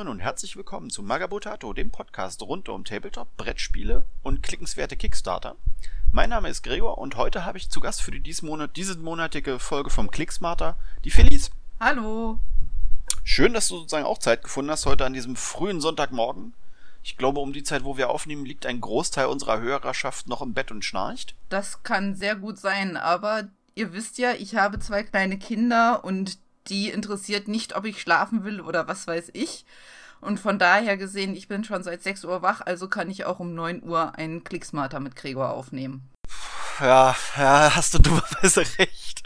Moin 0.00 0.08
und 0.08 0.20
herzlich 0.20 0.56
willkommen 0.56 0.88
zu 0.88 1.02
Magabotato, 1.02 1.74
dem 1.74 1.90
Podcast 1.90 2.40
rund 2.40 2.70
um 2.70 2.86
Tabletop, 2.86 3.36
Brettspiele 3.36 4.02
und 4.22 4.42
klickenswerte 4.42 4.96
Kickstarter. 4.96 5.56
Mein 6.10 6.30
Name 6.30 6.48
ist 6.48 6.62
Gregor 6.62 6.96
und 6.96 7.18
heute 7.18 7.44
habe 7.44 7.58
ich 7.58 7.68
zu 7.68 7.80
Gast 7.80 8.00
für 8.00 8.10
die 8.10 8.34
Monat, 8.40 8.76
diese 8.76 8.96
monatige 8.96 9.58
Folge 9.58 9.90
vom 9.90 10.10
Clicksmarter 10.10 10.78
die 11.04 11.10
Felice. 11.10 11.50
Hallo. 11.80 12.38
Schön, 13.24 13.52
dass 13.52 13.68
du 13.68 13.76
sozusagen 13.76 14.06
auch 14.06 14.16
Zeit 14.16 14.42
gefunden 14.42 14.70
hast 14.70 14.86
heute 14.86 15.04
an 15.04 15.12
diesem 15.12 15.36
frühen 15.36 15.82
Sonntagmorgen. 15.82 16.54
Ich 17.02 17.18
glaube, 17.18 17.40
um 17.40 17.52
die 17.52 17.62
Zeit, 17.62 17.84
wo 17.84 17.98
wir 17.98 18.08
aufnehmen, 18.08 18.46
liegt 18.46 18.64
ein 18.64 18.80
Großteil 18.80 19.26
unserer 19.26 19.60
Hörerschaft 19.60 20.28
noch 20.28 20.40
im 20.40 20.54
Bett 20.54 20.70
und 20.70 20.82
schnarcht. 20.82 21.34
Das 21.50 21.82
kann 21.82 22.14
sehr 22.14 22.36
gut 22.36 22.56
sein, 22.56 22.96
aber 22.96 23.50
ihr 23.74 23.92
wisst 23.92 24.16
ja, 24.16 24.32
ich 24.32 24.54
habe 24.54 24.78
zwei 24.78 25.02
kleine 25.02 25.38
Kinder 25.38 26.02
und 26.04 26.38
die 26.68 26.88
interessiert 26.90 27.48
nicht, 27.48 27.76
ob 27.76 27.84
ich 27.84 28.00
schlafen 28.00 28.44
will 28.44 28.60
oder 28.60 28.88
was 28.88 29.06
weiß 29.06 29.30
ich. 29.32 29.64
Und 30.20 30.38
von 30.38 30.58
daher 30.58 30.96
gesehen, 30.96 31.34
ich 31.34 31.48
bin 31.48 31.64
schon 31.64 31.82
seit 31.82 32.02
6 32.02 32.24
Uhr 32.24 32.42
wach, 32.42 32.60
also 32.60 32.88
kann 32.88 33.10
ich 33.10 33.24
auch 33.24 33.40
um 33.40 33.54
9 33.54 33.82
Uhr 33.82 34.16
einen 34.16 34.44
Klicksmarter 34.44 35.00
mit 35.00 35.16
Gregor 35.16 35.50
aufnehmen. 35.50 36.08
Ja, 36.80 37.16
ja, 37.36 37.72
hast 37.76 37.94
du 37.94 37.98
dummerweise 37.98 38.60
recht. 38.78 39.22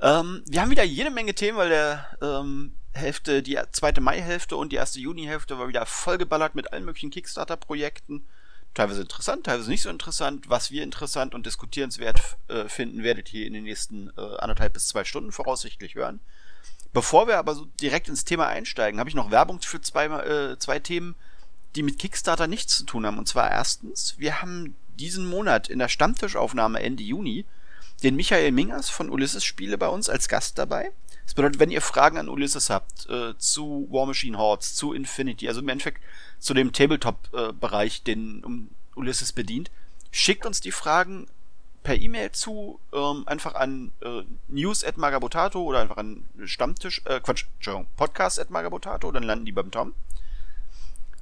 Ähm, 0.00 0.42
wir 0.46 0.60
haben 0.60 0.70
wieder 0.70 0.84
jede 0.84 1.10
Menge 1.10 1.34
Themen, 1.34 1.58
weil 1.58 1.70
der 1.70 2.06
ähm, 2.22 2.72
Hälfte, 2.92 3.42
die 3.42 3.58
zweite 3.72 4.00
Mai-Hälfte 4.00 4.56
und 4.56 4.72
die 4.72 4.76
erste 4.76 5.00
Juni-Hälfte 5.00 5.58
war 5.58 5.68
wieder 5.68 5.86
vollgeballert 5.86 6.54
mit 6.54 6.72
allen 6.72 6.84
möglichen 6.84 7.10
Kickstarter-Projekten. 7.10 8.26
Teilweise 8.74 9.00
interessant, 9.00 9.46
teilweise 9.46 9.70
nicht 9.70 9.82
so 9.82 9.90
interessant. 9.90 10.48
Was 10.48 10.70
wir 10.70 10.82
interessant 10.82 11.34
und 11.34 11.46
diskutierenswert 11.46 12.36
äh, 12.48 12.68
finden, 12.68 13.02
werdet 13.02 13.32
ihr 13.32 13.46
in 13.46 13.54
den 13.54 13.64
nächsten 13.64 14.10
äh, 14.16 14.36
anderthalb 14.38 14.74
bis 14.74 14.88
zwei 14.88 15.04
Stunden 15.04 15.32
voraussichtlich 15.32 15.94
hören. 15.94 16.20
Bevor 16.92 17.28
wir 17.28 17.38
aber 17.38 17.54
so 17.54 17.66
direkt 17.80 18.08
ins 18.08 18.24
Thema 18.24 18.46
einsteigen, 18.46 18.98
habe 18.98 19.10
ich 19.10 19.16
noch 19.16 19.30
Werbung 19.30 19.60
für 19.60 19.80
zwei, 19.80 20.06
äh, 20.06 20.58
zwei 20.58 20.78
Themen, 20.78 21.14
die 21.76 21.82
mit 21.82 21.98
Kickstarter 21.98 22.46
nichts 22.46 22.76
zu 22.76 22.84
tun 22.84 23.06
haben. 23.06 23.18
Und 23.18 23.28
zwar 23.28 23.50
erstens, 23.50 24.14
wir 24.18 24.40
haben 24.40 24.74
diesen 24.98 25.28
Monat 25.28 25.68
in 25.68 25.78
der 25.78 25.88
Stammtischaufnahme 25.88 26.80
Ende 26.80 27.02
Juni 27.02 27.44
den 28.02 28.16
Michael 28.16 28.52
Mingers 28.52 28.90
von 28.90 29.10
Ulysses 29.10 29.44
Spiele 29.44 29.76
bei 29.76 29.88
uns 29.88 30.08
als 30.08 30.28
Gast 30.28 30.58
dabei. 30.58 30.92
Das 31.24 31.34
bedeutet, 31.34 31.60
wenn 31.60 31.70
ihr 31.70 31.82
Fragen 31.82 32.16
an 32.16 32.28
Ulysses 32.28 32.70
habt, 32.70 33.08
äh, 33.10 33.36
zu 33.38 33.86
War 33.90 34.06
Machine 34.06 34.38
Hordes, 34.38 34.74
zu 34.74 34.92
Infinity, 34.92 35.48
also 35.48 35.60
im 35.60 35.68
Endeffekt 35.68 36.02
zu 36.38 36.54
dem 36.54 36.72
Tabletop-Bereich, 36.72 37.98
äh, 37.98 38.04
den 38.04 38.44
um 38.44 38.70
Ulysses 38.94 39.32
bedient, 39.32 39.70
schickt 40.10 40.46
uns 40.46 40.60
die 40.60 40.72
Fragen 40.72 41.26
per 41.88 41.98
E-Mail 41.98 42.32
zu, 42.32 42.78
ähm, 42.92 43.22
einfach 43.24 43.54
an 43.54 43.92
äh, 44.02 44.22
news 44.48 44.84
at 44.84 44.98
magabotato 44.98 45.62
oder 45.62 45.80
einfach 45.80 45.96
an 45.96 46.22
Stammtisch, 46.44 47.00
äh, 47.06 47.18
Quatsch, 47.18 47.46
Entschuldigung, 47.54 47.86
podcast 47.96 48.38
at 48.38 48.50
magabotato, 48.50 49.10
dann 49.10 49.22
landen 49.22 49.46
die 49.46 49.52
beim 49.52 49.70
Tom. 49.70 49.94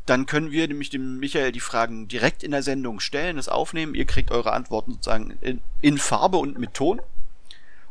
Dann 0.06 0.27
können 0.27 0.50
wir 0.50 0.67
nämlich 0.67 0.91
dem 0.91 1.20
Michael 1.20 1.53
die 1.53 1.61
Fragen 1.61 2.09
direkt 2.09 2.42
in 2.42 2.50
der 2.50 2.64
Sendung 2.64 2.98
stellen, 2.98 3.39
es 3.39 3.48
aufnehmen. 3.48 3.94
Ihr 3.94 4.06
kriegt 4.06 4.33
eure 4.33 4.53
Antworten 4.55 4.94
sozusagen 4.94 5.39
in, 5.41 5.61
in 5.83 5.98
Farbe 5.98 6.39
und 6.39 6.59
mit 6.59 6.75
Ton. 6.75 7.00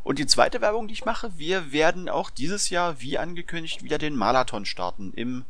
Und 0.03 0.19
die 0.19 0.27
zweite 0.27 0.59
Werbung, 0.59 0.89
die 0.89 0.95
ich 0.95 1.05
mache, 1.05 1.31
wir 1.37 1.71
werden 1.71 2.09
auch 2.09 2.29
dieses 2.29 2.69
Jahr, 2.69 2.99
wie 2.99 3.17
angekündigt, 3.17 3.83
wieder 3.83 3.99
den 3.99 4.17
Marathon 4.17 4.65
starten 4.65 5.13
im, 5.15 5.45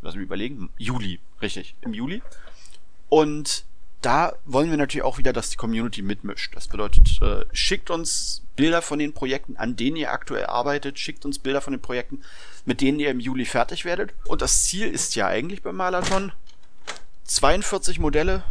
lass 0.00 0.14
mich 0.14 0.22
überlegen, 0.22 0.68
Juli, 0.78 1.18
richtig, 1.42 1.74
im 1.80 1.92
Juli. 1.92 2.22
Und 3.08 3.64
da 4.02 4.34
wollen 4.44 4.70
wir 4.70 4.76
natürlich 4.76 5.04
auch 5.04 5.18
wieder, 5.18 5.32
dass 5.32 5.50
die 5.50 5.56
Community 5.56 6.02
mitmischt. 6.02 6.54
Das 6.54 6.68
bedeutet, 6.68 7.20
äh, 7.22 7.44
schickt 7.52 7.90
uns 7.90 8.42
Bilder 8.54 8.82
von 8.82 8.98
den 8.98 9.12
Projekten, 9.12 9.56
an 9.56 9.76
denen 9.76 9.96
ihr 9.96 10.12
aktuell 10.12 10.46
arbeitet, 10.46 10.98
schickt 10.98 11.24
uns 11.24 11.38
Bilder 11.38 11.60
von 11.60 11.72
den 11.72 11.82
Projekten, 11.82 12.22
mit 12.64 12.80
denen 12.80 13.00
ihr 13.00 13.10
im 13.10 13.20
Juli 13.20 13.44
fertig 13.44 13.84
werdet. 13.84 14.14
Und 14.26 14.42
das 14.42 14.64
Ziel 14.64 14.88
ist 14.88 15.14
ja 15.14 15.26
eigentlich 15.26 15.62
beim 15.62 15.76
Marathon 15.76 16.32
42 17.24 17.98
Modelle 17.98 18.44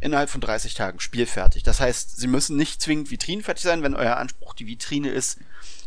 innerhalb 0.00 0.30
von 0.30 0.40
30 0.40 0.74
Tagen 0.74 1.00
spielfertig. 1.00 1.62
Das 1.62 1.80
heißt, 1.80 2.18
sie 2.18 2.26
müssen 2.28 2.56
nicht 2.56 2.80
zwingend 2.80 3.10
vitrinenfertig 3.10 3.64
sein. 3.64 3.82
Wenn 3.82 3.94
euer 3.94 4.16
Anspruch 4.16 4.54
die 4.54 4.66
Vitrine 4.66 5.10
ist, 5.10 5.38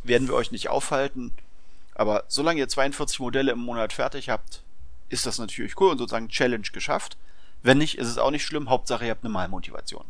werden 0.04 0.28
wir 0.28 0.36
euch 0.36 0.52
nicht 0.52 0.70
aufhalten. 0.70 1.32
Aber 1.96 2.24
solange 2.28 2.60
ihr 2.60 2.68
42 2.68 3.20
Modelle 3.20 3.52
im 3.52 3.60
Monat 3.60 3.94
fertig 3.94 4.30
habt, 4.30 4.64
ist 5.10 5.26
das 5.26 5.38
natürlich 5.38 5.80
cool 5.80 5.92
und 5.92 5.98
sozusagen 5.98 6.30
Challenge 6.30 6.68
geschafft. 6.74 7.18
Wenn 7.64 7.78
nicht, 7.78 7.98
ist 7.98 8.08
es 8.08 8.18
auch 8.18 8.32
nicht 8.32 8.46
schlimm. 8.46 8.70
Hauptsache, 8.70 9.06
ihr 9.06 9.12
habt 9.12 9.24
eine 9.24 9.34
Malmotivation. 9.34 10.06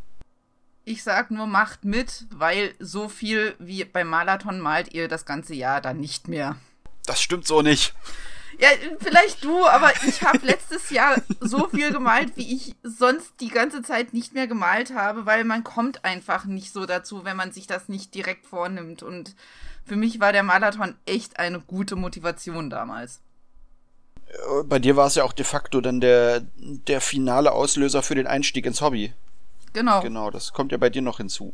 Ich 0.83 1.03
sag 1.03 1.29
nur, 1.31 1.45
macht 1.45 1.85
mit, 1.85 2.25
weil 2.31 2.73
so 2.79 3.07
viel 3.07 3.55
wie 3.59 3.83
beim 3.85 4.07
Marathon 4.07 4.59
malt 4.59 4.93
ihr 4.93 5.07
das 5.07 5.25
ganze 5.25 5.53
Jahr 5.53 5.79
dann 5.79 5.99
nicht 5.99 6.27
mehr. 6.27 6.55
Das 7.05 7.21
stimmt 7.21 7.45
so 7.45 7.61
nicht. 7.61 7.93
Ja, 8.59 8.67
vielleicht 8.99 9.43
du, 9.43 9.65
aber 9.65 9.91
ich 10.07 10.23
habe 10.23 10.45
letztes 10.45 10.89
Jahr 10.89 11.21
so 11.39 11.67
viel 11.67 11.91
gemalt, 11.91 12.35
wie 12.35 12.55
ich 12.55 12.75
sonst 12.83 13.33
die 13.39 13.49
ganze 13.49 13.81
Zeit 13.81 14.13
nicht 14.13 14.33
mehr 14.33 14.47
gemalt 14.47 14.93
habe, 14.93 15.25
weil 15.25 15.43
man 15.43 15.63
kommt 15.63 16.03
einfach 16.03 16.45
nicht 16.45 16.73
so 16.73 16.85
dazu, 16.85 17.23
wenn 17.23 17.37
man 17.37 17.51
sich 17.51 17.67
das 17.67 17.87
nicht 17.87 18.13
direkt 18.13 18.45
vornimmt. 18.45 19.03
Und 19.03 19.35
für 19.85 19.95
mich 19.95 20.19
war 20.19 20.33
der 20.33 20.43
Marathon 20.43 20.95
echt 21.05 21.39
eine 21.39 21.59
gute 21.59 21.95
Motivation 21.95 22.69
damals. 22.69 23.21
Bei 24.65 24.79
dir 24.79 24.95
war 24.95 25.07
es 25.07 25.15
ja 25.15 25.23
auch 25.23 25.33
de 25.33 25.45
facto 25.45 25.81
dann 25.81 25.99
der, 25.99 26.41
der 26.57 27.01
finale 27.01 27.51
Auslöser 27.51 28.01
für 28.01 28.15
den 28.15 28.27
Einstieg 28.27 28.65
ins 28.65 28.81
Hobby. 28.81 29.13
Genau. 29.73 30.01
Genau, 30.01 30.31
das 30.31 30.53
kommt 30.53 30.71
ja 30.71 30.77
bei 30.77 30.89
dir 30.89 31.01
noch 31.01 31.17
hinzu. 31.17 31.53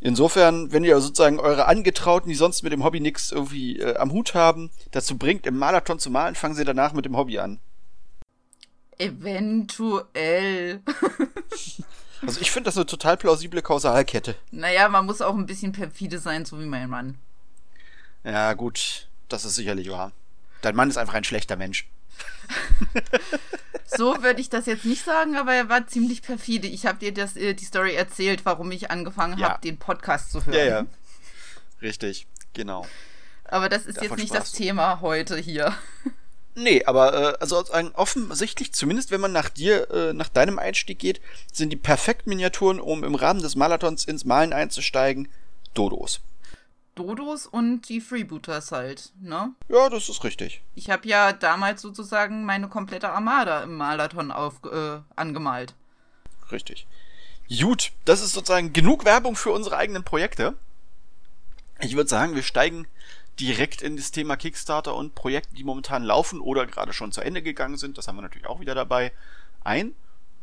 Insofern, 0.00 0.70
wenn 0.70 0.84
ihr 0.84 1.00
sozusagen 1.00 1.40
eure 1.40 1.66
Angetrauten, 1.66 2.28
die 2.28 2.36
sonst 2.36 2.62
mit 2.62 2.72
dem 2.72 2.84
Hobby 2.84 3.00
nichts 3.00 3.32
irgendwie 3.32 3.80
äh, 3.80 3.96
am 3.96 4.12
Hut 4.12 4.34
haben, 4.34 4.70
dazu 4.92 5.18
bringt, 5.18 5.44
im 5.44 5.58
Marathon 5.58 5.98
zu 5.98 6.10
malen, 6.10 6.36
fangen 6.36 6.54
sie 6.54 6.64
danach 6.64 6.92
mit 6.92 7.04
dem 7.04 7.16
Hobby 7.16 7.40
an. 7.40 7.58
Eventuell. 8.96 10.82
also 12.22 12.40
ich 12.40 12.50
finde 12.52 12.68
das 12.68 12.76
eine 12.76 12.86
total 12.86 13.16
plausible 13.16 13.60
Kausalkette. 13.60 14.36
Naja, 14.52 14.88
man 14.88 15.06
muss 15.06 15.20
auch 15.20 15.34
ein 15.34 15.46
bisschen 15.46 15.72
perfide 15.72 16.20
sein, 16.20 16.44
so 16.44 16.60
wie 16.60 16.66
mein 16.66 16.88
Mann. 16.88 17.18
Ja, 18.22 18.52
gut, 18.54 19.08
das 19.28 19.44
ist 19.44 19.56
sicherlich 19.56 19.90
wahr. 19.90 20.12
Dein 20.62 20.76
Mann 20.76 20.88
ist 20.88 20.96
einfach 20.96 21.14
ein 21.14 21.24
schlechter 21.24 21.56
Mensch. 21.56 21.88
so 23.86 24.22
würde 24.22 24.40
ich 24.40 24.48
das 24.48 24.66
jetzt 24.66 24.84
nicht 24.84 25.04
sagen, 25.04 25.36
aber 25.36 25.54
er 25.54 25.68
war 25.68 25.86
ziemlich 25.86 26.22
perfide. 26.22 26.66
Ich 26.66 26.86
habe 26.86 26.98
dir 26.98 27.12
das, 27.12 27.36
äh, 27.36 27.54
die 27.54 27.64
Story 27.64 27.94
erzählt, 27.94 28.44
warum 28.44 28.70
ich 28.72 28.90
angefangen 28.90 29.38
ja. 29.38 29.50
habe, 29.50 29.60
den 29.62 29.78
Podcast 29.78 30.32
zu 30.32 30.44
hören. 30.44 30.56
Ja, 30.56 30.64
ja. 30.64 30.86
Richtig, 31.80 32.26
genau. 32.54 32.86
Aber 33.44 33.68
das 33.68 33.86
ist 33.86 33.98
Davon 33.98 34.10
jetzt 34.10 34.18
nicht 34.18 34.34
das 34.34 34.52
Thema 34.52 35.00
heute 35.00 35.36
hier. 35.38 35.74
Nee, 36.54 36.84
aber 36.84 37.34
äh, 37.34 37.36
also 37.38 37.64
offensichtlich, 37.94 38.72
zumindest 38.72 39.12
wenn 39.12 39.20
man 39.20 39.30
nach 39.30 39.48
dir, 39.48 39.88
äh, 39.92 40.12
nach 40.12 40.28
deinem 40.28 40.58
Einstieg 40.58 40.98
geht, 40.98 41.20
sind 41.52 41.70
die 41.70 41.76
perfekten 41.76 42.30
Miniaturen, 42.30 42.80
um 42.80 43.04
im 43.04 43.14
Rahmen 43.14 43.40
des 43.40 43.54
Marathons 43.54 44.04
ins 44.04 44.24
Malen 44.24 44.52
einzusteigen, 44.52 45.28
Dodos. 45.74 46.20
Dodos 46.98 47.46
und 47.46 47.88
die 47.88 48.00
Freebooters 48.00 48.72
halt, 48.72 49.12
ne? 49.20 49.52
Ja, 49.68 49.88
das 49.88 50.08
ist 50.08 50.24
richtig. 50.24 50.62
Ich 50.74 50.90
habe 50.90 51.08
ja 51.08 51.32
damals 51.32 51.80
sozusagen 51.80 52.44
meine 52.44 52.68
komplette 52.68 53.10
Armada 53.10 53.62
im 53.62 53.76
Marathon 53.76 54.32
auf, 54.32 54.54
äh, 54.64 54.98
angemalt. 55.14 55.74
Richtig. 56.50 56.86
Gut, 57.48 57.92
das 58.04 58.20
ist 58.20 58.32
sozusagen 58.32 58.72
genug 58.72 59.04
Werbung 59.04 59.36
für 59.36 59.52
unsere 59.52 59.76
eigenen 59.76 60.04
Projekte. 60.04 60.54
Ich 61.80 61.94
würde 61.94 62.10
sagen, 62.10 62.34
wir 62.34 62.42
steigen 62.42 62.86
direkt 63.38 63.80
in 63.80 63.96
das 63.96 64.10
Thema 64.10 64.36
Kickstarter 64.36 64.94
und 64.94 65.14
Projekte, 65.14 65.54
die 65.54 65.64
momentan 65.64 66.02
laufen 66.02 66.40
oder 66.40 66.66
gerade 66.66 66.92
schon 66.92 67.12
zu 67.12 67.20
Ende 67.20 67.40
gegangen 67.40 67.76
sind. 67.76 67.96
Das 67.96 68.08
haben 68.08 68.16
wir 68.16 68.22
natürlich 68.22 68.48
auch 68.48 68.60
wieder 68.60 68.74
dabei. 68.74 69.12
Ein. 69.62 69.94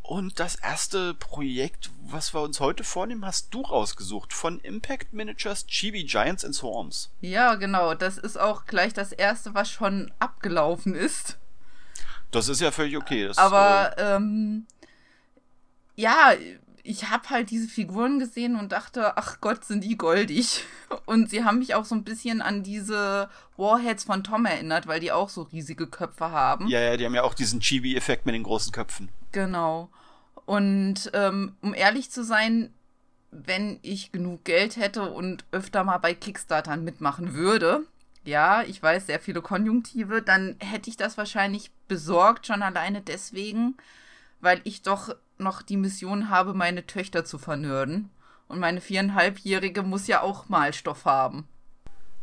Und 0.07 0.39
das 0.39 0.53
erste 0.53 1.15
Projekt, 1.15 1.89
was 2.03 2.31
wir 2.35 2.41
uns 2.41 2.59
heute 2.59 2.83
vornehmen, 2.83 3.25
hast 3.25 3.51
du 3.51 3.61
rausgesucht 3.61 4.33
von 4.33 4.59
Impact 4.59 5.13
Managers 5.13 5.65
Chibi 5.65 6.03
Giants 6.03 6.45
and 6.45 6.53
Swarms. 6.53 7.09
Ja, 7.21 7.55
genau. 7.55 7.95
Das 7.95 8.19
ist 8.19 8.37
auch 8.39 8.65
gleich 8.65 8.93
das 8.93 9.11
erste, 9.11 9.55
was 9.55 9.71
schon 9.71 10.11
abgelaufen 10.19 10.93
ist. 10.93 11.39
Das 12.29 12.49
ist 12.49 12.61
ja 12.61 12.69
völlig 12.69 12.97
okay. 12.97 13.27
Das, 13.27 13.39
Aber 13.39 13.97
äh, 13.97 14.15
ähm, 14.15 14.67
ja, 15.95 16.33
ich 16.85 17.09
habe 17.09 17.29
halt 17.31 17.49
diese 17.49 17.67
Figuren 17.67 18.19
gesehen 18.19 18.55
und 18.55 18.71
dachte, 18.71 19.17
ach 19.17 19.41
Gott, 19.41 19.65
sind 19.65 19.83
die 19.83 19.97
goldig. 19.97 20.63
Und 21.05 21.29
sie 21.29 21.43
haben 21.43 21.59
mich 21.59 21.73
auch 21.73 21.83
so 21.83 21.95
ein 21.95 22.03
bisschen 22.03 22.41
an 22.41 22.61
diese 22.61 23.27
Warheads 23.57 24.03
von 24.03 24.23
Tom 24.23 24.45
erinnert, 24.45 24.85
weil 24.85 24.99
die 24.99 25.11
auch 25.11 25.29
so 25.29 25.43
riesige 25.43 25.87
Köpfe 25.87 26.29
haben. 26.29 26.67
Ja, 26.67 26.79
ja, 26.79 26.95
die 26.95 27.05
haben 27.05 27.15
ja 27.15 27.23
auch 27.23 27.33
diesen 27.33 27.59
Chibi-Effekt 27.59 28.25
mit 28.27 28.35
den 28.35 28.43
großen 28.43 28.71
Köpfen. 28.71 29.09
Genau. 29.31 29.89
Und 30.45 31.09
ähm, 31.13 31.55
um 31.61 31.73
ehrlich 31.73 32.11
zu 32.11 32.23
sein, 32.23 32.71
wenn 33.31 33.79
ich 33.81 34.11
genug 34.11 34.45
Geld 34.45 34.77
hätte 34.77 35.11
und 35.11 35.43
öfter 35.51 35.83
mal 35.83 35.97
bei 35.97 36.13
Kickstartern 36.13 36.83
mitmachen 36.83 37.33
würde, 37.33 37.81
ja, 38.23 38.61
ich 38.61 38.81
weiß, 38.81 39.07
sehr 39.07 39.19
viele 39.19 39.41
Konjunktive, 39.41 40.21
dann 40.21 40.55
hätte 40.59 40.89
ich 40.89 40.97
das 40.97 41.17
wahrscheinlich 41.17 41.71
besorgt, 41.87 42.47
schon 42.47 42.61
alleine 42.61 43.01
deswegen, 43.01 43.75
weil 44.39 44.61
ich 44.63 44.83
doch 44.83 45.15
noch 45.37 45.61
die 45.61 45.77
Mission 45.77 46.29
habe, 46.29 46.53
meine 46.53 46.85
Töchter 46.85 47.25
zu 47.25 47.37
vernörden. 47.37 48.09
Und 48.47 48.59
meine 48.59 48.81
viereinhalbjährige 48.81 49.83
muss 49.83 50.07
ja 50.07 50.21
auch 50.21 50.49
Malstoff 50.49 51.05
haben. 51.05 51.47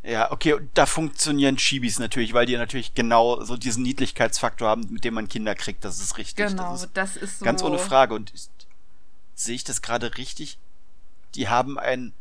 Ja, 0.05 0.33
okay, 0.33 0.57
da 0.75 0.87
funktionieren 0.87 1.57
Chibis 1.57 1.99
natürlich, 1.99 2.35
weil 2.35 2.47
die 2.47 2.57
natürlich 2.57 2.95
genau 2.95 3.43
so 3.43 3.57
diesen 3.57 3.85
Niedlichkeitsfaktor 3.85 4.69
haben, 4.69 4.87
mit 4.91 5.05
dem 5.05 5.15
man 5.15 5.29
Kinder 5.29 5.55
kriegt. 5.55 5.85
Das 5.85 6.01
ist 6.01 6.19
richtig. 6.19 6.49
Genau, 6.49 6.73
das 6.73 6.85
ist, 6.85 6.91
das 6.95 7.17
ist 7.17 7.39
so. 7.39 7.45
ganz 7.45 7.63
ohne 7.63 7.79
Frage. 7.79 8.15
Und 8.15 8.33
ist, 8.33 8.51
sehe 9.35 9.55
ich 9.55 9.65
das 9.65 9.83
gerade 9.83 10.17
richtig? 10.19 10.59
Die 11.35 11.49
haben 11.49 11.79
ein 11.79 12.13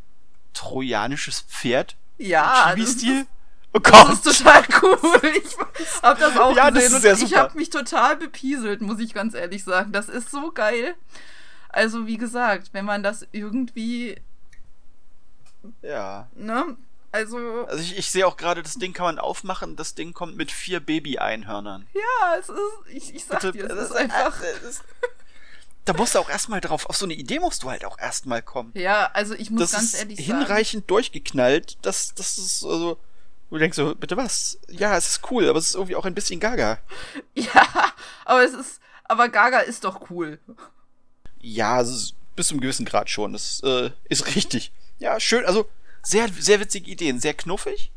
trojanisches 0.54 1.42
Pferd 1.42 1.96
ja, 2.18 2.70
Chibi-Stil. 2.70 3.26
Oh 3.74 3.80
Gott. 3.80 3.94
Das 3.94 4.26
ist 4.26 4.44
total 4.44 4.64
cool. 4.82 5.22
Ich 5.44 5.58
hab 6.02 6.20
das 6.20 6.38
auch 6.38 6.56
ja, 6.56 6.70
gesehen. 6.70 6.92
Das 6.92 6.94
ist 6.94 7.02
sehr 7.02 7.14
und 7.14 7.24
ich 7.24 7.36
habe 7.38 7.58
mich 7.58 7.70
total 7.70 8.18
bepieselt, 8.18 8.82
muss 8.82 9.00
ich 9.00 9.14
ganz 9.14 9.34
ehrlich 9.34 9.64
sagen. 9.64 9.92
Das 9.92 10.10
ist 10.10 10.30
so 10.30 10.52
geil. 10.52 10.96
Also, 11.70 12.06
wie 12.06 12.18
gesagt, 12.18 12.70
wenn 12.74 12.86
man 12.86 13.02
das 13.02 13.26
irgendwie. 13.32 14.20
Ja. 15.82 16.28
Ne? 16.36 16.76
Also. 17.14 17.66
Also 17.68 17.82
ich, 17.82 17.98
ich 17.98 18.12
sehe 18.12 18.28
auch 18.28 18.36
gerade, 18.36 18.62
das 18.62 18.76
Ding 18.76 18.94
kann 18.94 19.06
man 19.06 19.20
aufmachen, 19.20 19.76
das 19.76 19.96
Ding 19.96 20.14
kommt 20.14 20.36
mit 20.36 20.52
vier 20.52 20.80
Baby-Einhörnern. 20.80 21.88
Ja, 21.94 22.36
es 22.40 22.50
ist. 22.50 22.58
Ich, 22.90 23.16
ich 23.16 23.26
sag 23.26 23.42
Bitte, 23.42 23.54
dir, 23.54 23.66
es 23.66 23.74
ist, 23.74 23.92
ist 23.92 23.96
einfach. 23.96 24.42
Äh, 24.42 24.68
ist, 24.68 24.84
da 25.86 25.94
musst 25.94 26.14
du 26.14 26.20
auch 26.20 26.30
erstmal 26.30 26.62
drauf, 26.62 26.86
auf 26.86 26.96
so 26.96 27.06
eine 27.06 27.14
Idee 27.16 27.40
musst 27.40 27.64
du 27.64 27.70
halt 27.70 27.86
auch 27.86 27.98
erstmal 27.98 28.42
kommen. 28.42 28.72
Ja, 28.76 29.10
also 29.14 29.34
ich 29.34 29.50
muss 29.50 29.62
das 29.62 29.72
ganz 29.72 29.94
ist 29.94 30.00
ehrlich 30.00 30.26
sagen. 30.26 30.40
Hinreichend 30.40 30.90
durchgeknallt, 30.90 31.78
das, 31.82 32.14
das 32.14 32.38
ist 32.38 32.64
also. 32.66 32.98
Du 33.52 33.58
denkst 33.58 33.76
so, 33.76 33.94
bitte 33.94 34.16
was? 34.16 34.58
Ja, 34.70 34.96
es 34.96 35.10
ist 35.10 35.30
cool, 35.30 35.48
aber 35.48 35.60
es 35.60 35.68
ist 35.68 35.76
irgendwie 35.76 35.98
auch 35.98 36.06
ein 36.06 36.16
bisschen 36.16 36.40
gaga. 36.40 36.80
Ja, 37.36 37.68
aber 38.26 38.44
es 38.44 38.54
ist. 38.54 38.82
Aber 39.04 39.28
Gaga 39.28 39.60
ist 39.60 39.84
doch 39.84 40.10
cool. 40.10 40.40
Ja, 41.42 41.76
also 41.76 42.14
bis 42.38 42.48
zum 42.48 42.62
gewissen 42.62 42.86
Grad 42.86 43.10
schon. 43.10 43.34
Das 43.34 43.62
äh, 43.62 43.92
ist 44.08 44.36
richtig. 44.36 44.72
Ja, 45.00 45.20
schön. 45.20 45.46
Also, 45.46 45.68
sehr, 46.02 46.30
sehr 46.30 46.62
witzige 46.62 46.90
Ideen, 46.90 47.20
sehr 47.20 47.34
knuffig. 47.34 47.92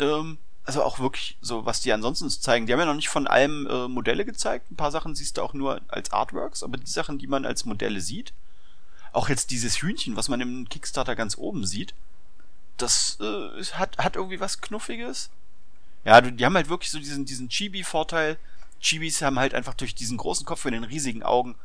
Ähm, 0.00 0.38
also 0.64 0.82
auch 0.82 0.98
wirklich 0.98 1.38
so, 1.40 1.64
was 1.64 1.80
die 1.80 1.92
ansonsten 1.92 2.28
zeigen. 2.28 2.66
Die 2.66 2.72
haben 2.72 2.80
ja 2.80 2.86
noch 2.86 2.94
nicht 2.94 3.08
von 3.08 3.28
allem 3.28 3.68
äh, 3.68 3.86
Modelle 3.86 4.24
gezeigt. 4.24 4.68
Ein 4.72 4.76
paar 4.76 4.90
Sachen 4.90 5.14
siehst 5.14 5.36
du 5.36 5.42
auch 5.42 5.54
nur 5.54 5.80
als 5.86 6.10
Artworks, 6.10 6.64
aber 6.64 6.76
die 6.76 6.90
Sachen, 6.90 7.18
die 7.18 7.28
man 7.28 7.46
als 7.46 7.64
Modelle 7.64 8.00
sieht, 8.00 8.32
auch 9.12 9.28
jetzt 9.28 9.52
dieses 9.52 9.80
Hühnchen, 9.80 10.16
was 10.16 10.28
man 10.28 10.40
im 10.40 10.68
Kickstarter 10.68 11.14
ganz 11.14 11.38
oben 11.38 11.66
sieht, 11.66 11.94
das 12.82 13.18
äh, 13.20 13.62
hat, 13.74 13.98
hat 13.98 14.16
irgendwie 14.16 14.40
was 14.40 14.60
Knuffiges. 14.60 15.30
Ja, 16.04 16.20
die 16.20 16.44
haben 16.44 16.54
halt 16.54 16.68
wirklich 16.68 16.90
so 16.90 16.98
diesen, 16.98 17.24
diesen 17.24 17.48
Chibi-Vorteil. 17.48 18.38
Chibis 18.80 19.20
haben 19.20 19.38
halt 19.38 19.54
einfach 19.54 19.74
durch 19.74 19.94
diesen 19.94 20.16
großen 20.16 20.46
Kopf 20.46 20.64
und 20.64 20.72
den 20.72 20.84
riesigen 20.84 21.22
Augen 21.22 21.56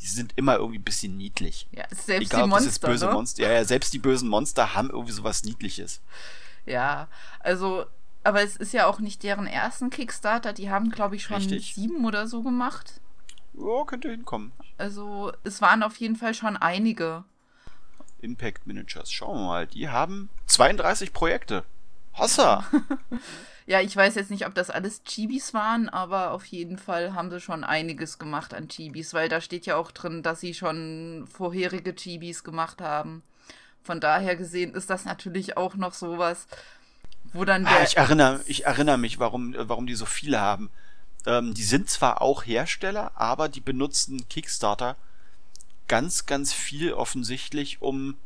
die 0.00 0.06
sind 0.06 0.32
immer 0.36 0.56
irgendwie 0.56 0.78
ein 0.78 0.84
bisschen 0.84 1.16
niedlich. 1.16 1.66
Ja, 1.72 1.84
selbst 1.90 2.32
Egal, 2.32 2.44
die 2.44 2.48
Monster. 2.48 2.88
böse 2.88 3.06
ne? 3.06 3.12
Monster. 3.12 3.42
Ja, 3.42 3.52
ja, 3.52 3.64
selbst 3.64 3.92
die 3.92 3.98
bösen 3.98 4.28
Monster 4.28 4.74
haben 4.74 4.90
irgendwie 4.90 5.12
sowas 5.12 5.44
Niedliches. 5.44 6.00
Ja, 6.66 7.08
also, 7.40 7.86
aber 8.22 8.42
es 8.42 8.56
ist 8.56 8.72
ja 8.72 8.86
auch 8.86 9.00
nicht 9.00 9.22
deren 9.22 9.46
ersten 9.46 9.90
Kickstarter. 9.90 10.52
Die 10.52 10.70
haben, 10.70 10.90
glaube 10.90 11.16
ich, 11.16 11.24
schon 11.24 11.36
Richtig. 11.36 11.74
sieben 11.74 12.04
oder 12.04 12.26
so 12.26 12.42
gemacht. 12.42 13.00
Ja, 13.54 13.84
könnte 13.86 14.10
hinkommen. 14.10 14.52
Also, 14.76 15.32
es 15.42 15.60
waren 15.60 15.82
auf 15.82 15.96
jeden 15.96 16.16
Fall 16.16 16.34
schon 16.34 16.56
einige. 16.56 17.24
Impact 18.20 18.66
Miniatures, 18.66 19.10
schauen 19.10 19.38
wir 19.38 19.46
mal. 19.46 19.66
Die 19.66 19.88
haben 19.88 20.28
32 20.46 21.12
Projekte. 21.12 21.64
Hossa! 22.14 22.64
Ja, 23.68 23.82
ich 23.82 23.94
weiß 23.94 24.14
jetzt 24.14 24.30
nicht, 24.30 24.46
ob 24.46 24.54
das 24.54 24.70
alles 24.70 25.02
Chibis 25.04 25.52
waren, 25.52 25.90
aber 25.90 26.30
auf 26.30 26.46
jeden 26.46 26.78
Fall 26.78 27.12
haben 27.12 27.30
sie 27.30 27.38
schon 27.38 27.64
einiges 27.64 28.18
gemacht 28.18 28.54
an 28.54 28.68
Chibis, 28.68 29.12
weil 29.12 29.28
da 29.28 29.42
steht 29.42 29.66
ja 29.66 29.76
auch 29.76 29.90
drin, 29.90 30.22
dass 30.22 30.40
sie 30.40 30.54
schon 30.54 31.28
vorherige 31.30 31.94
Chibis 31.94 32.44
gemacht 32.44 32.80
haben. 32.80 33.22
Von 33.82 34.00
daher 34.00 34.36
gesehen 34.36 34.72
ist 34.72 34.88
das 34.88 35.04
natürlich 35.04 35.58
auch 35.58 35.74
noch 35.74 35.92
sowas, 35.92 36.46
wo 37.34 37.44
dann 37.44 37.66
ah, 37.66 37.68
der. 37.68 37.80
Ah, 37.80 37.82
ich 37.82 37.98
erinnere, 37.98 38.40
ich 38.46 38.64
erinnere 38.64 38.96
mich, 38.96 39.18
warum, 39.18 39.54
warum 39.58 39.86
die 39.86 39.96
so 39.96 40.06
viele 40.06 40.40
haben. 40.40 40.70
Ähm, 41.26 41.52
die 41.52 41.62
sind 41.62 41.90
zwar 41.90 42.22
auch 42.22 42.46
Hersteller, 42.46 43.12
aber 43.16 43.50
die 43.50 43.60
benutzen 43.60 44.26
Kickstarter 44.30 44.96
ganz, 45.88 46.26
ganz 46.26 46.52
viel 46.52 46.92
offensichtlich, 46.92 47.82
um 47.82 48.16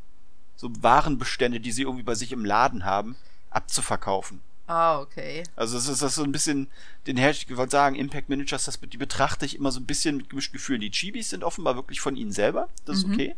so 0.56 0.70
Warenbestände, 0.81 1.61
die 1.61 1.73
sie 1.73 1.82
irgendwie 1.82 2.03
bei 2.03 2.14
sich 2.14 2.32
im 2.32 2.44
Laden 2.44 2.85
haben, 2.85 3.17
abzuverkaufen. 3.50 4.41
Ah, 4.67 5.00
okay. 5.00 5.43
Also 5.56 5.76
es 5.76 5.88
ist 5.88 6.03
das 6.03 6.14
so 6.14 6.23
ein 6.23 6.32
bisschen, 6.32 6.69
den 7.06 7.17
Hersteller, 7.17 7.53
ich 7.53 7.56
wollte 7.59 7.73
sagen, 7.73 7.97
Impact 7.97 8.29
Managers, 8.29 8.64
das, 8.64 8.81
die 8.81 8.97
betrachte 8.97 9.44
ich 9.44 9.56
immer 9.56 9.73
so 9.73 9.81
ein 9.81 9.87
bisschen 9.87 10.17
mit 10.17 10.31
gemischten 10.31 10.55
Gefühlen. 10.55 10.81
Die 10.81 10.91
Chibis 10.91 11.31
sind 11.31 11.44
offenbar 11.44 11.76
wirklich 11.76 12.00
von 12.00 12.17
ihnen 12.17 12.32
selber, 12.32 12.69
das 12.85 12.99
ist 12.99 13.09
mhm. 13.09 13.14
okay. 13.14 13.37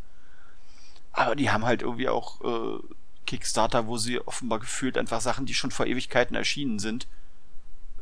Aber 1.12 1.34
die 1.34 1.50
haben 1.50 1.64
halt 1.64 1.82
irgendwie 1.82 2.08
auch 2.08 2.40
äh, 2.42 2.78
Kickstarter, 3.26 3.86
wo 3.86 3.96
sie 3.96 4.20
offenbar 4.20 4.58
gefühlt 4.58 4.98
einfach 4.98 5.20
Sachen, 5.20 5.46
die 5.46 5.54
schon 5.54 5.70
vor 5.70 5.86
Ewigkeiten 5.86 6.36
erschienen 6.36 6.78
sind, 6.78 7.06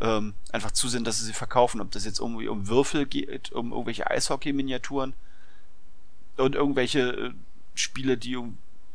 ähm, 0.01 0.35
einfach 0.51 0.73
zusehen, 0.73 1.05
dass 1.05 1.19
sie 1.19 1.27
sie 1.27 1.33
verkaufen. 1.33 1.81
Ob 1.81 1.91
das 1.93 2.05
jetzt 2.05 2.21
irgendwie 2.21 2.49
um 2.49 2.69
Würfel 2.69 3.07
geht, 3.07 3.53
um 3.53 3.71
irgendwelche 3.71 4.11
Eishockey-Miniaturen 4.11 5.15
und 6.37 6.55
irgendwelche 6.55 7.01
äh, 7.01 7.31
Spiele, 7.75 8.17
die, 8.17 8.37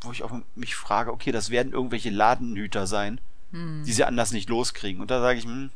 wo 0.01 0.11
ich 0.11 0.23
auch 0.23 0.31
mich 0.55 0.75
frage, 0.75 1.11
okay, 1.11 1.31
das 1.31 1.49
werden 1.49 1.73
irgendwelche 1.73 2.09
Ladenhüter 2.09 2.87
sein 2.87 3.19
hm. 3.51 3.83
die 3.85 3.93
sie 3.93 4.03
anders 4.03 4.31
nicht 4.31 4.49
loskriegen. 4.49 5.01
Und 5.01 5.11
da 5.11 5.21
sage 5.21 5.39
ich, 5.39 5.45
hm, 5.45 5.69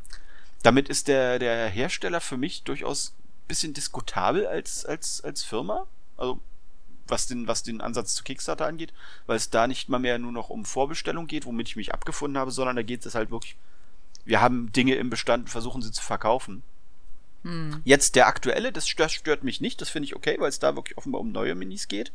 damit 0.64 0.90
ist 0.90 1.08
der, 1.08 1.40
der 1.40 1.70
Hersteller 1.70 2.22
für 2.22 2.38
mich 2.38 2.64
durchaus 2.64 3.14
ein 3.18 3.48
bisschen 3.48 3.74
diskutabel 3.74 4.46
als, 4.46 4.86
als, 4.86 5.22
als 5.22 5.44
Firma. 5.44 5.88
Also 6.18 6.40
was 7.08 7.28
den, 7.28 7.48
was 7.48 7.64
den 7.64 7.82
Ansatz 7.82 8.16
zu 8.16 8.24
Kickstarter 8.24 8.68
angeht, 8.68 8.94
weil 9.26 9.36
es 9.36 9.50
da 9.50 9.68
nicht 9.68 9.90
mal 9.90 10.00
mehr 10.00 10.18
nur 10.18 10.32
noch 10.32 10.50
um 10.50 10.64
Vorbestellung 10.64 11.28
geht, 11.28 11.46
womit 11.46 11.68
ich 11.68 11.76
mich 11.76 11.94
abgefunden 11.94 12.38
habe, 12.38 12.52
sondern 12.52 12.78
da 12.78 12.84
geht 12.84 13.06
es 13.06 13.16
halt 13.16 13.32
wirklich, 13.32 13.58
wir 14.24 14.40
haben 14.40 14.72
Dinge 14.72 14.96
im 14.96 15.10
Bestand 15.10 15.46
und 15.46 15.50
versuchen 15.50 15.82
sie 15.82 15.92
zu 15.92 16.02
verkaufen. 16.02 16.64
Hm. 17.44 17.82
Jetzt 17.84 18.16
der 18.16 18.28
aktuelle, 18.28 18.72
das 18.72 18.88
stört, 18.88 19.12
stört 19.12 19.44
mich 19.44 19.62
nicht, 19.62 19.82
das 19.82 19.90
finde 19.90 20.06
ich 20.06 20.16
okay, 20.16 20.36
weil 20.40 20.50
es 20.50 20.60
da 20.60 20.76
wirklich 20.76 20.98
offenbar 20.98 21.22
um 21.22 21.32
neue 21.32 21.56
Minis 21.56 21.88
geht. 21.88 22.12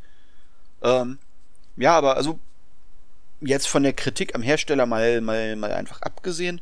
Ähm, 0.83 1.19
ja, 1.77 1.97
aber 1.97 2.17
also 2.17 2.39
jetzt 3.41 3.69
von 3.69 3.83
der 3.83 3.93
Kritik 3.93 4.35
am 4.35 4.43
Hersteller 4.43 4.87
mal, 4.87 5.21
mal, 5.21 5.57
mal 5.57 5.73
einfach 5.73 6.03
abgesehen, 6.03 6.61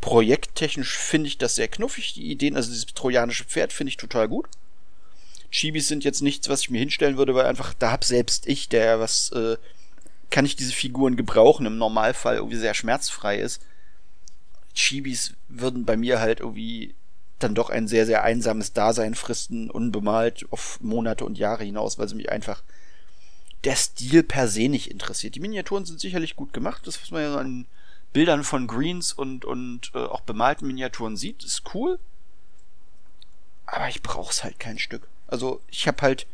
projekttechnisch 0.00 0.96
finde 0.96 1.28
ich 1.28 1.38
das 1.38 1.54
sehr 1.54 1.68
knuffig, 1.68 2.14
die 2.14 2.30
Ideen, 2.30 2.56
also 2.56 2.70
dieses 2.70 2.86
trojanische 2.86 3.44
Pferd 3.44 3.72
finde 3.72 3.90
ich 3.90 3.96
total 3.96 4.28
gut. 4.28 4.46
Chibis 5.50 5.88
sind 5.88 6.04
jetzt 6.04 6.20
nichts, 6.20 6.48
was 6.48 6.60
ich 6.60 6.70
mir 6.70 6.78
hinstellen 6.78 7.16
würde, 7.16 7.34
weil 7.34 7.46
einfach, 7.46 7.74
da 7.74 7.90
hab 7.90 8.04
selbst 8.04 8.46
ich, 8.46 8.68
der 8.68 9.00
was, 9.00 9.30
äh, 9.32 9.56
kann 10.30 10.44
ich 10.44 10.56
diese 10.56 10.72
Figuren 10.72 11.16
gebrauchen, 11.16 11.66
im 11.66 11.78
Normalfall 11.78 12.36
irgendwie 12.36 12.56
sehr 12.56 12.74
schmerzfrei 12.74 13.38
ist. 13.38 13.62
Chibis 14.74 15.34
würden 15.48 15.84
bei 15.84 15.96
mir 15.96 16.20
halt 16.20 16.40
irgendwie 16.40 16.94
dann 17.38 17.54
doch 17.54 17.70
ein 17.70 17.88
sehr, 17.88 18.06
sehr 18.06 18.22
einsames 18.22 18.72
Dasein 18.72 19.14
fristen, 19.14 19.70
unbemalt 19.70 20.46
auf 20.50 20.80
Monate 20.80 21.24
und 21.24 21.38
Jahre 21.38 21.64
hinaus, 21.64 21.98
weil 21.98 22.08
sie 22.08 22.16
mich 22.16 22.30
einfach 22.30 22.62
der 23.64 23.76
Stil 23.76 24.22
per 24.22 24.48
se 24.48 24.68
nicht 24.68 24.90
interessiert. 24.90 25.34
Die 25.34 25.40
Miniaturen 25.40 25.84
sind 25.84 26.00
sicherlich 26.00 26.36
gut 26.36 26.52
gemacht, 26.52 26.86
das, 26.86 27.00
was 27.00 27.10
man 27.10 27.22
ja 27.22 27.36
an 27.36 27.66
Bildern 28.12 28.44
von 28.44 28.66
Greens 28.66 29.12
und, 29.12 29.44
und 29.44 29.90
äh, 29.94 29.98
auch 29.98 30.20
bemalten 30.20 30.66
Miniaturen 30.66 31.16
sieht, 31.16 31.44
ist 31.44 31.62
cool. 31.74 31.98
Aber 33.66 33.88
ich 33.88 34.02
brauch's 34.02 34.44
halt 34.44 34.58
kein 34.58 34.78
Stück. 34.78 35.06
Also 35.26 35.60
ich 35.70 35.86
habe 35.86 36.00
halt 36.02 36.26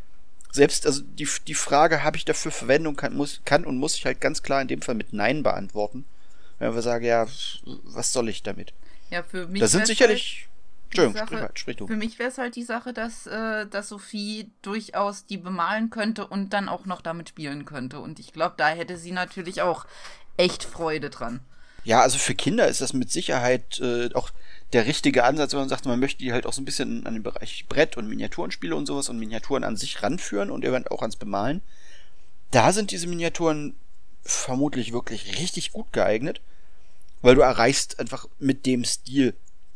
selbst, 0.53 0.87
also 0.87 1.03
die, 1.03 1.29
die 1.49 1.55
Frage, 1.55 2.05
habe 2.05 2.17
ich 2.17 2.25
dafür 2.25 2.53
Verwendung, 2.53 2.95
kann, 2.95 3.17
muss, 3.17 3.41
kann 3.45 3.65
und 3.65 3.77
muss 3.77 3.97
ich 3.97 4.07
halt 4.07 4.21
ganz 4.21 4.43
klar 4.43 4.63
in 4.63 4.69
dem 4.69 4.83
Fall 4.83 4.95
mit 4.95 5.13
Nein 5.13 5.43
beantworten. 5.43 6.05
Wenn 6.61 6.75
wir 6.75 6.83
sagen, 6.83 7.05
ja, 7.05 7.27
was 7.65 8.13
soll 8.13 8.29
ich 8.29 8.45
damit? 8.45 8.73
Ja, 9.11 9.25
für 9.25 9.49
mich. 9.49 9.61
Da 9.61 9.67
sind 9.67 9.89
sicherlich 9.89 10.49
Entschuldigung, 10.95 11.29
Sache, 11.29 11.37
sprich, 11.37 11.59
sprich 11.59 11.77
du. 11.77 11.87
Für 11.87 11.97
mich 11.97 12.19
wäre 12.19 12.31
es 12.31 12.39
halt 12.39 12.57
die 12.57 12.63
Sache, 12.63 12.93
dass, 12.93 13.27
äh, 13.27 13.67
dass 13.67 13.89
Sophie 13.89 14.51
durchaus 14.63 15.27
die 15.27 15.39
bemalen 15.39 15.91
könnte 15.91 16.27
und 16.27 16.53
dann 16.53 16.69
auch 16.69 16.87
noch 16.87 17.01
damit 17.01 17.29
spielen 17.29 17.65
könnte. 17.65 18.01
Und 18.01 18.19
ich 18.19 18.33
glaube, 18.33 18.55
da 18.57 18.69
hätte 18.69 18.97
sie 18.97 19.13
natürlich 19.13 19.63
auch 19.63 19.87
echt 20.37 20.65
Freude 20.65 21.11
dran. 21.11 21.41
Ja, 21.85 22.01
also 22.01 22.17
für 22.19 22.35
Kinder 22.35 22.67
ist 22.67 22.81
das 22.81 22.95
mit 22.95 23.11
Sicherheit 23.11 23.79
äh, 23.81 24.09
auch 24.15 24.31
der 24.73 24.87
richtige 24.87 25.25
Ansatz, 25.25 25.53
wenn 25.53 25.61
man 25.61 25.69
sagt, 25.69 25.85
man 25.85 26.01
möchte 26.01 26.19
die 26.19 26.33
halt 26.33 26.47
auch 26.47 26.53
so 26.53 26.63
ein 26.63 26.65
bisschen 26.65 27.07
an 27.07 27.15
den 27.15 27.23
Bereich 27.23 27.67
Brett- 27.69 27.97
und 27.97 28.09
Miniaturenspiele 28.09 28.75
und 28.75 28.87
sowas 28.87 29.09
und 29.09 29.19
Miniaturen 29.19 29.65
an 29.65 29.77
sich 29.77 30.03
ranführen 30.03 30.51
und 30.51 30.65
eventuell 30.65 30.97
auch 30.97 31.03
ans 31.03 31.17
Bemalen. 31.17 31.61
Da 32.51 32.73
sind 32.73 32.91
diese 32.91 33.07
Miniaturen 33.07 33.77
vermutlich 34.23 34.93
wirklich 34.93 35.39
richtig 35.39 35.73
gut 35.73 35.93
geeignet, 35.93 36.41
weil 37.21 37.35
du 37.35 37.43
erreichst 37.43 38.01
einfach 38.01 38.27
mit 38.39 38.65
dem 38.65 38.85
Stil 38.85 39.35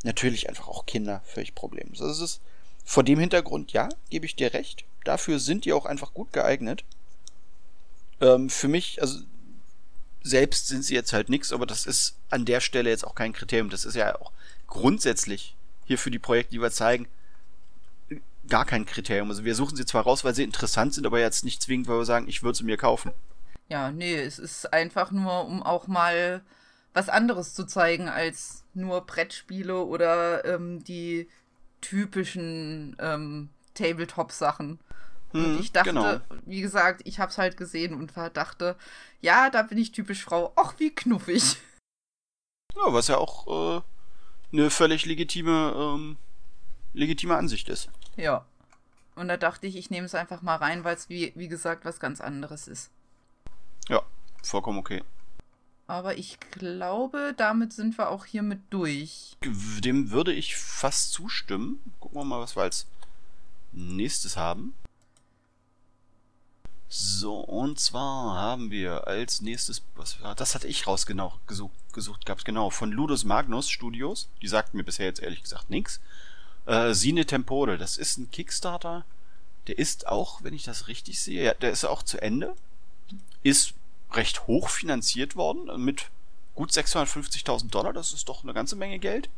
natürlich 0.08 0.48
einfach 0.48 0.68
auch 0.68 0.86
Kinder 0.86 1.22
völlig 1.26 1.54
problemlos. 1.54 2.00
Also 2.00 2.24
es 2.24 2.30
ist 2.30 2.40
vor 2.84 3.04
dem 3.04 3.18
Hintergrund, 3.18 3.72
ja, 3.72 3.90
gebe 4.08 4.24
ich 4.24 4.34
dir 4.34 4.54
recht. 4.54 4.84
Dafür 5.04 5.38
sind 5.38 5.66
die 5.66 5.74
auch 5.74 5.84
einfach 5.84 6.14
gut 6.14 6.32
geeignet. 6.32 6.82
Ähm, 8.20 8.48
für 8.48 8.68
mich, 8.68 9.02
also 9.02 9.20
selbst 10.22 10.66
sind 10.66 10.82
sie 10.82 10.94
jetzt 10.94 11.12
halt 11.12 11.28
nichts, 11.28 11.52
aber 11.52 11.66
das 11.66 11.84
ist 11.84 12.16
an 12.30 12.46
der 12.46 12.60
Stelle 12.60 12.88
jetzt 12.88 13.06
auch 13.06 13.14
kein 13.14 13.34
Kriterium. 13.34 13.68
Das 13.68 13.84
ist 13.84 13.94
ja 13.94 14.18
auch 14.18 14.32
grundsätzlich 14.66 15.54
hier 15.84 15.98
für 15.98 16.10
die 16.10 16.18
Projekte, 16.18 16.52
die 16.52 16.62
wir 16.62 16.70
zeigen, 16.70 17.06
gar 18.48 18.64
kein 18.64 18.86
Kriterium. 18.86 19.28
Also 19.28 19.44
wir 19.44 19.54
suchen 19.54 19.76
sie 19.76 19.84
zwar 19.84 20.04
raus, 20.04 20.24
weil 20.24 20.34
sie 20.34 20.42
interessant 20.42 20.94
sind, 20.94 21.06
aber 21.06 21.20
jetzt 21.20 21.44
nicht 21.44 21.62
zwingend, 21.62 21.86
weil 21.86 21.98
wir 21.98 22.06
sagen, 22.06 22.28
ich 22.28 22.42
würde 22.42 22.56
sie 22.56 22.64
mir 22.64 22.78
kaufen. 22.78 23.12
Ja, 23.68 23.90
nee, 23.90 24.16
es 24.16 24.38
ist 24.38 24.72
einfach 24.72 25.10
nur, 25.10 25.44
um 25.44 25.62
auch 25.62 25.86
mal 25.86 26.40
was 26.94 27.08
anderes 27.08 27.54
zu 27.54 27.64
zeigen 27.64 28.08
als 28.08 28.64
nur 28.74 29.02
Brettspiele 29.02 29.84
oder 29.84 30.44
ähm, 30.44 30.82
die 30.84 31.28
typischen 31.80 32.96
ähm, 32.98 33.50
Tabletop-Sachen. 33.74 34.80
Und 35.32 35.44
Hm, 35.44 35.60
ich 35.60 35.72
dachte, 35.72 35.90
genau. 35.90 36.20
wie 36.46 36.62
gesagt, 36.62 37.02
ich 37.04 37.20
hab's 37.20 37.38
halt 37.38 37.56
gesehen 37.56 37.94
und 37.94 38.16
dachte, 38.16 38.76
ja, 39.20 39.50
da 39.50 39.62
bin 39.62 39.78
ich 39.78 39.92
typisch 39.92 40.24
Frau. 40.24 40.52
Ach, 40.56 40.74
wie 40.78 40.94
knuffig. 40.94 41.56
Ja, 42.74 42.92
was 42.92 43.08
ja 43.08 43.18
auch 43.18 43.78
äh, 43.78 43.82
eine 44.52 44.70
völlig 44.70 45.04
legitime, 45.04 45.74
ähm, 45.76 46.16
legitime 46.94 47.36
Ansicht 47.36 47.68
ist. 47.68 47.90
Ja. 48.16 48.46
Und 49.16 49.28
da 49.28 49.36
dachte 49.36 49.66
ich, 49.66 49.76
ich 49.76 49.90
nehme 49.90 50.06
es 50.06 50.14
einfach 50.14 50.42
mal 50.42 50.56
rein, 50.56 50.84
weil 50.84 50.94
es, 50.94 51.08
wie, 51.08 51.32
wie 51.34 51.48
gesagt, 51.48 51.84
was 51.84 52.00
ganz 52.00 52.20
anderes 52.20 52.68
ist. 52.68 52.90
Ja, 53.88 54.02
vollkommen 54.42 54.78
okay. 54.78 55.02
Aber 55.88 56.18
ich 56.18 56.38
glaube, 56.50 57.34
damit 57.36 57.72
sind 57.72 57.96
wir 57.96 58.10
auch 58.10 58.26
hiermit 58.26 58.60
durch. 58.68 59.38
Dem 59.42 60.10
würde 60.10 60.34
ich 60.34 60.54
fast 60.54 61.12
zustimmen. 61.12 61.80
Gucken 61.98 62.20
wir 62.20 62.24
mal, 62.24 62.40
was 62.40 62.56
wir 62.56 62.62
als 62.62 62.86
nächstes 63.72 64.36
haben. 64.36 64.74
So, 66.90 67.40
und 67.40 67.80
zwar 67.80 68.36
haben 68.36 68.70
wir 68.70 69.06
als 69.06 69.40
nächstes, 69.40 69.82
was 69.94 70.22
war, 70.22 70.34
das 70.34 70.54
hatte 70.54 70.68
ich 70.68 70.86
rausgesucht 70.86 71.46
gesucht, 71.46 71.92
gesucht 71.92 72.26
gehabt, 72.26 72.44
genau, 72.44 72.70
von 72.70 72.92
Ludus 72.92 73.24
Magnus 73.24 73.70
Studios. 73.70 74.28
Die 74.42 74.48
sagten 74.48 74.76
mir 74.76 74.84
bisher 74.84 75.06
jetzt 75.06 75.20
ehrlich 75.20 75.42
gesagt 75.42 75.70
nichts. 75.70 76.00
Äh, 76.66 76.92
Sine 76.92 77.24
Tempore, 77.24 77.78
das 77.78 77.96
ist 77.96 78.18
ein 78.18 78.30
Kickstarter. 78.30 79.06
Der 79.66 79.78
ist 79.78 80.06
auch, 80.06 80.42
wenn 80.42 80.54
ich 80.54 80.64
das 80.64 80.86
richtig 80.86 81.20
sehe, 81.20 81.44
ja, 81.44 81.54
der 81.54 81.70
ist 81.70 81.84
auch 81.86 82.02
zu 82.02 82.20
Ende. 82.20 82.54
Ist 83.42 83.74
recht 84.12 84.46
hoch 84.46 84.68
finanziert 84.68 85.36
worden, 85.36 85.82
mit 85.82 86.10
gut 86.54 86.70
650.000 86.70 87.70
Dollar, 87.70 87.92
das 87.92 88.12
ist 88.12 88.28
doch 88.28 88.42
eine 88.42 88.54
ganze 88.54 88.76
Menge 88.76 88.98
Geld. 88.98 89.28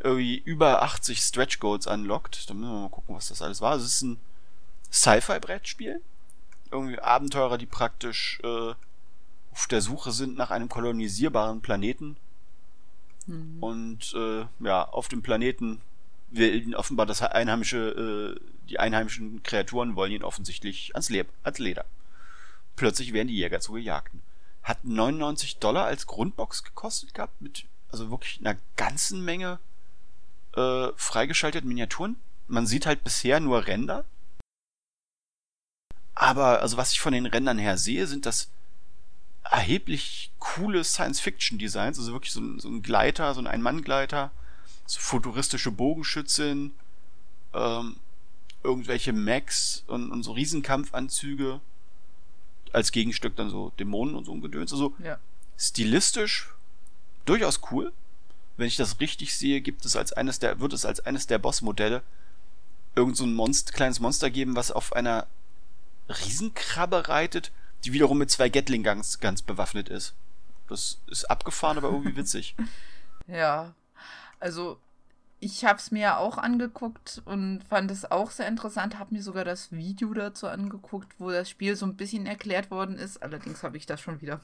Irgendwie 0.00 0.36
über 0.36 0.82
80 0.82 1.20
Stretch 1.20 1.58
Goals 1.58 1.86
unlocked. 1.86 2.48
Da 2.48 2.54
müssen 2.54 2.72
wir 2.72 2.80
mal 2.80 2.88
gucken, 2.88 3.14
was 3.14 3.28
das 3.28 3.42
alles 3.42 3.60
war. 3.60 3.76
Es 3.76 3.84
ist 3.84 4.02
ein 4.02 4.18
Sci-Fi-Brettspiel. 4.92 6.00
Irgendwie 6.70 6.98
Abenteurer, 7.00 7.58
die 7.58 7.66
praktisch 7.66 8.40
äh, 8.44 8.74
auf 9.52 9.66
der 9.68 9.80
Suche 9.80 10.12
sind 10.12 10.36
nach 10.36 10.50
einem 10.50 10.68
kolonisierbaren 10.68 11.60
Planeten. 11.62 12.16
Hm. 13.26 13.56
Und 13.60 14.14
äh, 14.14 14.46
ja, 14.60 14.88
auf 14.88 15.08
dem 15.08 15.22
Planeten 15.22 15.80
will 16.30 16.62
ihn 16.62 16.74
offenbar 16.74 17.06
das 17.06 17.22
einheimische, 17.22 18.36
äh, 18.36 18.40
die 18.68 18.78
einheimischen 18.78 19.42
Kreaturen 19.42 19.96
wollen 19.96 20.12
ihn 20.12 20.22
offensichtlich 20.22 20.94
ans, 20.94 21.10
Leb 21.10 21.28
ans 21.42 21.58
Leder. 21.58 21.84
Plötzlich 22.78 23.12
werden 23.12 23.26
die 23.26 23.34
Jäger 23.34 23.58
zu 23.60 23.72
Gejagten. 23.72 24.22
Hat 24.62 24.84
99 24.84 25.58
Dollar 25.58 25.86
als 25.86 26.06
Grundbox 26.06 26.62
gekostet 26.62 27.12
gehabt, 27.12 27.42
mit 27.42 27.64
also 27.90 28.08
wirklich 28.10 28.38
einer 28.38 28.56
ganzen 28.76 29.24
Menge 29.24 29.58
äh, 30.54 30.88
freigeschalteten 30.94 31.66
Miniaturen. 31.66 32.14
Man 32.46 32.68
sieht 32.68 32.86
halt 32.86 33.02
bisher 33.02 33.40
nur 33.40 33.66
Ränder. 33.66 34.04
Aber, 36.14 36.60
also 36.60 36.76
was 36.76 36.92
ich 36.92 37.00
von 37.00 37.12
den 37.12 37.26
Rändern 37.26 37.58
her 37.58 37.78
sehe, 37.78 38.06
sind 38.06 38.26
das 38.26 38.48
erheblich 39.42 40.30
coole 40.38 40.84
Science-Fiction-Designs. 40.84 41.98
Also 41.98 42.12
wirklich 42.12 42.32
so 42.32 42.40
ein, 42.40 42.60
so 42.60 42.68
ein 42.68 42.82
Gleiter, 42.82 43.34
so 43.34 43.40
ein 43.40 43.48
Ein-Mann-Gleiter, 43.48 44.30
so 44.86 45.00
futuristische 45.00 45.72
Bogenschützen, 45.72 46.74
ähm, 47.54 47.96
irgendwelche 48.62 49.12
Mechs 49.12 49.82
und, 49.88 50.12
und 50.12 50.22
so 50.22 50.30
Riesenkampfanzüge. 50.30 51.60
Als 52.74 52.92
Gegenstück 52.92 53.36
dann 53.36 53.50
so 53.50 53.72
Dämonen 53.78 54.14
und 54.14 54.24
so 54.24 54.32
ein 54.32 54.40
Gedöns. 54.40 54.72
Also 54.72 54.94
Ja. 55.02 55.18
stilistisch 55.56 56.50
durchaus 57.24 57.60
cool. 57.70 57.92
Wenn 58.56 58.66
ich 58.66 58.76
das 58.76 58.98
richtig 59.00 59.36
sehe, 59.36 59.60
gibt 59.60 59.84
es 59.84 59.94
als 59.96 60.12
eines 60.12 60.38
der, 60.40 60.58
wird 60.60 60.72
es 60.72 60.84
als 60.84 61.00
eines 61.00 61.26
der 61.26 61.38
Bossmodelle 61.38 62.02
irgend 62.96 63.16
so 63.16 63.24
ein 63.24 63.34
Monster, 63.34 63.72
kleines 63.72 64.00
Monster 64.00 64.30
geben, 64.30 64.56
was 64.56 64.72
auf 64.72 64.92
einer 64.92 65.26
Riesenkrabbe 66.08 67.08
reitet, 67.08 67.52
die 67.84 67.92
wiederum 67.92 68.18
mit 68.18 68.30
zwei 68.30 68.48
Gatling 68.48 68.82
Guns 68.82 69.20
ganz 69.20 69.42
bewaffnet 69.42 69.88
ist. 69.88 70.14
Das 70.68 70.98
ist 71.06 71.24
abgefahren, 71.26 71.78
aber 71.78 71.90
irgendwie 71.90 72.16
witzig. 72.16 72.56
Ja. 73.26 73.74
Also, 74.40 74.78
ich 75.40 75.64
habe 75.64 75.78
es 75.78 75.90
mir 75.90 76.18
auch 76.18 76.36
angeguckt 76.36 77.22
und 77.24 77.62
fand 77.68 77.90
es 77.90 78.10
auch 78.10 78.30
sehr 78.30 78.48
interessant. 78.48 78.98
Habe 78.98 79.14
mir 79.14 79.22
sogar 79.22 79.44
das 79.44 79.70
Video 79.70 80.12
dazu 80.12 80.48
angeguckt, 80.48 81.14
wo 81.18 81.30
das 81.30 81.48
Spiel 81.48 81.76
so 81.76 81.86
ein 81.86 81.96
bisschen 81.96 82.26
erklärt 82.26 82.70
worden 82.70 82.96
ist. 82.96 83.22
Allerdings 83.22 83.62
habe 83.62 83.76
ich 83.76 83.86
das 83.86 84.00
schon 84.00 84.20
wieder 84.20 84.40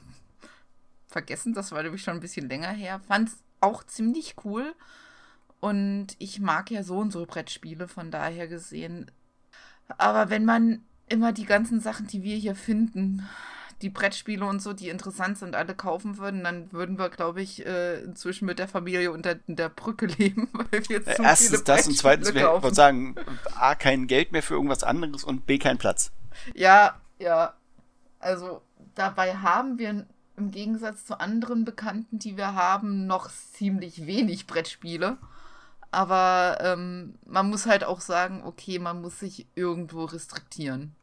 vergessen. 1.07 1.53
Das 1.53 1.71
war 1.71 1.83
nämlich 1.83 2.01
schon 2.01 2.15
ein 2.15 2.21
bisschen 2.21 2.47
länger 2.47 2.69
her. 2.69 3.01
Fand 3.07 3.29
es 3.29 3.37
auch 3.59 3.83
ziemlich 3.83 4.35
cool. 4.45 4.73
Und 5.59 6.15
ich 6.19 6.39
mag 6.39 6.71
ja 6.71 6.83
so 6.83 6.97
und 6.97 7.11
so 7.11 7.25
Brettspiele, 7.25 7.87
von 7.87 8.11
daher 8.11 8.47
gesehen. 8.47 9.11
Aber 9.97 10.29
wenn 10.29 10.45
man 10.45 10.81
immer 11.07 11.33
die 11.33 11.45
ganzen 11.45 11.81
Sachen, 11.81 12.07
die 12.07 12.23
wir 12.23 12.37
hier 12.37 12.55
finden, 12.55 13.27
die 13.81 13.89
Brettspiele 13.89 14.45
und 14.45 14.61
so, 14.61 14.73
die 14.73 14.89
interessant 14.89 15.37
sind, 15.37 15.55
alle 15.55 15.75
kaufen 15.75 16.17
würden, 16.17 16.43
dann 16.43 16.71
würden 16.71 16.97
wir, 16.97 17.09
glaube 17.09 17.41
ich, 17.41 17.65
äh, 17.65 17.99
inzwischen 18.01 18.45
mit 18.45 18.57
der 18.59 18.67
Familie 18.67 19.11
unter 19.11 19.35
der 19.47 19.69
Brücke 19.69 20.05
leben, 20.17 20.49
weil 20.53 20.87
wir 20.87 21.03
zu 21.03 21.21
Erstens 21.21 21.49
viele 21.49 21.63
das 21.63 21.87
und 21.87 21.97
zweitens, 21.97 22.33
wir 22.33 22.43
kaufen. 22.43 22.73
sagen, 22.73 23.15
A, 23.55 23.75
kein 23.75 24.07
Geld 24.07 24.31
mehr 24.31 24.43
für 24.43 24.53
irgendwas 24.53 24.83
anderes 24.83 25.23
und 25.23 25.45
B, 25.45 25.57
kein 25.57 25.77
Platz. 25.77 26.11
Ja, 26.53 26.99
ja. 27.19 27.53
Also 28.19 28.61
dabei 28.95 29.35
haben 29.35 29.77
wir 29.77 30.05
im 30.37 30.51
Gegensatz 30.51 31.05
zu 31.05 31.19
anderen 31.19 31.65
Bekannten, 31.65 32.19
die 32.19 32.37
wir 32.37 32.55
haben, 32.55 33.07
noch 33.07 33.29
ziemlich 33.29 34.05
wenig 34.05 34.47
Brettspiele. 34.47 35.17
Aber 35.91 36.57
ähm, 36.59 37.15
man 37.25 37.49
muss 37.49 37.65
halt 37.67 37.83
auch 37.83 38.01
sagen, 38.01 38.41
okay, 38.43 38.79
man 38.79 39.01
muss 39.01 39.19
sich 39.19 39.47
irgendwo 39.55 40.05
restriktieren. 40.05 40.93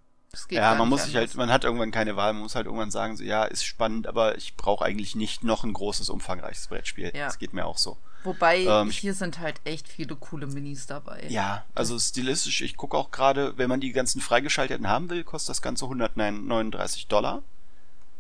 Ja, 0.49 0.75
man 0.77 0.89
muss 0.89 1.05
sich 1.05 1.15
halt, 1.15 1.35
man 1.35 1.51
hat 1.51 1.65
irgendwann 1.65 1.91
keine 1.91 2.17
Wahl, 2.17 2.33
man 2.33 2.43
muss 2.43 2.55
halt 2.55 2.65
irgendwann 2.65 2.91
sagen, 2.91 3.17
so, 3.19 3.23
ja, 3.23 3.45
ist 3.45 3.65
spannend, 3.65 4.07
aber 4.07 4.39
ich 4.39 4.57
brauche 4.57 4.83
eigentlich 4.83 5.15
nicht 5.15 5.45
noch 5.45 5.63
ein 5.63 5.75
großes, 5.75 6.09
umfangreiches 6.09 6.69
Brettspiel. 6.69 7.13
Ja. 7.15 7.27
Das 7.27 7.39
geht 7.39 7.53
mir 7.53 7.67
auch 7.67 7.77
so. 7.77 7.99
Wobei, 8.25 8.65
ähm, 8.65 8.91
hier 8.91 9.13
sind 9.13 9.41
halt 9.41 9.61
echt 9.65 9.89
viele 9.89 10.17
coole 10.17 10.47
Minis 10.47 10.87
dabei. 10.87 11.27
Ja, 11.29 11.67
also 11.75 11.99
stilistisch, 11.99 12.63
ich 12.63 12.79
gucke 12.79 12.97
auch 12.97 13.11
gerade, 13.11 13.59
wenn 13.59 13.69
man 13.69 13.81
die 13.81 13.93
ganzen 13.93 14.23
freigeschalteten 14.23 14.89
haben 14.89 15.11
will, 15.11 15.23
kostet 15.23 15.51
das 15.51 15.61
Ganze 15.61 15.85
139 15.85 17.09
Dollar. 17.09 17.43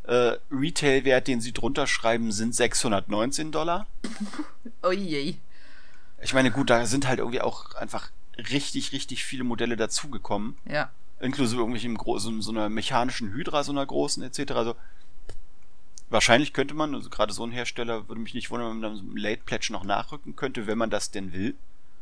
Äh, 0.03 0.37
Retail-Wert, 0.51 1.29
den 1.29 1.41
sie 1.41 1.53
drunter 1.53 1.87
schreiben, 1.87 2.31
sind 2.31 2.55
619 2.55 3.53
Dollar. 3.53 3.87
Oh 4.85 4.91
je. 4.91 5.37
Ich 6.21 6.35
meine, 6.35 6.51
gut, 6.51 6.69
da 6.69 6.87
sind 6.87 7.07
halt 7.07 7.21
irgendwie 7.21 7.41
auch 7.41 7.75
einfach 7.77 8.11
richtig, 8.37 8.91
richtig 8.91 9.25
viele 9.25 9.45
Modelle 9.45 9.77
dazugekommen. 9.77 10.59
Ja. 10.69 10.91
Inklusive 11.23 11.61
irgendwelchen 11.61 11.97
großen, 11.97 12.43
so 12.43 12.51
einer 12.51 12.69
mechanischen 12.69 13.33
Hydra, 13.33 13.63
so 13.63 13.73
einer 13.73 13.87
großen, 13.87 14.23
etc. 14.23 14.53
Also, 14.53 14.77
wahrscheinlich 16.11 16.53
könnte 16.53 16.75
man, 16.75 16.95
also 16.95 17.09
gerade 17.11 17.33
so 17.33 17.45
ein 17.45 17.53
Hersteller, 17.53 18.09
würde 18.09 18.21
mich 18.21 18.35
nicht 18.35 18.51
wundern, 18.51 18.71
wenn 18.71 18.81
man 18.81 18.97
dann 18.97 19.17
Late 19.17 19.43
Pledge 19.47 19.69
noch 19.71 19.85
nachrücken 19.85 20.37
könnte, 20.37 20.67
wenn 20.67 20.79
man 20.79 20.91
das 20.91 21.11
denn 21.11 21.33
will. 21.33 21.55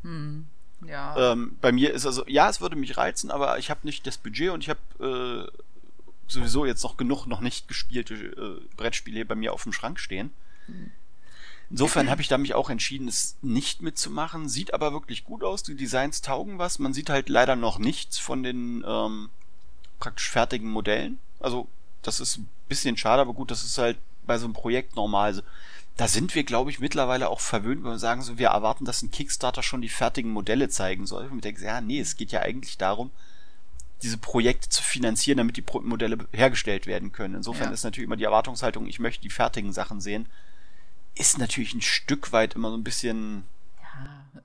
Hm. 0.03 0.47
Ja. 0.87 1.33
Ähm, 1.33 1.57
bei 1.61 1.73
mir 1.73 1.93
ist 1.93 2.07
also, 2.07 2.27
ja, 2.27 2.49
es 2.49 2.61
würde 2.61 2.77
mich 2.77 2.97
reizen, 2.97 3.31
aber 3.31 3.59
ich 3.59 3.71
habe 3.71 3.81
nicht 3.85 4.07
das 4.07 4.17
Budget 4.17 4.51
und 4.51 4.65
ich 4.65 4.71
habe 4.71 5.51
äh, 5.53 5.61
sowieso 6.27 6.65
jetzt 6.65 6.83
noch 6.83 6.97
genug 6.97 7.27
noch 7.27 7.41
nicht 7.41 7.69
gespielte 7.69 8.15
äh, 8.15 8.77
Brettspiele 8.77 9.25
bei 9.25 9.35
mir 9.35 9.53
auf 9.53 9.65
dem 9.65 9.73
Schrank 9.73 10.01
stehen. 10.01 10.31
Insofern 11.71 12.11
habe 12.11 12.21
ich 12.21 12.29
da 12.29 12.37
mich 12.37 12.55
auch 12.55 12.69
entschieden, 12.69 13.07
es 13.07 13.37
nicht 13.43 13.81
mitzumachen. 13.81 14.49
Sieht 14.49 14.75
aber 14.75 14.93
wirklich 14.93 15.25
gut 15.25 15.45
aus. 15.45 15.63
Die 15.63 15.77
Designs 15.77 16.21
taugen 16.21 16.59
was. 16.59 16.81
Man 16.81 16.93
sieht 16.93 17.11
halt 17.11 17.29
leider 17.29 17.55
noch 17.55 17.79
nichts 17.79 18.19
von 18.19 18.43
den 18.43 18.85
ähm, 18.87 19.31
praktisch 20.01 20.29
fertigen 20.31 20.69
Modellen. 20.71 21.21
Also 21.39 21.69
das 22.03 22.19
ist 22.19 22.39
ein 22.39 22.49
bisschen 22.69 22.97
schade, 22.97 23.23
aber 23.23 23.35
gut, 23.35 23.51
das 23.51 23.63
ist 23.63 23.79
halt 23.79 23.99
bei 24.27 24.37
so 24.39 24.47
einem 24.47 24.55
Projekt 24.55 24.97
normal. 24.97 25.27
Also, 25.27 25.43
da 25.97 26.09
sind 26.09 26.35
wir, 26.35 26.45
glaube 26.45 26.71
ich, 26.71 26.81
mittlerweile 26.81 27.29
auch 27.29 27.41
verwöhnt, 27.41 27.85
wenn 27.85 27.91
wir 27.91 27.99
sagen, 27.99 28.23
so, 28.23 28.39
wir 28.39 28.49
erwarten, 28.49 28.85
dass 28.85 29.03
ein 29.03 29.11
Kickstarter 29.11 29.63
schon 29.63 29.83
die 29.83 29.89
fertigen 29.89 30.31
Modelle 30.33 30.69
zeigen 30.71 31.07
soll. 31.07 31.27
Und 31.27 31.37
ich 31.37 31.43
denke, 31.43 31.63
ja, 31.63 31.81
nee, 31.81 32.01
es 32.01 32.17
geht 32.17 32.33
ja 32.33 32.41
eigentlich 32.41 32.79
darum, 32.79 33.11
diese 34.03 34.17
Projekte 34.17 34.71
zu 34.71 34.83
finanzieren, 34.83 35.37
damit 35.39 35.57
die 35.59 35.65
Modelle 35.83 36.27
hergestellt 36.33 36.87
werden 36.87 37.13
können. 37.13 37.35
Insofern 37.35 37.67
Ja. 37.69 37.73
ist 37.75 37.85
natürlich 37.85 38.07
immer 38.07 38.17
die 38.17 38.25
Erwartungshaltung, 38.25 38.87
ich 38.87 38.99
möchte 38.99 39.23
die 39.23 39.31
fertigen 39.31 39.73
Sachen 39.75 40.01
sehen, 40.01 40.27
ist 41.15 41.39
natürlich 41.39 41.75
ein 41.75 41.83
Stück 41.83 42.33
weit 42.33 42.55
immer 42.55 42.71
so 42.71 42.77
ein 42.77 42.85
bisschen, 42.85 43.45
Ja, 43.83 44.43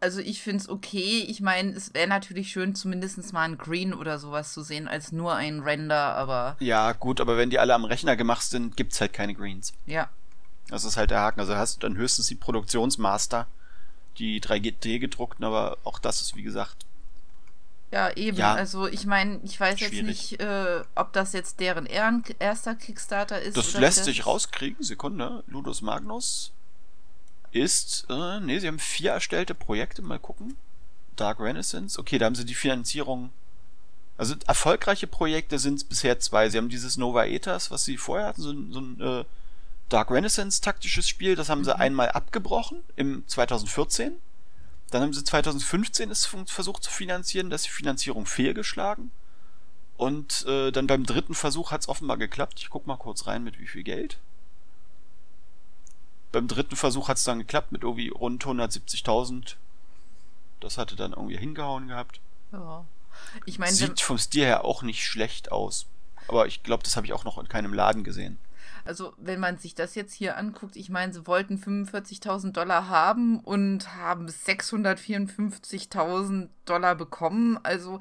also 0.00 0.20
ich 0.20 0.42
finde 0.42 0.62
es 0.62 0.68
okay. 0.68 1.24
Ich 1.28 1.40
meine, 1.40 1.72
es 1.72 1.92
wäre 1.94 2.06
natürlich 2.08 2.50
schön, 2.52 2.74
zumindest 2.74 3.32
mal 3.32 3.42
ein 3.42 3.58
Green 3.58 3.92
oder 3.92 4.18
sowas 4.18 4.52
zu 4.52 4.62
sehen, 4.62 4.86
als 4.86 5.10
nur 5.12 5.34
ein 5.34 5.60
Render, 5.60 6.14
aber 6.14 6.56
ja, 6.60 6.92
gut, 6.92 7.20
aber 7.20 7.36
wenn 7.36 7.50
die 7.50 7.58
alle 7.58 7.74
am 7.74 7.84
Rechner 7.84 8.16
gemacht 8.16 8.42
sind, 8.42 8.76
gibt's 8.76 9.00
halt 9.00 9.12
keine 9.12 9.34
Greens. 9.34 9.72
ja, 9.86 10.08
Das 10.68 10.84
ist 10.84 10.96
halt 10.96 11.10
der 11.10 11.20
Haken. 11.20 11.40
Also 11.40 11.56
hast 11.56 11.76
du 11.76 11.80
dann 11.80 11.96
höchstens 11.96 12.28
die 12.28 12.36
Produktionsmaster, 12.36 13.46
die 14.18 14.40
3D 14.40 14.98
gedruckten, 15.00 15.44
aber 15.44 15.78
auch 15.84 15.98
das 15.98 16.20
ist, 16.20 16.36
wie 16.36 16.42
gesagt, 16.42 16.84
Ja, 17.90 18.14
eben. 18.16 18.36
Ja, 18.36 18.54
also 18.54 18.86
ich 18.86 19.06
meine, 19.06 19.40
ich 19.44 19.58
weiß 19.58 19.78
schwierig. 19.78 19.94
jetzt 19.94 20.06
nicht, 20.06 20.40
äh, 20.40 20.82
ob 20.94 21.12
das 21.12 21.32
jetzt 21.32 21.58
deren 21.58 21.86
erster 21.86 22.74
Kickstarter 22.74 23.40
ist. 23.40 23.56
Das 23.56 23.72
lässt 23.74 24.04
sich 24.04 24.26
rauskriegen. 24.26 24.82
Sekunde. 24.82 25.42
Ludus 25.46 25.80
Magnus 25.80 26.52
ist, 27.50 28.06
äh, 28.10 28.40
nee, 28.40 28.58
sie 28.58 28.68
haben 28.68 28.78
vier 28.78 29.12
erstellte 29.12 29.54
Projekte. 29.54 30.02
Mal 30.02 30.18
gucken. 30.18 30.56
Dark 31.16 31.40
Renaissance. 31.40 31.98
Okay, 31.98 32.18
da 32.18 32.26
haben 32.26 32.34
sie 32.34 32.44
die 32.44 32.54
Finanzierung. 32.54 33.30
Also 34.18 34.34
erfolgreiche 34.46 35.06
Projekte 35.06 35.58
sind 35.58 35.76
es 35.76 35.84
bisher 35.84 36.20
zwei. 36.20 36.50
Sie 36.50 36.58
haben 36.58 36.68
dieses 36.68 36.96
Nova 36.96 37.24
Ethers, 37.24 37.70
was 37.70 37.84
sie 37.84 37.96
vorher 37.96 38.26
hatten, 38.26 38.42
so, 38.42 38.52
so 38.70 38.80
ein 38.80 39.00
äh, 39.00 39.24
Dark 39.88 40.10
Renaissance 40.10 40.60
taktisches 40.60 41.08
Spiel. 41.08 41.36
Das 41.36 41.48
haben 41.48 41.60
mhm. 41.60 41.64
sie 41.64 41.76
einmal 41.76 42.10
abgebrochen 42.10 42.82
im 42.96 43.26
2014 43.26 44.12
dann 44.90 45.02
haben 45.02 45.12
sie 45.12 45.24
2015 45.24 46.10
es 46.10 46.26
versucht 46.46 46.82
zu 46.82 46.90
finanzieren, 46.90 47.50
dass 47.50 47.62
die 47.62 47.70
Finanzierung 47.70 48.26
fehlgeschlagen. 48.26 49.10
Und 49.96 50.46
äh, 50.46 50.70
dann 50.70 50.86
beim 50.86 51.04
dritten 51.04 51.34
Versuch 51.34 51.72
hat 51.72 51.82
es 51.82 51.88
offenbar 51.88 52.16
geklappt. 52.16 52.60
Ich 52.60 52.70
guck 52.70 52.86
mal 52.86 52.96
kurz 52.96 53.26
rein, 53.26 53.42
mit 53.42 53.58
wie 53.58 53.66
viel 53.66 53.82
Geld. 53.82 54.18
Beim 56.30 56.46
dritten 56.46 56.76
Versuch 56.76 57.08
hat 57.08 57.16
es 57.16 57.24
dann 57.24 57.40
geklappt 57.40 57.72
mit 57.72 57.82
irgendwie 57.82 58.08
rund 58.08 58.44
170.000. 58.44 59.56
Das 60.60 60.78
hatte 60.78 60.94
dann 60.94 61.12
irgendwie 61.12 61.36
hingehauen 61.36 61.88
gehabt. 61.88 62.20
Ja. 62.52 62.84
Ich 63.44 63.58
meine, 63.58 63.72
Sieht 63.72 64.00
vom 64.00 64.18
Stil 64.18 64.44
her 64.44 64.64
auch 64.64 64.82
nicht 64.82 65.04
schlecht 65.04 65.50
aus. 65.50 65.86
Aber 66.28 66.46
ich 66.46 66.62
glaube, 66.62 66.82
das 66.84 66.96
habe 66.96 67.06
ich 67.06 67.12
auch 67.12 67.24
noch 67.24 67.38
in 67.38 67.48
keinem 67.48 67.74
Laden 67.74 68.04
gesehen. 68.04 68.38
Also, 68.88 69.12
wenn 69.18 69.38
man 69.38 69.58
sich 69.58 69.74
das 69.74 69.94
jetzt 69.94 70.14
hier 70.14 70.38
anguckt, 70.38 70.74
ich 70.74 70.88
meine, 70.88 71.12
sie 71.12 71.26
wollten 71.26 71.58
45.000 71.58 72.52
Dollar 72.52 72.88
haben 72.88 73.40
und 73.40 73.96
haben 73.96 74.28
654.000 74.28 76.48
Dollar 76.64 76.94
bekommen. 76.94 77.60
Also, 77.62 77.98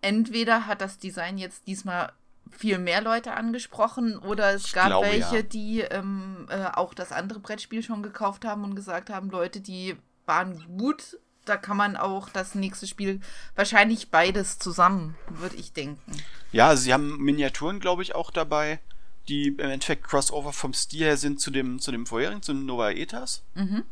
entweder 0.00 0.66
hat 0.66 0.80
das 0.80 0.98
Design 0.98 1.38
jetzt 1.38 1.68
diesmal 1.68 2.10
viel 2.50 2.78
mehr 2.78 3.00
Leute 3.00 3.34
angesprochen 3.34 4.18
oder 4.18 4.54
es 4.54 4.66
ich 4.66 4.72
gab 4.72 4.88
glaube, 4.88 5.06
welche, 5.06 5.36
ja. 5.36 5.42
die 5.42 5.82
ähm, 5.82 6.48
äh, 6.50 6.64
auch 6.74 6.92
das 6.92 7.12
andere 7.12 7.38
Brettspiel 7.38 7.84
schon 7.84 8.02
gekauft 8.02 8.44
haben 8.44 8.64
und 8.64 8.74
gesagt 8.74 9.08
haben, 9.08 9.30
Leute, 9.30 9.60
die 9.60 9.94
waren 10.24 10.64
gut. 10.76 11.16
Da 11.44 11.56
kann 11.56 11.76
man 11.76 11.96
auch 11.96 12.28
das 12.28 12.56
nächste 12.56 12.88
Spiel 12.88 13.20
wahrscheinlich 13.54 14.10
beides 14.10 14.58
zusammen, 14.58 15.14
würde 15.28 15.54
ich 15.54 15.72
denken. 15.72 16.10
Ja, 16.50 16.74
sie 16.74 16.92
haben 16.92 17.22
Miniaturen, 17.22 17.78
glaube 17.78 18.02
ich, 18.02 18.16
auch 18.16 18.32
dabei 18.32 18.80
die 19.28 19.48
im 19.48 19.58
Endeffekt 19.58 20.04
Crossover 20.04 20.52
vom 20.52 20.72
Stil 20.72 21.00
her 21.00 21.16
sind 21.16 21.40
zu 21.40 21.50
dem, 21.50 21.78
zu 21.80 21.90
dem 21.90 22.06
vorherigen, 22.06 22.42
zu 22.42 22.54
Nova 22.54 22.90
Etas. 22.90 23.42
Mhm. 23.54 23.84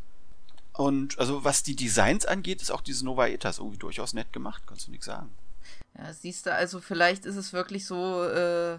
Und 0.72 1.18
also 1.18 1.44
was 1.44 1.62
die 1.62 1.76
Designs 1.76 2.26
angeht, 2.26 2.60
ist 2.60 2.70
auch 2.70 2.80
dieses 2.80 3.02
Nova 3.02 3.28
Etas 3.28 3.58
irgendwie 3.58 3.78
durchaus 3.78 4.12
nett 4.12 4.32
gemacht, 4.32 4.64
kannst 4.66 4.86
du 4.86 4.90
nichts 4.90 5.06
sagen. 5.06 5.30
Ja, 5.96 6.12
siehst 6.12 6.46
du, 6.46 6.52
also 6.52 6.80
vielleicht 6.80 7.24
ist 7.26 7.36
es 7.36 7.52
wirklich 7.52 7.86
so, 7.86 8.24
äh, 8.24 8.78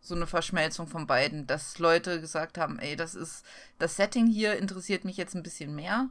so 0.00 0.14
eine 0.14 0.26
Verschmelzung 0.26 0.88
von 0.88 1.06
beiden, 1.06 1.46
dass 1.46 1.78
Leute 1.78 2.20
gesagt 2.20 2.56
haben, 2.56 2.78
ey, 2.78 2.96
das 2.96 3.14
ist, 3.14 3.44
das 3.78 3.96
Setting 3.96 4.26
hier 4.26 4.56
interessiert 4.56 5.04
mich 5.04 5.16
jetzt 5.16 5.34
ein 5.34 5.42
bisschen 5.42 5.74
mehr. 5.74 6.08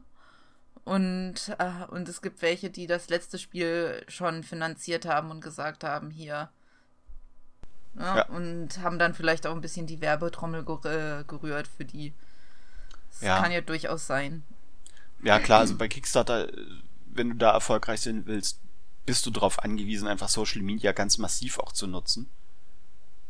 Und, 0.84 1.54
äh, 1.58 1.84
und 1.90 2.08
es 2.08 2.22
gibt 2.22 2.42
welche, 2.42 2.70
die 2.70 2.86
das 2.86 3.08
letzte 3.08 3.38
Spiel 3.38 4.04
schon 4.08 4.42
finanziert 4.42 5.04
haben 5.04 5.30
und 5.30 5.40
gesagt 5.40 5.84
haben, 5.84 6.10
hier, 6.10 6.50
ja, 7.98 8.16
ja. 8.16 8.26
Und 8.28 8.78
haben 8.78 8.98
dann 8.98 9.14
vielleicht 9.14 9.46
auch 9.46 9.54
ein 9.54 9.60
bisschen 9.60 9.86
die 9.86 10.00
Werbetrommel 10.00 10.64
äh, 10.84 11.24
gerührt 11.24 11.68
für 11.68 11.84
die. 11.84 12.12
Das 13.10 13.20
ja. 13.20 13.40
kann 13.40 13.52
ja 13.52 13.60
durchaus 13.60 14.06
sein. 14.06 14.42
Ja, 15.22 15.38
klar, 15.38 15.60
also 15.60 15.76
bei 15.76 15.88
Kickstarter, 15.88 16.48
wenn 17.06 17.30
du 17.30 17.36
da 17.36 17.52
erfolgreich 17.52 18.00
sein 18.00 18.26
willst, 18.26 18.58
bist 19.06 19.26
du 19.26 19.30
darauf 19.30 19.62
angewiesen, 19.62 20.08
einfach 20.08 20.28
Social 20.28 20.62
Media 20.62 20.92
ganz 20.92 21.18
massiv 21.18 21.58
auch 21.58 21.72
zu 21.72 21.86
nutzen. 21.86 22.28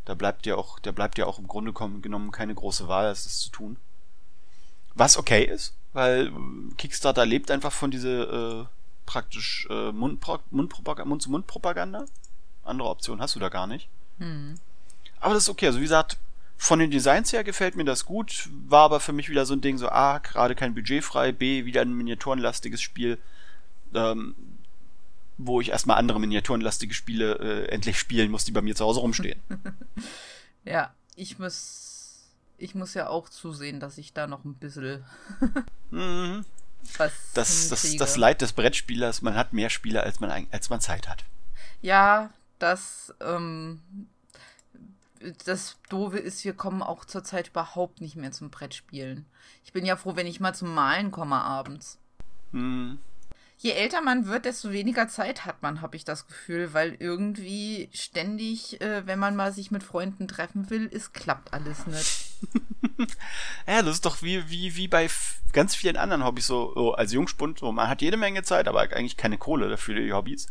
Da 0.05 0.14
bleibt 0.14 0.46
dir 0.46 0.59
auch, 0.59 0.79
da 0.79 0.92
bleibt 0.92 1.18
dir 1.18 1.27
auch 1.27 1.38
im 1.38 1.48
Grunde 1.48 1.72
genommen 1.72 2.33
keine 2.33 2.55
große 2.55 2.88
Wahl, 2.88 3.07
als 3.07 3.25
das 3.25 3.38
zu 3.38 3.51
tun. 3.51 3.77
Was 4.94 5.16
okay 5.16 5.44
ist, 5.44 5.75
weil 5.92 6.33
Kickstarter 6.77 7.25
lebt 7.25 7.51
einfach 7.51 7.72
von 7.72 7.90
dieser 7.90 8.61
äh, 8.61 8.66
praktisch 9.07 9.66
äh, 9.70 9.92
Mund-zu-Mund-Propaganda. 9.92 11.98
Mund 11.98 12.11
Andere 12.64 12.88
Option 12.88 13.20
hast 13.20 13.35
du 13.35 13.40
da 13.40 13.48
gar 13.48 13.66
nicht. 13.66 13.88
Hm. 14.23 14.55
Aber 15.21 15.35
das 15.35 15.45
ist 15.45 15.49
okay. 15.49 15.67
Also 15.67 15.79
wie 15.79 15.85
gesagt, 15.85 16.17
von 16.57 16.79
den 16.79 16.93
Designs 16.93 17.33
her 17.33 17.43
gefällt 17.43 17.75
mir 17.75 17.85
das 17.85 18.05
gut. 18.05 18.49
War 18.69 18.85
aber 18.85 19.01
für 19.01 19.13
mich 19.13 19.29
wieder 19.29 19.45
so 19.45 19.55
ein 19.55 19.61
Ding, 19.61 19.79
so 19.79 19.89
A, 19.89 20.19
gerade 20.19 20.55
kein 20.55 20.75
Budget 20.75 21.03
frei, 21.03 21.33
B, 21.33 21.65
wieder 21.65 21.83
ein 21.83 21.93
miniaturenlastiges 21.93 22.81
Spiel, 22.81 23.19
ähm, 23.95 24.37
wo 25.39 25.61
ich 25.61 25.71
erstmal 25.71 25.99
andere 25.99 26.21
miniaturenlastige 26.21 26.95
Spiele 26.95 27.35
äh, 27.35 27.69
endlich 27.69 27.99
spielen 27.99 28.31
muss, 28.31 28.45
die 28.45 28.53
bei 28.53 28.63
mir 28.63 28.77
zu 28.77 28.85
Hause 28.85 29.01
rumstehen. 29.01 29.41
ja, 30.65 30.95
ich 31.17 31.39
muss. 31.39 31.81
Ich 32.59 32.77
muss 32.77 32.95
ja 32.95 33.09
auch 33.09 33.29
zusehen, 33.29 33.81
dass 33.81 33.99
ich 33.99 34.13
da 34.13 34.29
noch 34.29 34.45
ein 34.45 34.55
bisschen 34.55 35.05
mhm. 35.91 36.45
was. 36.97 37.13
Das, 37.35 37.69
das, 37.71 37.97
das 37.97 38.17
Leid 38.17 38.41
des 38.41 38.53
Brettspielers, 38.53 39.21
man 39.21 39.35
hat 39.35 39.53
mehr 39.53 39.69
Spiele, 39.69 40.05
als 40.05 40.21
man, 40.21 40.47
als 40.53 40.71
man 40.71 40.81
Zeit 40.81 41.09
hat. 41.09 41.25
Ja, 41.81 42.31
das, 42.61 43.13
ähm, 43.21 43.81
das 45.45 45.77
Doofe 45.89 46.19
ist, 46.19 46.45
wir 46.45 46.55
kommen 46.55 46.83
auch 46.83 47.05
zurzeit 47.05 47.49
überhaupt 47.49 48.01
nicht 48.01 48.17
mehr 48.17 48.33
zum 48.33 48.51
Brettspielen. 48.51 49.27
Ich 49.65 49.73
bin 49.73 49.85
ja 49.85 49.97
froh, 49.97 50.17
wenn 50.17 50.27
ich 50.27 50.41
mal 50.41 50.55
zum 50.55 50.75
Malen 50.75 51.11
komme 51.11 51.37
abends. 51.37 51.99
Hm. 52.53 52.99
Je 53.59 53.71
älter 53.71 54.01
man 54.01 54.27
wird, 54.27 54.45
desto 54.45 54.73
weniger 54.73 55.07
Zeit 55.07 55.47
hat 55.47 55.63
man, 55.63 55.83
habe 55.83 55.95
ich 55.95 56.05
das 56.05 56.27
Gefühl, 56.27 56.75
weil 56.75 56.97
irgendwie 56.99 57.89
ständig, 57.93 58.81
äh, 58.81 59.07
wenn 59.07 59.21
man 59.21 59.37
mal 59.37 59.53
sich 59.53 59.71
mit 59.71 59.85
Freunden 59.85 60.27
treffen 60.27 60.69
will, 60.69 60.91
es 60.93 61.13
klappt 61.13 61.53
alles 61.53 61.87
nicht. 61.87 62.33
ja, 63.69 63.83
das 63.83 63.97
ist 63.97 64.05
doch 64.05 64.21
wie, 64.21 64.51
wie, 64.51 64.75
wie 64.75 64.89
bei 64.89 65.09
ganz 65.53 65.77
vielen 65.77 65.97
anderen 65.97 66.25
Hobbys 66.25 66.49
so, 66.49 66.73
so 66.75 66.95
als 66.95 67.13
Jungspund. 67.13 67.61
So, 67.61 67.71
man 67.71 67.89
hat 67.89 68.03
jede 68.03 68.17
Menge 68.17 68.43
Zeit, 68.43 68.67
aber 68.67 68.81
eigentlich 68.81 69.17
keine 69.17 69.39
Kohle 69.39 69.69
dafür, 69.69 69.95
die 69.95 70.13
Hobbys. 70.13 70.49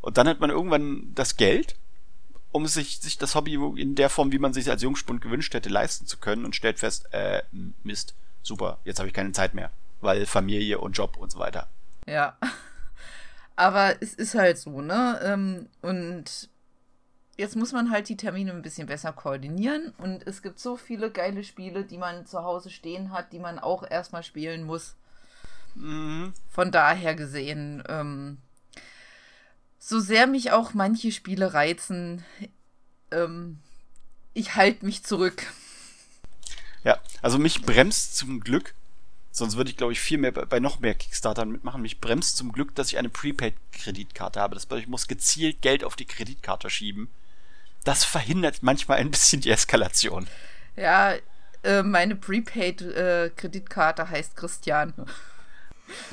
Und 0.00 0.16
dann 0.16 0.28
hat 0.28 0.38
man 0.38 0.50
irgendwann 0.50 1.12
das 1.14 1.36
Geld, 1.36 1.74
um 2.52 2.66
sich, 2.66 3.00
sich 3.00 3.18
das 3.18 3.34
Hobby 3.34 3.54
in 3.54 3.94
der 3.94 4.10
Form, 4.10 4.30
wie 4.30 4.38
man 4.38 4.52
sich 4.52 4.70
als 4.70 4.82
Jungspund 4.82 5.20
gewünscht 5.20 5.54
hätte, 5.54 5.70
leisten 5.70 6.06
zu 6.06 6.18
können 6.18 6.44
und 6.44 6.54
stellt 6.54 6.78
fest, 6.78 7.12
äh, 7.12 7.42
Mist, 7.82 8.14
super, 8.42 8.78
jetzt 8.84 8.98
habe 8.98 9.08
ich 9.08 9.14
keine 9.14 9.32
Zeit 9.32 9.54
mehr, 9.54 9.70
weil 10.00 10.26
Familie 10.26 10.78
und 10.78 10.92
Job 10.92 11.16
und 11.16 11.32
so 11.32 11.38
weiter. 11.38 11.68
Ja. 12.06 12.36
Aber 13.56 14.00
es 14.00 14.14
ist 14.14 14.34
halt 14.34 14.58
so, 14.58 14.80
ne? 14.80 15.20
Ähm, 15.22 15.68
und 15.82 16.48
jetzt 17.36 17.56
muss 17.56 17.72
man 17.72 17.90
halt 17.90 18.08
die 18.08 18.16
Termine 18.16 18.52
ein 18.52 18.62
bisschen 18.62 18.86
besser 18.86 19.12
koordinieren. 19.12 19.92
Und 19.98 20.26
es 20.26 20.42
gibt 20.42 20.58
so 20.58 20.76
viele 20.76 21.10
geile 21.10 21.44
Spiele, 21.44 21.84
die 21.84 21.98
man 21.98 22.26
zu 22.26 22.42
Hause 22.42 22.70
stehen 22.70 23.12
hat, 23.12 23.32
die 23.32 23.38
man 23.38 23.58
auch 23.58 23.88
erstmal 23.88 24.22
spielen 24.22 24.64
muss. 24.64 24.96
Mhm. 25.74 26.32
Von 26.48 26.70
daher 26.70 27.14
gesehen, 27.14 27.82
ähm, 27.88 28.38
so 29.84 29.98
sehr 29.98 30.28
mich 30.28 30.52
auch 30.52 30.74
manche 30.74 31.10
Spiele 31.10 31.54
reizen, 31.54 32.24
ähm, 33.10 33.58
ich 34.32 34.54
halte 34.54 34.86
mich 34.86 35.02
zurück. 35.02 35.44
Ja, 36.84 37.00
also 37.20 37.38
mich 37.38 37.62
bremst 37.62 38.16
zum 38.16 38.40
Glück, 38.40 38.74
sonst 39.32 39.56
würde 39.56 39.70
ich 39.70 39.76
glaube 39.76 39.92
ich 39.92 40.00
viel 40.00 40.18
mehr 40.18 40.30
bei, 40.30 40.44
bei 40.44 40.60
noch 40.60 40.78
mehr 40.78 40.94
Kickstartern 40.94 41.50
mitmachen, 41.50 41.82
mich 41.82 42.00
bremst 42.00 42.36
zum 42.36 42.52
Glück, 42.52 42.76
dass 42.76 42.92
ich 42.92 42.98
eine 42.98 43.08
Prepaid-Kreditkarte 43.08 44.40
habe. 44.40 44.54
Das 44.54 44.66
bedeutet, 44.66 44.84
ich 44.84 44.90
muss 44.90 45.08
gezielt 45.08 45.60
Geld 45.62 45.82
auf 45.82 45.96
die 45.96 46.06
Kreditkarte 46.06 46.70
schieben. 46.70 47.08
Das 47.82 48.04
verhindert 48.04 48.62
manchmal 48.62 48.98
ein 48.98 49.10
bisschen 49.10 49.40
die 49.40 49.50
Eskalation. 49.50 50.28
Ja, 50.76 51.14
äh, 51.64 51.82
meine 51.82 52.14
Prepaid-Kreditkarte 52.14 54.02
äh, 54.02 54.06
heißt 54.06 54.36
Christian. 54.36 54.94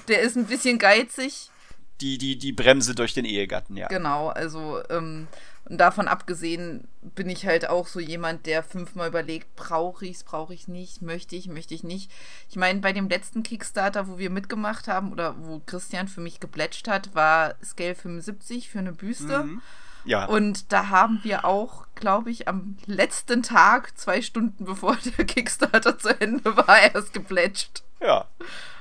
Der 0.07 0.21
ist 0.21 0.35
ein 0.35 0.47
bisschen 0.47 0.79
geizig 0.79 1.51
die, 2.01 2.17
die, 2.17 2.37
die 2.37 2.51
Bremse 2.51 2.95
durch 2.95 3.13
den 3.13 3.25
Ehegatten, 3.25 3.77
ja. 3.77 3.87
Genau, 3.87 4.29
also 4.29 4.81
ähm, 4.89 5.27
davon 5.69 6.07
abgesehen 6.07 6.87
bin 7.01 7.29
ich 7.29 7.45
halt 7.45 7.69
auch 7.69 7.87
so 7.87 7.99
jemand, 7.99 8.45
der 8.45 8.63
fünfmal 8.63 9.09
überlegt, 9.09 9.55
brauche 9.55 10.05
ich 10.05 10.17
es, 10.17 10.23
brauche 10.23 10.53
ich 10.53 10.61
es 10.61 10.67
nicht, 10.67 11.01
möchte 11.01 11.35
ich, 11.35 11.47
möchte 11.47 11.73
ich 11.73 11.83
nicht. 11.83 12.11
Ich 12.49 12.55
meine, 12.55 12.79
bei 12.79 12.93
dem 12.93 13.09
letzten 13.09 13.43
Kickstarter, 13.43 14.07
wo 14.07 14.17
wir 14.17 14.29
mitgemacht 14.29 14.87
haben 14.87 15.11
oder 15.11 15.35
wo 15.39 15.61
Christian 15.65 16.07
für 16.07 16.21
mich 16.21 16.39
geplätscht 16.39 16.87
hat, 16.87 17.13
war 17.15 17.55
Scale 17.63 17.95
75 17.95 18.69
für 18.69 18.79
eine 18.79 18.93
Büste. 18.93 19.43
Mhm. 19.43 19.61
Ja. 20.05 20.25
Und 20.25 20.71
da 20.71 20.89
haben 20.89 21.19
wir 21.23 21.45
auch, 21.45 21.85
glaube 21.95 22.31
ich, 22.31 22.47
am 22.47 22.77
letzten 22.85 23.43
Tag, 23.43 23.97
zwei 23.97 24.21
Stunden 24.21 24.65
bevor 24.65 24.97
der 25.17 25.25
Kickstarter 25.25 25.97
zu 25.97 26.09
Ende 26.19 26.55
war, 26.57 26.79
erst 26.79 27.13
geplätscht. 27.13 27.83
Ja. 28.01 28.25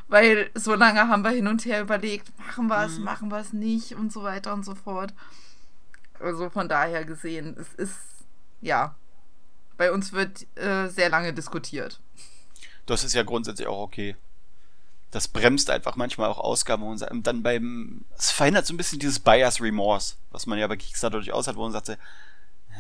Weil 0.08 0.50
so 0.54 0.74
lange 0.74 1.08
haben 1.08 1.22
wir 1.22 1.30
hin 1.30 1.46
und 1.46 1.64
her 1.66 1.82
überlegt, 1.82 2.32
machen 2.38 2.66
wir 2.68 2.84
es, 2.84 2.98
mhm. 2.98 3.04
machen 3.04 3.30
wir 3.30 3.38
es 3.38 3.52
nicht 3.52 3.94
und 3.94 4.12
so 4.12 4.22
weiter 4.22 4.54
und 4.54 4.64
so 4.64 4.74
fort. 4.74 5.12
Also 6.18 6.50
von 6.50 6.68
daher 6.68 7.04
gesehen, 7.04 7.56
es 7.58 7.74
ist, 7.74 7.96
ja, 8.60 8.94
bei 9.76 9.92
uns 9.92 10.12
wird 10.12 10.46
äh, 10.56 10.88
sehr 10.88 11.10
lange 11.10 11.32
diskutiert. 11.32 12.00
Das 12.86 13.04
ist 13.04 13.14
ja 13.14 13.22
grundsätzlich 13.22 13.68
auch 13.68 13.80
okay. 13.80 14.16
das 15.10 15.28
bremst 15.28 15.70
einfach 15.70 15.96
manchmal 15.96 16.28
auch 16.28 16.38
Ausgaben 16.38 16.82
und 16.82 17.26
dann 17.26 17.42
beim, 17.42 18.04
es 18.16 18.30
verhindert 18.30 18.66
so 18.66 18.74
ein 18.74 18.76
bisschen 18.76 18.98
dieses 18.98 19.20
Bias 19.20 19.60
Remorse, 19.60 20.16
was 20.30 20.46
man 20.46 20.58
ja 20.58 20.66
bei 20.66 20.76
Kickstarter 20.76 21.18
durchaus 21.18 21.46
hat, 21.46 21.56
wo 21.56 21.62
man 21.62 21.72
sagte, 21.72 21.98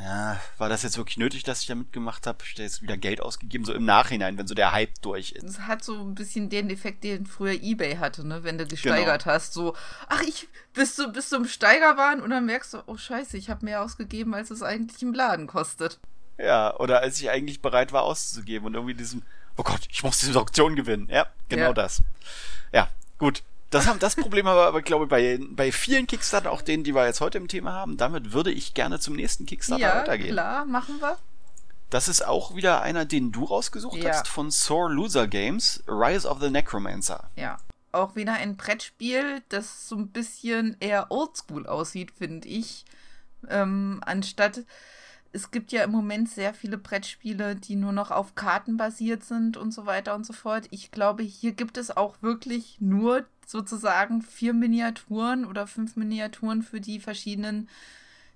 ja, 0.02 0.40
war 0.58 0.68
das 0.68 0.82
jetzt 0.82 0.96
wirklich 0.96 1.16
nötig, 1.16 1.42
dass 1.42 1.62
ich 1.62 1.66
da 1.66 1.74
mitgemacht 1.74 2.26
habe? 2.26 2.38
Ich 2.44 2.54
da 2.54 2.62
jetzt 2.62 2.82
wieder 2.82 2.96
Geld 2.96 3.20
ausgegeben, 3.20 3.64
so 3.64 3.72
im 3.72 3.84
Nachhinein, 3.84 4.38
wenn 4.38 4.46
so 4.46 4.54
der 4.54 4.72
Hype 4.72 5.00
durch 5.02 5.32
ist. 5.32 5.44
Es 5.44 5.60
hat 5.60 5.82
so 5.82 6.00
ein 6.00 6.14
bisschen 6.14 6.48
den 6.48 6.70
Effekt, 6.70 7.04
den 7.04 7.26
früher 7.26 7.54
Ebay 7.54 7.96
hatte, 7.96 8.26
ne? 8.26 8.44
Wenn 8.44 8.58
du 8.58 8.66
gesteigert 8.66 9.24
genau. 9.24 9.34
hast, 9.34 9.54
so, 9.54 9.74
ach, 10.08 10.22
ich, 10.22 10.48
bist 10.72 10.98
du, 10.98 11.12
bist 11.12 11.32
du 11.32 11.36
im 11.36 11.46
Steigerwahn 11.46 12.20
und 12.20 12.30
dann 12.30 12.46
merkst 12.46 12.74
du, 12.74 12.78
oh 12.86 12.96
scheiße, 12.96 13.36
ich 13.36 13.50
habe 13.50 13.64
mehr 13.64 13.82
ausgegeben, 13.82 14.34
als 14.34 14.50
es 14.50 14.62
eigentlich 14.62 15.02
im 15.02 15.14
Laden 15.14 15.46
kostet. 15.46 15.98
Ja, 16.38 16.76
oder 16.78 17.00
als 17.00 17.20
ich 17.20 17.30
eigentlich 17.30 17.60
bereit 17.60 17.92
war 17.92 18.02
auszugeben 18.02 18.66
und 18.66 18.74
irgendwie 18.74 18.94
diesem, 18.94 19.22
oh 19.56 19.64
Gott, 19.64 19.88
ich 19.90 20.04
muss 20.04 20.18
diese 20.18 20.38
Auktion 20.38 20.76
gewinnen. 20.76 21.08
Ja, 21.10 21.26
genau 21.48 21.64
ja. 21.64 21.72
das. 21.72 22.02
Ja, 22.72 22.88
gut. 23.18 23.42
Das, 23.70 23.86
haben, 23.86 23.98
das 23.98 24.16
Problem 24.16 24.46
haben 24.46 24.56
wir 24.56 24.66
aber, 24.66 24.82
glaube 24.82 25.04
ich, 25.04 25.10
bei, 25.10 25.38
bei 25.50 25.72
vielen 25.72 26.06
Kickstarter, 26.06 26.50
auch 26.50 26.62
denen, 26.62 26.84
die 26.84 26.94
wir 26.94 27.04
jetzt 27.04 27.20
heute 27.20 27.38
im 27.38 27.48
Thema 27.48 27.72
haben. 27.72 27.96
Damit 27.96 28.32
würde 28.32 28.50
ich 28.50 28.74
gerne 28.74 28.98
zum 28.98 29.14
nächsten 29.14 29.44
Kickstarter 29.44 29.82
ja, 29.82 29.96
weitergehen. 29.96 30.28
Ja, 30.28 30.34
klar, 30.34 30.64
machen 30.64 31.00
wir. 31.00 31.18
Das 31.90 32.08
ist 32.08 32.26
auch 32.26 32.54
wieder 32.54 32.82
einer, 32.82 33.04
den 33.04 33.32
du 33.32 33.44
rausgesucht 33.44 33.98
ja. 33.98 34.10
hast, 34.10 34.28
von 34.28 34.50
Sore 34.50 34.92
Loser 34.92 35.26
Games, 35.26 35.82
Rise 35.86 36.28
of 36.28 36.40
the 36.40 36.50
Necromancer. 36.50 37.30
Ja, 37.36 37.58
auch 37.92 38.16
wieder 38.16 38.34
ein 38.34 38.56
Brettspiel, 38.56 39.42
das 39.48 39.88
so 39.88 39.96
ein 39.96 40.08
bisschen 40.08 40.76
eher 40.80 41.10
oldschool 41.10 41.66
aussieht, 41.66 42.10
finde 42.10 42.48
ich. 42.48 42.84
Ähm, 43.48 44.02
anstatt 44.04 44.64
es 45.32 45.50
gibt 45.50 45.72
ja 45.72 45.84
im 45.84 45.90
Moment 45.90 46.28
sehr 46.28 46.54
viele 46.54 46.78
Brettspiele, 46.78 47.54
die 47.54 47.76
nur 47.76 47.92
noch 47.92 48.10
auf 48.10 48.34
Karten 48.34 48.76
basiert 48.76 49.24
sind 49.24 49.56
und 49.56 49.72
so 49.72 49.86
weiter 49.86 50.14
und 50.14 50.24
so 50.24 50.32
fort. 50.32 50.66
Ich 50.70 50.90
glaube, 50.90 51.22
hier 51.22 51.52
gibt 51.52 51.76
es 51.76 51.94
auch 51.94 52.22
wirklich 52.22 52.78
nur 52.80 53.26
sozusagen 53.48 54.20
vier 54.20 54.52
Miniaturen 54.52 55.46
oder 55.46 55.66
fünf 55.66 55.96
Miniaturen 55.96 56.62
für 56.62 56.82
die 56.82 57.00
verschiedenen 57.00 57.68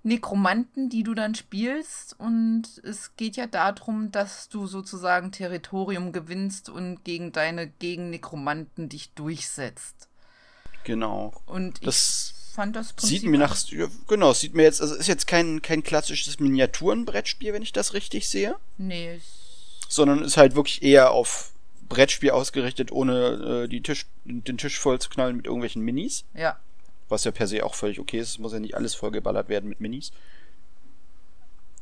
Nekromanten, 0.03 0.89
die 0.89 1.03
du 1.03 1.13
dann 1.13 1.35
spielst. 1.35 2.19
Und 2.19 2.81
es 2.83 3.15
geht 3.17 3.37
ja 3.37 3.47
darum, 3.47 4.11
dass 4.11 4.49
du 4.49 4.67
sozusagen 4.67 5.31
Territorium 5.31 6.13
gewinnst 6.13 6.71
und 6.71 7.05
gegen 7.05 7.31
deine 7.31 7.69
Gegennekromanten 7.69 8.89
dich 8.89 9.13
durchsetzt. 9.13 10.09
Genau. 10.85 11.35
Und 11.45 11.87
das 11.87 12.33
fand 12.55 12.75
das 12.75 12.95
Prinzip 12.95 13.21
Sieht 13.21 13.31
mir 13.31 13.39
nach, 13.39 13.57
genau, 14.09 14.33
sieht 14.33 14.55
mir 14.55 14.63
jetzt, 14.63 14.81
also 14.81 14.95
ist 14.95 15.09
jetzt 15.09 15.27
kein, 15.27 15.61
kein 15.61 15.83
klassisches 15.83 16.41
Miniaturenbrettspiel, 16.41 17.53
wenn 17.53 17.63
ich 17.63 17.73
das 17.73 17.93
richtig 17.93 18.31
sehe. 18.31 18.57
Nee. 18.79 19.21
Sondern 19.89 20.25
ist 20.25 20.39
halt 20.39 20.55
wirklich 20.55 20.83
eher 20.83 21.11
auf 21.11 21.52
Brettspiel 21.95 22.31
ausgerichtet, 22.31 22.93
ohne 22.93 23.65
äh, 23.65 23.69
die 23.69 23.83
Tisch, 23.83 24.07
den 24.25 24.59
Tisch 24.59 24.79
voll 24.79 25.01
zu 25.01 25.11
knallen 25.11 25.37
mit 25.37 25.47
irgendwelchen 25.47 25.83
Minis. 25.83 26.25
Ja. 26.35 26.59
Was 27.09 27.25
ja 27.25 27.31
per 27.31 27.47
se 27.47 27.65
auch 27.65 27.75
völlig 27.75 28.01
okay 28.01 28.19
ist. 28.19 28.31
Es 28.31 28.39
muss 28.39 28.53
ja 28.53 28.61
nicht 28.61 28.75
alles 28.75 28.95
vollgeballert 28.95 29.49
werden 29.49 29.69
mit 29.69 29.81
Minis. 29.81 30.13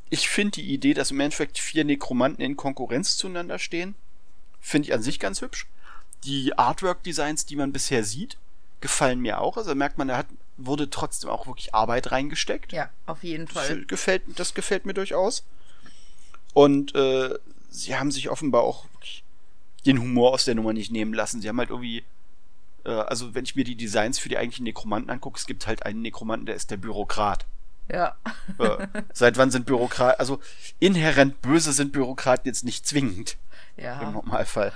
Ich 0.08 0.28
finde 0.28 0.52
die 0.52 0.72
Idee, 0.72 0.94
dass 0.94 1.12
im 1.12 1.20
Endeffekt 1.20 1.58
vier 1.58 1.84
Nekromanten 1.84 2.44
in 2.44 2.56
Konkurrenz 2.56 3.16
zueinander 3.16 3.58
stehen, 3.58 3.94
finde 4.60 4.88
ich 4.88 4.94
an 4.94 5.02
sich 5.02 5.20
ganz 5.20 5.40
hübsch. 5.40 5.66
Die 6.24 6.58
Artwork-Designs, 6.58 7.46
die 7.46 7.56
man 7.56 7.72
bisher 7.72 8.02
sieht, 8.04 8.36
gefallen 8.80 9.20
mir 9.20 9.40
auch. 9.40 9.56
Also 9.56 9.74
merkt 9.74 9.98
man, 9.98 10.08
er 10.08 10.18
hat 10.18 10.26
wurde 10.66 10.90
trotzdem 10.90 11.30
auch 11.30 11.46
wirklich 11.46 11.74
Arbeit 11.74 12.12
reingesteckt. 12.12 12.72
Ja, 12.72 12.90
auf 13.06 13.22
jeden 13.22 13.48
Fall. 13.48 13.78
Das 13.78 13.88
gefällt, 13.88 14.22
das 14.36 14.54
gefällt 14.54 14.86
mir 14.86 14.94
durchaus. 14.94 15.44
Und 16.52 16.94
äh, 16.94 17.34
sie 17.70 17.96
haben 17.96 18.10
sich 18.10 18.28
offenbar 18.28 18.62
auch 18.62 18.86
den 19.86 20.00
Humor 20.00 20.32
aus 20.32 20.44
der 20.44 20.54
Nummer 20.54 20.72
nicht 20.72 20.92
nehmen 20.92 21.14
lassen. 21.14 21.40
Sie 21.40 21.48
haben 21.48 21.58
halt 21.58 21.70
irgendwie, 21.70 22.04
äh, 22.84 22.90
also 22.90 23.34
wenn 23.34 23.44
ich 23.44 23.56
mir 23.56 23.64
die 23.64 23.76
Designs 23.76 24.18
für 24.18 24.28
die 24.28 24.38
eigentlichen 24.38 24.64
Nekromanten 24.64 25.10
angucke, 25.10 25.38
es 25.38 25.46
gibt 25.46 25.66
halt 25.66 25.84
einen 25.84 26.02
Nekromanten, 26.02 26.46
der 26.46 26.56
ist 26.56 26.70
der 26.70 26.76
Bürokrat. 26.76 27.46
Ja. 27.92 28.16
Äh, 28.58 28.86
seit 29.12 29.36
wann 29.36 29.50
sind 29.50 29.66
Bürokraten, 29.66 30.20
also 30.20 30.38
inhärent 30.78 31.42
böse 31.42 31.72
sind 31.72 31.92
Bürokraten 31.92 32.46
jetzt 32.46 32.64
nicht 32.64 32.86
zwingend. 32.86 33.36
Ja. 33.76 34.00
Im 34.02 34.12
Normalfall. 34.12 34.72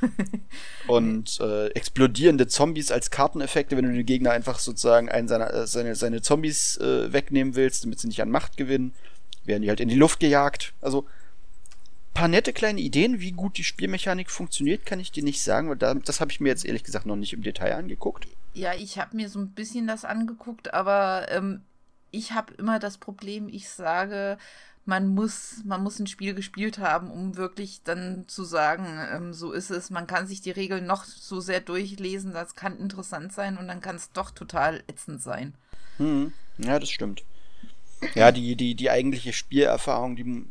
und 0.86 1.40
äh, 1.40 1.68
explodierende 1.68 2.46
Zombies 2.46 2.90
als 2.90 3.10
Karteneffekte, 3.10 3.76
wenn 3.76 3.84
du 3.84 3.92
den 3.92 4.06
Gegner 4.06 4.30
einfach 4.30 4.58
sozusagen 4.58 5.08
einen 5.08 5.28
seiner, 5.28 5.52
äh, 5.52 5.66
seine, 5.66 5.94
seine 5.94 6.22
Zombies 6.22 6.76
äh, 6.78 7.12
wegnehmen 7.12 7.54
willst, 7.56 7.84
damit 7.84 7.98
sie 8.00 8.08
nicht 8.08 8.22
an 8.22 8.30
Macht 8.30 8.56
gewinnen, 8.56 8.94
werden 9.44 9.62
die 9.62 9.68
halt 9.68 9.80
in 9.80 9.88
die 9.88 9.96
Luft 9.96 10.20
gejagt. 10.20 10.72
Also 10.80 11.06
paar 12.18 12.26
nette 12.26 12.52
kleine 12.52 12.80
Ideen, 12.80 13.20
wie 13.20 13.30
gut 13.30 13.58
die 13.58 13.64
Spielmechanik 13.64 14.28
funktioniert, 14.28 14.84
kann 14.84 14.98
ich 14.98 15.12
dir 15.12 15.22
nicht 15.22 15.40
sagen, 15.40 15.68
weil 15.68 15.76
da, 15.76 15.94
das 15.94 16.20
habe 16.20 16.32
ich 16.32 16.40
mir 16.40 16.48
jetzt 16.48 16.64
ehrlich 16.64 16.82
gesagt 16.82 17.06
noch 17.06 17.14
nicht 17.14 17.32
im 17.32 17.42
Detail 17.42 17.76
angeguckt. 17.76 18.26
Ja, 18.54 18.74
ich 18.74 18.98
habe 18.98 19.14
mir 19.14 19.28
so 19.28 19.38
ein 19.38 19.50
bisschen 19.50 19.86
das 19.86 20.04
angeguckt, 20.04 20.74
aber 20.74 21.28
ähm, 21.30 21.60
ich 22.10 22.32
habe 22.32 22.52
immer 22.54 22.80
das 22.80 22.98
Problem, 22.98 23.48
ich 23.48 23.68
sage, 23.68 24.36
man 24.84 25.06
muss, 25.06 25.62
man 25.64 25.84
muss 25.84 26.00
ein 26.00 26.08
Spiel 26.08 26.34
gespielt 26.34 26.78
haben, 26.78 27.08
um 27.12 27.36
wirklich 27.36 27.82
dann 27.84 28.24
zu 28.26 28.42
sagen, 28.42 28.86
ähm, 29.14 29.32
so 29.32 29.52
ist 29.52 29.70
es. 29.70 29.90
Man 29.90 30.08
kann 30.08 30.26
sich 30.26 30.40
die 30.40 30.50
Regeln 30.50 30.86
noch 30.86 31.04
so 31.04 31.38
sehr 31.40 31.60
durchlesen, 31.60 32.32
das 32.32 32.56
kann 32.56 32.80
interessant 32.80 33.32
sein 33.32 33.56
und 33.58 33.68
dann 33.68 33.80
kann 33.80 33.94
es 33.94 34.10
doch 34.10 34.32
total 34.32 34.82
ätzend 34.88 35.22
sein. 35.22 35.54
Hm. 35.98 36.32
Ja, 36.58 36.80
das 36.80 36.90
stimmt. 36.90 37.22
Ja, 38.16 38.32
die, 38.32 38.56
die, 38.56 38.74
die 38.74 38.90
eigentliche 38.90 39.32
Spielerfahrung, 39.32 40.16
die 40.16 40.46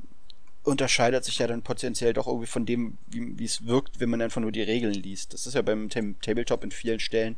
unterscheidet 0.67 1.23
sich 1.23 1.39
ja 1.39 1.47
dann 1.47 1.61
potenziell 1.61 2.13
doch 2.13 2.27
irgendwie 2.27 2.47
von 2.47 2.65
dem, 2.65 2.97
wie 3.07 3.43
es 3.43 3.65
wirkt, 3.65 3.99
wenn 3.99 4.09
man 4.09 4.21
einfach 4.21 4.41
nur 4.41 4.51
die 4.51 4.61
Regeln 4.61 4.93
liest. 4.93 5.33
Das 5.33 5.47
ist 5.47 5.53
ja 5.53 5.61
beim 5.61 5.89
Tabletop 5.89 6.63
in 6.63 6.71
vielen 6.71 6.99
Stellen 6.99 7.37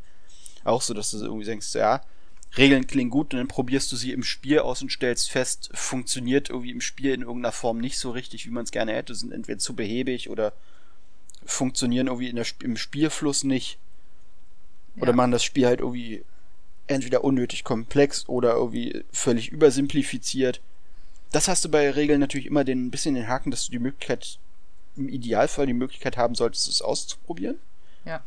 auch 0.63 0.81
so, 0.81 0.93
dass 0.93 1.11
du 1.11 1.17
irgendwie 1.17 1.45
denkst, 1.45 1.73
ja, 1.75 2.01
Regeln 2.57 2.87
klingen 2.87 3.11
gut 3.11 3.33
und 3.33 3.39
dann 3.39 3.47
probierst 3.47 3.91
du 3.91 3.95
sie 3.95 4.11
im 4.11 4.23
Spiel 4.23 4.59
aus 4.59 4.81
und 4.81 4.91
stellst 4.91 5.29
fest, 5.29 5.69
funktioniert 5.73 6.49
irgendwie 6.49 6.71
im 6.71 6.81
Spiel 6.81 7.13
in 7.13 7.21
irgendeiner 7.21 7.51
Form 7.51 7.77
nicht 7.77 7.99
so 7.99 8.11
richtig, 8.11 8.45
wie 8.47 8.51
man 8.51 8.63
es 8.63 8.71
gerne 8.71 8.93
hätte, 8.93 9.13
sind 9.13 9.31
entweder 9.31 9.59
zu 9.59 9.75
behäbig 9.75 10.29
oder 10.29 10.53
funktionieren 11.45 12.07
irgendwie 12.07 12.33
der, 12.33 12.45
im 12.63 12.75
Spielfluss 12.75 13.43
nicht. 13.43 13.77
Ja. 14.95 15.03
Oder 15.03 15.13
machen 15.13 15.31
das 15.31 15.43
Spiel 15.43 15.67
halt 15.67 15.79
irgendwie 15.79 16.23
entweder 16.87 17.23
unnötig 17.23 17.63
komplex 17.63 18.27
oder 18.27 18.53
irgendwie 18.53 19.03
völlig 19.11 19.49
übersimplifiziert. 19.49 20.59
Das 21.31 21.47
hast 21.47 21.63
du 21.63 21.69
bei 21.69 21.89
Regeln 21.91 22.19
natürlich 22.19 22.47
immer 22.47 22.63
den, 22.63 22.87
ein 22.87 22.91
bisschen 22.91 23.15
den 23.15 23.27
Haken, 23.27 23.51
dass 23.51 23.65
du 23.65 23.71
die 23.71 23.79
Möglichkeit, 23.79 24.39
im 24.95 25.09
Idealfall 25.09 25.67
die 25.67 25.73
Möglichkeit 25.73 26.17
haben 26.17 26.35
solltest, 26.35 26.67
es 26.67 26.81
auszuprobieren. 26.81 27.59
Ja. 28.05 28.23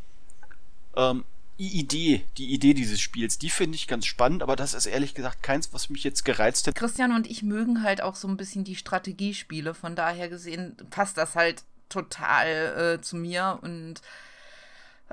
Ähm, 0.96 1.24
die 1.58 1.78
Idee, 1.78 2.24
die 2.38 2.52
Idee 2.52 2.74
dieses 2.74 3.00
Spiels, 3.00 3.38
die 3.38 3.50
finde 3.50 3.76
ich 3.76 3.86
ganz 3.86 4.06
spannend, 4.06 4.42
aber 4.42 4.56
das 4.56 4.74
ist 4.74 4.86
ehrlich 4.86 5.14
gesagt 5.14 5.42
keins, 5.42 5.72
was 5.72 5.90
mich 5.90 6.02
jetzt 6.02 6.24
gereizt 6.24 6.66
hat. 6.66 6.74
Christian 6.74 7.14
und 7.14 7.30
ich 7.30 7.42
mögen 7.42 7.82
halt 7.82 8.00
auch 8.00 8.16
so 8.16 8.26
ein 8.26 8.36
bisschen 8.36 8.64
die 8.64 8.76
Strategiespiele, 8.76 9.74
von 9.74 9.94
daher 9.94 10.28
gesehen 10.28 10.76
passt 10.90 11.18
das 11.18 11.34
halt 11.34 11.62
total 11.88 12.96
äh, 12.98 13.02
zu 13.02 13.16
mir 13.16 13.58
und 13.62 14.00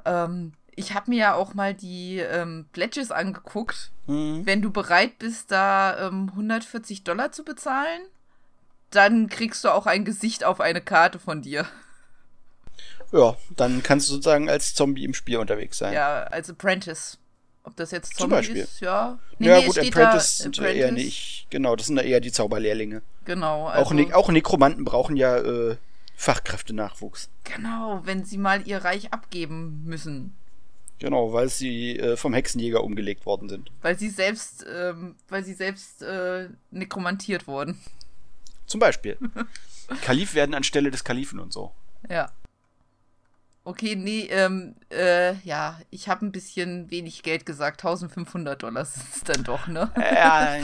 ähm, 0.05 0.53
ich 0.79 0.93
habe 0.93 1.11
mir 1.11 1.17
ja 1.17 1.33
auch 1.35 1.53
mal 1.53 1.73
die 1.73 2.19
ähm, 2.19 2.65
Pledges 2.71 3.11
angeguckt. 3.11 3.91
Mhm. 4.07 4.45
Wenn 4.45 4.61
du 4.61 4.71
bereit 4.71 5.19
bist, 5.19 5.51
da 5.51 6.07
ähm, 6.07 6.29
140 6.31 7.03
Dollar 7.03 7.31
zu 7.33 7.43
bezahlen, 7.43 8.01
dann 8.89 9.27
kriegst 9.27 9.63
du 9.63 9.69
auch 9.69 9.85
ein 9.85 10.05
Gesicht 10.05 10.43
auf 10.45 10.61
eine 10.61 10.81
Karte 10.81 11.19
von 11.19 11.41
dir. 11.41 11.65
Ja, 13.11 13.35
dann 13.57 13.83
kannst 13.83 14.07
du 14.07 14.13
sozusagen 14.13 14.49
als 14.49 14.73
Zombie 14.73 15.03
im 15.03 15.13
Spiel 15.13 15.37
unterwegs 15.37 15.79
sein. 15.79 15.93
Ja, 15.93 16.23
als 16.23 16.49
Apprentice. 16.49 17.17
Ob 17.63 17.75
das 17.75 17.91
jetzt 17.91 18.15
Zombie 18.15 18.21
Zum 18.21 18.29
Beispiel. 18.29 18.57
ist, 18.57 18.79
ja. 18.79 19.19
Nee, 19.37 19.47
ja, 19.47 19.59
nee, 19.59 19.65
gut, 19.65 19.77
Apprentice 19.77 20.37
sind 20.37 20.57
Apprentice. 20.57 20.81
eher 20.81 20.91
nicht. 20.93 21.47
Genau, 21.49 21.75
das 21.75 21.87
sind 21.87 21.97
ja 21.97 22.03
eher 22.03 22.21
die 22.21 22.31
Zauberlehrlinge. 22.31 23.01
Genau. 23.25 23.67
Also, 23.67 23.85
auch, 23.85 23.93
ne 23.93 24.13
auch 24.13 24.29
Nekromanten 24.29 24.85
brauchen 24.85 25.17
ja 25.17 25.37
äh, 25.37 25.75
Fachkräftenachwuchs. 26.15 27.29
Genau, 27.43 28.01
wenn 28.05 28.23
sie 28.23 28.37
mal 28.37 28.65
ihr 28.65 28.83
Reich 28.85 29.11
abgeben 29.11 29.83
müssen. 29.85 30.35
Genau, 30.99 31.31
weil 31.31 31.49
sie 31.49 31.97
äh, 31.97 32.17
vom 32.17 32.33
Hexenjäger 32.33 32.83
umgelegt 32.83 33.25
worden 33.25 33.47
sind. 33.47 33.71
Weil 33.81 33.97
sie 33.97 34.09
selbst, 34.09 34.65
ähm, 34.69 35.15
weil 35.29 35.43
sie 35.43 35.53
selbst 35.53 36.01
äh, 36.01 36.49
nekromantiert 36.71 37.47
wurden. 37.47 37.79
Zum 38.65 38.79
Beispiel. 38.79 39.17
Kalif 40.01 40.35
werden 40.35 40.53
anstelle 40.53 40.91
des 40.91 41.03
Kalifen 41.03 41.39
und 41.39 41.53
so. 41.53 41.71
Ja. 42.09 42.31
Okay, 43.69 43.95
nee, 43.95 44.27
ähm, 44.31 44.73
äh, 44.91 45.35
ja, 45.41 45.79
ich 45.91 46.09
habe 46.09 46.25
ein 46.25 46.31
bisschen 46.31 46.89
wenig 46.89 47.21
Geld 47.21 47.45
gesagt. 47.45 47.85
1500 47.85 48.63
Dollar 48.63 48.83
sind 48.83 49.05
es 49.15 49.23
dann 49.23 49.43
doch, 49.43 49.67
ne? 49.67 49.91
Ja, 49.95 50.57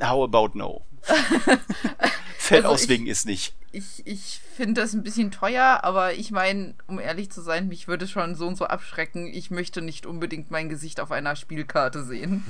how 0.00 0.22
about 0.22 0.56
no? 0.56 0.86
Fällt 2.38 2.66
also 2.66 2.74
aus 2.74 2.88
wegen 2.88 3.08
ist 3.08 3.26
nicht. 3.26 3.52
Ich, 3.72 4.06
ich 4.06 4.40
finde 4.54 4.80
das 4.80 4.92
ein 4.92 5.02
bisschen 5.02 5.32
teuer, 5.32 5.80
aber 5.82 6.14
ich 6.14 6.30
meine, 6.30 6.76
um 6.86 7.00
ehrlich 7.00 7.32
zu 7.32 7.40
sein, 7.40 7.66
mich 7.66 7.88
würde 7.88 8.06
schon 8.06 8.36
so 8.36 8.46
und 8.46 8.54
so 8.54 8.66
abschrecken. 8.66 9.26
Ich 9.26 9.50
möchte 9.50 9.82
nicht 9.82 10.06
unbedingt 10.06 10.52
mein 10.52 10.68
Gesicht 10.68 11.00
auf 11.00 11.10
einer 11.10 11.34
Spielkarte 11.34 12.04
sehen. 12.04 12.44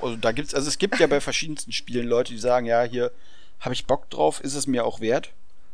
Also 0.00 0.14
da 0.14 0.30
gibt's, 0.30 0.54
also 0.54 0.68
es 0.68 0.78
gibt 0.78 1.00
ja 1.00 1.08
bei 1.08 1.20
verschiedensten 1.20 1.72
Spielen 1.72 2.06
Leute, 2.06 2.32
die 2.32 2.38
sagen, 2.38 2.64
ja, 2.64 2.84
hier 2.84 3.10
habe 3.58 3.74
ich 3.74 3.86
Bock 3.86 4.08
drauf, 4.08 4.40
ist 4.40 4.54
es 4.54 4.68
mir 4.68 4.84
auch 4.84 5.00
wert. 5.00 5.32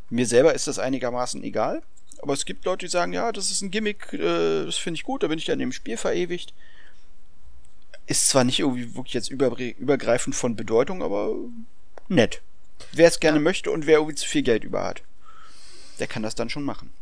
Mir 0.09 0.27
selber 0.27 0.55
ist 0.55 0.69
das 0.69 0.79
einigermaßen 0.79 1.43
egal 1.45 1.83
Aber 2.25 2.33
es 2.33 2.47
gibt 2.47 2.65
Leute, 2.65 2.87
die 2.87 2.91
sagen, 2.91 3.13
ja, 3.13 3.33
das 3.33 3.51
ist 3.51 3.61
ein 3.61 3.71
Gimmick, 3.71 4.15
äh, 4.15 4.65
das 4.65 4.77
finde 4.77 4.97
ich 4.97 5.05
gut, 5.05 5.23
da 5.23 5.29
bin 5.29 5.39
ich 5.39 5.45
dann 5.45 5.61
im 5.61 5.73
Spiel 5.73 5.99
verewigt. 5.99 6.55
Ist 8.07 8.31
zwar 8.31 8.45
nicht 8.45 8.61
irgendwie 8.61 8.95
wirklich 8.95 9.13
jetzt 9.13 9.31
über, 9.31 9.55
übergreifend 9.59 10.35
von 10.35 10.57
Bedeutung, 10.57 11.03
aber 11.03 11.35
nett. 12.09 12.41
Wer 12.93 13.09
es 13.09 13.21
gerne 13.21 13.37
ja. 13.37 13.43
möchte 13.43 13.71
und 13.71 13.85
wer 13.85 13.99
irgendwie 13.99 14.15
zu 14.15 14.27
viel 14.27 14.41
Geld 14.41 14.65
über 14.65 14.85
hat, 14.85 15.03
der 15.99 16.07
kann 16.07 16.23
das 16.23 16.35
dann 16.35 16.49
schon 16.49 16.63
machen. 16.63 16.95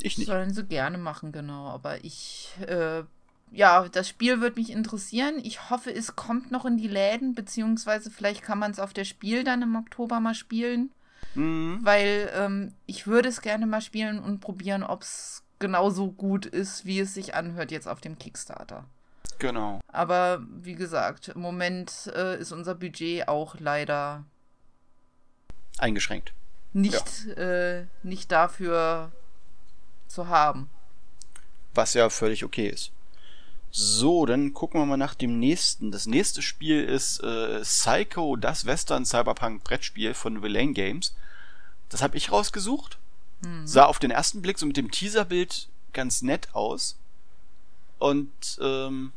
Ich 0.00 0.16
nicht. 0.16 0.28
Sollen 0.28 0.54
sie 0.54 0.62
gerne 0.62 0.96
machen, 0.96 1.32
genau. 1.32 1.66
Aber 1.66 2.04
ich, 2.04 2.50
äh, 2.64 3.02
ja, 3.50 3.88
das 3.88 4.08
Spiel 4.08 4.40
wird 4.40 4.54
mich 4.54 4.70
interessieren. 4.70 5.40
Ich 5.42 5.70
hoffe, 5.70 5.92
es 5.92 6.14
kommt 6.14 6.52
noch 6.52 6.66
in 6.66 6.76
die 6.76 6.86
Läden, 6.86 7.34
beziehungsweise 7.34 8.12
vielleicht 8.12 8.42
kann 8.42 8.60
man 8.60 8.70
es 8.70 8.78
auf 8.78 8.92
der 8.92 9.04
Spiel 9.04 9.42
dann 9.42 9.60
im 9.62 9.74
Oktober 9.74 10.20
mal 10.20 10.36
spielen. 10.36 10.92
Mhm. 11.38 11.78
Weil 11.82 12.30
ähm, 12.34 12.74
ich 12.86 13.06
würde 13.06 13.28
es 13.28 13.40
gerne 13.40 13.66
mal 13.66 13.80
spielen 13.80 14.18
und 14.18 14.40
probieren, 14.40 14.82
ob 14.82 15.02
es 15.02 15.44
genauso 15.60 16.10
gut 16.10 16.46
ist, 16.46 16.84
wie 16.84 17.00
es 17.00 17.14
sich 17.14 17.34
anhört 17.34 17.70
jetzt 17.70 17.86
auf 17.86 18.00
dem 18.00 18.18
Kickstarter. 18.18 18.84
Genau. 19.38 19.80
Aber 19.86 20.42
wie 20.50 20.74
gesagt, 20.74 21.28
im 21.28 21.40
Moment 21.40 22.10
äh, 22.14 22.40
ist 22.40 22.50
unser 22.50 22.74
Budget 22.74 23.28
auch 23.28 23.54
leider 23.60 24.24
eingeschränkt. 25.78 26.32
Nicht, 26.72 27.26
ja. 27.26 27.34
äh, 27.34 27.86
nicht 28.02 28.32
dafür 28.32 29.12
zu 30.08 30.26
haben. 30.28 30.68
Was 31.74 31.94
ja 31.94 32.10
völlig 32.10 32.44
okay 32.44 32.68
ist. 32.68 32.90
So, 33.70 34.26
dann 34.26 34.54
gucken 34.54 34.80
wir 34.80 34.86
mal 34.86 34.96
nach 34.96 35.14
dem 35.14 35.38
nächsten. 35.38 35.92
Das 35.92 36.06
nächste 36.06 36.42
Spiel 36.42 36.82
ist 36.82 37.22
äh, 37.22 37.60
Psycho, 37.60 38.34
das 38.34 38.66
Western 38.66 39.04
Cyberpunk 39.04 39.62
Brettspiel 39.62 40.14
von 40.14 40.42
Villain 40.42 40.74
Games. 40.74 41.14
Das 41.88 42.02
habe 42.02 42.16
ich 42.16 42.32
rausgesucht. 42.32 42.98
Mhm. 43.40 43.66
Sah 43.66 43.86
auf 43.86 43.98
den 43.98 44.10
ersten 44.10 44.42
Blick 44.42 44.58
so 44.58 44.66
mit 44.66 44.76
dem 44.76 44.90
Teaserbild 44.90 45.68
ganz 45.92 46.22
nett 46.22 46.54
aus. 46.54 46.96
Und 47.98 48.58
ähm, 48.60 49.12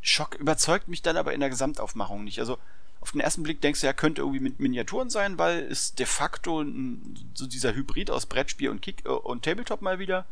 Schock 0.00 0.34
überzeugt 0.36 0.88
mich 0.88 1.02
dann 1.02 1.16
aber 1.16 1.32
in 1.32 1.40
der 1.40 1.50
Gesamtaufmachung 1.50 2.24
nicht. 2.24 2.40
Also 2.40 2.58
auf 3.00 3.12
den 3.12 3.20
ersten 3.20 3.42
Blick 3.42 3.60
denkst 3.60 3.80
du 3.80 3.86
ja, 3.86 3.92
könnte 3.92 4.22
irgendwie 4.22 4.40
mit 4.40 4.60
Miniaturen 4.60 5.10
sein, 5.10 5.38
weil 5.38 5.60
es 5.60 5.94
de 5.94 6.06
facto 6.06 6.60
ein, 6.60 7.30
so 7.34 7.46
dieser 7.46 7.74
Hybrid 7.74 8.10
aus 8.10 8.26
Brettspiel 8.26 8.70
und 8.70 8.82
Kick 8.82 9.04
äh, 9.04 9.08
und 9.08 9.44
Tabletop 9.44 9.82
mal 9.82 9.98
wieder. 9.98 10.26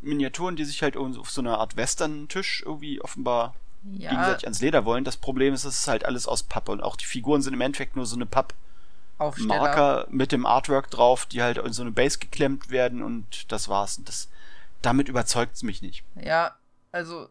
Miniaturen, 0.00 0.56
die 0.56 0.64
sich 0.64 0.82
halt 0.82 0.96
auf 0.96 1.30
so 1.30 1.40
einer 1.40 1.58
Art 1.58 1.76
Western-Tisch 1.76 2.62
irgendwie 2.64 3.00
offenbar 3.00 3.54
ja. 3.92 4.10
gegenseitig 4.10 4.44
ans 4.44 4.60
Leder 4.60 4.84
wollen. 4.84 5.04
Das 5.04 5.16
Problem 5.16 5.54
ist, 5.54 5.64
es 5.64 5.80
ist 5.80 5.88
halt 5.88 6.04
alles 6.04 6.26
aus 6.26 6.42
Pappe 6.42 6.72
und 6.72 6.82
auch 6.82 6.96
die 6.96 7.06
Figuren 7.06 7.42
sind 7.42 7.54
im 7.54 7.60
Endeffekt 7.60 7.96
nur 7.96 8.06
so 8.06 8.16
eine 8.16 8.26
Papp. 8.26 8.54
Marker 9.18 10.06
mit 10.10 10.32
dem 10.32 10.46
Artwork 10.46 10.90
drauf, 10.90 11.26
die 11.26 11.42
halt 11.42 11.58
in 11.58 11.72
so 11.72 11.82
eine 11.82 11.92
Base 11.92 12.18
geklemmt 12.18 12.70
werden 12.70 13.02
und 13.02 13.50
das 13.52 13.68
war's. 13.68 13.98
Und 13.98 14.08
das, 14.08 14.28
damit 14.82 15.08
überzeugt 15.08 15.56
es 15.56 15.62
mich 15.62 15.82
nicht. 15.82 16.04
Ja, 16.20 16.56
also 16.92 17.28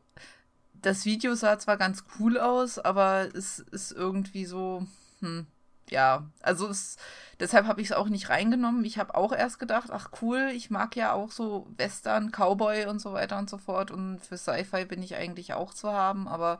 das 0.74 1.06
Video 1.06 1.36
sah 1.36 1.60
zwar 1.60 1.78
ganz 1.78 2.04
cool 2.20 2.38
aus, 2.38 2.80
aber 2.80 3.30
es 3.34 3.60
ist 3.60 3.92
irgendwie 3.92 4.46
so, 4.46 4.86
hm, 5.20 5.48
ja, 5.90 6.26
also 6.42 6.68
es, 6.68 6.98
deshalb 7.40 7.68
habe 7.68 7.82
ich 7.82 7.88
es 7.88 7.94
auch 7.94 8.10
nicht 8.10 8.30
reingenommen. 8.30 8.84
Ich 8.86 8.98
habe 8.98 9.16
auch 9.16 9.32
erst 9.32 9.60
gedacht, 9.60 9.90
ach 9.92 10.10
cool, 10.22 10.52
ich 10.54 10.70
mag 10.70 10.96
ja 10.96 11.14
auch 11.14 11.32
so 11.32 11.68
Western, 11.78 12.32
Cowboy 12.32 12.86
und 12.86 13.00
so 13.00 13.14
weiter 13.14 13.38
und 13.38 13.50
so 13.50 13.58
fort 13.58 13.92
und 13.92 14.20
für 14.20 14.38
Sci-Fi 14.38 14.86
bin 14.86 15.04
ich 15.04 15.16
eigentlich 15.16 15.54
auch 15.54 15.74
zu 15.74 15.92
haben, 15.92 16.28
aber 16.28 16.60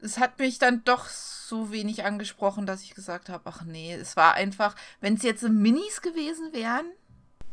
es 0.00 0.18
hat 0.18 0.38
mich 0.38 0.58
dann 0.58 0.82
doch 0.84 1.06
so 1.52 1.70
wenig 1.70 2.04
angesprochen, 2.04 2.64
dass 2.64 2.82
ich 2.82 2.94
gesagt 2.94 3.28
habe, 3.28 3.42
ach 3.44 3.62
nee, 3.64 3.92
es 3.92 4.16
war 4.16 4.34
einfach, 4.34 4.74
wenn 5.02 5.14
es 5.14 5.22
jetzt 5.22 5.42
Minis 5.42 6.00
gewesen 6.00 6.54
wären, 6.54 6.86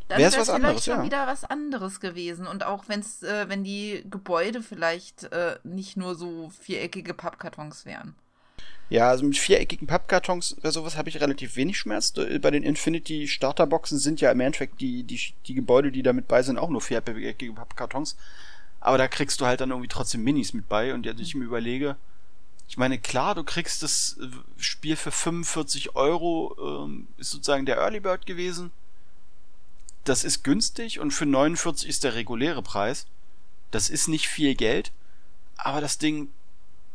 dann 0.07 0.19
wäre 0.19 0.29
es 0.29 0.35
vielleicht 0.35 0.49
anderes, 0.51 0.85
schon 0.85 0.97
ja. 0.99 1.03
wieder 1.03 1.27
was 1.27 1.43
anderes 1.43 1.99
gewesen. 1.99 2.47
Und 2.47 2.63
auch 2.63 2.85
wenn's, 2.87 3.23
äh, 3.23 3.49
wenn 3.49 3.65
die 3.65 4.05
Gebäude 4.09 4.63
vielleicht 4.63 5.25
äh, 5.25 5.57
nicht 5.63 5.97
nur 5.97 6.15
so 6.15 6.49
viereckige 6.61 7.13
Pappkartons 7.13 7.85
wären. 7.85 8.15
Ja, 8.89 9.09
also 9.09 9.25
mit 9.25 9.37
viereckigen 9.37 9.85
Pappkartons 9.85 10.57
oder 10.57 10.71
sowas 10.71 10.97
habe 10.97 11.09
ich 11.09 11.21
relativ 11.21 11.57
wenig 11.57 11.77
Schmerz. 11.77 12.13
Bei 12.41 12.51
den 12.51 12.63
Infinity 12.63 13.27
Starterboxen 13.27 13.99
sind 13.99 14.21
ja 14.21 14.31
im 14.31 14.39
Endeffekt 14.39 14.81
die, 14.81 15.03
die, 15.03 15.19
die 15.45 15.53
Gebäude, 15.53 15.91
die 15.91 16.01
damit 16.03 16.27
bei 16.27 16.41
sind, 16.41 16.57
auch 16.57 16.69
nur 16.69 16.81
viereckige 16.81 17.53
Pappkartons. 17.53 18.15
Aber 18.79 18.97
da 18.97 19.09
kriegst 19.09 19.41
du 19.41 19.45
halt 19.45 19.61
dann 19.61 19.71
irgendwie 19.71 19.89
trotzdem 19.89 20.23
Minis 20.23 20.53
mit 20.53 20.69
bei. 20.69 20.93
Und 20.93 21.05
jetzt 21.05 21.19
ich 21.19 21.35
mir 21.35 21.43
überlege, 21.43 21.97
ich 22.69 22.77
meine, 22.77 22.99
klar, 22.99 23.35
du 23.35 23.43
kriegst 23.43 23.83
das 23.83 24.17
äh, 24.21 24.27
Spiel 24.61 24.95
für 24.95 25.11
45 25.11 25.95
Euro, 25.95 26.85
ähm, 26.85 27.07
ist 27.17 27.31
sozusagen 27.31 27.65
der 27.65 27.77
Early 27.77 27.99
Bird 27.99 28.25
gewesen 28.25 28.71
das 30.09 30.23
ist 30.23 30.43
günstig 30.43 30.99
und 30.99 31.11
für 31.11 31.25
49 31.25 31.87
ist 31.87 32.03
der 32.03 32.15
reguläre 32.15 32.61
Preis. 32.61 33.05
Das 33.71 33.89
ist 33.89 34.07
nicht 34.07 34.27
viel 34.27 34.55
Geld, 34.55 34.91
aber 35.55 35.81
das 35.81 35.99
Ding, 35.99 36.29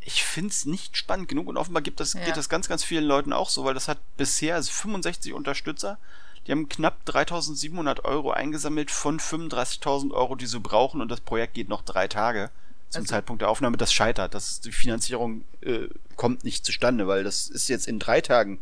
ich 0.00 0.24
find's 0.24 0.66
nicht 0.66 0.96
spannend 0.96 1.28
genug 1.28 1.46
und 1.46 1.56
offenbar 1.56 1.82
gibt 1.82 2.00
das, 2.00 2.14
ja. 2.14 2.24
geht 2.24 2.36
das 2.36 2.48
ganz, 2.48 2.68
ganz 2.68 2.82
vielen 2.82 3.04
Leuten 3.04 3.32
auch 3.32 3.48
so, 3.48 3.64
weil 3.64 3.74
das 3.74 3.88
hat 3.88 3.98
bisher 4.16 4.60
65 4.62 5.32
Unterstützer. 5.32 5.98
Die 6.46 6.52
haben 6.52 6.68
knapp 6.68 7.04
3700 7.06 8.04
Euro 8.04 8.32
eingesammelt 8.32 8.90
von 8.90 9.18
35.000 9.18 10.12
Euro, 10.12 10.34
die 10.34 10.46
sie 10.46 10.60
brauchen 10.60 11.00
und 11.00 11.08
das 11.08 11.20
Projekt 11.20 11.54
geht 11.54 11.68
noch 11.68 11.82
drei 11.82 12.08
Tage 12.08 12.50
zum 12.94 13.02
also, 13.02 13.10
Zeitpunkt 13.10 13.42
der 13.42 13.48
Aufnahme. 13.48 13.76
Das 13.76 13.92
scheitert. 13.92 14.34
Das, 14.34 14.60
die 14.60 14.72
Finanzierung 14.72 15.44
äh, 15.60 15.88
kommt 16.16 16.44
nicht 16.44 16.64
zustande, 16.64 17.06
weil 17.06 17.24
das 17.24 17.48
ist 17.48 17.68
jetzt 17.68 17.86
in 17.86 17.98
drei 17.98 18.20
Tagen 18.20 18.60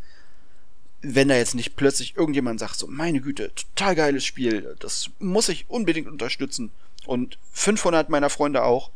wenn 1.02 1.28
da 1.28 1.34
jetzt 1.34 1.54
nicht 1.54 1.76
plötzlich 1.76 2.16
irgendjemand 2.16 2.60
sagt, 2.60 2.76
so, 2.76 2.86
meine 2.86 3.20
Güte, 3.20 3.52
total 3.54 3.94
geiles 3.96 4.24
Spiel, 4.24 4.76
das 4.78 5.10
muss 5.18 5.48
ich 5.48 5.68
unbedingt 5.68 6.08
unterstützen. 6.08 6.70
Und 7.06 7.38
500 7.52 8.08
meiner 8.08 8.30
Freunde 8.30 8.62
auch. 8.62 8.90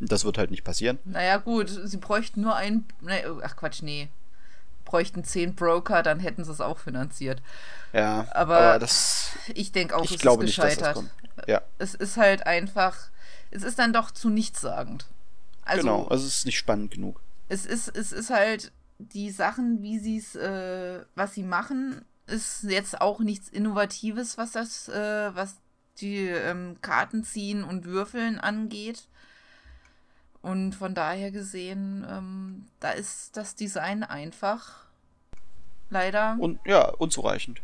Das 0.00 0.24
wird 0.24 0.38
halt 0.38 0.52
nicht 0.52 0.62
passieren. 0.62 1.00
Naja, 1.04 1.38
gut, 1.38 1.68
sie 1.68 1.96
bräuchten 1.96 2.40
nur 2.40 2.54
ein. 2.54 2.84
Nee, 3.00 3.24
ach 3.42 3.56
Quatsch, 3.56 3.82
nee. 3.82 4.08
Bräuchten 4.84 5.24
10 5.24 5.56
Broker, 5.56 6.04
dann 6.04 6.20
hätten 6.20 6.44
sie 6.44 6.52
es 6.52 6.60
auch 6.60 6.78
finanziert. 6.78 7.42
Ja, 7.92 8.28
aber, 8.30 8.58
aber 8.60 8.78
das. 8.78 9.32
Ich 9.54 9.72
denke 9.72 9.96
auch, 9.96 10.04
ich 10.04 10.12
es 10.12 10.18
glaube 10.20 10.44
ist 10.44 10.50
gescheitert. 10.50 10.70
Nicht, 10.70 10.80
dass 10.80 10.86
das 10.86 11.36
kommt. 11.36 11.48
Ja. 11.48 11.62
Es 11.78 11.96
ist 11.96 12.16
halt 12.16 12.46
einfach. 12.46 13.08
Es 13.50 13.62
ist 13.62 13.78
dann 13.78 13.92
doch 13.92 14.10
zu 14.10 14.30
nichtssagend. 14.30 15.06
Also, 15.62 15.82
genau, 15.82 16.06
also 16.08 16.26
es 16.26 16.38
ist 16.38 16.46
nicht 16.46 16.58
spannend 16.58 16.90
genug. 16.90 17.20
Es 17.48 17.66
ist, 17.66 17.88
es 17.88 18.12
ist 18.12 18.30
halt 18.30 18.72
die 18.98 19.30
Sachen, 19.30 19.82
wie 19.82 19.98
sie 19.98 20.18
es, 20.18 20.34
äh, 20.34 21.04
was 21.14 21.34
sie 21.34 21.42
machen, 21.42 22.04
ist 22.26 22.64
jetzt 22.64 23.00
auch 23.00 23.20
nichts 23.20 23.48
Innovatives, 23.48 24.38
was 24.38 24.52
das, 24.52 24.88
äh, 24.88 25.34
was 25.34 25.56
die 26.00 26.26
ähm, 26.28 26.76
Karten 26.82 27.24
ziehen 27.24 27.64
und 27.64 27.84
Würfeln 27.84 28.38
angeht. 28.38 29.08
Und 30.40 30.74
von 30.74 30.94
daher 30.94 31.30
gesehen, 31.30 32.06
ähm, 32.08 32.66
da 32.80 32.92
ist 32.92 33.36
das 33.36 33.56
Design 33.56 34.04
einfach 34.04 34.86
leider. 35.90 36.36
Und 36.38 36.60
ja, 36.64 36.88
unzureichend. 36.88 37.60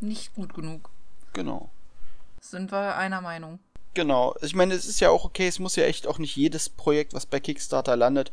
Nicht 0.00 0.34
gut 0.34 0.54
genug. 0.54 0.90
Genau. 1.32 1.70
Sind 2.40 2.72
wir 2.72 2.96
einer 2.96 3.20
Meinung. 3.20 3.60
Genau. 3.96 4.36
Ich 4.42 4.54
meine, 4.54 4.74
es 4.74 4.84
ist 4.84 5.00
ja 5.00 5.08
auch 5.08 5.24
okay, 5.24 5.48
es 5.48 5.58
muss 5.58 5.74
ja 5.74 5.84
echt 5.84 6.06
auch 6.06 6.18
nicht 6.18 6.36
jedes 6.36 6.68
Projekt, 6.68 7.14
was 7.14 7.24
bei 7.24 7.40
Kickstarter 7.40 7.96
landet, 7.96 8.30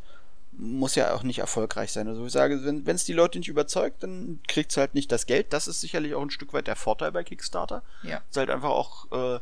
muss 0.51 0.95
ja 0.95 1.15
auch 1.15 1.23
nicht 1.23 1.39
erfolgreich 1.39 1.93
sein. 1.93 2.05
Also 2.09 2.25
ich 2.25 2.33
sage, 2.33 2.59
wenn 2.65 2.95
es 2.95 3.05
die 3.05 3.13
Leute 3.13 3.39
nicht 3.39 3.47
überzeugt, 3.47 4.03
dann 4.03 4.41
kriegt 4.49 4.71
es 4.71 4.77
halt 4.77 4.93
nicht 4.93 5.09
das 5.09 5.25
Geld. 5.25 5.53
Das 5.53 5.69
ist 5.69 5.79
sicherlich 5.79 6.15
auch 6.15 6.21
ein 6.21 6.31
Stück 6.31 6.51
weit 6.51 6.67
der 6.67 6.75
Vorteil 6.75 7.13
bei 7.13 7.23
Kickstarter. 7.23 7.81
Ja. 8.03 8.17
Es 8.17 8.31
ist 8.31 8.37
halt 8.37 8.49
einfach 8.49 8.71
auch 8.71 9.09
äh, 9.13 9.39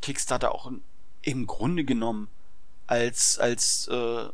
Kickstarter 0.00 0.52
auch 0.52 0.68
im 1.22 1.46
Grunde 1.46 1.84
genommen 1.84 2.26
als 2.88 3.38
als 3.38 3.86
äh, 3.86 4.24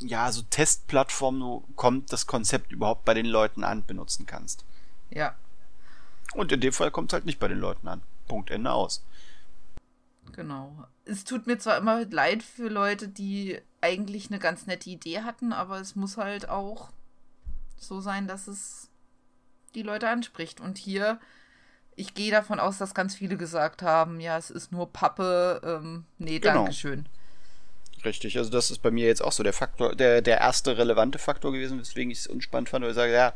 ja 0.00 0.32
so 0.32 0.42
Testplattform 0.50 1.38
du 1.38 1.64
kommt 1.76 2.12
das 2.12 2.26
Konzept 2.26 2.72
überhaupt 2.72 3.04
bei 3.04 3.14
den 3.14 3.26
Leuten 3.26 3.62
an 3.62 3.84
benutzen 3.86 4.26
kannst. 4.26 4.64
Ja. 5.10 5.36
Und 6.34 6.50
in 6.50 6.60
dem 6.60 6.72
Fall 6.72 6.90
kommt 6.90 7.12
es 7.12 7.14
halt 7.14 7.24
nicht 7.24 7.38
bei 7.38 7.46
den 7.46 7.60
Leuten 7.60 7.86
an. 7.86 8.02
Punkt 8.26 8.50
Ende 8.50 8.72
aus. 8.72 9.04
Genau. 10.30 10.86
Es 11.04 11.24
tut 11.24 11.46
mir 11.46 11.58
zwar 11.58 11.78
immer 11.78 12.04
leid 12.06 12.42
für 12.42 12.68
Leute, 12.68 13.08
die 13.08 13.58
eigentlich 13.80 14.30
eine 14.30 14.38
ganz 14.38 14.66
nette 14.66 14.88
Idee 14.88 15.22
hatten, 15.22 15.52
aber 15.52 15.80
es 15.80 15.96
muss 15.96 16.16
halt 16.16 16.48
auch 16.48 16.90
so 17.76 18.00
sein, 18.00 18.28
dass 18.28 18.46
es 18.46 18.88
die 19.74 19.82
Leute 19.82 20.08
anspricht. 20.08 20.60
Und 20.60 20.78
hier, 20.78 21.18
ich 21.96 22.14
gehe 22.14 22.30
davon 22.30 22.60
aus, 22.60 22.78
dass 22.78 22.94
ganz 22.94 23.14
viele 23.14 23.36
gesagt 23.36 23.82
haben, 23.82 24.20
ja, 24.20 24.38
es 24.38 24.50
ist 24.50 24.72
nur 24.72 24.92
Pappe, 24.92 25.60
ähm, 25.64 26.04
nee, 26.18 26.38
genau. 26.38 26.64
Dankeschön. 26.64 27.06
Richtig, 28.04 28.36
also 28.38 28.50
das 28.50 28.70
ist 28.70 28.82
bei 28.82 28.90
mir 28.90 29.06
jetzt 29.06 29.22
auch 29.22 29.32
so 29.32 29.42
der 29.42 29.52
Faktor, 29.52 29.94
der, 29.94 30.22
der 30.22 30.38
erste 30.38 30.76
relevante 30.76 31.18
Faktor 31.18 31.52
gewesen, 31.52 31.78
weswegen 31.78 32.10
ich 32.10 32.20
es 32.20 32.26
unspannend 32.26 32.68
fand, 32.68 32.82
weil 32.82 32.90
ich 32.90 32.96
sage, 32.96 33.12
ja, 33.12 33.32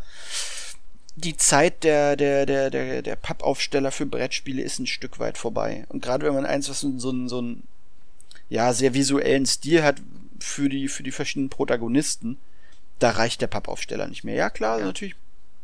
die 1.17 1.37
Zeit 1.37 1.83
der, 1.83 2.15
der, 2.15 2.45
der, 2.45 2.71
der, 2.71 3.03
der 3.03 3.17
Pappaufsteller 3.17 3.91
für 3.91 4.05
Brettspiele 4.05 4.63
ist 4.63 4.79
ein 4.79 4.87
Stück 4.87 5.19
weit 5.19 5.39
vorbei. 5.39 5.87
Und 5.89 6.03
gerade 6.03 6.27
wenn 6.27 6.35
man 6.35 6.45
eins, 6.45 6.69
was 6.69 6.81
so 6.81 6.89
ein, 6.89 7.29
so 7.29 7.41
ein, 7.41 7.63
ja, 8.51 8.73
sehr 8.75 8.95
visuellen 8.95 9.47
Stil 9.47 9.83
hat, 9.83 9.97
für 10.39 10.69
die, 10.69 10.89
für 10.89 11.03
die 11.03 11.13
verschiedenen 11.13 11.49
Protagonisten, 11.49 12.37
da 12.99 13.11
reicht 13.11 13.41
der 13.41 13.47
Pappaufsteller 13.47 14.07
nicht 14.07 14.25
mehr. 14.25 14.35
Ja, 14.35 14.51
klar, 14.51 14.79
ja. 14.79 14.85
natürlich 14.85 15.17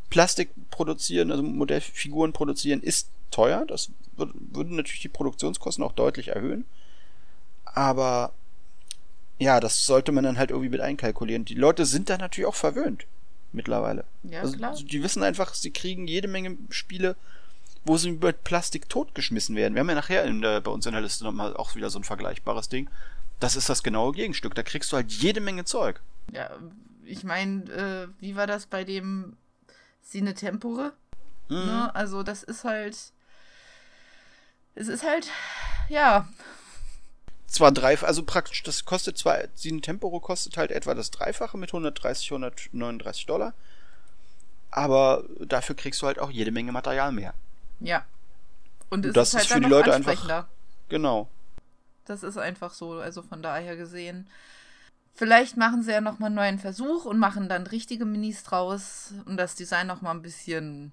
Plastik 0.09 0.51
produzieren, 0.71 1.31
also 1.31 1.43
Modellfiguren 1.43 2.33
produzieren, 2.33 2.81
ist 2.81 3.09
teuer. 3.31 3.67
Das 3.67 3.91
würde, 4.17 4.33
würde 4.35 4.75
natürlich 4.75 5.03
die 5.03 5.09
Produktionskosten 5.09 5.85
auch 5.85 5.93
deutlich 5.93 6.29
erhöhen. 6.29 6.65
Aber 7.67 8.33
ja, 9.39 9.61
das 9.61 9.85
sollte 9.85 10.13
man 10.13 10.25
dann 10.25 10.39
halt 10.39 10.51
irgendwie 10.51 10.71
mit 10.71 10.81
einkalkulieren. 10.81 11.45
Die 11.45 11.55
Leute 11.55 11.85
sind 11.85 12.09
da 12.09 12.17
natürlich 12.17 12.49
auch 12.49 12.55
verwöhnt 12.55 13.07
mittlerweile. 13.53 14.05
Ja, 14.23 14.41
also, 14.41 14.57
klar. 14.57 14.75
die 14.75 15.03
wissen 15.03 15.23
einfach, 15.23 15.55
sie 15.55 15.71
kriegen 15.71 16.07
jede 16.07 16.29
Menge 16.29 16.57
Spiele, 16.71 17.17
wo 17.85 17.97
sie 17.97 18.13
mit 18.13 18.45
Plastik 18.45 18.89
totgeschmissen 18.89 19.57
werden. 19.57 19.75
Wir 19.75 19.81
haben 19.81 19.89
ja 19.89 19.95
nachher 19.95 20.25
in 20.25 20.41
der, 20.41 20.61
bei 20.61 20.71
uns 20.71 20.87
in 20.87 20.93
der 20.93 21.01
Liste 21.01 21.25
nochmal 21.25 21.57
auch 21.57 21.75
wieder 21.75 21.91
so 21.91 21.99
ein 21.99 22.05
vergleichbares 22.05 22.69
Ding. 22.69 22.89
Das 23.41 23.57
ist 23.57 23.69
das 23.69 23.83
genaue 23.83 24.13
Gegenstück. 24.13 24.55
Da 24.55 24.63
kriegst 24.63 24.93
du 24.93 24.97
halt 24.97 25.11
jede 25.11 25.41
Menge 25.41 25.65
Zeug. 25.65 26.01
Ja, 26.33 26.51
ich 27.05 27.25
meine, 27.25 27.65
äh, 27.73 28.09
wie 28.21 28.37
war 28.37 28.47
das 28.47 28.67
bei 28.67 28.85
dem 28.85 29.37
Sine 30.01 30.35
Tempore? 30.35 30.93
Mhm. 31.49 31.57
Ne? 31.57 31.95
Also 31.95 32.23
das 32.23 32.43
ist 32.43 32.65
halt. 32.65 32.97
Es 34.75 34.89
ist 34.89 35.03
halt, 35.05 35.29
ja. 35.89 36.29
Zwar 37.53 37.71
drei, 37.71 37.99
also 37.99 38.23
praktisch, 38.23 38.63
das 38.63 38.87
kostet 38.87 39.19
zwar, 39.19 39.37
Sine 39.55 39.83
Temporo 39.83 40.21
kostet 40.21 40.57
halt 40.57 40.71
etwa 40.71 40.95
das 40.95 41.11
Dreifache 41.11 41.59
mit 41.59 41.69
130, 41.69 42.33
139 42.33 43.27
Dollar. 43.27 43.53
Aber 44.71 45.25
dafür 45.39 45.77
kriegst 45.77 46.01
du 46.01 46.07
halt 46.07 46.19
auch 46.19 46.31
jede 46.31 46.51
Menge 46.51 46.73
Material 46.73 47.13
mehr. 47.13 47.35
Ja. 47.81 48.07
Und 48.89 49.05
es 49.05 49.13
Das 49.13 49.29
ist 49.29 49.35
halt 49.35 49.43
ist 49.43 49.49
für 49.49 49.55
dann 49.61 49.63
die 49.65 49.69
Leute 49.69 49.93
einfach-. 49.93 50.47
Genau. 50.89 51.29
Das 52.07 52.23
ist 52.23 52.39
einfach 52.39 52.73
so, 52.73 52.93
also 52.93 53.21
von 53.21 53.43
daher 53.43 53.77
gesehen. 53.77 54.31
Vielleicht 55.13 55.59
machen 55.59 55.83
sie 55.83 55.93
ja 55.93 56.01
nochmal 56.01 56.29
einen 56.29 56.37
neuen 56.37 56.59
Versuch 56.59 57.05
und 57.05 57.19
machen 57.19 57.51
dann 57.51 57.67
richtige 57.67 58.07
Minis 58.07 58.45
draus 58.45 59.13
und 59.27 59.37
das 59.37 59.57
Design 59.57 59.87
nochmal 59.87 60.15
ein 60.15 60.23
bisschen 60.23 60.91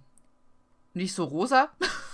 nicht 0.94 1.16
so 1.16 1.24
rosa. 1.24 1.70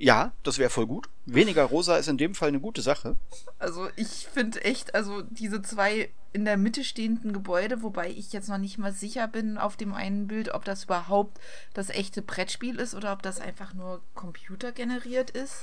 Ja, 0.00 0.32
das 0.44 0.58
wäre 0.58 0.70
voll 0.70 0.86
gut. 0.86 1.08
Weniger 1.26 1.64
rosa 1.64 1.96
ist 1.96 2.06
in 2.08 2.18
dem 2.18 2.34
Fall 2.36 2.48
eine 2.48 2.60
gute 2.60 2.82
Sache. 2.82 3.16
Also 3.58 3.88
ich 3.96 4.28
finde 4.32 4.62
echt, 4.64 4.94
also 4.94 5.22
diese 5.22 5.60
zwei 5.60 6.10
in 6.32 6.44
der 6.44 6.56
Mitte 6.56 6.84
stehenden 6.84 7.32
Gebäude, 7.32 7.82
wobei 7.82 8.08
ich 8.10 8.32
jetzt 8.32 8.48
noch 8.48 8.58
nicht 8.58 8.78
mal 8.78 8.92
sicher 8.92 9.26
bin 9.26 9.58
auf 9.58 9.76
dem 9.76 9.92
einen 9.94 10.28
Bild, 10.28 10.54
ob 10.54 10.64
das 10.64 10.84
überhaupt 10.84 11.40
das 11.74 11.90
echte 11.90 12.22
Brettspiel 12.22 12.78
ist 12.78 12.94
oder 12.94 13.12
ob 13.12 13.22
das 13.22 13.40
einfach 13.40 13.74
nur 13.74 14.00
computergeneriert 14.14 15.30
ist. 15.30 15.54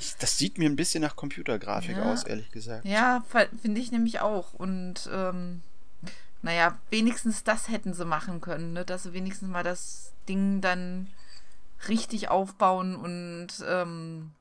Ich, 0.00 0.16
das 0.16 0.38
sieht 0.38 0.58
mir 0.58 0.68
ein 0.68 0.76
bisschen 0.76 1.02
nach 1.02 1.14
Computergrafik 1.14 1.96
Ja. 1.96 2.12
aus, 2.12 2.24
ehrlich 2.24 2.50
gesagt. 2.50 2.84
Ja, 2.84 3.22
finde 3.62 3.80
ich 3.80 3.92
nämlich 3.92 4.20
auch. 4.20 4.54
Und 4.54 5.08
ähm, 5.12 5.60
naja, 6.42 6.76
wenigstens 6.90 7.44
das 7.44 7.68
hätten 7.68 7.94
sie 7.94 8.04
machen 8.04 8.40
können, 8.40 8.72
ne? 8.72 8.84
dass 8.84 9.04
sie 9.04 9.12
wenigstens 9.12 9.48
mal 9.48 9.62
das 9.62 10.12
Ding 10.28 10.60
dann 10.60 11.06
richtig 11.88 12.28
aufbauen 12.28 12.96
und 12.96 13.48
ähm, 13.66 14.32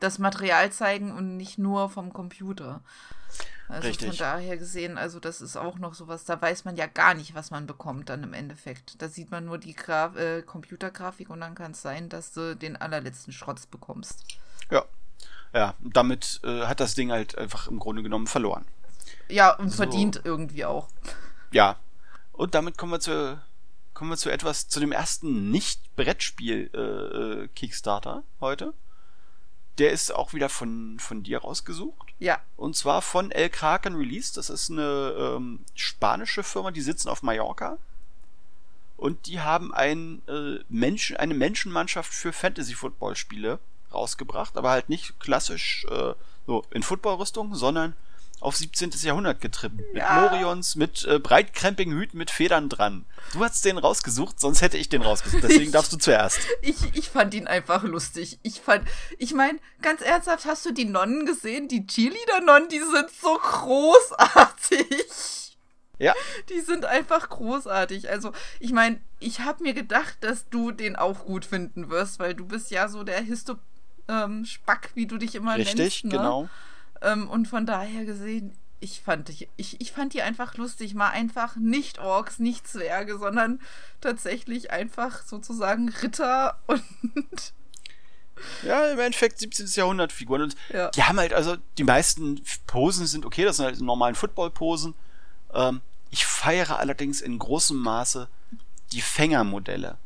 das 0.00 0.18
Material 0.18 0.70
zeigen 0.72 1.12
und 1.12 1.36
nicht 1.36 1.58
nur 1.58 1.88
vom 1.90 2.12
Computer. 2.12 2.80
Also 3.68 3.88
Richtig. 3.88 4.08
von 4.08 4.16
daher 4.16 4.56
gesehen, 4.56 4.96
also 4.96 5.18
das 5.18 5.40
ist 5.40 5.56
auch 5.56 5.78
noch 5.78 5.94
sowas, 5.94 6.24
da 6.24 6.40
weiß 6.40 6.64
man 6.64 6.76
ja 6.76 6.86
gar 6.86 7.14
nicht, 7.14 7.34
was 7.34 7.50
man 7.50 7.66
bekommt 7.66 8.08
dann 8.08 8.22
im 8.22 8.32
Endeffekt. 8.32 9.02
Da 9.02 9.08
sieht 9.08 9.32
man 9.32 9.44
nur 9.44 9.58
die 9.58 9.74
Gra 9.74 10.14
äh, 10.14 10.42
Computergrafik 10.42 11.30
und 11.30 11.40
dann 11.40 11.56
kann 11.56 11.72
es 11.72 11.82
sein, 11.82 12.08
dass 12.08 12.32
du 12.32 12.54
den 12.54 12.76
allerletzten 12.76 13.32
Schrotz 13.32 13.66
bekommst. 13.66 14.24
Ja. 14.70 14.84
Ja, 15.52 15.74
damit 15.80 16.40
äh, 16.44 16.66
hat 16.66 16.78
das 16.80 16.94
Ding 16.94 17.10
halt 17.10 17.36
einfach 17.38 17.66
im 17.66 17.78
Grunde 17.80 18.02
genommen 18.02 18.26
verloren. 18.28 18.66
Ja, 19.28 19.54
und 19.56 19.70
So. 19.70 19.76
verdient 19.78 20.20
irgendwie 20.22 20.64
auch. 20.64 20.88
Ja. 21.50 21.76
Und 22.32 22.54
damit 22.54 22.78
kommen 22.78 22.92
wir 22.92 23.00
zu, 23.00 23.40
kommen 23.96 24.10
wir 24.10 24.16
zu 24.18 24.30
etwas, 24.30 24.68
zu 24.68 24.78
dem 24.78 24.92
ersten 24.92 25.50
Nicht-Brettspiel-Kickstarter 25.50 28.22
heute. 28.42 28.74
Der 29.78 29.90
ist 29.90 30.14
auch 30.14 30.34
wieder 30.34 30.50
von, 30.50 30.98
von 31.00 31.22
dir 31.22 31.38
rausgesucht. 31.38 32.12
Ja, 32.18 32.38
Und 32.56 32.76
zwar 32.76 33.00
von 33.00 33.30
El 33.30 33.48
Kraken 33.48 33.96
Release. 33.96 34.34
Das 34.34 34.50
ist 34.50 34.70
eine 34.70 35.14
ähm, 35.18 35.60
spanische 35.74 36.42
Firma, 36.42 36.72
die 36.72 36.82
sitzen 36.82 37.08
auf 37.08 37.22
Mallorca. 37.22 37.78
Und 38.98 39.28
die 39.28 39.40
haben 39.40 39.72
ein, 39.72 40.20
äh, 40.28 40.58
Menschen, 40.68 41.16
eine 41.16 41.32
Menschenmannschaft 41.32 42.12
für 42.12 42.34
Fantasy-Football-Spiele 42.34 43.60
rausgebracht. 43.94 44.58
Aber 44.58 44.68
halt 44.70 44.90
nicht 44.90 45.18
klassisch 45.20 45.86
äh, 45.90 46.12
so 46.46 46.66
in 46.70 46.82
Footballrüstung, 46.82 47.54
sondern 47.54 47.96
auf 48.40 48.56
17. 48.56 48.90
Jahrhundert. 49.02 49.42
Mit 49.42 49.82
Ja. 49.94 50.28
Morions, 50.30 50.76
mit 50.76 51.04
äh, 51.04 51.18
breitkrempigen 51.18 51.92
Hüten 51.94 52.18
mit 52.18 52.30
Federn 52.30 52.68
dran. 52.68 53.06
Du 53.32 53.42
hast 53.42 53.64
den 53.64 53.78
rausgesucht, 53.78 54.38
sonst 54.40 54.60
hätte 54.62 54.76
ich 54.76 54.88
den 54.88 55.02
rausgesucht. 55.02 55.42
Deswegen 55.42 55.72
darfst 55.72 55.92
du 55.92 55.96
zuerst. 55.96 56.38
ich, 56.62 56.76
ich 56.94 57.08
fand 57.08 57.34
ihn 57.34 57.46
einfach 57.46 57.82
lustig. 57.82 58.38
Ich 58.42 58.60
fand, 58.60 58.86
ich 59.18 59.34
meine, 59.34 59.58
ganz 59.82 60.02
ernsthaft, 60.02 60.44
hast 60.44 60.66
du 60.66 60.72
die 60.72 60.84
Nonnen 60.84 61.26
gesehen? 61.26 61.68
Die 61.68 61.86
Cheerleader-Nonnen, 61.86 62.68
die 62.68 62.78
sind 62.78 63.10
so 63.10 63.36
großartig. 63.38 64.96
Ja. 65.98 66.14
Die 66.50 66.60
sind 66.60 66.84
einfach 66.84 67.28
großartig. 67.30 68.10
Also, 68.10 68.32
ich 68.60 68.72
meine, 68.72 69.00
ich 69.18 69.40
habe 69.40 69.62
mir 69.62 69.72
gedacht, 69.72 70.18
dass 70.20 70.48
du 70.50 70.70
den 70.70 70.94
auch 70.94 71.24
gut 71.24 71.46
finden 71.46 71.88
wirst, 71.88 72.18
weil 72.18 72.34
du 72.34 72.44
bist 72.44 72.70
ja 72.70 72.88
so 72.88 73.02
der 73.02 73.20
Histo 73.22 73.56
ähm, 74.08 74.46
wie 74.94 75.06
du 75.06 75.18
dich 75.18 75.34
immer 75.34 75.56
Richtig, 75.56 75.76
nennst. 75.76 76.04
Ne? 76.04 76.10
genau. 76.10 76.48
Ähm, 77.02 77.28
und 77.28 77.46
von 77.48 77.66
daher 77.66 78.04
gesehen, 78.04 78.52
ich 78.80 79.00
fand, 79.00 79.28
die, 79.28 79.48
ich, 79.56 79.80
ich 79.80 79.92
fand 79.92 80.12
die 80.12 80.22
einfach 80.22 80.56
lustig. 80.56 80.94
Mal 80.94 81.10
einfach 81.10 81.56
nicht 81.56 81.98
Orks, 81.98 82.38
nicht 82.38 82.68
Zwerge, 82.68 83.18
sondern 83.18 83.60
tatsächlich 84.00 84.70
einfach 84.70 85.22
sozusagen 85.24 85.88
Ritter 85.88 86.58
und 86.66 86.82
Ja, 88.62 88.90
im 88.90 88.98
Endeffekt 88.98 89.38
17. 89.38 89.66
Jahrhundert 89.74 90.12
Figuren. 90.12 90.42
Und 90.42 90.56
Ja. 90.72 90.90
die 90.90 91.02
haben 91.04 91.18
halt, 91.18 91.32
also 91.32 91.56
die 91.78 91.84
meisten 91.84 92.42
Posen 92.66 93.06
sind 93.06 93.24
okay, 93.24 93.44
das 93.44 93.56
sind 93.56 93.64
halt 93.64 93.80
normalen 93.80 94.14
Football-Posen. 94.14 94.94
Ähm, 95.54 95.80
ich 96.10 96.26
feiere 96.26 96.78
allerdings 96.78 97.20
in 97.22 97.38
großem 97.38 97.76
Maße 97.78 98.28
die 98.92 99.00
Fängermodelle. 99.00 99.96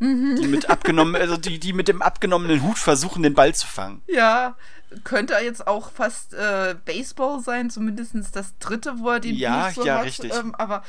Mhm. 0.00 0.36
Die 0.42 0.48
mit 0.48 0.68
abgenommen, 0.68 1.14
also 1.14 1.36
die, 1.36 1.60
die 1.60 1.72
mit 1.72 1.86
dem 1.86 2.02
abgenommenen 2.02 2.62
Hut 2.64 2.78
versuchen, 2.78 3.22
den 3.22 3.34
Ball 3.34 3.54
zu 3.54 3.66
fangen. 3.68 4.02
Ja, 4.08 4.56
könnte 5.02 5.34
jetzt 5.42 5.66
auch 5.66 5.90
fast 5.90 6.34
äh, 6.34 6.76
Baseball 6.84 7.40
sein, 7.40 7.70
zumindest 7.70 8.14
das 8.34 8.56
dritte, 8.58 8.98
wo 8.98 9.10
er 9.10 9.20
den 9.20 9.34
Ja, 9.34 9.68
Hut 9.68 9.74
so 9.74 9.84
ja, 9.86 9.98
hat. 9.98 10.04
richtig. 10.04 10.32
Ähm, 10.34 10.54
aber 10.54 10.84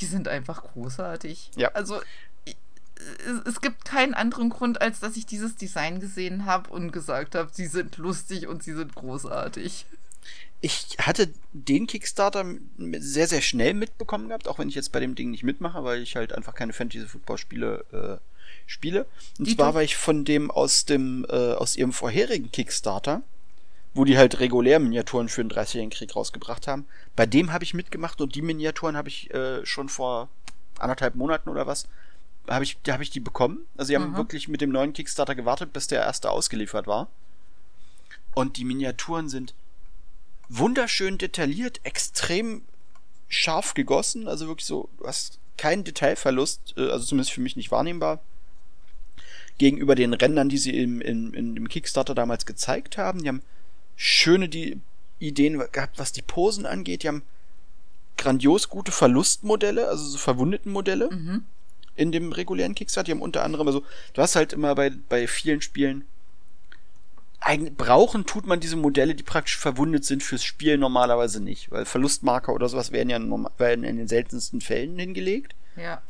die 0.00 0.06
sind 0.06 0.28
einfach 0.28 0.62
großartig. 0.62 1.50
Ja. 1.56 1.70
Also 1.72 2.00
es, 3.44 3.60
gibt 3.60 3.84
keinen 3.84 4.14
anderen 4.14 4.50
Grund, 4.50 4.80
als 4.80 5.00
dass 5.00 5.16
ich 5.16 5.26
dieses 5.26 5.56
Design 5.56 6.00
gesehen 6.00 6.46
habe 6.46 6.70
und 6.70 6.92
gesagt 6.92 7.34
habe, 7.34 7.50
sie 7.52 7.66
sind 7.66 7.98
lustig 7.98 8.46
und 8.46 8.62
sie 8.62 8.74
sind 8.74 8.94
großartig. 8.94 9.86
Ich 10.60 10.96
hatte 10.98 11.28
den 11.52 11.86
Kickstarter 11.86 12.44
sehr, 12.98 13.28
sehr 13.28 13.42
schnell 13.42 13.74
mitbekommen 13.74 14.28
gehabt, 14.28 14.48
auch 14.48 14.58
wenn 14.58 14.68
ich 14.68 14.74
jetzt 14.74 14.92
bei 14.92 15.00
dem 15.00 15.14
Ding 15.14 15.30
nicht 15.30 15.44
mitmache, 15.44 15.84
weil 15.84 16.02
ich 16.02 16.16
halt 16.16 16.32
einfach 16.32 16.54
keine 16.54 16.72
Fantasy-Football-Spiele 16.72 17.84
äh, 17.92 18.36
spiele. 18.66 19.06
Und 19.38 19.46
Die 19.46 19.56
zwar 19.56 19.74
war 19.74 19.82
ich 19.82 19.96
von 19.96 20.24
dem 20.24 20.50
aus 20.50 20.86
dem, 20.86 21.26
äh, 21.28 21.52
aus 21.52 21.76
ihrem 21.76 21.92
vorherigen 21.92 22.50
Kickstarter, 22.50 23.22
wo 23.96 24.04
die 24.04 24.18
halt 24.18 24.40
regulär 24.40 24.78
Miniaturen 24.78 25.28
für 25.28 25.42
den 25.42 25.50
30-jährigen 25.50 25.90
Krieg 25.90 26.14
rausgebracht 26.14 26.68
haben. 26.68 26.86
Bei 27.16 27.24
dem 27.26 27.52
habe 27.52 27.64
ich 27.64 27.72
mitgemacht 27.74 28.20
und 28.20 28.34
die 28.34 28.42
Miniaturen 28.42 28.96
habe 28.96 29.08
ich 29.08 29.32
äh, 29.32 29.64
schon 29.64 29.88
vor 29.88 30.28
anderthalb 30.78 31.14
Monaten 31.14 31.48
oder 31.48 31.66
was, 31.66 31.88
habe 32.48 32.64
ich, 32.64 32.76
da 32.82 32.92
habe 32.92 33.02
ich 33.02 33.10
die 33.10 33.20
bekommen. 33.20 33.66
Also 33.76 33.88
sie 33.88 33.96
haben 33.96 34.10
Mhm. 34.12 34.16
wirklich 34.16 34.48
mit 34.48 34.60
dem 34.60 34.70
neuen 34.70 34.92
Kickstarter 34.92 35.34
gewartet, 35.34 35.72
bis 35.72 35.86
der 35.86 36.00
erste 36.02 36.30
ausgeliefert 36.30 36.86
war. 36.86 37.08
Und 38.34 38.58
die 38.58 38.64
Miniaturen 38.64 39.28
sind 39.30 39.54
wunderschön 40.48 41.16
detailliert, 41.18 41.80
extrem 41.84 42.62
scharf 43.28 43.74
gegossen, 43.74 44.28
also 44.28 44.46
wirklich 44.46 44.66
so, 44.66 44.88
du 44.98 45.06
hast 45.06 45.38
keinen 45.56 45.84
Detailverlust, 45.84 46.74
äh, 46.76 46.90
also 46.90 47.06
zumindest 47.06 47.32
für 47.32 47.40
mich 47.40 47.56
nicht 47.56 47.70
wahrnehmbar, 47.70 48.20
gegenüber 49.58 49.94
den 49.94 50.12
Rändern, 50.12 50.50
die 50.50 50.58
sie 50.58 50.78
im, 50.78 51.00
in 51.00 51.54
dem 51.54 51.68
Kickstarter 51.68 52.14
damals 52.14 52.44
gezeigt 52.44 52.98
haben. 52.98 53.22
Die 53.22 53.28
haben 53.28 53.40
schöne 53.96 54.48
die 54.48 54.80
Ideen 55.18 55.62
gehabt, 55.72 55.98
was 55.98 56.12
die 56.12 56.22
Posen 56.22 56.66
angeht. 56.66 57.02
Die 57.02 57.08
haben 57.08 57.22
grandios 58.16 58.68
gute 58.68 58.92
Verlustmodelle, 58.92 59.88
also 59.88 60.04
so 60.04 60.18
verwundeten 60.18 60.72
Modelle 60.72 61.10
Mhm. 61.10 61.44
in 61.96 62.12
dem 62.12 62.32
regulären 62.32 62.74
Kickstarter. 62.74 63.06
Die 63.06 63.12
haben 63.12 63.22
unter 63.22 63.42
anderem, 63.42 63.66
also 63.66 63.82
du 64.14 64.22
hast 64.22 64.36
halt 64.36 64.52
immer 64.52 64.74
bei, 64.74 64.90
bei 65.08 65.26
vielen 65.26 65.62
Spielen, 65.62 66.04
eigentlich 67.40 67.76
brauchen 67.76 68.26
tut 68.26 68.46
man 68.46 68.60
diese 68.60 68.76
Modelle, 68.76 69.14
die 69.14 69.22
praktisch 69.22 69.56
verwundet 69.56 70.04
sind 70.04 70.22
fürs 70.22 70.42
Spiel 70.42 70.78
normalerweise 70.78 71.40
nicht, 71.40 71.70
weil 71.70 71.84
Verlustmarker 71.84 72.52
oder 72.52 72.68
sowas 72.68 72.92
werden 72.92 73.10
ja 73.10 73.20
werden 73.58 73.84
in 73.84 73.96
den 73.98 74.08
seltensten 74.08 74.60
Fällen 74.60 74.98
hingelegt. 74.98 75.54
Ja. 75.76 76.02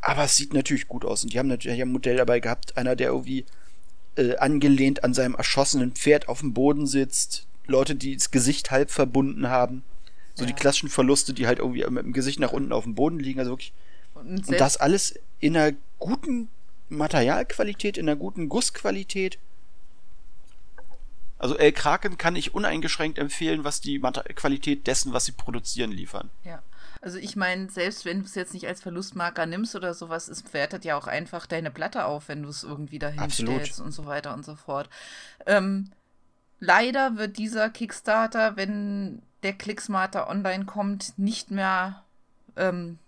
Aber 0.00 0.24
es 0.24 0.36
sieht 0.36 0.52
natürlich 0.52 0.86
gut 0.86 1.04
aus 1.04 1.22
und 1.22 1.32
die 1.32 1.38
haben 1.38 1.48
natürlich 1.48 1.80
ein 1.80 1.90
Modell 1.90 2.16
dabei 2.16 2.40
gehabt, 2.40 2.76
einer, 2.76 2.96
der 2.96 3.08
irgendwie 3.08 3.46
äh, 4.16 4.36
angelehnt 4.36 5.04
an 5.04 5.14
seinem 5.14 5.34
erschossenen 5.34 5.92
Pferd 5.92 6.28
auf 6.28 6.40
dem 6.40 6.54
Boden 6.54 6.86
sitzt, 6.86 7.46
Leute, 7.66 7.94
die 7.94 8.14
das 8.16 8.30
Gesicht 8.30 8.70
halb 8.70 8.90
verbunden 8.90 9.48
haben. 9.48 9.82
So 10.34 10.42
Ja. 10.42 10.48
die 10.48 10.54
klassischen 10.54 10.88
Verluste, 10.88 11.32
die 11.32 11.46
halt 11.46 11.58
irgendwie 11.60 11.84
mit 11.90 12.04
dem 12.04 12.12
Gesicht 12.12 12.40
nach 12.40 12.52
unten 12.52 12.72
auf 12.72 12.84
dem 12.84 12.94
Boden 12.94 13.18
liegen, 13.18 13.38
also 13.38 13.52
wirklich 13.52 13.72
Und, 14.14 14.48
und 14.48 14.60
das 14.60 14.76
alles 14.76 15.18
in 15.40 15.56
einer 15.56 15.76
guten 15.98 16.48
Materialqualität, 16.88 17.96
in 17.96 18.08
einer 18.08 18.16
guten 18.16 18.48
Gussqualität. 18.48 19.38
Also 21.38 21.56
El 21.56 21.72
Kraken 21.72 22.16
kann 22.16 22.36
ich 22.36 22.54
uneingeschränkt 22.54 23.18
empfehlen, 23.18 23.64
was 23.64 23.80
die 23.80 24.00
Qualität 24.00 24.86
dessen, 24.86 25.12
was 25.12 25.26
sie 25.26 25.32
produzieren, 25.32 25.92
liefern. 25.92 26.30
Ja. 26.44 26.62
Also 27.04 27.18
ich 27.18 27.36
meine, 27.36 27.68
selbst 27.68 28.06
wenn 28.06 28.20
du 28.20 28.24
es 28.24 28.34
jetzt 28.34 28.54
nicht 28.54 28.66
als 28.66 28.80
Verlustmarker 28.80 29.44
nimmst 29.44 29.76
oder 29.76 29.92
sowas, 29.92 30.28
es 30.28 30.54
wertet 30.54 30.86
ja 30.86 30.96
auch 30.96 31.06
einfach 31.06 31.44
deine 31.44 31.70
Platte 31.70 32.06
auf, 32.06 32.28
wenn 32.28 32.42
du 32.42 32.48
es 32.48 32.64
irgendwie 32.64 32.98
dahin 32.98 33.28
stellst 33.28 33.78
und 33.78 33.92
so 33.92 34.06
weiter 34.06 34.32
und 34.32 34.42
so 34.42 34.54
fort. 34.54 34.88
Ähm, 35.44 35.90
leider 36.60 37.18
wird 37.18 37.36
dieser 37.36 37.68
Kickstarter, 37.68 38.56
wenn 38.56 39.20
der 39.42 39.52
Clicksmarter 39.52 40.30
online 40.30 40.64
kommt, 40.64 41.18
nicht 41.18 41.50
mehr 41.50 42.04
ähm, 42.56 42.98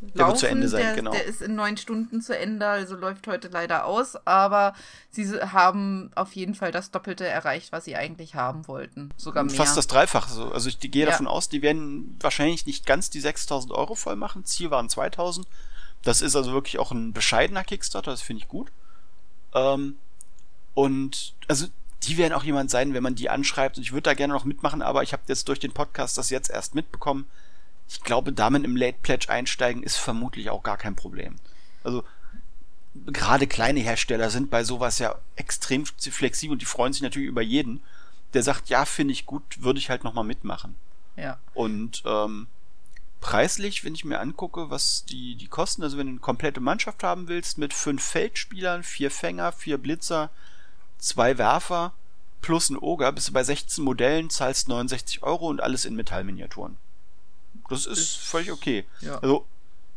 der 0.00 0.16
laufen. 0.16 0.30
Wird 0.30 0.38
zu 0.38 0.48
Ende 0.48 0.68
sein, 0.68 0.82
der, 0.82 0.94
genau. 0.94 1.10
Der 1.10 1.24
ist 1.24 1.42
in 1.42 1.54
neun 1.54 1.76
Stunden 1.76 2.22
zu 2.22 2.36
Ende, 2.36 2.66
also 2.66 2.96
läuft 2.96 3.26
heute 3.26 3.48
leider 3.48 3.84
aus. 3.84 4.16
Aber 4.26 4.74
sie 5.10 5.26
haben 5.40 6.10
auf 6.14 6.32
jeden 6.32 6.54
Fall 6.54 6.72
das 6.72 6.90
Doppelte 6.90 7.26
erreicht, 7.26 7.72
was 7.72 7.84
sie 7.84 7.96
eigentlich 7.96 8.34
haben 8.34 8.66
wollten. 8.66 9.10
Sogar 9.16 9.44
mehr. 9.44 9.54
Fast 9.54 9.76
das 9.76 9.86
Dreifache. 9.86 10.52
Also 10.52 10.68
ich 10.68 10.80
gehe 10.80 11.04
ja. 11.04 11.10
davon 11.10 11.26
aus, 11.26 11.48
die 11.48 11.62
werden 11.62 12.16
wahrscheinlich 12.20 12.66
nicht 12.66 12.86
ganz 12.86 13.10
die 13.10 13.20
6000 13.20 13.72
Euro 13.72 13.94
voll 13.94 14.16
machen. 14.16 14.44
Ziel 14.44 14.70
waren 14.70 14.88
2000. 14.88 15.46
Das 16.02 16.22
ist 16.22 16.34
also 16.34 16.52
wirklich 16.52 16.78
auch 16.78 16.92
ein 16.92 17.12
bescheidener 17.12 17.62
Kickstarter, 17.62 18.10
das 18.10 18.22
finde 18.22 18.42
ich 18.42 18.48
gut. 18.48 18.72
Ähm, 19.54 19.96
und 20.72 21.34
also 21.46 21.66
die 22.04 22.16
werden 22.16 22.32
auch 22.32 22.44
jemand 22.44 22.70
sein, 22.70 22.94
wenn 22.94 23.02
man 23.02 23.14
die 23.14 23.28
anschreibt. 23.28 23.76
Und 23.76 23.82
ich 23.82 23.92
würde 23.92 24.04
da 24.04 24.14
gerne 24.14 24.32
noch 24.32 24.46
mitmachen, 24.46 24.80
aber 24.80 25.02
ich 25.02 25.12
habe 25.12 25.24
jetzt 25.26 25.48
durch 25.48 25.58
den 25.58 25.72
Podcast 25.72 26.16
das 26.16 26.30
jetzt 26.30 26.48
erst 26.50 26.74
mitbekommen 26.74 27.26
ich 27.90 28.02
glaube, 28.02 28.32
damit 28.32 28.64
im 28.64 28.76
Late 28.76 28.98
Pledge 29.02 29.28
einsteigen 29.28 29.82
ist 29.82 29.96
vermutlich 29.96 30.48
auch 30.48 30.62
gar 30.62 30.76
kein 30.76 30.94
Problem. 30.94 31.36
Also 31.82 32.04
gerade 33.06 33.48
kleine 33.48 33.80
Hersteller 33.80 34.30
sind 34.30 34.48
bei 34.48 34.62
sowas 34.62 35.00
ja 35.00 35.16
extrem 35.34 35.84
flexibel 35.86 36.52
und 36.52 36.62
die 36.62 36.66
freuen 36.66 36.92
sich 36.92 37.02
natürlich 37.02 37.28
über 37.28 37.42
jeden, 37.42 37.80
der 38.32 38.44
sagt, 38.44 38.68
ja, 38.68 38.84
finde 38.84 39.12
ich 39.12 39.26
gut, 39.26 39.42
würde 39.62 39.80
ich 39.80 39.90
halt 39.90 40.04
nochmal 40.04 40.24
mitmachen. 40.24 40.76
Ja. 41.16 41.38
Und 41.52 42.04
ähm, 42.06 42.46
preislich, 43.20 43.84
wenn 43.84 43.96
ich 43.96 44.04
mir 44.04 44.20
angucke, 44.20 44.70
was 44.70 45.04
die, 45.04 45.34
die 45.34 45.48
kosten, 45.48 45.82
also 45.82 45.98
wenn 45.98 46.06
du 46.06 46.12
eine 46.12 46.20
komplette 46.20 46.60
Mannschaft 46.60 47.02
haben 47.02 47.26
willst, 47.26 47.58
mit 47.58 47.74
fünf 47.74 48.04
Feldspielern, 48.04 48.84
vier 48.84 49.10
Fänger, 49.10 49.50
vier 49.50 49.78
Blitzer, 49.78 50.30
zwei 50.98 51.38
Werfer 51.38 51.92
plus 52.40 52.70
ein 52.70 52.78
Oger, 52.78 53.10
bist 53.10 53.28
du 53.28 53.32
bei 53.32 53.42
16 53.42 53.82
Modellen, 53.82 54.30
zahlst 54.30 54.68
69 54.68 55.24
Euro 55.24 55.48
und 55.48 55.60
alles 55.60 55.84
in 55.84 55.96
Metallminiaturen. 55.96 56.76
Das 57.70 57.86
ist, 57.86 57.98
ist 57.98 58.16
völlig 58.16 58.52
okay. 58.52 58.84
Ja. 59.00 59.18
Also, 59.18 59.46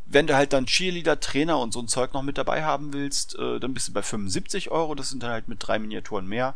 wenn 0.05 0.28
du 0.28 0.36
halt 0.36 0.53
dann 0.53 0.65
Cheerleader, 0.65 1.19
Trainer 1.19 1.59
und 1.59 1.74
so 1.74 1.80
ein 1.80 1.88
Zeug 1.88 2.13
noch 2.13 2.21
mit 2.21 2.38
dabei 2.38 2.63
haben 2.63 2.93
willst, 2.93 3.38
äh, 3.38 3.59
dann 3.59 3.74
bist 3.74 3.88
du 3.88 3.93
bei 3.93 4.03
75 4.03 4.71
Euro. 4.71 4.95
Das 4.95 5.09
sind 5.09 5.24
dann 5.24 5.32
halt 5.32 5.47
mit 5.47 5.57
drei 5.61 5.80
Miniaturen 5.80 6.28
mehr. 6.28 6.55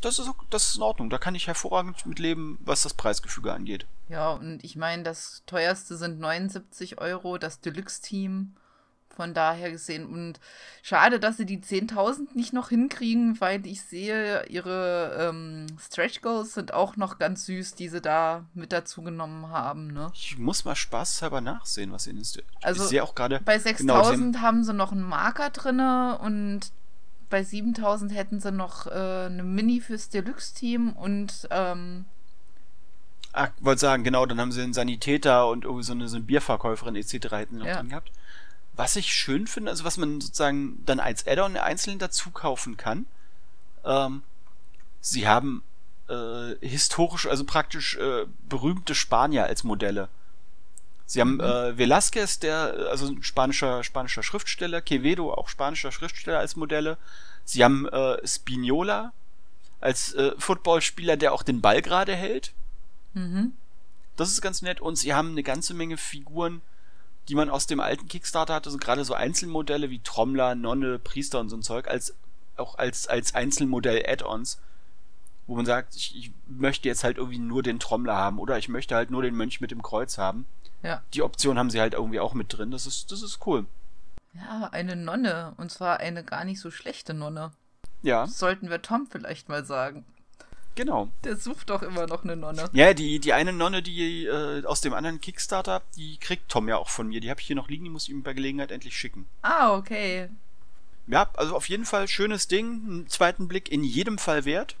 Das 0.00 0.18
ist, 0.18 0.30
das 0.50 0.68
ist 0.68 0.76
in 0.76 0.82
Ordnung. 0.82 1.10
Da 1.10 1.18
kann 1.18 1.34
ich 1.34 1.46
hervorragend 1.46 2.06
mit 2.06 2.18
leben, 2.18 2.58
was 2.64 2.82
das 2.82 2.94
Preisgefüge 2.94 3.52
angeht. 3.52 3.86
Ja, 4.08 4.32
und 4.32 4.62
ich 4.62 4.76
meine, 4.76 5.02
das 5.02 5.42
teuerste 5.46 5.96
sind 5.96 6.20
79 6.20 7.00
Euro, 7.00 7.38
das 7.38 7.60
Deluxe-Team 7.60 8.54
von 9.16 9.34
daher 9.34 9.70
gesehen. 9.70 10.06
Und 10.06 10.38
schade, 10.82 11.18
dass 11.18 11.38
sie 11.38 11.46
die 11.46 11.58
10.000 11.58 12.28
nicht 12.34 12.52
noch 12.52 12.68
hinkriegen, 12.68 13.40
weil 13.40 13.66
ich 13.66 13.82
sehe, 13.82 14.46
ihre 14.46 15.16
ähm, 15.18 15.66
Stretch 15.80 16.20
Goals 16.20 16.54
sind 16.54 16.72
auch 16.72 16.96
noch 16.96 17.18
ganz 17.18 17.46
süß, 17.46 17.74
die 17.74 17.88
sie 17.88 18.00
da 18.00 18.44
mit 18.54 18.72
dazu 18.72 19.02
genommen 19.02 19.48
haben. 19.48 19.88
Ne? 19.88 20.10
Ich 20.14 20.38
muss 20.38 20.64
mal 20.64 20.76
spaßhalber 20.76 21.40
nachsehen, 21.40 21.90
was 21.92 22.06
ihnen 22.06 22.20
ist. 22.20 22.42
Also 22.62 22.84
ich 22.84 22.90
sehe 22.90 23.02
auch 23.02 23.14
gerade. 23.14 23.40
Bei 23.44 23.56
6.000 23.56 23.76
genau, 23.78 24.40
haben 24.40 24.62
sie 24.62 24.74
noch 24.74 24.92
einen 24.92 25.02
Marker 25.02 25.50
drin 25.50 25.80
und 25.80 26.70
bei 27.28 27.40
7.000 27.40 28.12
hätten 28.12 28.40
sie 28.40 28.52
noch 28.52 28.86
äh, 28.86 29.26
eine 29.26 29.42
Mini 29.42 29.80
fürs 29.80 30.08
Deluxe-Team 30.10 30.92
und. 30.92 31.48
Ähm, 31.50 32.04
Ach, 33.32 33.50
wollte 33.60 33.80
sagen, 33.80 34.02
genau, 34.02 34.24
dann 34.24 34.40
haben 34.40 34.52
sie 34.52 34.62
einen 34.62 34.72
Sanitäter 34.72 35.48
und 35.48 35.64
irgendwie 35.64 35.84
so 35.84 35.92
eine, 35.92 36.08
so 36.08 36.16
eine 36.16 36.24
Bierverkäuferin 36.24 36.96
etc. 36.96 37.12
hätten 37.32 37.56
sie 37.56 37.60
noch 37.60 37.66
ja. 37.66 37.76
drin 37.76 37.90
gehabt. 37.90 38.10
Was 38.76 38.96
ich 38.96 39.14
schön 39.14 39.46
finde, 39.46 39.70
also 39.70 39.84
was 39.84 39.96
man 39.96 40.20
sozusagen 40.20 40.84
dann 40.84 41.00
als 41.00 41.26
Add-on 41.26 41.56
einzeln 41.56 41.98
dazu 41.98 42.30
kaufen 42.30 42.76
kann, 42.76 43.06
ähm, 43.84 44.22
sie 45.00 45.26
haben 45.26 45.62
äh, 46.08 46.54
historisch, 46.60 47.26
also 47.26 47.44
praktisch 47.44 47.96
äh, 47.96 48.26
berühmte 48.48 48.94
Spanier 48.94 49.44
als 49.44 49.64
Modelle. 49.64 50.08
Sie 51.06 51.20
haben 51.20 51.34
mhm. 51.34 51.40
äh, 51.40 51.72
Velázquez, 51.76 52.40
der, 52.40 52.88
also 52.90 53.06
ein 53.06 53.22
spanischer, 53.22 53.82
spanischer 53.84 54.22
Schriftsteller, 54.22 54.82
Quevedo, 54.82 55.32
auch 55.32 55.48
spanischer 55.48 55.92
Schriftsteller 55.92 56.38
als 56.38 56.56
Modelle. 56.56 56.98
Sie 57.44 57.64
haben 57.64 57.88
äh, 57.88 58.26
Spinola 58.26 59.12
als 59.80 60.14
äh, 60.14 60.32
Footballspieler, 60.36 61.16
der 61.16 61.32
auch 61.32 61.44
den 61.44 61.60
Ball 61.60 61.80
gerade 61.80 62.14
hält. 62.14 62.52
Mhm. 63.14 63.52
Das 64.16 64.32
ist 64.32 64.40
ganz 64.42 64.62
nett. 64.62 64.80
Und 64.80 64.96
sie 64.96 65.14
haben 65.14 65.30
eine 65.30 65.42
ganze 65.42 65.74
Menge 65.74 65.96
Figuren, 65.96 66.60
die 67.28 67.34
man 67.34 67.50
aus 67.50 67.66
dem 67.66 67.80
alten 67.80 68.08
Kickstarter 68.08 68.54
hatte, 68.54 68.70
so 68.70 68.78
gerade 68.78 69.04
so 69.04 69.14
Einzelmodelle 69.14 69.90
wie 69.90 70.00
Trommler, 70.00 70.54
Nonne, 70.54 70.98
Priester 70.98 71.40
und 71.40 71.48
so 71.48 71.56
ein 71.56 71.62
Zeug, 71.62 71.88
als 71.88 72.14
auch 72.56 72.78
als, 72.78 73.06
als 73.06 73.34
Einzelmodell-Add-ons, 73.34 74.60
wo 75.46 75.56
man 75.56 75.66
sagt, 75.66 75.94
ich, 75.96 76.16
ich 76.16 76.32
möchte 76.46 76.88
jetzt 76.88 77.04
halt 77.04 77.18
irgendwie 77.18 77.38
nur 77.38 77.62
den 77.62 77.78
Trommler 77.78 78.16
haben 78.16 78.38
oder 78.38 78.58
ich 78.58 78.68
möchte 78.68 78.94
halt 78.94 79.10
nur 79.10 79.22
den 79.22 79.34
Mönch 79.34 79.60
mit 79.60 79.70
dem 79.70 79.82
Kreuz 79.82 80.18
haben. 80.18 80.46
Ja. 80.82 81.02
Die 81.14 81.22
Option 81.22 81.58
haben 81.58 81.70
sie 81.70 81.80
halt 81.80 81.94
irgendwie 81.94 82.20
auch 82.20 82.34
mit 82.34 82.56
drin. 82.56 82.70
Das 82.70 82.86
ist, 82.86 83.12
das 83.12 83.22
ist 83.22 83.46
cool. 83.46 83.66
Ja, 84.34 84.68
eine 84.72 84.96
Nonne. 84.96 85.54
Und 85.56 85.70
zwar 85.70 86.00
eine 86.00 86.24
gar 86.24 86.44
nicht 86.44 86.60
so 86.60 86.70
schlechte 86.70 87.14
Nonne. 87.14 87.52
Ja. 88.02 88.26
Das 88.26 88.38
sollten 88.38 88.70
wir 88.70 88.82
Tom 88.82 89.06
vielleicht 89.10 89.48
mal 89.48 89.64
sagen. 89.64 90.04
Genau. 90.76 91.10
Der 91.24 91.36
sucht 91.36 91.70
doch 91.70 91.82
immer 91.82 92.06
noch 92.06 92.22
eine 92.22 92.36
Nonne. 92.36 92.68
Ja, 92.72 92.92
die, 92.92 93.18
die 93.18 93.32
eine 93.32 93.54
Nonne, 93.54 93.82
die 93.82 94.26
äh, 94.26 94.62
aus 94.66 94.82
dem 94.82 94.92
anderen 94.92 95.22
Kickstarter, 95.22 95.82
die 95.96 96.18
kriegt 96.18 96.50
Tom 96.50 96.68
ja 96.68 96.76
auch 96.76 96.90
von 96.90 97.08
mir. 97.08 97.20
Die 97.20 97.30
habe 97.30 97.40
ich 97.40 97.46
hier 97.46 97.56
noch 97.56 97.68
liegen, 97.68 97.84
die 97.84 97.90
muss 97.90 98.02
ich 98.04 98.10
ihm 98.10 98.22
bei 98.22 98.34
Gelegenheit 98.34 98.70
endlich 98.70 98.94
schicken. 98.94 99.26
Ah, 99.40 99.74
okay. 99.74 100.28
Ja, 101.06 101.30
also 101.34 101.56
auf 101.56 101.70
jeden 101.70 101.86
Fall 101.86 102.08
schönes 102.08 102.46
Ding. 102.46 102.82
Einen 102.86 103.08
zweiten 103.08 103.48
Blick 103.48 103.72
in 103.72 103.84
jedem 103.84 104.18
Fall 104.18 104.44
wert. 104.44 104.76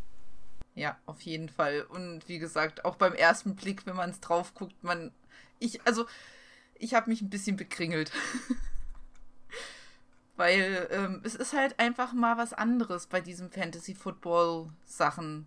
Ja, 0.74 0.98
auf 1.06 1.22
jeden 1.22 1.48
Fall. 1.48 1.86
Und 1.88 2.28
wie 2.28 2.38
gesagt, 2.38 2.84
auch 2.84 2.96
beim 2.96 3.14
ersten 3.14 3.56
Blick, 3.56 3.86
wenn 3.86 3.96
man 3.96 4.10
es 4.10 4.20
drauf 4.20 4.52
guckt, 4.52 4.84
man. 4.84 5.12
Ich, 5.58 5.80
also, 5.86 6.04
ich 6.74 6.92
habe 6.92 7.08
mich 7.08 7.22
ein 7.22 7.30
bisschen 7.30 7.56
bekringelt. 7.56 8.12
Weil 10.36 10.88
ähm, 10.90 11.22
es 11.24 11.34
ist 11.34 11.54
halt 11.54 11.78
einfach 11.78 12.12
mal 12.12 12.36
was 12.36 12.52
anderes 12.52 13.06
bei 13.06 13.22
diesen 13.22 13.50
Fantasy-Football-Sachen. 13.50 15.46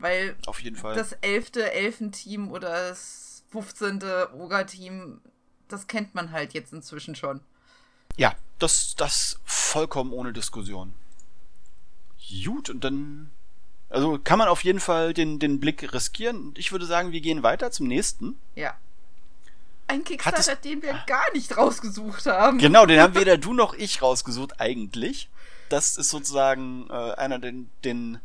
Weil 0.00 0.34
Auf 0.46 0.60
jeden 0.62 0.76
Fall. 0.76 0.94
das 0.96 1.12
elfte 1.20 1.72
Elfenteam 1.72 2.50
oder 2.50 2.88
das 2.88 3.44
15. 3.52 4.00
Oger-Team, 4.34 5.20
das 5.68 5.86
kennt 5.86 6.14
man 6.14 6.32
halt 6.32 6.54
jetzt 6.54 6.72
inzwischen 6.72 7.14
schon. 7.14 7.40
Ja, 8.16 8.34
das, 8.58 8.96
das 8.96 9.38
vollkommen 9.44 10.12
ohne 10.12 10.32
Diskussion. 10.32 10.94
Gut, 12.44 12.70
und 12.70 12.82
dann. 12.82 13.30
Also 13.88 14.20
kann 14.22 14.38
man 14.38 14.48
auf 14.48 14.62
jeden 14.62 14.78
Fall 14.78 15.12
den, 15.12 15.38
den 15.38 15.58
Blick 15.58 15.92
riskieren. 15.92 16.54
Ich 16.56 16.70
würde 16.70 16.86
sagen, 16.86 17.10
wir 17.10 17.20
gehen 17.20 17.42
weiter 17.42 17.70
zum 17.72 17.88
nächsten. 17.88 18.38
Ja. 18.54 18.76
Ein 19.88 20.04
Kickstarter, 20.04 20.54
den 20.54 20.82
wir 20.82 20.94
gar 21.08 21.32
nicht 21.32 21.56
rausgesucht 21.56 22.26
haben. 22.26 22.58
Genau, 22.58 22.86
den 22.86 23.00
haben 23.00 23.14
weder 23.16 23.36
du 23.36 23.52
noch 23.52 23.74
ich 23.74 24.00
rausgesucht, 24.00 24.60
eigentlich. 24.60 25.28
Das 25.68 25.96
ist 25.96 26.10
sozusagen 26.10 26.88
äh, 26.88 27.14
einer 27.14 27.40
den, 27.40 27.68
den 27.84 28.20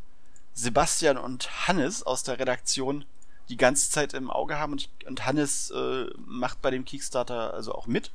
Sebastian 0.55 1.17
und 1.17 1.67
Hannes 1.67 2.01
aus 2.03 2.23
der 2.23 2.39
Redaktion 2.39 3.05
die 3.49 3.57
ganze 3.57 3.91
Zeit 3.91 4.13
im 4.13 4.31
Auge 4.31 4.57
haben 4.57 4.71
und, 4.71 4.89
und 5.05 5.25
Hannes 5.25 5.69
äh, 5.69 6.05
macht 6.25 6.61
bei 6.61 6.71
dem 6.71 6.85
Kickstarter 6.85 7.53
also 7.53 7.73
auch 7.73 7.85
mit. 7.85 8.11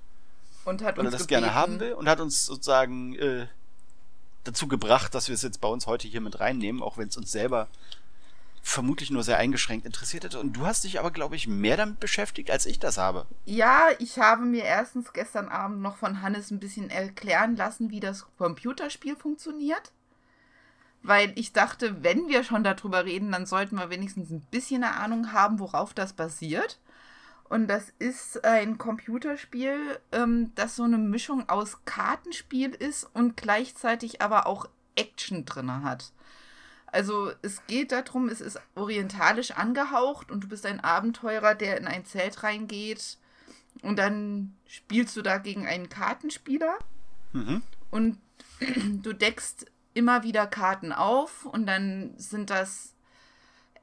Und 0.65 0.83
hat 0.83 0.97
weil 0.97 1.07
uns 1.07 1.15
er 1.15 1.19
das 1.19 1.29
gebeten. 1.29 1.43
gerne 1.43 1.55
haben 1.55 1.81
will 1.81 1.93
und 1.93 2.09
hat 2.09 2.21
uns 2.21 2.47
sozusagen 2.47 3.15
äh, 3.15 3.47
dazu 4.45 4.67
gebracht, 4.69 5.15
dass 5.15 5.29
wir 5.29 5.35
es 5.35 5.43
jetzt 5.43 5.61
bei 5.61 5.69
uns 5.69 5.87
heute 5.87 6.09
hier 6.09 6.21
mit 6.21 6.41
reinnehmen, 6.41 6.83
auch 6.83 6.99
wenn 6.99 7.09
es 7.09 7.17
uns 7.17 7.31
selber 7.31 7.69
vermutlich 8.63 9.11
nur 9.11 9.23
sehr 9.23 9.39
eingeschränkt 9.39 9.87
interessiert 9.87 10.25
hätte. 10.25 10.41
Und 10.41 10.55
du 10.55 10.67
hast 10.67 10.85
dich 10.85 10.99
aber, 10.99 11.11
glaube 11.11 11.37
ich, 11.37 11.47
mehr 11.47 11.77
damit 11.77 12.01
beschäftigt, 12.01 12.51
als 12.51 12.67
ich 12.67 12.79
das 12.79 12.99
habe. 12.99 13.27
Ja, 13.45 13.89
ich 13.99 14.19
habe 14.19 14.45
mir 14.45 14.65
erstens 14.65 15.13
gestern 15.13 15.49
Abend 15.49 15.81
noch 15.81 15.97
von 15.97 16.23
Hannes 16.23 16.51
ein 16.51 16.61
bisschen 16.61 16.91
erklären 16.91 17.57
lassen, 17.57 17.91
wie 17.91 18.01
das 18.01 18.27
Computerspiel 18.37 19.17
funktioniert 19.17 19.93
weil 21.03 21.33
ich 21.37 21.53
dachte, 21.53 22.03
wenn 22.03 22.29
wir 22.29 22.45
schon 22.45 22.65
darüber 22.65 23.05
reden, 23.05 23.33
dann 23.33 23.47
sollten 23.47 23.77
wir 23.77 23.91
wenigstens 23.91 24.31
ein 24.31 24.43
bisschen 24.51 24.85
eine 24.85 24.97
Ahnung 24.97 25.33
haben, 25.33 25.59
worauf 25.59 25.95
das 25.95 26.13
basiert. 26.13 26.79
Und 27.49 27.67
das 27.67 27.93
ist 27.99 28.45
ein 28.45 28.79
Computerspiel, 28.79 29.99
ähm, 30.13 30.53
das 30.55 30.77
so 30.77 30.85
eine 30.85 30.99
Mischung 30.99 31.49
aus 31.49 31.85
Kartenspiel 31.85 32.71
ist 32.71 33.09
und 33.13 33.37
gleichzeitig 33.37 34.23
aber 34.23 34.47
auch 34.47 34.69
Action 34.95 35.45
drin 35.45 35.83
hat. 35.83 36.13
Also 36.87 37.33
es 37.43 37.67
geht 37.67 37.93
darum, 37.93 38.29
es 38.29 38.41
ist 38.41 38.61
orientalisch 38.75 39.53
angehaucht 39.53 40.31
und 40.31 40.45
du 40.45 40.49
bist 40.49 40.67
ein 40.67 40.81
Abenteurer, 40.81 41.55
der 41.55 41.77
in 41.79 41.87
ein 41.87 42.05
Zelt 42.05 42.43
reingeht 42.43 43.19
und 43.83 43.99
dann 43.99 44.55
spielst 44.67 45.17
du 45.17 45.23
da 45.23 45.39
gegen 45.39 45.67
einen 45.67 45.89
Kartenspieler 45.89 46.79
Mhm. 47.33 47.63
Und 47.91 48.19
du 49.03 49.13
deckst 49.13 49.67
immer 49.95 50.23
wieder 50.23 50.47
Karten 50.47 50.93
auf 50.93 51.45
und 51.45 51.67
dann 51.67 52.15
sind 52.17 52.51
das 52.51 52.95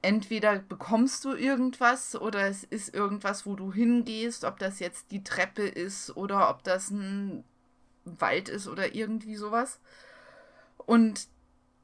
entweder 0.02 0.60
bekommst 0.60 1.26
du 1.26 1.34
irgendwas 1.34 2.16
oder 2.16 2.48
es 2.48 2.64
ist 2.64 2.94
irgendwas, 2.94 3.46
wo 3.46 3.56
du 3.56 3.74
hingehst, 3.74 4.44
ob 4.46 4.60
das 4.60 4.80
jetzt 4.80 5.12
die 5.12 5.24
Treppe 5.24 5.68
ist 5.68 6.16
oder 6.16 6.50
ob 6.50 6.64
das 6.64 6.92
ein 6.92 7.44
Wald 8.06 8.48
ist 8.48 8.68
oder 8.68 8.96
irgendwie 8.96 9.36
sowas. 9.36 9.80
Und 10.78 11.28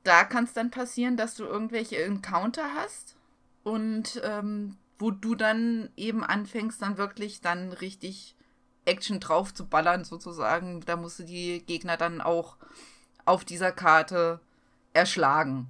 da 0.04 0.24
kann 0.24 0.46
es 0.46 0.54
dann 0.54 0.72
passieren, 0.72 1.18
dass 1.18 1.36
du 1.36 1.44
irgendwelche 1.44 2.02
Encounter 2.04 2.76
hast 2.76 3.16
und 3.64 4.22
ähm, 4.24 4.78
wo 5.00 5.12
du 5.12 5.36
dann 5.36 5.90
eben 5.98 6.24
anfängst, 6.24 6.82
dann 6.82 6.98
wirklich 6.98 7.42
dann 7.42 7.74
richtig 7.74 8.36
Action 8.86 9.20
drauf 9.20 9.54
zu 9.54 9.66
ballern, 9.66 10.04
sozusagen. 10.04 10.82
Da 10.82 10.96
musst 10.96 11.20
du 11.20 11.24
die 11.24 11.64
Gegner 11.66 11.98
dann 11.98 12.22
auch 12.22 12.58
auf 13.26 13.46
dieser 13.46 13.72
Karte 13.72 14.40
erschlagen. 14.94 15.70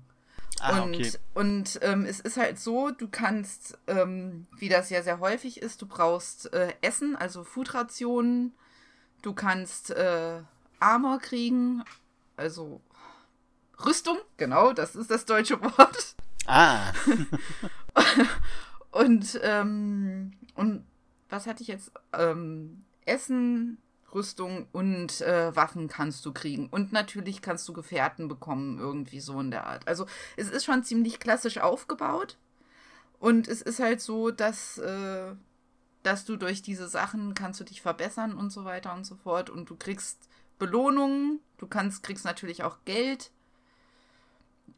Ah, 0.59 0.81
und 0.81 0.95
okay. 0.95 1.11
und 1.33 1.79
ähm, 1.81 2.05
es 2.05 2.19
ist 2.19 2.37
halt 2.37 2.59
so, 2.59 2.91
du 2.91 3.07
kannst, 3.07 3.77
ähm, 3.87 4.47
wie 4.57 4.69
das 4.69 4.89
ja 4.89 5.01
sehr 5.01 5.19
häufig 5.19 5.61
ist, 5.61 5.81
du 5.81 5.87
brauchst 5.87 6.53
äh, 6.53 6.73
Essen, 6.81 7.15
also 7.15 7.43
Foodrationen, 7.43 8.53
du 9.23 9.33
kannst 9.33 9.89
äh, 9.91 10.41
Armor 10.79 11.19
kriegen, 11.19 11.83
also 12.37 12.81
Rüstung, 13.83 14.17
genau, 14.37 14.73
das 14.73 14.95
ist 14.95 15.09
das 15.11 15.25
deutsche 15.25 15.61
Wort. 15.77 16.15
Ah. 16.45 16.91
und, 18.91 19.39
ähm, 19.43 20.33
und 20.55 20.85
was 21.29 21.47
hatte 21.47 21.63
ich 21.63 21.67
jetzt? 21.67 21.91
Ähm, 22.13 22.83
Essen, 23.05 23.79
Rüstung 24.14 24.68
und 24.72 25.22
äh, 25.22 25.55
Waffen 25.55 25.88
kannst 25.88 26.26
du 26.26 26.34
kriegen. 26.34 26.68
Und 26.70 26.91
natürlich 26.91 27.41
kannst 27.41 27.68
du 27.68 27.74
Gefährten 27.74 28.28
bekommen, 28.28 28.80
irgendwie 28.80 29.20
so 29.20 29.39
in 29.39 29.51
der 29.51 29.68
Art. 29.68 29.88
Also 29.88 30.05
es 30.38 30.49
ist 30.49 30.66
schon 30.66 30.84
ziemlich 30.84 31.20
klassisch 31.20 31.57
aufgebaut. 31.57 32.38
Und 33.20 33.47
es 33.47 33.61
ist 33.61 33.80
halt 33.80 34.01
so, 34.01 34.32
dass, 34.32 34.78
äh, 34.80 35.34
dass 36.03 36.26
du 36.26 36.36
durch 36.36 36.61
diese 36.61 36.88
Sachen 36.88 37.34
kannst 37.34 37.59
du 37.59 37.64
dich 37.64 37.82
verbessern 37.82 38.34
und 38.34 38.51
so 38.51 38.66
weiter 38.66 38.93
und 38.93 39.05
so 39.05 39.16
fort. 39.16 39.49
Und 39.49 39.70
du 39.70 39.76
kriegst 39.76 40.28
Belohnungen, 40.59 41.39
du 41.57 41.68
kannst, 41.68 42.03
kriegst 42.03 42.26
natürlich 42.26 42.64
auch 42.64 42.78
Geld. 42.86 43.32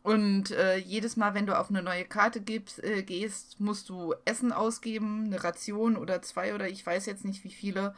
Und 0.04 0.52
äh, 0.52 0.78
jedes 0.78 1.18
Mal, 1.18 1.34
wenn 1.34 1.48
du 1.48 1.58
auf 1.58 1.70
eine 1.70 1.82
neue 1.82 2.06
Karte 2.06 2.40
gibst, 2.40 2.84
äh, 2.84 3.02
gehst, 3.02 3.60
musst 3.60 3.90
du 3.90 4.14
Essen 4.24 4.52
ausgeben, 4.52 5.26
eine 5.26 5.44
Ration 5.44 5.98
oder 5.98 6.22
zwei 6.22 6.54
oder 6.54 6.68
ich 6.68 6.86
weiß 6.86 7.08
jetzt 7.08 7.26
nicht 7.26 7.44
wie 7.44 7.50
viele. 7.50 7.96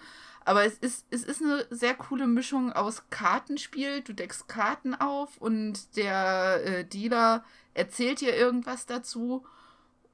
Aber 0.47 0.63
es 0.63 0.75
ist, 0.75 1.05
es 1.09 1.25
ist 1.25 1.41
eine 1.41 1.67
sehr 1.71 1.93
coole 1.93 2.25
Mischung 2.25 2.71
aus 2.71 3.09
Kartenspiel. 3.09 3.99
Du 3.99 4.13
deckst 4.13 4.47
Karten 4.47 4.95
auf 4.95 5.35
und 5.39 5.97
der 5.97 6.61
äh, 6.63 6.85
Dealer 6.85 7.43
erzählt 7.73 8.21
dir 8.21 8.33
irgendwas 8.33 8.85
dazu. 8.85 9.45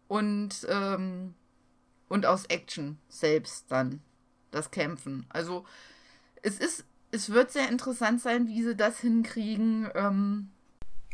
Und, 0.07 0.65
ähm, 0.67 1.35
und 2.09 2.25
aus 2.25 2.45
Action 2.45 2.97
selbst 3.09 3.65
dann 3.69 4.01
das 4.49 4.71
Kämpfen. 4.71 5.27
Also 5.29 5.65
es 6.41 6.57
ist, 6.57 6.83
es 7.11 7.29
wird 7.29 7.51
sehr 7.51 7.69
interessant 7.69 8.19
sein, 8.19 8.47
wie 8.47 8.63
sie 8.63 8.75
das 8.75 9.01
hinkriegen. 9.01 9.87
Ähm, 9.93 10.49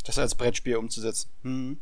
das 0.05 0.17
als 0.17 0.35
Brettspiel 0.35 0.77
umzusetzen. 0.77 1.29
Hm. 1.43 1.77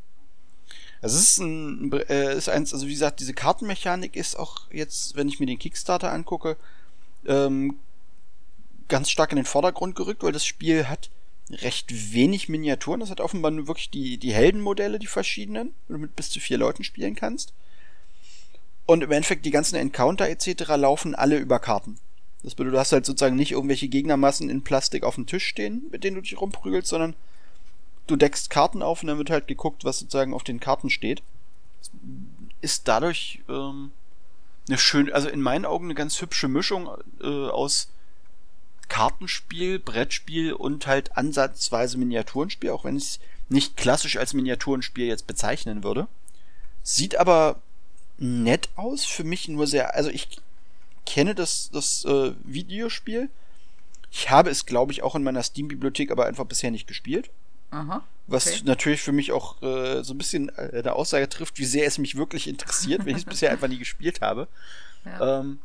Es 1.03 1.13
ist 1.13 1.37
ein, 1.37 1.91
äh, 2.09 2.35
ist 2.35 2.49
eins, 2.49 2.73
also 2.73 2.87
wie 2.87 2.93
gesagt, 2.93 3.19
diese 3.19 3.35
Kartenmechanik 3.35 4.15
ist 4.15 4.39
auch 4.39 4.71
jetzt, 4.71 5.15
wenn 5.15 5.27
ich 5.27 5.39
mir 5.39 5.45
den 5.45 5.59
Kickstarter 5.59 6.11
angucke, 6.11 6.57
ähm, 7.27 7.77
ganz 8.87 9.09
stark 9.09 9.31
in 9.31 9.37
den 9.37 9.45
Vordergrund 9.45 9.95
gerückt, 9.95 10.23
weil 10.23 10.31
das 10.31 10.45
Spiel 10.45 10.87
hat 10.87 11.09
recht 11.49 12.13
wenig 12.13 12.49
Miniaturen. 12.49 12.99
Das 12.99 13.09
hat 13.09 13.21
offenbar 13.21 13.51
nur 13.51 13.67
wirklich 13.67 13.89
die, 13.89 14.17
die 14.17 14.33
Heldenmodelle, 14.33 14.99
die 14.99 15.07
verschiedenen, 15.07 15.73
wo 15.87 15.93
du 15.93 15.99
mit 15.99 16.15
bis 16.15 16.29
zu 16.29 16.39
vier 16.39 16.57
Leuten 16.57 16.83
spielen 16.83 17.15
kannst. 17.15 17.53
Und 18.85 19.03
im 19.03 19.11
Endeffekt 19.11 19.45
die 19.45 19.51
ganzen 19.51 19.75
Encounter 19.75 20.29
etc. 20.29 20.63
laufen 20.75 21.15
alle 21.15 21.37
über 21.37 21.59
Karten. 21.59 21.99
Das 22.43 22.55
bedeutet, 22.55 22.75
du 22.75 22.79
hast 22.79 22.91
halt 22.91 23.05
sozusagen 23.05 23.35
nicht 23.35 23.51
irgendwelche 23.51 23.89
Gegnermassen 23.89 24.49
in 24.49 24.63
Plastik 24.63 25.03
auf 25.03 25.15
dem 25.15 25.25
Tisch 25.25 25.45
stehen, 25.45 25.85
mit 25.91 26.03
denen 26.03 26.15
du 26.15 26.21
dich 26.21 26.39
rumprügelst, 26.39 26.87
sondern 26.87 27.15
du 28.07 28.15
deckst 28.15 28.49
Karten 28.49 28.81
auf 28.81 29.01
und 29.01 29.07
dann 29.07 29.17
wird 29.17 29.29
halt 29.29 29.47
geguckt, 29.47 29.83
was 29.83 29.99
sozusagen 29.99 30.33
auf 30.33 30.43
den 30.43 30.59
Karten 30.59 30.89
steht. 30.89 31.21
Ist 32.61 32.87
dadurch 32.87 33.41
ähm, 33.49 33.91
eine 34.67 34.77
schöne, 34.77 35.13
also 35.13 35.29
in 35.29 35.41
meinen 35.41 35.65
Augen 35.65 35.85
eine 35.85 35.95
ganz 35.95 36.21
hübsche 36.21 36.47
Mischung 36.47 36.89
äh, 37.21 37.25
aus 37.25 37.89
Kartenspiel, 38.89 39.79
Brettspiel 39.79 40.53
und 40.53 40.87
halt 40.87 41.17
ansatzweise 41.17 41.97
Miniaturenspiel, 41.97 42.69
auch 42.69 42.85
wenn 42.85 42.97
ich 42.97 43.03
es 43.03 43.19
nicht 43.49 43.77
klassisch 43.77 44.17
als 44.17 44.33
Miniaturenspiel 44.33 45.07
jetzt 45.07 45.27
bezeichnen 45.27 45.83
würde. 45.83 46.07
Sieht 46.83 47.17
aber 47.17 47.61
nett 48.17 48.69
aus, 48.75 49.05
für 49.05 49.23
mich 49.23 49.47
nur 49.47 49.67
sehr, 49.67 49.95
also 49.95 50.09
ich 50.09 50.39
kenne 51.05 51.35
das, 51.35 51.69
das 51.71 52.05
äh, 52.05 52.33
Videospiel. 52.43 53.29
Ich 54.11 54.29
habe 54.29 54.49
es, 54.49 54.65
glaube 54.65 54.91
ich, 54.91 55.03
auch 55.03 55.15
in 55.15 55.23
meiner 55.23 55.43
Steam-Bibliothek, 55.43 56.11
aber 56.11 56.25
einfach 56.25 56.45
bisher 56.45 56.71
nicht 56.71 56.87
gespielt. 56.87 57.29
Aha. 57.71 58.03
Was 58.27 58.47
okay. 58.47 58.61
natürlich 58.65 59.01
für 59.01 59.11
mich 59.11 59.31
auch 59.31 59.61
äh, 59.61 60.03
so 60.03 60.13
ein 60.13 60.17
bisschen 60.17 60.49
äh, 60.49 60.79
eine 60.79 60.93
Aussage 60.93 61.29
trifft, 61.29 61.59
wie 61.59 61.65
sehr 61.65 61.87
es 61.87 61.97
mich 61.97 62.15
wirklich 62.15 62.47
interessiert, 62.47 63.05
wenn 63.05 63.15
ich 63.15 63.23
es 63.23 63.25
bisher 63.29 63.51
einfach 63.51 63.67
nie 63.67 63.77
gespielt 63.77 64.21
habe. 64.21 64.47
Ja. 65.05 65.39
Ähm, 65.39 65.59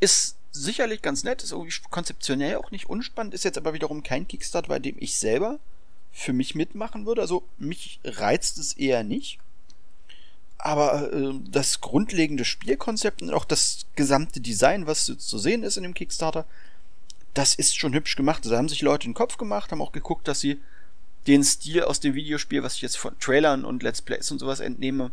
ist 0.00 0.36
sicherlich 0.52 1.02
ganz 1.02 1.24
nett, 1.24 1.42
ist 1.42 1.52
irgendwie 1.52 1.74
konzeptionell 1.90 2.56
auch 2.56 2.70
nicht 2.70 2.88
unspannend, 2.88 3.34
ist 3.34 3.44
jetzt 3.44 3.58
aber 3.58 3.72
wiederum 3.72 4.02
kein 4.02 4.28
Kickstart, 4.28 4.68
bei 4.68 4.78
dem 4.78 4.96
ich 4.98 5.16
selber 5.18 5.58
für 6.12 6.32
mich 6.32 6.54
mitmachen 6.54 7.06
würde. 7.06 7.22
Also 7.22 7.44
mich 7.58 8.00
reizt 8.04 8.58
es 8.58 8.74
eher 8.74 9.04
nicht. 9.04 9.38
Aber 10.58 11.12
äh, 11.12 11.34
das 11.48 11.80
grundlegende 11.80 12.44
Spielkonzept 12.44 13.22
und 13.22 13.32
auch 13.32 13.44
das 13.44 13.86
gesamte 13.94 14.40
Design, 14.40 14.86
was 14.86 15.04
zu 15.04 15.38
sehen 15.38 15.62
ist 15.62 15.76
in 15.76 15.84
dem 15.84 15.94
Kickstarter, 15.94 16.46
das 17.38 17.54
ist 17.54 17.76
schon 17.76 17.94
hübsch 17.94 18.16
gemacht. 18.16 18.38
Also, 18.38 18.50
da 18.50 18.58
haben 18.58 18.68
sich 18.68 18.82
Leute 18.82 19.06
den 19.06 19.14
Kopf 19.14 19.36
gemacht, 19.36 19.70
haben 19.70 19.80
auch 19.80 19.92
geguckt, 19.92 20.26
dass 20.26 20.40
sie 20.40 20.60
den 21.28 21.44
Stil 21.44 21.84
aus 21.84 22.00
dem 22.00 22.14
Videospiel, 22.14 22.64
was 22.64 22.74
ich 22.74 22.82
jetzt 22.82 22.96
von 22.96 23.16
Trailern 23.20 23.64
und 23.64 23.84
Let's 23.84 24.02
Plays 24.02 24.32
und 24.32 24.40
sowas 24.40 24.58
entnehme, 24.58 25.12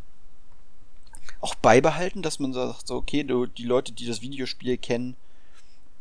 auch 1.39 1.53
beibehalten, 1.53 2.23
dass 2.23 2.39
man 2.39 2.51
sagt, 2.51 2.88
so, 2.88 2.95
okay, 2.95 3.23
du, 3.23 3.45
die 3.45 3.65
Leute, 3.65 3.91
die 3.91 4.07
das 4.07 4.21
Videospiel 4.21 4.78
kennen, 4.78 5.15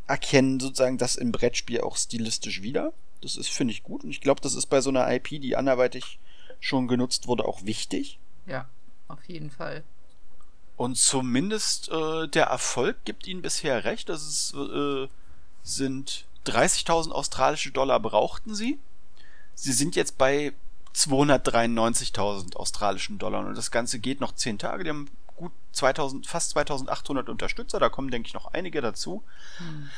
erkennen 0.06 0.60
sozusagen 0.60 0.96
das 0.96 1.16
im 1.16 1.30
Brettspiel 1.30 1.82
auch 1.82 1.98
stilistisch 1.98 2.62
wieder. 2.62 2.94
Das 3.20 3.36
ist, 3.36 3.50
finde 3.50 3.72
ich, 3.72 3.82
gut. 3.82 4.02
Und 4.02 4.10
ich 4.10 4.22
glaube, 4.22 4.40
das 4.40 4.54
ist 4.54 4.66
bei 4.66 4.80
so 4.80 4.88
einer 4.88 5.12
IP, 5.12 5.28
die 5.28 5.56
anderweitig 5.56 6.18
schon 6.58 6.88
genutzt 6.88 7.26
wurde, 7.26 7.44
auch 7.44 7.66
wichtig. 7.66 8.18
Ja, 8.46 8.66
auf 9.08 9.22
jeden 9.26 9.50
Fall. 9.50 9.84
Und 10.76 10.96
zumindest 10.96 11.90
äh, 11.90 12.28
der 12.28 12.46
Erfolg 12.46 13.04
gibt 13.04 13.26
ihnen 13.26 13.42
bisher 13.42 13.84
recht. 13.84 14.08
Das 14.08 14.22
ist 14.22 14.54
äh, 14.54 15.06
sind 15.64 16.26
30.000 16.46 17.10
australische 17.10 17.72
Dollar 17.72 17.98
brauchten 17.98 18.54
sie. 18.54 18.78
Sie 19.54 19.72
sind 19.72 19.96
jetzt 19.96 20.18
bei 20.18 20.52
293.000 20.94 22.54
australischen 22.54 23.18
Dollar 23.18 23.44
und 23.44 23.56
das 23.56 23.70
Ganze 23.72 23.98
geht 23.98 24.20
noch 24.20 24.32
10 24.32 24.58
Tage. 24.58 24.84
Die 24.84 24.90
haben 24.90 25.08
gut 25.36 25.52
2000, 25.72 26.26
fast 26.26 26.50
2800 26.50 27.28
Unterstützer, 27.28 27.80
da 27.80 27.88
kommen, 27.88 28.10
denke 28.10 28.28
ich, 28.28 28.34
noch 28.34 28.52
einige 28.52 28.80
dazu. 28.80 29.24
Hm. 29.58 29.90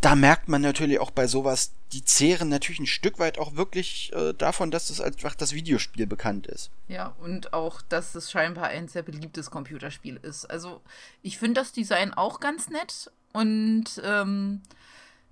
Da 0.00 0.16
merkt 0.16 0.48
man 0.48 0.62
natürlich 0.62 0.98
auch 0.98 1.12
bei 1.12 1.28
sowas, 1.28 1.72
die 1.92 2.04
zehren 2.04 2.48
natürlich 2.48 2.80
ein 2.80 2.86
Stück 2.86 3.20
weit 3.20 3.38
auch 3.38 3.54
wirklich 3.54 4.12
äh, 4.12 4.32
davon, 4.34 4.72
dass 4.72 4.88
das 4.88 5.00
einfach 5.00 5.36
das 5.36 5.52
Videospiel 5.52 6.08
bekannt 6.08 6.48
ist. 6.48 6.70
Ja, 6.88 7.14
und 7.20 7.52
auch, 7.52 7.80
dass 7.82 8.16
es 8.16 8.30
scheinbar 8.30 8.66
ein 8.66 8.88
sehr 8.88 9.02
beliebtes 9.02 9.52
Computerspiel 9.52 10.16
ist. 10.16 10.46
Also, 10.46 10.80
ich 11.22 11.38
finde 11.38 11.60
das 11.60 11.70
Design 11.70 12.12
auch 12.14 12.40
ganz 12.40 12.68
nett 12.68 13.12
und 13.32 13.84
ähm, 14.02 14.62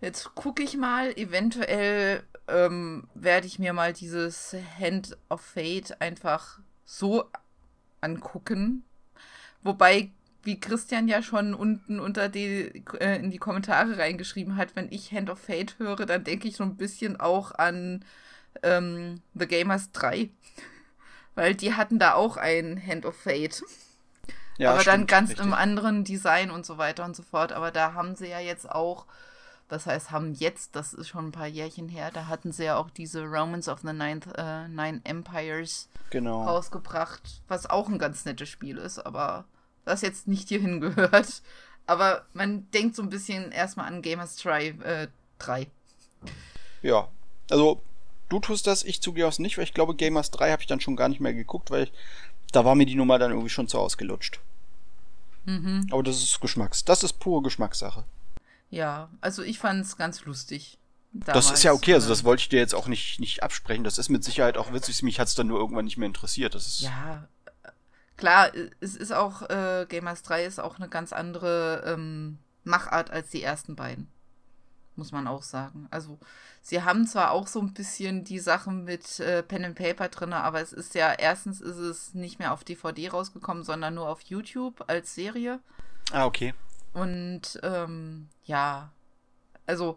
Jetzt 0.01 0.35
gucke 0.35 0.63
ich 0.63 0.77
mal, 0.77 1.13
eventuell 1.17 2.23
ähm, 2.49 3.09
werde 3.15 3.47
ich 3.47 3.59
mir 3.59 3.73
mal 3.73 3.93
dieses 3.93 4.57
Hand 4.79 5.17
of 5.29 5.41
Fate 5.43 6.01
einfach 6.01 6.59
so 6.85 7.31
angucken. 8.01 8.85
Wobei, 9.63 10.11
wie 10.43 10.59
Christian 10.59 11.07
ja 11.07 11.23
schon 11.23 11.53
unten 11.53 12.01
unter 12.01 12.31
die, 12.31 12.83
äh, 12.99 13.17
in 13.17 13.31
die 13.31 13.39
Kommentare 13.39 13.99
reingeschrieben 13.99 14.57
hat, 14.57 14.75
wenn 14.75 14.91
ich 14.91 15.13
Hand 15.13 15.29
of 15.29 15.39
Fate 15.39 15.79
höre, 15.79 16.07
dann 16.07 16.25
denke 16.25 16.49
ich 16.49 16.57
so 16.57 16.65
ein 16.65 16.77
bisschen 16.77 17.21
auch 17.21 17.53
an 17.53 18.05
ähm, 18.63 19.21
The 19.35 19.47
Gamers 19.47 19.93
3. 19.93 20.31
Weil 21.35 21.55
die 21.55 21.75
hatten 21.75 21.99
da 21.99 22.15
auch 22.15 22.39
ein 22.39 22.83
Hand 22.85 23.05
of 23.05 23.17
Fate. 23.17 23.63
Ja, 24.57 24.73
aber 24.73 24.81
stimmt, 24.81 24.95
dann 24.95 25.07
ganz 25.07 25.31
richtig. 25.31 25.47
im 25.47 25.53
anderen 25.53 26.05
Design 26.05 26.51
und 26.51 26.65
so 26.65 26.79
weiter 26.79 27.05
und 27.05 27.15
so 27.15 27.23
fort. 27.23 27.53
Aber 27.53 27.71
da 27.71 27.93
haben 27.93 28.17
sie 28.17 28.29
ja 28.29 28.41
jetzt 28.41 28.71
auch 28.71 29.07
das 29.71 29.87
heißt, 29.87 30.11
haben 30.11 30.35
jetzt, 30.35 30.75
das 30.75 30.93
ist 30.93 31.09
schon 31.09 31.29
ein 31.29 31.33
paar 31.33 31.47
Jährchen 31.47 31.89
her, 31.89 32.11
da 32.13 32.27
hatten 32.27 32.51
sie 32.51 32.65
ja 32.65 32.77
auch 32.77 32.91
diese 32.91 33.23
Romans 33.23 33.69
of 33.69 33.81
the 33.81 33.93
Ninth, 33.93 34.27
äh, 34.37 34.67
Nine 34.67 35.01
Empires 35.05 35.89
genau. 36.11 36.43
rausgebracht, 36.43 37.41
was 37.47 37.71
auch 37.71 37.89
ein 37.89 37.99
ganz 37.99 38.25
nettes 38.25 38.49
Spiel 38.49 38.79
ist, 38.79 38.99
aber 38.99 39.45
das 39.85 40.03
jetzt 40.03 40.27
nicht 40.27 40.49
hierhin 40.49 40.81
gehört. 40.81 41.43
Aber 41.87 42.27
man 42.33 42.69
denkt 42.73 42.97
so 42.97 43.03
ein 43.03 43.11
bisschen 43.11 43.53
erstmal 43.53 43.87
an 43.87 44.03
Gamers 44.03 44.37
Try, 44.37 44.75
äh, 44.83 45.07
3. 45.39 45.69
Ja, 46.83 47.09
also 47.49 47.81
du 48.29 48.41
tust 48.41 48.67
das, 48.67 48.83
ich 48.83 49.01
zugehe 49.01 49.27
aus 49.27 49.39
nicht, 49.39 49.57
weil 49.57 49.65
ich 49.65 49.75
glaube, 49.75 49.95
Gamers 49.95 50.33
3 50.33 50.51
habe 50.51 50.63
ich 50.63 50.69
dann 50.69 50.81
schon 50.81 50.97
gar 50.97 51.09
nicht 51.09 51.21
mehr 51.21 51.33
geguckt, 51.35 51.71
weil 51.71 51.85
ich, 51.85 51.93
da 52.51 52.65
war 52.65 52.75
mir 52.75 52.87
die 52.87 52.97
Nummer 52.97 53.21
dann 53.21 53.31
irgendwie 53.31 53.51
schon 53.51 53.69
zu 53.69 53.79
ausgelutscht. 53.79 54.41
Mhm. 55.45 55.87
Aber 55.93 56.03
das 56.03 56.23
ist 56.23 56.41
Geschmacks. 56.41 56.85
Das 56.85 57.05
ist 57.05 57.21
pure 57.21 57.43
Geschmackssache. 57.43 58.05
Ja, 58.71 59.11
also 59.21 59.43
ich 59.43 59.59
fand 59.59 59.85
es 59.85 59.97
ganz 59.97 60.25
lustig. 60.25 60.79
Damals, 61.13 61.49
das 61.49 61.59
ist 61.59 61.65
ja 61.65 61.73
okay, 61.73 61.95
also 61.95 62.09
das 62.09 62.23
wollte 62.23 62.43
ich 62.43 62.49
dir 62.49 62.61
jetzt 62.61 62.75
auch 62.75 62.87
nicht, 62.87 63.19
nicht 63.19 63.43
absprechen. 63.43 63.83
Das 63.83 63.99
ist 63.99 64.11
mit 64.11 64.23
Sicherheit 64.23 64.57
auch 64.57 64.73
witzig. 64.73 65.03
Mich 65.03 65.19
hat 65.19 65.27
es 65.27 65.35
dann 65.35 65.49
nur 65.49 65.59
irgendwann 65.59 65.85
nicht 65.85 65.97
mehr 65.97 66.07
interessiert. 66.07 66.55
Das 66.55 66.69
ist 66.69 66.83
ja, 66.83 67.29
klar, 68.17 68.53
es 68.79 68.95
ist 68.95 69.13
auch, 69.13 69.43
äh, 69.51 69.87
Gamers 69.89 70.23
3 70.23 70.45
ist 70.45 70.61
auch 70.61 70.77
eine 70.77 70.89
ganz 70.89 71.13
andere 71.13 71.83
ähm, 71.85 72.39
Machart 72.63 73.11
als 73.11 73.31
die 73.31 73.43
ersten 73.43 73.75
beiden. 73.75 74.09
Muss 74.95 75.11
man 75.11 75.27
auch 75.27 75.43
sagen. 75.43 75.89
Also, 75.91 76.19
sie 76.63 76.83
haben 76.83 77.07
zwar 77.07 77.33
auch 77.33 77.49
so 77.49 77.61
ein 77.61 77.73
bisschen 77.73 78.23
die 78.23 78.39
Sachen 78.39 78.85
mit 78.85 79.19
äh, 79.19 79.43
Pen 79.43 79.65
and 79.65 79.77
Paper 79.77 80.09
drin, 80.09 80.33
aber 80.33 80.61
es 80.61 80.73
ist 80.73 80.95
ja, 80.95 81.13
erstens 81.13 81.61
ist 81.61 81.79
es 81.79 82.15
nicht 82.15 82.39
mehr 82.39 82.53
auf 82.53 82.63
DVD 82.63 83.09
rausgekommen, 83.09 83.65
sondern 83.65 83.95
nur 83.95 84.09
auf 84.09 84.21
YouTube 84.23 84.85
als 84.87 85.15
Serie. 85.15 85.59
Ah, 86.13 86.27
okay. 86.27 86.55
Und 86.93 87.61
ähm, 87.63 88.29
ja, 88.45 88.93
also 89.67 89.97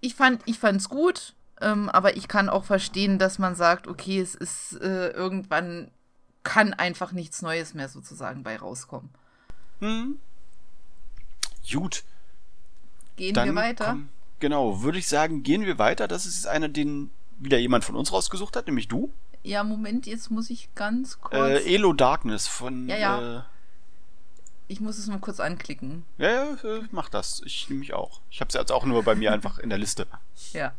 ich 0.00 0.14
fand 0.14 0.42
ich 0.46 0.58
fand's 0.58 0.88
gut, 0.88 1.34
ähm, 1.60 1.88
aber 1.88 2.16
ich 2.16 2.28
kann 2.28 2.48
auch 2.48 2.64
verstehen, 2.64 3.18
dass 3.18 3.38
man 3.38 3.54
sagt, 3.54 3.86
okay, 3.86 4.20
es 4.20 4.34
ist 4.34 4.80
äh, 4.80 5.08
irgendwann 5.08 5.90
kann 6.42 6.74
einfach 6.74 7.12
nichts 7.12 7.42
Neues 7.42 7.74
mehr 7.74 7.88
sozusagen 7.88 8.42
bei 8.42 8.56
rauskommen. 8.56 9.10
Hm. 9.80 10.18
Gut. 11.70 12.04
Gehen 13.16 13.34
Dann 13.34 13.48
wir 13.48 13.54
weiter? 13.54 13.86
Komm, 13.90 14.08
genau, 14.40 14.82
würde 14.82 14.98
ich 14.98 15.08
sagen, 15.08 15.42
gehen 15.42 15.64
wir 15.64 15.78
weiter. 15.78 16.06
Das 16.08 16.26
ist 16.26 16.46
einer, 16.46 16.68
den 16.68 17.10
wieder 17.38 17.58
jemand 17.58 17.84
von 17.84 17.96
uns 17.96 18.12
rausgesucht 18.12 18.56
hat, 18.56 18.66
nämlich 18.66 18.88
du. 18.88 19.12
Ja, 19.42 19.64
Moment, 19.64 20.06
jetzt 20.06 20.30
muss 20.30 20.50
ich 20.50 20.74
ganz 20.74 21.20
kurz. 21.20 21.34
Äh, 21.34 21.74
Elo 21.74 21.92
Darkness 21.92 22.46
von. 22.46 22.88
Ja, 22.88 22.96
ja. 22.96 23.38
Äh, 23.38 23.42
ich 24.68 24.80
muss 24.80 24.98
es 24.98 25.06
mal 25.06 25.18
kurz 25.18 25.40
anklicken. 25.40 26.04
Ja, 26.18 26.28
ja, 26.30 26.52
äh, 26.64 26.82
mach 26.90 27.08
das. 27.08 27.42
Ich 27.44 27.68
nehme 27.68 27.80
mich 27.80 27.92
auch. 27.92 28.20
Ich 28.30 28.40
habe 28.40 28.48
es 28.48 28.54
jetzt 28.54 28.72
auch 28.72 28.84
nur 28.84 29.02
bei 29.02 29.14
mir 29.14 29.32
einfach 29.32 29.58
in 29.58 29.70
der 29.70 29.78
Liste. 29.78 30.06
Ja. 30.52 30.72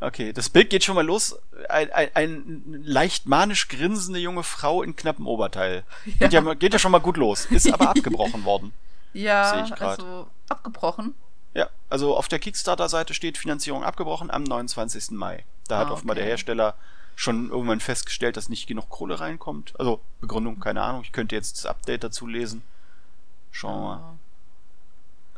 Okay, 0.00 0.32
das 0.32 0.48
Bild 0.48 0.68
geht 0.68 0.82
schon 0.82 0.96
mal 0.96 1.06
los. 1.06 1.38
Ein, 1.68 1.92
ein, 1.92 2.10
ein 2.14 2.82
leicht 2.82 3.26
manisch 3.26 3.68
grinsende 3.68 4.18
junge 4.18 4.42
Frau 4.42 4.82
in 4.82 4.96
knappem 4.96 5.28
Oberteil. 5.28 5.84
Ja. 6.04 6.12
Geht, 6.18 6.32
ja, 6.32 6.54
geht 6.54 6.72
ja 6.72 6.78
schon 6.80 6.90
mal 6.90 6.98
gut 6.98 7.16
los. 7.16 7.46
Ist 7.46 7.72
aber 7.72 7.90
abgebrochen 7.90 8.44
worden. 8.44 8.72
Ja, 9.14 9.66
also 9.78 10.26
abgebrochen. 10.48 11.14
Ja, 11.52 11.68
also 11.90 12.16
auf 12.16 12.28
der 12.28 12.38
Kickstarter-Seite 12.38 13.12
steht 13.12 13.36
Finanzierung 13.36 13.84
abgebrochen 13.84 14.30
am 14.30 14.42
29. 14.42 15.10
Mai. 15.10 15.44
Da 15.68 15.76
hat 15.76 15.82
ah, 15.82 15.84
okay. 15.88 15.92
offenbar 15.92 16.16
der 16.16 16.24
Hersteller 16.24 16.74
schon 17.14 17.50
irgendwann 17.50 17.80
festgestellt, 17.80 18.36
dass 18.36 18.48
nicht 18.48 18.66
genug 18.66 18.88
Kohle 18.88 19.20
reinkommt. 19.20 19.78
Also 19.78 20.00
Begründung, 20.20 20.60
keine 20.60 20.82
Ahnung. 20.82 21.02
Ich 21.02 21.12
könnte 21.12 21.34
jetzt 21.34 21.58
das 21.58 21.66
Update 21.66 22.04
dazu 22.04 22.26
lesen. 22.26 22.62
Schauen 23.50 23.82
wir 23.82 24.18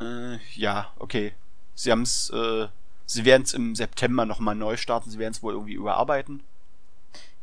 mal. 0.00 0.34
Äh, 0.34 0.38
ja, 0.54 0.92
okay. 0.98 1.34
Sie 1.74 1.90
haben 1.90 2.02
es, 2.02 2.30
äh, 2.30 2.68
sie 3.06 3.24
werden 3.24 3.42
es 3.42 3.54
im 3.54 3.74
September 3.74 4.24
nochmal 4.24 4.54
neu 4.54 4.76
starten. 4.76 5.10
Sie 5.10 5.18
werden 5.18 5.32
es 5.32 5.42
wohl 5.42 5.54
irgendwie 5.54 5.74
überarbeiten. 5.74 6.42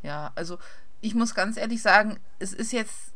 Ja, 0.04 0.32
also 0.36 0.58
ich 1.02 1.16
muss 1.16 1.36
ganz 1.36 1.58
ehrlich 1.58 1.82
sagen, 1.82 2.20
es 2.40 2.54
ist 2.54 2.72
jetzt 2.72 3.12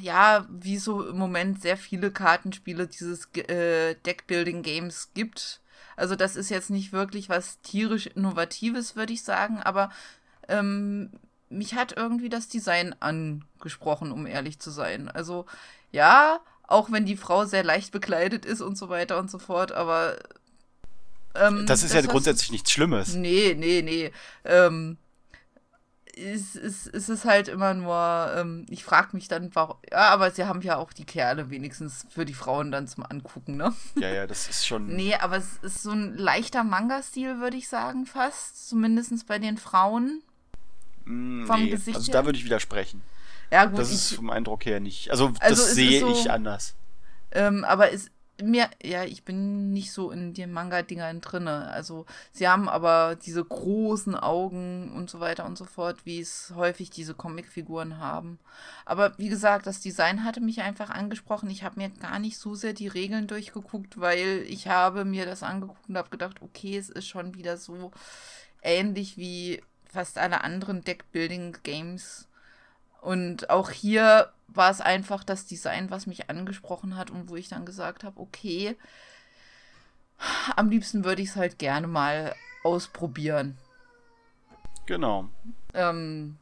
ja, 0.00 0.46
wie 0.48 0.78
so 0.78 1.06
im 1.06 1.18
Moment 1.18 1.60
sehr 1.60 1.76
viele 1.76 2.10
Kartenspiele 2.10 2.86
dieses 2.86 3.26
äh, 3.34 3.94
Deckbuilding-Games 4.06 5.10
gibt. 5.14 5.60
Also 6.02 6.16
das 6.16 6.34
ist 6.34 6.50
jetzt 6.50 6.68
nicht 6.68 6.92
wirklich 6.92 7.28
was 7.28 7.60
tierisch 7.60 8.08
Innovatives, 8.08 8.96
würde 8.96 9.12
ich 9.12 9.22
sagen, 9.22 9.62
aber 9.62 9.88
ähm, 10.48 11.10
mich 11.48 11.76
hat 11.76 11.96
irgendwie 11.96 12.28
das 12.28 12.48
Design 12.48 12.92
angesprochen, 12.98 14.10
um 14.10 14.26
ehrlich 14.26 14.58
zu 14.58 14.72
sein. 14.72 15.08
Also 15.08 15.46
ja, 15.92 16.40
auch 16.66 16.90
wenn 16.90 17.06
die 17.06 17.16
Frau 17.16 17.44
sehr 17.44 17.62
leicht 17.62 17.92
bekleidet 17.92 18.44
ist 18.44 18.62
und 18.62 18.76
so 18.76 18.88
weiter 18.88 19.16
und 19.16 19.30
so 19.30 19.38
fort, 19.38 19.70
aber 19.70 20.16
ähm, 21.36 21.66
das 21.66 21.84
ist 21.84 21.94
das 21.94 22.04
ja 22.04 22.10
grundsätzlich 22.10 22.50
nichts 22.50 22.72
Schlimmes. 22.72 23.14
Nee, 23.14 23.54
nee, 23.56 23.80
nee. 23.82 24.10
Ähm, 24.44 24.96
ist, 26.14 26.56
ist, 26.56 26.86
ist 26.86 27.08
es 27.08 27.24
halt 27.24 27.48
immer 27.48 27.74
nur, 27.74 28.32
ähm, 28.36 28.66
ich 28.68 28.84
frage 28.84 29.10
mich 29.12 29.28
dann, 29.28 29.54
warum, 29.54 29.76
ja, 29.90 30.10
aber 30.10 30.30
sie 30.30 30.44
haben 30.44 30.60
ja 30.60 30.76
auch 30.76 30.92
die 30.92 31.04
Kerle 31.04 31.50
wenigstens 31.50 32.06
für 32.10 32.24
die 32.24 32.34
Frauen 32.34 32.70
dann 32.70 32.86
zum 32.86 33.04
Angucken, 33.04 33.56
ne? 33.56 33.74
Ja, 33.96 34.08
ja, 34.08 34.26
das 34.26 34.48
ist 34.48 34.66
schon. 34.66 34.88
Nee, 34.88 35.14
aber 35.14 35.36
es 35.36 35.58
ist 35.62 35.82
so 35.82 35.90
ein 35.90 36.16
leichter 36.16 36.64
Manga-Stil, 36.64 37.40
würde 37.40 37.56
ich 37.56 37.68
sagen, 37.68 38.06
fast. 38.06 38.68
Zumindest 38.68 39.26
bei 39.26 39.38
den 39.38 39.56
Frauen. 39.56 40.22
Mm, 41.04 41.46
vom 41.46 41.64
nee, 41.64 41.70
Gesicht 41.70 41.96
also 41.96 42.12
her. 42.12 42.20
da 42.20 42.26
würde 42.26 42.38
ich 42.38 42.44
widersprechen. 42.44 43.02
Ja, 43.50 43.64
gut. 43.66 43.78
Das 43.78 43.88
ich, 43.88 43.96
ist 43.96 44.14
vom 44.14 44.30
Eindruck 44.30 44.64
her 44.66 44.80
nicht. 44.80 45.10
Also, 45.10 45.32
also 45.40 45.62
das 45.62 45.74
sehe 45.74 46.00
so, 46.00 46.12
ich 46.12 46.30
anders. 46.30 46.74
Ähm, 47.32 47.64
aber 47.64 47.92
es, 47.92 48.10
mir, 48.42 48.68
ja, 48.82 49.04
ich 49.04 49.24
bin 49.24 49.72
nicht 49.72 49.92
so 49.92 50.10
in 50.10 50.34
den 50.34 50.52
Manga-Dingern 50.52 51.20
drinne. 51.20 51.68
Also, 51.68 52.06
sie 52.32 52.48
haben 52.48 52.68
aber 52.68 53.16
diese 53.16 53.44
großen 53.44 54.14
Augen 54.14 54.92
und 54.92 55.10
so 55.10 55.20
weiter 55.20 55.44
und 55.44 55.56
so 55.58 55.64
fort, 55.64 56.04
wie 56.04 56.20
es 56.20 56.52
häufig 56.54 56.90
diese 56.90 57.14
Comicfiguren 57.14 57.98
haben. 57.98 58.38
Aber 58.84 59.16
wie 59.18 59.28
gesagt, 59.28 59.66
das 59.66 59.80
Design 59.80 60.24
hatte 60.24 60.40
mich 60.40 60.62
einfach 60.62 60.90
angesprochen. 60.90 61.50
Ich 61.50 61.64
habe 61.64 61.80
mir 61.80 61.90
gar 61.90 62.18
nicht 62.18 62.38
so 62.38 62.54
sehr 62.54 62.72
die 62.72 62.88
Regeln 62.88 63.26
durchgeguckt, 63.26 64.00
weil 64.00 64.44
ich 64.48 64.68
habe 64.68 65.04
mir 65.04 65.26
das 65.26 65.42
angeguckt 65.42 65.88
und 65.88 65.96
habe 65.96 66.10
gedacht, 66.10 66.42
okay, 66.42 66.76
es 66.76 66.88
ist 66.88 67.06
schon 67.06 67.34
wieder 67.34 67.56
so 67.56 67.92
ähnlich 68.62 69.16
wie 69.16 69.62
fast 69.84 70.18
alle 70.18 70.42
anderen 70.42 70.82
Deckbuilding-Games. 70.82 72.28
Und 73.02 73.50
auch 73.50 73.70
hier 73.70 74.32
war 74.46 74.70
es 74.70 74.80
einfach 74.80 75.24
das 75.24 75.44
Design, 75.44 75.90
was 75.90 76.06
mich 76.06 76.30
angesprochen 76.30 76.96
hat 76.96 77.10
und 77.10 77.28
wo 77.28 77.36
ich 77.36 77.48
dann 77.48 77.66
gesagt 77.66 78.04
habe, 78.04 78.20
okay, 78.20 78.76
am 80.56 80.70
liebsten 80.70 81.04
würde 81.04 81.20
ich 81.20 81.30
es 81.30 81.36
halt 81.36 81.58
gerne 81.58 81.88
mal 81.88 82.32
ausprobieren. 82.62 83.58
Genau. 84.86 85.28
Ähm, 85.74 86.38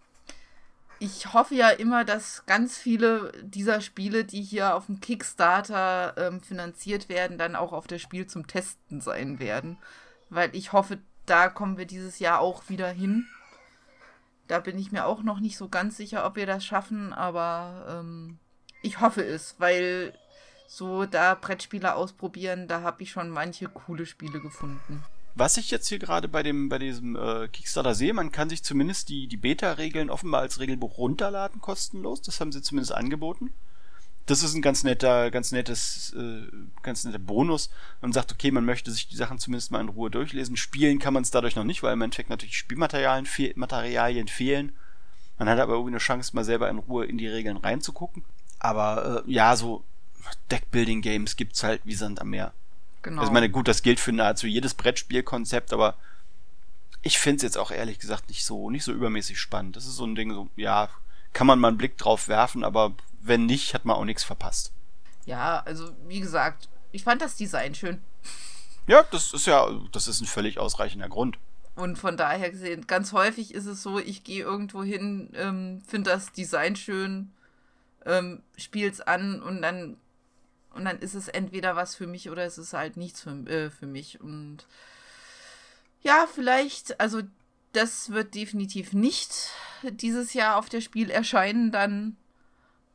ich 0.98 1.32
hoffe 1.32 1.54
ja 1.54 1.70
immer, 1.70 2.04
dass 2.04 2.44
ganz 2.44 2.76
viele 2.76 3.32
dieser 3.42 3.80
Spiele, 3.80 4.26
die 4.26 4.42
hier 4.42 4.74
auf 4.74 4.84
dem 4.84 5.00
Kickstarter 5.00 6.14
ähm, 6.18 6.42
finanziert 6.42 7.08
werden, 7.08 7.38
dann 7.38 7.56
auch 7.56 7.72
auf 7.72 7.86
das 7.86 8.02
Spiel 8.02 8.26
zum 8.26 8.46
Testen 8.46 9.00
sein 9.00 9.38
werden. 9.38 9.78
Weil 10.28 10.54
ich 10.54 10.74
hoffe, 10.74 10.98
da 11.24 11.48
kommen 11.48 11.78
wir 11.78 11.86
dieses 11.86 12.18
Jahr 12.18 12.40
auch 12.40 12.68
wieder 12.68 12.90
hin. 12.90 13.26
Da 14.50 14.58
bin 14.58 14.76
ich 14.76 14.90
mir 14.90 15.06
auch 15.06 15.22
noch 15.22 15.38
nicht 15.38 15.56
so 15.56 15.68
ganz 15.68 15.96
sicher, 15.96 16.26
ob 16.26 16.34
wir 16.34 16.44
das 16.44 16.64
schaffen, 16.64 17.12
aber 17.12 18.00
ähm, 18.00 18.38
ich 18.82 19.00
hoffe 19.00 19.22
es, 19.22 19.54
weil 19.58 20.12
so 20.66 21.06
da 21.06 21.36
Brettspiele 21.36 21.94
ausprobieren, 21.94 22.66
da 22.66 22.82
habe 22.82 23.04
ich 23.04 23.12
schon 23.12 23.30
manche 23.30 23.68
coole 23.68 24.06
Spiele 24.06 24.40
gefunden. 24.40 25.04
Was 25.36 25.56
ich 25.56 25.70
jetzt 25.70 25.86
hier 25.86 26.00
gerade 26.00 26.26
bei 26.26 26.42
bei 26.42 26.78
diesem 26.80 27.14
äh, 27.14 27.46
Kickstarter 27.46 27.94
sehe, 27.94 28.12
man 28.12 28.32
kann 28.32 28.50
sich 28.50 28.64
zumindest 28.64 29.08
die 29.08 29.28
die 29.28 29.36
Beta-Regeln 29.36 30.10
offenbar 30.10 30.40
als 30.40 30.58
Regelbuch 30.58 30.98
runterladen 30.98 31.60
kostenlos. 31.60 32.20
Das 32.20 32.40
haben 32.40 32.50
sie 32.50 32.60
zumindest 32.60 32.92
angeboten 32.92 33.52
das 34.26 34.42
ist 34.42 34.54
ein 34.54 34.62
ganz 34.62 34.84
netter, 34.84 35.30
ganz 35.30 35.52
nettes, 35.52 36.14
äh, 36.16 36.46
ganz 36.82 37.04
netter 37.04 37.18
Bonus. 37.18 37.70
Man 38.00 38.12
sagt, 38.12 38.32
okay, 38.32 38.50
man 38.50 38.64
möchte 38.64 38.90
sich 38.90 39.08
die 39.08 39.16
Sachen 39.16 39.38
zumindest 39.38 39.72
mal 39.72 39.80
in 39.80 39.88
Ruhe 39.88 40.10
durchlesen. 40.10 40.56
Spielen 40.56 40.98
kann 40.98 41.14
man 41.14 41.22
es 41.22 41.30
dadurch 41.30 41.56
noch 41.56 41.64
nicht, 41.64 41.82
weil 41.82 41.92
im 41.92 42.02
Endeffekt 42.02 42.30
natürlich 42.30 42.56
Spielmaterialien 42.56 43.26
fe 43.26 43.52
Materialien 43.56 44.28
fehlen. 44.28 44.72
Man 45.38 45.48
hat 45.48 45.58
aber 45.58 45.72
irgendwie 45.72 45.92
eine 45.92 45.98
Chance, 45.98 46.36
mal 46.36 46.44
selber 46.44 46.68
in 46.68 46.78
Ruhe 46.78 47.06
in 47.06 47.18
die 47.18 47.28
Regeln 47.28 47.56
reinzugucken. 47.56 48.24
Aber 48.58 49.24
äh, 49.26 49.30
ja, 49.30 49.56
so 49.56 49.82
Deckbuilding-Games 50.50 51.36
gibt's 51.36 51.62
halt 51.62 51.80
wie 51.84 51.94
Sand 51.94 52.20
am 52.20 52.30
Meer. 52.30 52.52
Genau. 53.02 53.20
Also 53.20 53.30
ich 53.30 53.34
meine, 53.34 53.48
gut, 53.48 53.66
das 53.66 53.82
gilt 53.82 53.98
für 53.98 54.12
nahezu 54.12 54.46
jedes 54.46 54.74
Brettspielkonzept, 54.74 55.72
aber 55.72 55.96
ich 57.02 57.18
finde 57.18 57.36
es 57.36 57.42
jetzt 57.42 57.58
auch 57.58 57.70
ehrlich 57.70 57.98
gesagt 57.98 58.28
nicht 58.28 58.44
so, 58.44 58.70
nicht 58.70 58.84
so 58.84 58.92
übermäßig 58.92 59.40
spannend. 59.40 59.76
Das 59.76 59.86
ist 59.86 59.96
so 59.96 60.04
ein 60.04 60.14
Ding, 60.14 60.32
so, 60.34 60.50
ja, 60.56 60.90
kann 61.32 61.46
man 61.46 61.58
mal 61.58 61.68
einen 61.68 61.78
Blick 61.78 61.96
drauf 61.98 62.28
werfen, 62.28 62.64
aber 62.64 62.94
wenn 63.20 63.46
nicht, 63.46 63.74
hat 63.74 63.84
man 63.84 63.96
auch 63.96 64.04
nichts 64.04 64.24
verpasst. 64.24 64.72
Ja, 65.26 65.60
also 65.64 65.90
wie 66.06 66.20
gesagt, 66.20 66.68
ich 66.92 67.04
fand 67.04 67.22
das 67.22 67.36
Design 67.36 67.74
schön. 67.74 68.00
Ja, 68.86 69.04
das 69.10 69.32
ist 69.32 69.46
ja, 69.46 69.70
das 69.92 70.08
ist 70.08 70.20
ein 70.20 70.26
völlig 70.26 70.58
ausreichender 70.58 71.08
Grund. 71.08 71.38
Und 71.76 71.96
von 71.96 72.16
daher 72.16 72.50
gesehen, 72.50 72.86
ganz 72.86 73.12
häufig 73.12 73.54
ist 73.54 73.66
es 73.66 73.82
so, 73.82 73.98
ich 73.98 74.24
gehe 74.24 74.42
irgendwo 74.42 74.82
hin, 74.82 75.30
ähm, 75.34 75.82
finde 75.86 76.10
das 76.10 76.32
Design 76.32 76.76
schön, 76.76 77.32
ähm, 78.04 78.42
spiel's 78.56 79.00
an 79.00 79.40
und 79.40 79.62
dann 79.62 79.96
und 80.72 80.84
dann 80.84 80.98
ist 80.98 81.14
es 81.14 81.28
entweder 81.28 81.76
was 81.76 81.96
für 81.96 82.06
mich 82.06 82.30
oder 82.30 82.44
es 82.44 82.58
ist 82.58 82.72
halt 82.72 82.96
nichts 82.96 83.20
für, 83.20 83.30
äh, 83.48 83.70
für 83.70 83.86
mich. 83.86 84.20
Und 84.20 84.66
ja, 86.02 86.26
vielleicht, 86.32 87.00
also 87.00 87.22
das 87.72 88.10
wird 88.10 88.34
definitiv 88.34 88.92
nicht 88.92 89.50
dieses 89.82 90.34
Jahr 90.34 90.56
auf 90.56 90.68
der 90.68 90.80
Spiel 90.80 91.10
erscheinen, 91.10 91.72
dann 91.72 92.16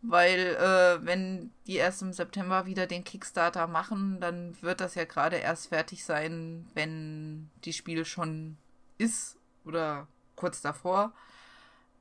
weil 0.08 0.56
äh, 0.56 1.06
wenn 1.06 1.52
die 1.68 1.78
erst 1.78 2.02
im 2.02 2.14
September 2.14 2.66
wieder 2.66 2.86
den 2.86 3.04
Kickstarter 3.04 3.68
machen, 3.68 4.20
dann 4.20 4.56
wird 4.62 4.80
das 4.80 4.96
ja 4.96 5.06
gerade 5.06 5.38
erst 5.38 5.70
fertig 5.70 6.06
sein, 6.06 6.68
wenn 6.74 7.50
die 7.64 7.74
Spiel 7.74 8.06
schon 8.06 8.58
ist 8.98 9.38
oder 9.66 10.08
kurz 10.36 10.62
davor. 10.62 11.14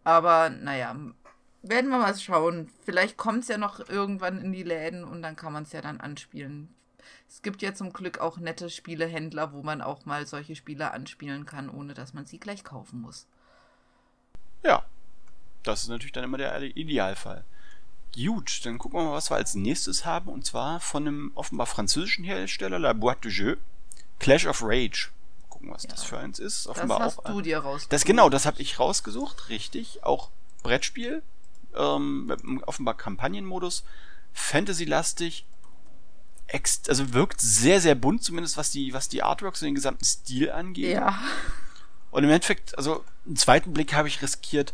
Aber 0.04 0.50
naja, 0.50 0.94
werden 1.62 1.90
wir 1.90 1.98
mal 1.98 2.16
schauen. 2.16 2.70
Vielleicht 2.84 3.16
kommt 3.16 3.44
es 3.44 3.48
ja 3.48 3.58
noch 3.58 3.88
irgendwann 3.88 4.40
in 4.40 4.52
die 4.52 4.62
Läden 4.62 5.04
und 5.04 5.22
dann 5.22 5.36
kann 5.36 5.52
man 5.52 5.62
es 5.62 5.72
ja 5.72 5.80
dann 5.80 6.00
anspielen. 6.00 6.73
Es 7.34 7.42
gibt 7.42 7.62
ja 7.62 7.74
zum 7.74 7.92
Glück 7.92 8.20
auch 8.20 8.38
nette 8.38 8.70
Spielehändler, 8.70 9.52
wo 9.52 9.64
man 9.64 9.82
auch 9.82 10.04
mal 10.04 10.24
solche 10.24 10.54
Spiele 10.54 10.92
anspielen 10.92 11.46
kann, 11.46 11.68
ohne 11.68 11.92
dass 11.92 12.14
man 12.14 12.26
sie 12.26 12.38
gleich 12.38 12.62
kaufen 12.62 13.00
muss. 13.00 13.26
Ja, 14.62 14.84
das 15.64 15.82
ist 15.82 15.88
natürlich 15.88 16.12
dann 16.12 16.22
immer 16.22 16.38
der 16.38 16.62
Idealfall. 16.62 17.44
Gut, 18.14 18.64
dann 18.64 18.78
gucken 18.78 19.00
wir 19.00 19.04
mal, 19.06 19.14
was 19.14 19.32
wir 19.32 19.36
als 19.36 19.56
nächstes 19.56 20.04
haben. 20.04 20.28
Und 20.28 20.46
zwar 20.46 20.78
von 20.78 21.08
einem 21.08 21.32
offenbar 21.34 21.66
französischen 21.66 22.24
Hersteller, 22.24 22.78
La 22.78 22.92
Boîte 22.92 23.22
de 23.22 23.32
Jeux, 23.32 23.58
Clash 24.20 24.46
of 24.46 24.62
Rage. 24.62 25.08
Gucken, 25.48 25.72
was 25.72 25.82
ja. 25.82 25.90
das 25.90 26.04
für 26.04 26.18
eins 26.18 26.38
ist. 26.38 26.68
Offenbar 26.68 27.00
das 27.00 27.16
hast 27.16 27.26
auch, 27.26 27.32
du 27.32 27.40
dir 27.40 27.58
rausgesucht. 27.58 27.92
Das 27.92 28.04
genau, 28.04 28.30
das 28.30 28.46
habe 28.46 28.62
ich 28.62 28.78
rausgesucht, 28.78 29.48
richtig. 29.48 30.04
Auch 30.04 30.30
Brettspiel, 30.62 31.24
ähm, 31.74 32.62
offenbar 32.64 32.96
Kampagnenmodus, 32.96 33.82
Fantasy-lastig, 34.32 35.46
also 36.88 37.12
wirkt 37.12 37.40
sehr, 37.40 37.80
sehr 37.80 37.94
bunt, 37.94 38.22
zumindest 38.22 38.56
was 38.56 38.70
die, 38.70 38.92
was 38.92 39.08
die 39.08 39.22
Artworks 39.22 39.62
und 39.62 39.66
den 39.66 39.74
gesamten 39.74 40.04
Stil 40.04 40.50
angeht. 40.50 40.92
Ja. 40.92 41.20
Und 42.10 42.24
im 42.24 42.30
Endeffekt, 42.30 42.76
also 42.78 43.04
einen 43.26 43.36
zweiten 43.36 43.72
Blick 43.72 43.94
habe 43.94 44.08
ich 44.08 44.22
riskiert, 44.22 44.72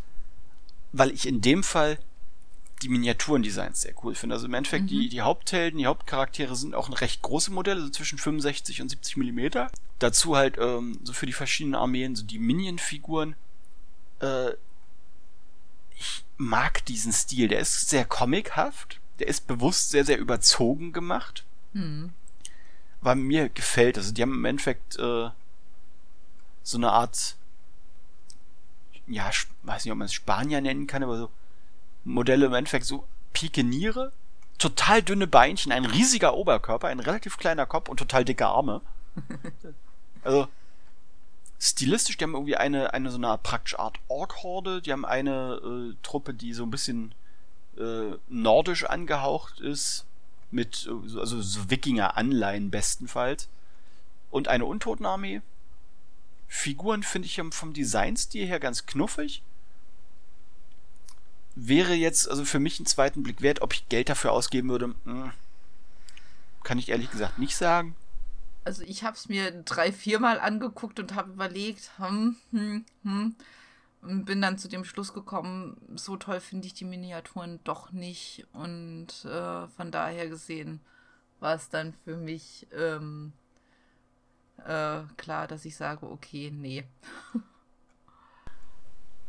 weil 0.91 1.11
ich 1.11 1.27
in 1.27 1.41
dem 1.41 1.63
Fall 1.63 1.97
die 2.81 2.89
Miniaturendesigns 2.89 3.81
sehr 3.81 3.93
cool 4.03 4.15
finde. 4.15 4.35
Also 4.35 4.47
im 4.47 4.53
Endeffekt, 4.53 4.85
mhm. 4.85 4.87
die, 4.87 5.09
die 5.09 5.21
Haupthelden, 5.21 5.77
die 5.77 5.85
Hauptcharaktere 5.85 6.55
sind 6.55 6.75
auch 6.75 7.01
recht 7.01 7.21
große 7.21 7.51
Modelle, 7.51 7.81
so 7.81 7.89
zwischen 7.89 8.17
65 8.17 8.81
und 8.81 8.89
70 8.89 9.17
Millimeter. 9.17 9.71
Dazu 9.99 10.35
halt 10.35 10.57
ähm, 10.59 10.99
so 11.03 11.13
für 11.13 11.25
die 11.25 11.33
verschiedenen 11.33 11.75
Armeen 11.75 12.15
so 12.15 12.23
die 12.23 12.39
Minion-Figuren. 12.39 13.35
Äh, 14.19 14.51
ich 15.97 16.23
mag 16.37 16.83
diesen 16.85 17.13
Stil. 17.13 17.47
Der 17.47 17.59
ist 17.59 17.89
sehr 17.89 18.05
comichaft. 18.05 18.99
Der 19.19 19.27
ist 19.27 19.45
bewusst 19.47 19.91
sehr, 19.91 20.03
sehr 20.05 20.17
überzogen 20.17 20.93
gemacht. 20.93 21.45
Mhm. 21.73 22.13
Weil 23.01 23.15
mir 23.15 23.49
gefällt. 23.49 23.97
Also 23.97 24.13
die 24.13 24.21
haben 24.21 24.33
im 24.33 24.45
Endeffekt 24.45 24.97
äh, 24.97 25.29
so 26.63 26.77
eine 26.77 26.91
Art, 26.91 27.35
ja, 29.07 29.29
weiß 29.63 29.85
nicht, 29.85 29.91
ob 29.91 29.97
man 29.97 30.05
es 30.05 30.13
Spanier 30.13 30.61
nennen 30.61 30.87
kann, 30.87 31.03
aber 31.03 31.17
so 31.17 31.29
Modelle 32.03 32.47
im 32.47 32.53
Endeffekt 32.53 32.85
so 32.85 33.05
Pikeniere, 33.33 34.11
total 34.57 35.01
dünne 35.01 35.27
Beinchen, 35.27 35.71
ein 35.71 35.85
riesiger 35.85 36.35
Oberkörper, 36.35 36.87
ein 36.87 36.99
relativ 36.99 37.37
kleiner 37.37 37.65
Kopf 37.65 37.89
und 37.89 37.97
total 37.97 38.25
dicke 38.25 38.45
Arme. 38.45 38.81
also 40.23 40.47
stilistisch, 41.59 42.17
die 42.17 42.23
haben 42.23 42.33
irgendwie 42.33 42.57
eine, 42.57 42.93
eine 42.93 43.11
so 43.11 43.17
eine 43.17 43.37
praktisch 43.37 43.77
Art 43.77 43.97
Ork-Horde, 44.07 44.81
die 44.81 44.91
haben 44.91 45.05
eine 45.05 45.61
äh, 45.63 45.95
Truppe, 46.03 46.33
die 46.33 46.53
so 46.53 46.63
ein 46.63 46.71
bisschen 46.71 47.13
äh, 47.77 48.15
nordisch 48.29 48.83
angehaucht 48.85 49.59
ist, 49.59 50.05
mit 50.51 50.87
also 50.89 51.41
so 51.41 51.69
Wikinger-Anleihen 51.69 52.71
bestenfalls. 52.71 53.47
Und 54.29 54.47
eine 54.47 54.65
Untotenarmee. 54.65 55.41
Figuren 56.47 57.03
finde 57.03 57.27
ich 57.27 57.41
vom 57.51 57.73
Designstil 57.73 58.47
her 58.47 58.59
ganz 58.59 58.85
knuffig 58.85 59.41
wäre 61.55 61.93
jetzt 61.93 62.29
also 62.29 62.45
für 62.45 62.59
mich 62.59 62.79
einen 62.79 62.85
zweiten 62.85 63.23
Blick 63.23 63.41
wert, 63.41 63.61
ob 63.61 63.73
ich 63.73 63.89
Geld 63.89 64.09
dafür 64.09 64.31
ausgeben 64.31 64.69
würde. 64.69 64.95
Hm, 65.05 65.31
kann 66.63 66.77
ich 66.77 66.89
ehrlich 66.89 67.11
gesagt 67.11 67.39
nicht 67.39 67.55
sagen. 67.55 67.95
Also 68.63 68.83
ich 68.83 69.03
habe 69.03 69.15
es 69.15 69.27
mir 69.27 69.51
drei, 69.51 69.91
viermal 69.91 70.39
angeguckt 70.39 70.99
und 70.99 71.15
habe 71.15 71.31
überlegt, 71.31 71.91
hm, 71.97 72.35
hm, 72.51 72.85
hm, 73.03 73.35
und 74.01 74.25
bin 74.25 74.41
dann 74.41 74.57
zu 74.57 74.67
dem 74.67 74.83
Schluss 74.83 75.13
gekommen, 75.13 75.77
so 75.95 76.17
toll 76.17 76.39
finde 76.39 76.67
ich 76.67 76.73
die 76.73 76.85
Miniaturen 76.85 77.59
doch 77.63 77.91
nicht 77.91 78.45
und 78.53 79.07
äh, 79.25 79.67
von 79.67 79.91
daher 79.91 80.27
gesehen 80.27 80.81
war 81.39 81.55
es 81.55 81.69
dann 81.69 81.93
für 82.03 82.17
mich 82.17 82.67
ähm, 82.73 83.33
äh, 84.65 85.01
klar, 85.17 85.47
dass 85.47 85.65
ich 85.65 85.75
sage, 85.75 86.09
okay, 86.09 86.51
nee. 86.51 86.83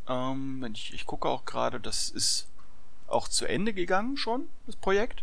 Ähm, 0.09 0.67
ich, 0.75 0.93
ich 0.93 1.07
gucke 1.07 1.29
auch 1.29 1.45
gerade, 1.45 1.79
das 1.79 2.11
ist 2.11 2.49
auch 3.07 3.29
zu 3.29 3.47
Ende 3.47 3.73
gegangen 3.73 4.17
schon, 4.17 4.49
das 4.67 4.75
Projekt. 4.77 5.23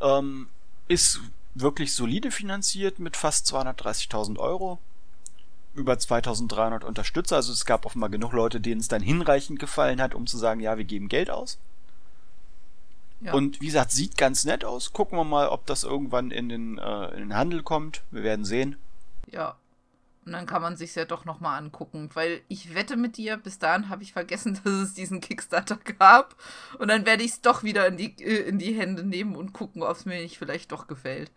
Ähm, 0.00 0.48
ist 0.88 1.20
wirklich 1.54 1.94
solide 1.94 2.30
finanziert 2.30 2.98
mit 2.98 3.16
fast 3.16 3.46
230.000 3.52 4.38
Euro. 4.38 4.78
Über 5.76 5.98
2300 5.98 6.84
Unterstützer. 6.84 7.36
Also 7.36 7.52
es 7.52 7.64
gab 7.64 7.86
offenbar 7.86 8.10
genug 8.10 8.32
Leute, 8.32 8.60
denen 8.60 8.80
es 8.80 8.88
dann 8.88 9.02
hinreichend 9.02 9.58
gefallen 9.58 10.00
hat, 10.00 10.14
um 10.14 10.26
zu 10.26 10.38
sagen, 10.38 10.60
ja, 10.60 10.76
wir 10.78 10.84
geben 10.84 11.08
Geld 11.08 11.30
aus. 11.30 11.58
Ja. 13.20 13.32
Und 13.32 13.60
wie 13.60 13.66
gesagt, 13.66 13.92
sieht 13.92 14.16
ganz 14.16 14.44
nett 14.44 14.64
aus. 14.64 14.92
Gucken 14.92 15.18
wir 15.18 15.24
mal, 15.24 15.48
ob 15.48 15.66
das 15.66 15.84
irgendwann 15.84 16.30
in 16.30 16.48
den, 16.48 16.78
äh, 16.78 17.08
in 17.10 17.18
den 17.18 17.34
Handel 17.34 17.62
kommt. 17.62 18.02
Wir 18.10 18.22
werden 18.22 18.44
sehen. 18.44 18.76
Ja, 19.30 19.56
und 20.26 20.32
dann 20.32 20.46
kann 20.46 20.60
man 20.60 20.76
sich 20.76 20.92
ja 20.96 21.04
doch 21.04 21.24
nochmal 21.24 21.56
angucken, 21.56 22.10
weil 22.14 22.40
ich 22.48 22.74
wette 22.74 22.96
mit 22.96 23.16
dir, 23.16 23.36
bis 23.36 23.60
dahin 23.60 23.88
habe 23.88 24.02
ich 24.02 24.12
vergessen, 24.12 24.60
dass 24.64 24.72
es 24.72 24.94
diesen 24.94 25.20
Kickstarter 25.20 25.78
gab. 25.98 26.34
Und 26.80 26.88
dann 26.88 27.06
werde 27.06 27.22
ich 27.22 27.30
es 27.30 27.40
doch 27.40 27.62
wieder 27.62 27.86
in 27.86 27.96
die, 27.96 28.22
äh, 28.22 28.48
in 28.48 28.58
die 28.58 28.74
Hände 28.74 29.04
nehmen 29.04 29.36
und 29.36 29.52
gucken, 29.52 29.84
ob 29.84 29.96
es 29.96 30.04
mir 30.04 30.20
nicht 30.20 30.36
vielleicht 30.36 30.72
doch 30.72 30.88
gefällt. 30.88 31.30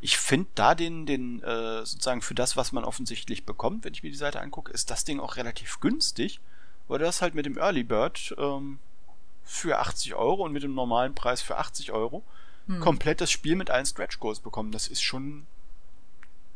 Ich 0.00 0.16
finde 0.18 0.48
da 0.54 0.74
den, 0.74 1.06
den, 1.06 1.42
äh, 1.42 1.84
sozusagen 1.84 2.22
für 2.22 2.34
das, 2.34 2.56
was 2.56 2.72
man 2.72 2.84
offensichtlich 2.84 3.44
bekommt, 3.44 3.84
wenn 3.84 3.94
ich 3.94 4.02
mir 4.02 4.10
die 4.10 4.16
Seite 4.16 4.40
angucke, 4.40 4.72
ist 4.72 4.90
das 4.90 5.04
Ding 5.04 5.18
auch 5.18 5.36
relativ 5.36 5.80
günstig, 5.80 6.40
weil 6.86 7.00
das 7.00 7.20
halt 7.20 7.34
mit 7.34 7.46
dem 7.46 7.58
Early 7.58 7.82
Bird 7.82 8.34
ähm, 8.38 8.78
für 9.44 9.78
80 9.78 10.14
Euro 10.14 10.44
und 10.44 10.52
mit 10.52 10.62
dem 10.62 10.74
normalen 10.74 11.14
Preis 11.14 11.42
für 11.42 11.58
80 11.58 11.90
Euro 11.92 12.22
hm. 12.66 12.80
komplett 12.80 13.20
das 13.20 13.30
Spiel 13.30 13.56
mit 13.56 13.70
allen 13.70 13.86
Stretch 13.86 14.20
Goals 14.20 14.40
bekommen. 14.40 14.70
Das 14.70 14.86
ist 14.86 15.02
schon 15.02 15.46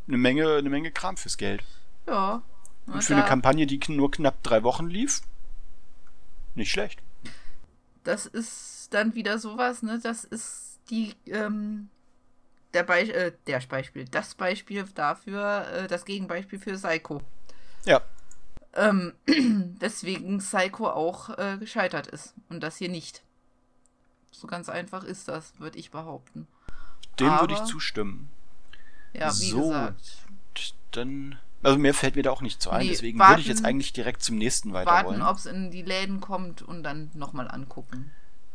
eine 0.07 0.19
Menge, 0.19 0.57
eine 0.57 0.71
Menge 0.71 0.91
Kram 0.91 1.17
fürs 1.17 1.37
Geld. 1.37 1.65
Ja. 2.07 2.43
Und 2.87 3.03
für 3.05 3.15
eine 3.15 3.25
Kampagne, 3.25 3.67
die 3.67 3.81
nur 3.89 4.11
knapp 4.11 4.43
drei 4.43 4.63
Wochen 4.65 4.89
lief, 4.89 5.23
nicht 6.55 6.71
schlecht. 6.71 7.01
Das 8.05 8.27
ist 8.27 8.89
dann 8.93 9.15
wieder 9.15 9.39
sowas, 9.39 9.83
ne? 9.83 10.01
Das 10.03 10.25
ist 10.25 10.81
die, 10.91 11.15
ähm, 11.27 11.89
der, 12.75 12.83
Be 12.83 13.13
äh, 13.13 13.33
der 13.47 13.61
Beispiel, 13.61 14.07
das 14.07 14.35
Beispiel 14.35 14.85
dafür, 14.95 15.67
äh, 15.69 15.87
das 15.87 16.05
Gegenbeispiel 16.05 16.59
für 16.59 16.73
Psycho. 16.75 17.23
Ja. 17.85 18.01
Ähm, 18.75 19.13
weswegen 19.79 20.39
Psycho 20.39 20.89
auch 20.89 21.37
äh, 21.39 21.59
gescheitert 21.59 22.07
ist 22.07 22.35
und 22.49 22.61
das 22.61 22.77
hier 22.77 22.89
nicht. 22.89 23.23
So 24.31 24.47
ganz 24.47 24.69
einfach 24.69 25.05
ist 25.05 25.29
das, 25.29 25.59
würde 25.59 25.79
ich 25.79 25.91
behaupten. 25.91 26.49
Dem 27.21 27.29
würde 27.41 27.55
ich 27.55 27.65
zustimmen. 27.65 28.31
Ja, 29.13 29.29
wie 29.29 29.51
so, 29.51 29.69
gesagt. 29.69 30.27
Dann. 30.93 31.39
Also 31.63 31.79
mehr 31.79 31.95
fällt 31.95 32.17
mir 32.17 32.23
da 32.23 32.31
auch 32.31 32.41
nicht 32.41 32.61
zu 32.61 32.71
ein, 32.71 32.85
nee, 32.85 32.89
deswegen 32.89 33.19
warten, 33.19 33.33
würde 33.33 33.43
ich 33.43 33.47
jetzt 33.47 33.65
eigentlich 33.65 33.93
direkt 33.93 34.23
zum 34.23 34.37
nächsten 34.37 34.73
weiter 34.73 34.91
Warten, 34.91 35.23
ob 35.23 35.37
es 35.37 35.47
in 35.47 35.71
die 35.71 35.83
Läden 35.83 36.21
kommt 36.21 36.61
und 36.61 36.83
dann 36.83 37.11
nochmal 37.15 37.49
angucken. 37.49 38.11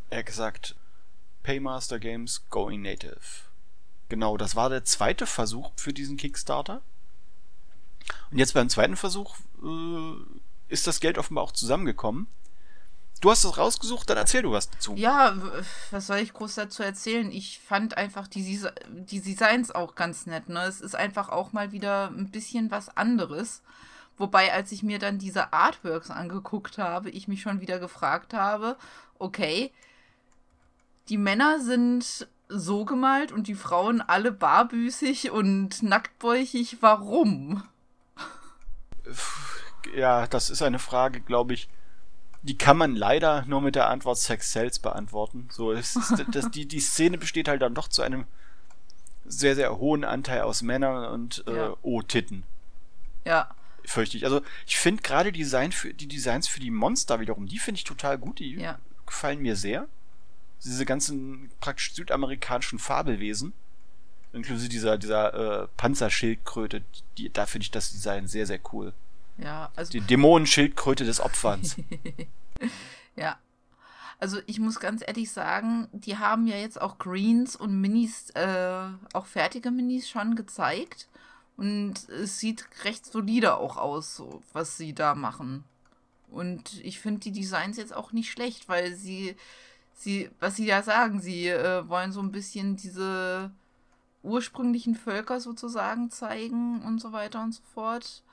Er 0.09 0.24
gesagt, 0.24 0.76
Paymaster 1.43 1.99
Games 1.99 2.43
Going 2.49 2.82
Native. 2.82 3.22
Genau, 4.10 4.38
das 4.38 4.55
war 4.55 4.70
der 4.70 4.86
zweite 4.86 5.26
Versuch 5.26 5.72
für 5.76 5.93
diesen 5.93 6.18
Kickstarter. 6.18 6.82
Und 8.32 8.38
jetzt 8.38 8.53
beim 8.53 8.70
zweiten 8.70 8.95
Versuch 8.95 9.36
äh, 9.64 10.14
ist 10.70 10.88
das 10.88 10.99
Geld 10.99 11.18
offenbar 11.18 11.43
auch 11.43 11.51
zusammengekommen. 11.51 12.28
Du 13.22 13.32
hast 13.32 13.43
es 13.43 13.58
rausgesucht, 13.58 14.10
dann 14.10 14.18
erzähl 14.18 14.43
du 14.43 14.51
was 14.51 14.70
dazu. 14.70 14.93
Ja, 14.95 15.36
was 15.89 16.08
soll 16.08 16.18
ich 16.18 16.34
groß 16.34 16.55
dazu 16.55 16.84
erzählen? 16.84 17.32
Ich 17.32 17.60
fand 17.60 17.97
einfach 17.97 18.28
die, 18.28 18.62
die 18.89 19.22
Designs 19.22 19.72
auch 19.72 19.95
ganz 19.95 20.28
nett. 20.28 20.49
Ne? 20.49 20.64
Es 20.66 20.82
ist 20.82 20.95
einfach 20.95 21.30
auch 21.30 21.51
mal 21.51 21.72
wieder 21.72 22.10
ein 22.10 22.30
bisschen 22.30 22.70
was 22.70 22.95
anderes. 22.95 23.64
Wobei, 24.18 24.53
als 24.53 24.72
ich 24.72 24.84
mir 24.84 24.99
dann 24.99 25.18
diese 25.18 25.51
Artworks 25.51 26.12
angeguckt 26.12 26.78
habe, 26.78 27.10
ich 27.10 27.28
mich 27.28 27.41
schon 27.41 27.60
wieder 27.60 27.80
gefragt 27.80 28.34
habe, 28.34 28.78
okay, 29.18 29.72
die 31.10 31.18
Männer 31.18 31.60
sind 31.60 32.28
so 32.50 32.86
gemalt 32.86 33.32
und 33.32 33.48
die 33.48 33.56
Frauen 33.56 34.02
alle 34.02 34.32
barbüßig 34.32 35.32
und 35.32 35.84
nacktbäuchig. 35.84 36.78
Warum? 36.82 37.64
Ja, 39.95 40.28
das 40.28 40.50
ist 40.50 40.62
eine 40.62 40.80
Frage, 40.80 41.22
glaube 41.22 41.54
ich, 41.54 41.70
die 42.41 42.58
kann 42.58 42.78
man 42.78 42.95
leider 42.95 43.45
nur 43.45 43.62
mit 43.62 43.76
der 43.76 43.89
Antwort 43.89 44.18
Sex 44.18 44.52
Sells 44.52 44.80
beantworten. 44.80 45.50
So 45.52 45.72
ist 45.72 46.00
das, 46.32 46.50
die, 46.52 46.68
die 46.68 46.80
Szene 46.80 47.18
besteht 47.18 47.48
halt 47.48 47.62
dann 47.62 47.74
doch 47.74 47.88
zu 47.88 48.02
einem 48.02 48.26
sehr, 49.26 49.56
sehr 49.56 49.78
hohen 49.78 50.04
Anteil 50.04 50.41
aus 50.41 50.62
Männern 50.62 51.12
und 51.12 51.43
äh, 51.48 51.56
ja. 51.56 51.78
O-Titten. 51.82 52.43
Ja. 53.26 53.50
Fürchte 53.84 54.18
ich. 54.18 54.26
Also 54.26 54.41
ich 54.66 54.78
finde 54.78 55.02
gerade 55.02 55.32
Design 55.32 55.72
für, 55.72 55.93
die 55.93 56.08
Designs 56.08 56.48
für 56.48 56.60
die 56.60 56.72
Monster 56.72 57.20
wiederum, 57.20 57.48
die 57.48 57.60
finde 57.60 57.80
ich 57.80 57.84
total 57.84 58.18
gut, 58.18 58.39
die 58.39 58.56
ja. 58.56 58.80
gefallen 59.06 59.41
mir 59.41 59.56
sehr. 59.56 59.88
Diese 60.64 60.86
ganzen 60.86 61.49
praktisch 61.60 61.93
südamerikanischen 61.93 62.80
Fabelwesen, 62.80 63.53
inklusive 64.34 64.70
dieser, 64.70 64.97
dieser 64.97 65.64
äh, 65.64 65.68
Panzerschildkröte, 65.78 66.84
die, 67.18 67.32
da 67.32 67.45
finde 67.45 67.64
ich 67.64 67.72
das 67.72 67.91
Design 67.91 68.28
sehr, 68.28 68.45
sehr 68.45 68.60
cool. 68.74 68.93
Ja, 69.38 69.72
also. 69.76 69.91
Die 69.91 70.01
Dämonenschildkröte 70.01 71.05
des 71.05 71.20
Opferns. 71.20 71.76
ja. 73.16 73.38
Also 74.20 74.39
ich 74.47 74.60
muss 74.60 74.80
ganz 74.80 75.03
ehrlich 75.05 75.32
sagen, 75.32 75.88
die 75.91 76.18
haben 76.18 76.47
ja 76.47 76.58
jetzt 76.58 76.82
auch 76.82 76.97
Greens 76.97 77.55
und 77.55 77.80
Minis, 77.80 78.32
äh, 78.32 78.88
auch 79.14 79.28
fertige 79.28 79.70
Minis 79.70 80.10
schon 80.10 80.36
gezeigt. 80.36 81.08
Und 81.55 82.10
es 82.10 82.39
sieht 82.39 82.66
recht 82.84 83.05
solide 83.05 83.58
auch 83.58 83.78
aus, 83.78 84.16
so, 84.16 84.41
was 84.53 84.78
sie 84.78 84.93
da 84.93 85.14
machen. 85.14 85.64
Und 86.30 86.80
ich 86.84 86.99
finde 86.99 87.22
die 87.22 87.32
Designs 87.32 87.78
jetzt 87.78 87.95
auch 87.95 88.12
nicht 88.12 88.32
schlecht, 88.32 88.68
weil 88.70 88.95
sie, 88.95 89.36
sie, 89.98 90.30
was 90.39 90.56
sie 90.56 90.66
ja 90.66 90.84
sagen, 90.84 91.20
sie 91.20 91.48
äh, 91.48 91.88
wollen 91.89 92.12
so 92.12 92.22
ein 92.22 92.32
bisschen 92.32 92.78
diese 92.78 93.52
ursprünglichen 94.24 94.95
Völker 94.95 95.41
sozusagen 95.41 96.12
zeigen 96.12 96.82
und 96.84 97.00
so 97.00 97.12
weiter 97.12 97.41
und 97.41 97.54
so 97.54 97.62
fort. 97.74 98.24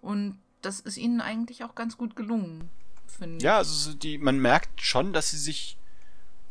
Und 0.00 0.38
das 0.60 0.80
ist 0.80 0.96
ihnen 0.96 1.20
eigentlich 1.20 1.64
auch 1.64 1.74
ganz 1.74 1.96
gut 1.96 2.16
gelungen, 2.16 2.68
finde 3.06 3.36
ich. 3.36 3.42
Ja, 3.42 3.58
also 3.58 3.94
die, 3.94 4.18
man 4.18 4.38
merkt 4.38 4.80
schon, 4.80 5.12
dass 5.12 5.30
sie 5.30 5.38
sich, 5.38 5.76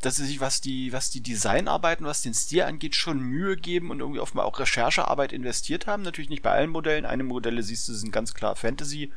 dass 0.01 0.15
sie 0.15 0.25
sich, 0.25 0.39
was 0.39 0.61
die, 0.61 0.93
was 0.93 1.09
die 1.09 1.21
Designarbeiten, 1.21 2.05
was 2.05 2.21
den 2.21 2.33
Stil 2.33 2.63
angeht, 2.63 2.95
schon 2.95 3.19
Mühe 3.19 3.57
geben 3.57 3.91
und 3.91 3.99
irgendwie 3.99 4.19
offenbar 4.19 4.45
auch 4.45 4.59
Recherchearbeit 4.59 5.33
investiert 5.33 5.85
haben. 5.87 6.03
Natürlich 6.03 6.29
nicht 6.29 6.43
bei 6.43 6.51
allen 6.51 6.69
Modellen. 6.69 7.05
Eine 7.05 7.23
Modelle 7.23 7.63
siehst 7.63 7.87
du, 7.89 7.93
sind 7.93 8.11
ganz 8.11 8.33
klar 8.33 8.55
Fantasy 8.55 9.11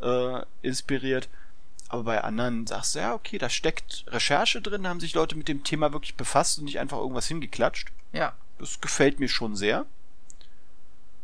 äh, 0.00 0.42
inspiriert. 0.62 1.28
Aber 1.90 2.04
bei 2.04 2.22
anderen 2.22 2.68
sagst 2.68 2.94
du, 2.94 3.00
ja, 3.00 3.14
okay, 3.14 3.36
da 3.36 3.48
steckt 3.48 4.04
Recherche 4.06 4.62
drin, 4.62 4.86
haben 4.86 5.00
sich 5.00 5.12
Leute 5.12 5.34
mit 5.34 5.48
dem 5.48 5.64
Thema 5.64 5.92
wirklich 5.92 6.14
befasst 6.14 6.58
und 6.58 6.66
nicht 6.66 6.78
einfach 6.78 6.98
irgendwas 6.98 7.26
hingeklatscht. 7.26 7.90
Ja. 8.12 8.32
Das 8.60 8.80
gefällt 8.80 9.18
mir 9.18 9.28
schon 9.28 9.56
sehr. 9.56 9.86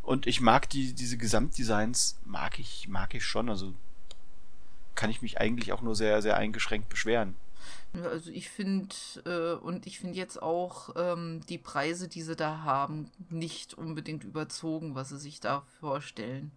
Und 0.03 0.27
ich 0.27 0.41
mag 0.41 0.69
die, 0.69 0.91
diese 0.91 1.17
Gesamtdesigns, 1.17 2.19
mag 2.25 2.59
ich, 2.59 2.89
mag 2.89 3.15
ich 3.15 3.23
schon. 3.23 3.49
Also 3.49 3.73
kann 4.95 5.09
ich 5.09 5.21
mich 5.21 5.39
eigentlich 5.39 5.71
auch 5.71 5.81
nur 5.81 5.95
sehr, 5.95 6.21
sehr 6.21 6.35
eingeschränkt 6.35 6.89
beschweren. 6.89 7.37
Also 7.93 8.29
ich 8.29 8.49
finde, 8.49 8.93
äh, 9.25 9.63
und 9.63 9.87
ich 9.87 9.99
finde 9.99 10.17
jetzt 10.17 10.41
auch 10.41 10.89
ähm, 10.97 11.39
die 11.47 11.57
Preise, 11.57 12.09
die 12.09 12.23
sie 12.23 12.35
da 12.35 12.63
haben, 12.63 13.09
nicht 13.29 13.73
unbedingt 13.73 14.25
überzogen, 14.25 14.95
was 14.95 15.09
sie 15.09 15.17
sich 15.17 15.39
da 15.39 15.63
vorstellen. 15.79 16.51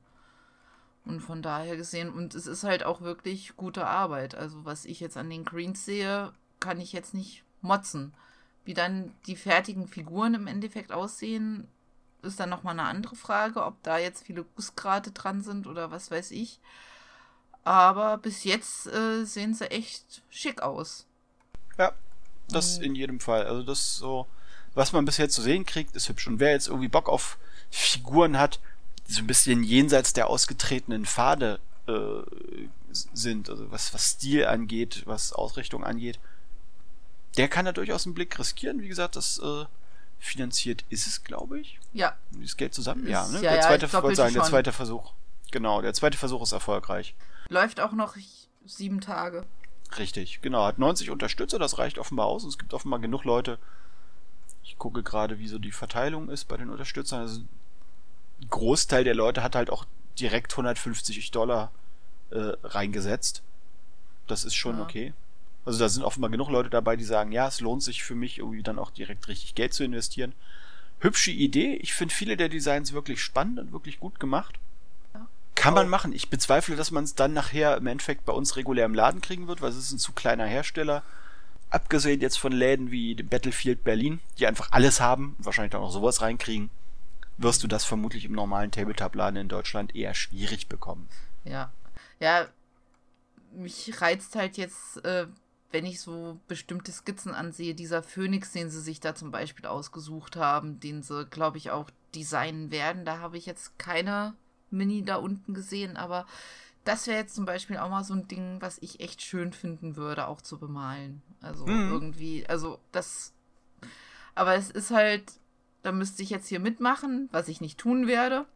Und 1.04 1.20
von 1.20 1.42
daher 1.42 1.76
gesehen, 1.76 2.10
und 2.10 2.34
es 2.34 2.46
ist 2.46 2.62
halt 2.62 2.84
auch 2.84 3.00
wirklich 3.00 3.56
gute 3.56 3.86
Arbeit. 3.86 4.34
Also 4.34 4.64
was 4.64 4.84
ich 4.84 5.00
jetzt 5.00 5.16
an 5.16 5.30
den 5.30 5.44
Greens 5.44 5.84
sehe, 5.84 6.32
kann 6.60 6.80
ich 6.80 6.92
jetzt 6.92 7.14
nicht 7.14 7.42
motzen. 7.62 8.12
Wie 8.64 8.74
dann 8.74 9.12
die 9.26 9.36
fertigen 9.36 9.88
Figuren 9.88 10.34
im 10.34 10.46
Endeffekt 10.46 10.92
aussehen, 10.92 11.68
ist 12.22 12.38
dann 12.38 12.50
nochmal 12.50 12.78
eine 12.78 12.88
andere 12.88 13.16
Frage, 13.16 13.64
ob 13.64 13.82
da 13.82 13.98
jetzt 13.98 14.24
viele 14.24 14.44
Gussgrate 14.44 15.10
dran 15.12 15.42
sind 15.42 15.66
oder 15.66 15.90
was 15.90 16.10
weiß 16.10 16.30
ich. 16.32 16.60
Aber 17.64 18.18
bis 18.18 18.44
jetzt 18.44 18.86
äh, 18.86 19.24
sehen 19.24 19.54
sie 19.54 19.70
echt 19.70 20.22
schick 20.30 20.62
aus. 20.62 21.06
Ja, 21.78 21.92
das 22.48 22.78
mhm. 22.78 22.84
in 22.84 22.94
jedem 22.94 23.20
Fall. 23.20 23.46
Also 23.46 23.62
das 23.62 23.96
so, 23.96 24.26
was 24.74 24.92
man 24.92 25.04
bis 25.04 25.16
jetzt 25.16 25.34
zu 25.34 25.42
sehen 25.42 25.64
kriegt, 25.64 25.96
ist 25.96 26.08
hübsch. 26.08 26.26
Und 26.26 26.40
wer 26.40 26.52
jetzt 26.52 26.68
irgendwie 26.68 26.88
Bock 26.88 27.08
auf 27.08 27.38
Figuren 27.70 28.38
hat, 28.38 28.60
so 29.10 29.20
ein 29.20 29.26
bisschen 29.26 29.62
jenseits 29.62 30.12
der 30.12 30.28
ausgetretenen 30.28 31.04
Pfade 31.04 31.58
äh, 31.86 32.22
sind, 32.92 33.50
also 33.50 33.70
was, 33.70 33.92
was 33.92 34.10
Stil 34.10 34.46
angeht, 34.46 35.02
was 35.06 35.32
Ausrichtung 35.32 35.84
angeht, 35.84 36.18
der 37.36 37.48
kann 37.48 37.64
da 37.64 37.72
durchaus 37.72 38.06
einen 38.06 38.14
Blick 38.14 38.38
riskieren. 38.38 38.80
Wie 38.80 38.88
gesagt, 38.88 39.16
das 39.16 39.38
äh, 39.38 39.64
finanziert 40.18 40.84
ist 40.90 41.06
es, 41.06 41.24
glaube 41.24 41.60
ich. 41.60 41.78
Ja. 41.92 42.16
Das 42.32 42.56
Geld 42.56 42.74
zusammen? 42.74 43.04
Ist, 43.04 43.10
ja, 43.10 43.26
ne? 43.28 43.42
Ja, 43.42 43.52
der 43.52 43.60
zweite, 43.62 43.86
ja, 43.86 44.02
wollte 44.02 44.16
sagen, 44.16 44.34
der 44.34 44.44
zweite 44.44 44.72
Versuch. 44.72 45.12
Genau, 45.50 45.80
der 45.80 45.94
zweite 45.94 46.16
Versuch 46.16 46.42
ist 46.42 46.52
erfolgreich. 46.52 47.14
Läuft 47.48 47.80
auch 47.80 47.92
noch 47.92 48.16
sieben 48.64 49.00
Tage. 49.00 49.44
Richtig, 49.98 50.40
genau. 50.40 50.64
Hat 50.64 50.78
90 50.78 51.10
Unterstützer, 51.10 51.58
das 51.58 51.78
reicht 51.78 51.98
offenbar 51.98 52.26
aus. 52.26 52.44
Und 52.44 52.50
es 52.50 52.58
gibt 52.58 52.74
offenbar 52.74 53.00
genug 53.00 53.24
Leute. 53.24 53.58
Ich 54.62 54.78
gucke 54.78 55.02
gerade, 55.02 55.40
wie 55.40 55.48
so 55.48 55.58
die 55.58 55.72
Verteilung 55.72 56.28
ist 56.28 56.46
bei 56.46 56.56
den 56.56 56.70
Unterstützern. 56.70 57.20
Also 57.20 57.40
Großteil 58.48 59.04
der 59.04 59.14
Leute 59.14 59.42
hat 59.42 59.54
halt 59.54 59.70
auch 59.70 59.84
direkt 60.18 60.52
150 60.52 61.30
Dollar 61.30 61.70
äh, 62.30 62.52
reingesetzt. 62.64 63.42
Das 64.26 64.44
ist 64.44 64.54
schon 64.54 64.78
ja. 64.78 64.82
okay. 64.82 65.12
Also 65.64 65.78
da 65.78 65.88
sind 65.88 66.04
offenbar 66.04 66.30
genug 66.30 66.48
Leute 66.48 66.70
dabei, 66.70 66.96
die 66.96 67.04
sagen, 67.04 67.32
ja, 67.32 67.46
es 67.48 67.60
lohnt 67.60 67.82
sich 67.82 68.02
für 68.02 68.14
mich 68.14 68.38
irgendwie 68.38 68.62
dann 68.62 68.78
auch 68.78 68.90
direkt 68.90 69.28
richtig 69.28 69.54
Geld 69.54 69.74
zu 69.74 69.84
investieren. 69.84 70.32
Hübsche 71.00 71.30
Idee. 71.30 71.74
Ich 71.76 71.94
finde 71.94 72.14
viele 72.14 72.36
der 72.36 72.48
Designs 72.48 72.92
wirklich 72.92 73.22
spannend 73.22 73.58
und 73.58 73.72
wirklich 73.72 74.00
gut 74.00 74.20
gemacht. 74.20 74.58
Ja. 75.14 75.26
Kann 75.54 75.74
man 75.74 75.88
machen. 75.88 76.12
Ich 76.12 76.30
bezweifle, 76.30 76.76
dass 76.76 76.90
man 76.90 77.04
es 77.04 77.14
dann 77.14 77.32
nachher 77.32 77.76
im 77.76 77.86
Endeffekt 77.86 78.24
bei 78.24 78.32
uns 78.32 78.56
regulär 78.56 78.86
im 78.86 78.94
Laden 78.94 79.20
kriegen 79.20 79.48
wird, 79.48 79.60
weil 79.62 79.70
es 79.70 79.76
ist 79.76 79.92
ein 79.92 79.98
zu 79.98 80.12
kleiner 80.12 80.46
Hersteller. 80.46 81.02
Abgesehen 81.68 82.20
jetzt 82.20 82.38
von 82.38 82.52
Läden 82.52 82.90
wie 82.90 83.14
Battlefield 83.14 83.84
Berlin, 83.84 84.20
die 84.38 84.46
einfach 84.46 84.72
alles 84.72 85.00
haben 85.00 85.36
und 85.38 85.44
wahrscheinlich 85.44 85.72
dann 85.72 85.82
auch 85.82 85.92
sowas 85.92 86.20
reinkriegen 86.20 86.70
wirst 87.42 87.62
du 87.62 87.68
das 87.68 87.84
vermutlich 87.84 88.24
im 88.24 88.32
normalen 88.32 88.70
Tabletop-Laden 88.70 89.36
in 89.36 89.48
Deutschland 89.48 89.96
eher 89.96 90.14
schwierig 90.14 90.68
bekommen. 90.68 91.08
Ja. 91.44 91.72
Ja, 92.18 92.48
mich 93.52 94.00
reizt 94.00 94.36
halt 94.36 94.56
jetzt, 94.56 95.04
äh, 95.04 95.26
wenn 95.72 95.86
ich 95.86 96.00
so 96.00 96.38
bestimmte 96.48 96.92
Skizzen 96.92 97.34
ansehe, 97.34 97.74
dieser 97.74 98.02
Phönix, 98.02 98.52
den 98.52 98.70
sie 98.70 98.80
sich 98.80 99.00
da 99.00 99.14
zum 99.14 99.30
Beispiel 99.30 99.66
ausgesucht 99.66 100.36
haben, 100.36 100.80
den 100.80 101.02
sie, 101.02 101.26
glaube 101.26 101.58
ich, 101.58 101.70
auch 101.70 101.90
designen 102.14 102.70
werden. 102.70 103.04
Da 103.04 103.18
habe 103.18 103.38
ich 103.38 103.46
jetzt 103.46 103.78
keine 103.78 104.34
Mini 104.70 105.04
da 105.04 105.16
unten 105.16 105.54
gesehen, 105.54 105.96
aber 105.96 106.26
das 106.84 107.06
wäre 107.06 107.18
jetzt 107.18 107.34
zum 107.34 107.44
Beispiel 107.44 107.76
auch 107.76 107.90
mal 107.90 108.04
so 108.04 108.14
ein 108.14 108.28
Ding, 108.28 108.56
was 108.60 108.78
ich 108.80 109.00
echt 109.00 109.22
schön 109.22 109.52
finden 109.52 109.96
würde, 109.96 110.28
auch 110.28 110.40
zu 110.40 110.58
bemalen. 110.58 111.22
Also 111.40 111.66
mhm. 111.66 111.90
irgendwie, 111.90 112.46
also 112.46 112.78
das. 112.92 113.32
Aber 114.34 114.54
es 114.54 114.70
ist 114.70 114.90
halt, 114.90 115.39
da 115.82 115.92
müsste 115.92 116.22
ich 116.22 116.30
jetzt 116.30 116.48
hier 116.48 116.60
mitmachen, 116.60 117.28
was 117.32 117.48
ich 117.48 117.60
nicht 117.60 117.78
tun 117.78 118.06
werde. 118.06 118.46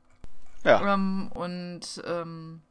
Ja. 0.65 0.95
Ähm, 0.95 1.31
und 1.35 2.03
ähm, 2.07 2.63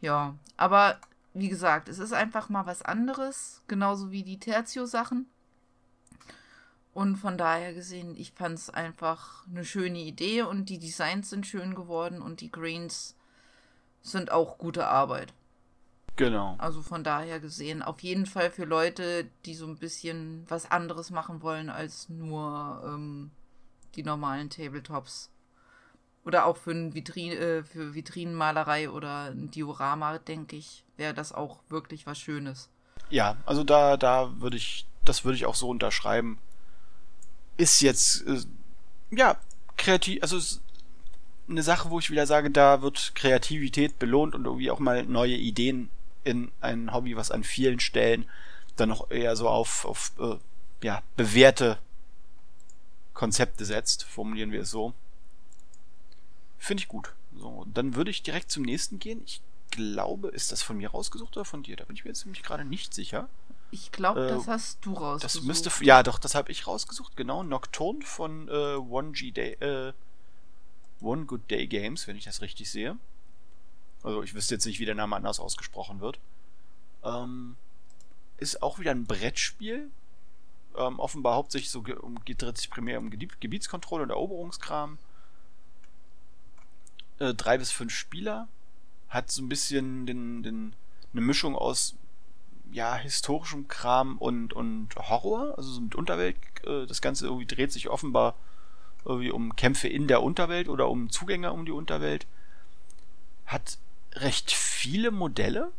ja, 0.00 0.34
aber 0.56 0.98
wie 1.34 1.48
gesagt, 1.48 1.88
es 1.88 1.98
ist 1.98 2.12
einfach 2.12 2.48
mal 2.48 2.66
was 2.66 2.82
anderes, 2.82 3.62
genauso 3.68 4.10
wie 4.10 4.22
die 4.22 4.38
Tertio-Sachen. 4.38 5.26
Und 6.94 7.16
von 7.16 7.38
daher 7.38 7.72
gesehen, 7.72 8.14
ich 8.16 8.32
fand 8.32 8.58
es 8.58 8.68
einfach 8.68 9.46
eine 9.48 9.64
schöne 9.64 10.00
Idee 10.00 10.42
und 10.42 10.68
die 10.68 10.78
Designs 10.78 11.30
sind 11.30 11.46
schön 11.46 11.74
geworden 11.74 12.20
und 12.20 12.42
die 12.42 12.52
Greens 12.52 13.16
sind 14.02 14.30
auch 14.30 14.58
gute 14.58 14.86
Arbeit. 14.86 15.32
Genau. 16.16 16.56
Also 16.58 16.82
von 16.82 17.04
daher 17.04 17.40
gesehen, 17.40 17.82
auf 17.82 18.00
jeden 18.00 18.26
Fall 18.26 18.50
für 18.50 18.64
Leute, 18.64 19.26
die 19.46 19.54
so 19.54 19.66
ein 19.66 19.78
bisschen 19.78 20.44
was 20.48 20.70
anderes 20.70 21.10
machen 21.10 21.42
wollen 21.42 21.70
als 21.70 22.08
nur 22.08 22.82
ähm, 22.84 23.30
die 23.94 24.02
normalen 24.02 24.50
Tabletops. 24.50 25.30
Oder 26.24 26.46
auch 26.46 26.56
für, 26.56 26.72
ein 26.72 26.94
Vitrin, 26.94 27.32
äh, 27.32 27.64
für 27.64 27.94
Vitrinenmalerei 27.94 28.90
oder 28.90 29.30
ein 29.30 29.50
Diorama, 29.50 30.18
denke 30.18 30.56
ich, 30.56 30.84
wäre 30.96 31.14
das 31.14 31.32
auch 31.32 31.60
wirklich 31.68 32.06
was 32.06 32.18
Schönes. 32.18 32.68
Ja, 33.10 33.36
also 33.44 33.64
da, 33.64 33.96
da 33.96 34.30
würde 34.40 34.56
ich, 34.56 34.86
das 35.04 35.24
würde 35.24 35.36
ich 35.36 35.46
auch 35.46 35.54
so 35.54 35.68
unterschreiben. 35.68 36.38
Ist 37.56 37.80
jetzt, 37.80 38.26
äh, 38.26 38.40
ja, 39.10 39.36
kreativ, 39.76 40.22
also 40.22 40.38
eine 41.48 41.62
Sache, 41.62 41.90
wo 41.90 41.98
ich 41.98 42.10
wieder 42.10 42.26
sage, 42.26 42.50
da 42.50 42.82
wird 42.82 43.12
Kreativität 43.14 43.98
belohnt 43.98 44.34
und 44.34 44.44
irgendwie 44.44 44.70
auch 44.70 44.78
mal 44.78 45.04
neue 45.04 45.34
Ideen 45.34 45.90
in 46.24 46.52
ein 46.60 46.92
Hobby, 46.92 47.16
was 47.16 47.30
an 47.30 47.44
vielen 47.44 47.80
Stellen 47.80 48.28
dann 48.76 48.88
noch 48.88 49.10
eher 49.10 49.36
so 49.36 49.48
auf, 49.48 49.84
auf 49.84 50.12
äh, 50.18 50.36
ja, 50.82 51.02
bewährte 51.16 51.78
Konzepte 53.14 53.64
setzt, 53.64 54.04
formulieren 54.04 54.52
wir 54.52 54.62
es 54.62 54.70
so. 54.70 54.94
Finde 56.58 56.82
ich 56.82 56.88
gut. 56.88 57.12
So, 57.36 57.66
dann 57.72 57.94
würde 57.94 58.10
ich 58.10 58.22
direkt 58.22 58.50
zum 58.50 58.62
nächsten 58.62 58.98
gehen. 58.98 59.22
Ich 59.26 59.40
glaube, 59.70 60.28
ist 60.28 60.52
das 60.52 60.62
von 60.62 60.76
mir 60.76 60.90
rausgesucht 60.90 61.36
oder 61.36 61.44
von 61.44 61.62
dir? 61.62 61.76
Da 61.76 61.84
bin 61.84 61.96
ich 61.96 62.04
mir 62.04 62.10
jetzt 62.10 62.24
nämlich 62.24 62.42
gerade 62.42 62.64
nicht 62.64 62.94
sicher. 62.94 63.28
Ich 63.70 63.90
glaube, 63.90 64.26
äh, 64.26 64.28
das 64.28 64.46
hast 64.48 64.84
du 64.84 64.92
rausgesucht. 64.92 65.42
Das 65.42 65.46
müsste, 65.46 65.84
ja, 65.84 66.02
doch, 66.02 66.18
das 66.18 66.34
habe 66.34 66.52
ich 66.52 66.66
rausgesucht, 66.66 67.16
genau. 67.16 67.42
Nocturne 67.42 68.02
von 68.04 68.48
äh, 68.48 68.76
One 68.76 69.12
G 69.12 69.30
Day, 69.30 69.54
äh, 69.54 69.92
One 71.00 71.24
Good 71.24 71.50
Day 71.50 71.66
Games, 71.66 72.06
wenn 72.06 72.16
ich 72.16 72.24
das 72.24 72.42
richtig 72.42 72.70
sehe. 72.70 72.96
Also 74.02 74.22
ich 74.22 74.34
wüsste 74.34 74.54
jetzt 74.54 74.66
nicht, 74.66 74.80
wie 74.80 74.84
der 74.84 74.94
Name 74.94 75.16
anders 75.16 75.40
ausgesprochen 75.40 76.00
wird. 76.00 76.18
Ähm, 77.04 77.56
ist 78.38 78.62
auch 78.62 78.78
wieder 78.78 78.90
ein 78.90 79.06
Brettspiel. 79.06 79.90
Ähm, 80.76 80.98
offenbar 80.98 81.34
hauptsächlich 81.34 81.70
so 81.70 81.84
um, 82.00 82.18
dreht 82.24 82.58
sich 82.58 82.70
primär 82.70 82.98
um 82.98 83.10
Gebietskontrolle 83.10 84.04
und 84.04 84.10
Eroberungskram. 84.10 84.98
Äh, 87.18 87.34
drei 87.34 87.58
bis 87.58 87.70
fünf 87.70 87.92
Spieler. 87.92 88.48
Hat 89.08 89.30
so 89.30 89.42
ein 89.42 89.48
bisschen 89.48 90.06
den, 90.06 90.42
den, 90.42 90.74
eine 91.12 91.20
Mischung 91.20 91.54
aus 91.54 91.94
ja, 92.72 92.96
historischem 92.96 93.68
Kram 93.68 94.16
und, 94.16 94.54
und 94.54 94.96
Horror, 94.96 95.54
also 95.58 95.70
so 95.70 95.80
mit 95.80 95.94
Unterwelt. 95.94 96.36
Äh, 96.64 96.86
das 96.86 97.02
Ganze 97.02 97.26
irgendwie 97.26 97.46
dreht 97.46 97.70
sich 97.70 97.88
offenbar 97.88 98.34
irgendwie 99.04 99.30
um 99.30 99.54
Kämpfe 99.56 99.88
in 99.88 100.08
der 100.08 100.22
Unterwelt 100.22 100.68
oder 100.68 100.88
um 100.88 101.10
Zugänge 101.10 101.52
um 101.52 101.66
die 101.66 101.72
Unterwelt. 101.72 102.26
Hat 103.46 103.78
recht 104.14 104.50
viele 104.52 105.10
Modelle. 105.10 105.70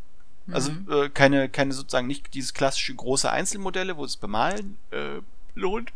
Also 0.51 0.71
Mhm. 0.71 0.91
äh, 0.91 1.09
keine, 1.09 1.47
keine 1.49 1.73
sozusagen 1.73 2.07
nicht 2.07 2.33
dieses 2.33 2.53
klassische 2.53 2.93
große 2.93 3.31
Einzelmodelle, 3.31 3.95
wo 3.95 4.03
es 4.03 4.17
bemalen 4.17 4.77
äh, 4.91 5.21
lohnt. 5.55 5.91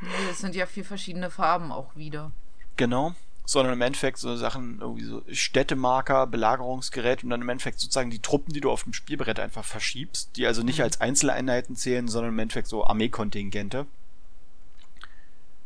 Nee, 0.00 0.08
das 0.28 0.38
sind 0.38 0.54
ja 0.54 0.66
vier 0.66 0.84
verschiedene 0.84 1.30
Farben 1.30 1.70
auch 1.72 1.94
wieder. 1.94 2.32
Genau. 2.76 3.14
Sondern 3.46 3.72
im 3.74 3.80
Endeffekt 3.80 4.18
so 4.18 4.36
Sachen, 4.36 4.80
irgendwie 4.80 5.04
so 5.04 5.22
Städtemarker, 5.32 6.26
Belagerungsgerät 6.26 7.24
und 7.24 7.30
dann 7.30 7.40
im 7.42 7.48
Endeffekt 7.48 7.80
sozusagen 7.80 8.10
die 8.10 8.18
Truppen, 8.18 8.52
die 8.52 8.60
du 8.60 8.70
auf 8.70 8.82
dem 8.84 8.92
Spielbrett 8.92 9.38
einfach 9.40 9.64
verschiebst, 9.64 10.36
die 10.36 10.46
also 10.46 10.62
nicht 10.62 10.78
Mhm. 10.78 10.84
als 10.84 11.00
Einzeleinheiten 11.00 11.74
zählen, 11.76 12.08
sondern 12.08 12.32
im 12.32 12.38
Endeffekt 12.40 12.68
so 12.68 12.84
Armeekontingente. 12.86 13.86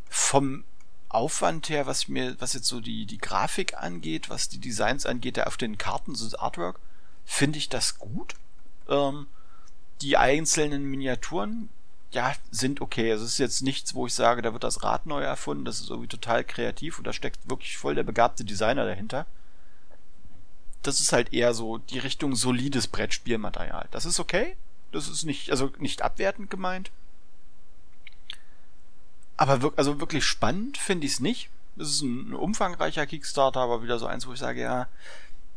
Vom 0.08 0.64
Aufwand 1.14 1.68
her, 1.68 1.86
was 1.86 2.08
mir, 2.08 2.36
was 2.40 2.54
jetzt 2.54 2.66
so 2.66 2.80
die, 2.80 3.06
die 3.06 3.18
Grafik 3.18 3.76
angeht, 3.76 4.30
was 4.30 4.48
die 4.48 4.58
Designs 4.58 5.06
angeht, 5.06 5.36
der 5.36 5.46
auf 5.46 5.56
den 5.56 5.78
Karten, 5.78 6.14
so 6.14 6.24
das 6.24 6.34
Artwork, 6.34 6.78
finde 7.24 7.58
ich 7.58 7.68
das 7.68 7.98
gut. 7.98 8.34
Ähm, 8.88 9.26
die 10.00 10.16
einzelnen 10.16 10.84
Miniaturen, 10.84 11.68
ja, 12.10 12.34
sind 12.50 12.80
okay. 12.80 13.10
Also 13.12 13.24
es 13.24 13.32
ist 13.32 13.38
jetzt 13.38 13.62
nichts, 13.62 13.94
wo 13.94 14.06
ich 14.06 14.14
sage, 14.14 14.42
da 14.42 14.52
wird 14.52 14.64
das 14.64 14.82
Rad 14.82 15.06
neu 15.06 15.22
erfunden. 15.22 15.64
Das 15.64 15.80
ist 15.80 15.90
irgendwie 15.90 16.08
total 16.08 16.44
kreativ 16.44 16.98
und 16.98 17.06
da 17.06 17.12
steckt 17.12 17.48
wirklich 17.48 17.78
voll 17.78 17.94
der 17.94 18.02
begabte 18.02 18.44
Designer 18.44 18.84
dahinter. 18.84 19.26
Das 20.82 21.00
ist 21.00 21.12
halt 21.12 21.32
eher 21.32 21.54
so 21.54 21.78
die 21.78 21.98
Richtung 21.98 22.34
solides 22.34 22.88
Brettspielmaterial. 22.88 23.88
Das 23.92 24.04
ist 24.04 24.20
okay. 24.20 24.56
Das 24.90 25.08
ist 25.08 25.24
nicht, 25.24 25.50
also 25.50 25.70
nicht 25.78 26.02
abwertend 26.02 26.50
gemeint. 26.50 26.90
Aber 29.42 29.60
wirk 29.60 29.76
also 29.76 29.98
wirklich 29.98 30.24
spannend 30.24 30.78
finde 30.78 31.04
ich 31.04 31.14
es 31.14 31.20
nicht. 31.20 31.50
Es 31.76 31.88
ist 31.88 32.02
ein, 32.02 32.30
ein 32.30 32.34
umfangreicher 32.34 33.06
Kickstarter, 33.06 33.58
aber 33.58 33.82
wieder 33.82 33.98
so 33.98 34.06
eins, 34.06 34.24
wo 34.24 34.32
ich 34.32 34.38
sage, 34.38 34.60
ja, 34.60 34.86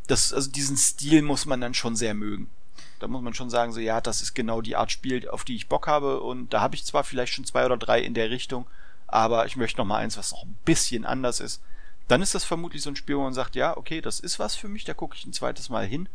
das, 0.07 0.33
also 0.33 0.49
diesen 0.49 0.75
Stil 0.75 1.21
muss 1.21 1.45
man 1.45 1.61
dann 1.61 1.75
schon 1.75 1.95
sehr 1.95 2.15
mögen. 2.15 2.49
Da 2.97 3.07
muss 3.07 3.21
man 3.21 3.35
schon 3.35 3.51
sagen, 3.51 3.73
so 3.73 3.79
ja, 3.79 4.01
das 4.01 4.23
ist 4.23 4.33
genau 4.33 4.61
die 4.61 4.75
Art 4.75 4.91
Spiel, 4.91 5.29
auf 5.29 5.43
die 5.43 5.55
ich 5.55 5.69
Bock 5.69 5.85
habe. 5.85 6.21
Und 6.21 6.51
da 6.51 6.61
habe 6.61 6.73
ich 6.73 6.83
zwar 6.83 7.03
vielleicht 7.03 7.33
schon 7.33 7.45
zwei 7.45 7.63
oder 7.63 7.77
drei 7.77 8.01
in 8.01 8.15
der 8.15 8.31
Richtung, 8.31 8.65
aber 9.05 9.45
ich 9.45 9.55
möchte 9.55 9.77
noch 9.77 9.85
mal 9.85 9.97
eins, 9.97 10.17
was 10.17 10.31
noch 10.31 10.45
ein 10.45 10.57
bisschen 10.65 11.05
anders 11.05 11.39
ist. 11.39 11.61
Dann 12.07 12.23
ist 12.23 12.33
das 12.33 12.43
vermutlich 12.43 12.81
so 12.81 12.89
ein 12.89 12.95
Spiel, 12.95 13.17
wo 13.17 13.21
man 13.21 13.35
sagt, 13.35 13.55
ja, 13.55 13.77
okay, 13.77 14.01
das 14.01 14.19
ist 14.19 14.39
was 14.39 14.55
für 14.55 14.67
mich, 14.67 14.85
da 14.85 14.95
gucke 14.95 15.15
ich 15.15 15.27
ein 15.27 15.33
zweites 15.33 15.69
Mal 15.69 15.85
hin. 15.85 16.09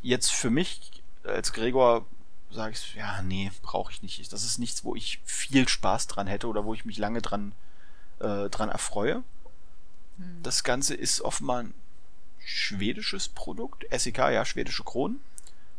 Jetzt 0.00 0.32
für 0.32 0.48
mich 0.48 1.02
als 1.24 1.52
Gregor 1.52 2.06
sage 2.54 2.74
ich, 2.74 2.94
ja, 2.94 3.20
nee, 3.22 3.50
brauche 3.62 3.92
ich 3.92 4.02
nicht. 4.02 4.32
Das 4.32 4.44
ist 4.44 4.58
nichts, 4.58 4.84
wo 4.84 4.94
ich 4.94 5.20
viel 5.24 5.68
Spaß 5.68 6.06
dran 6.06 6.26
hätte 6.26 6.46
oder 6.46 6.64
wo 6.64 6.74
ich 6.74 6.84
mich 6.84 6.98
lange 6.98 7.20
dran, 7.20 7.52
äh, 8.20 8.48
dran 8.48 8.68
erfreue. 8.68 9.22
Hm. 10.16 10.42
Das 10.42 10.64
Ganze 10.64 10.94
ist 10.94 11.20
offenbar 11.20 11.64
ein 11.64 11.74
schwedisches 12.44 13.28
Produkt. 13.28 13.84
SEK, 13.90 14.18
ja, 14.18 14.44
schwedische 14.44 14.84
Kronen. 14.84 15.20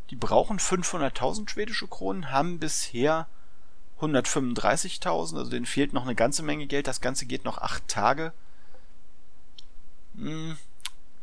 Die 0.10 0.16
brauchen 0.16 0.60
500.000 0.60 1.50
schwedische 1.50 1.88
Kronen, 1.88 2.32
haben 2.32 2.60
bisher 2.60 3.28
135.000, 4.00 5.38
also 5.38 5.50
denen 5.50 5.66
fehlt 5.66 5.94
noch 5.94 6.04
eine 6.04 6.16
ganze 6.16 6.44
Menge 6.44 6.68
Geld. 6.68 6.88
Das 6.88 7.02
Ganze 7.02 7.26
geht 7.26 7.46
noch 7.46 7.58
acht 7.58 7.88
Tage. 7.88 8.34
Hm, 10.16 10.58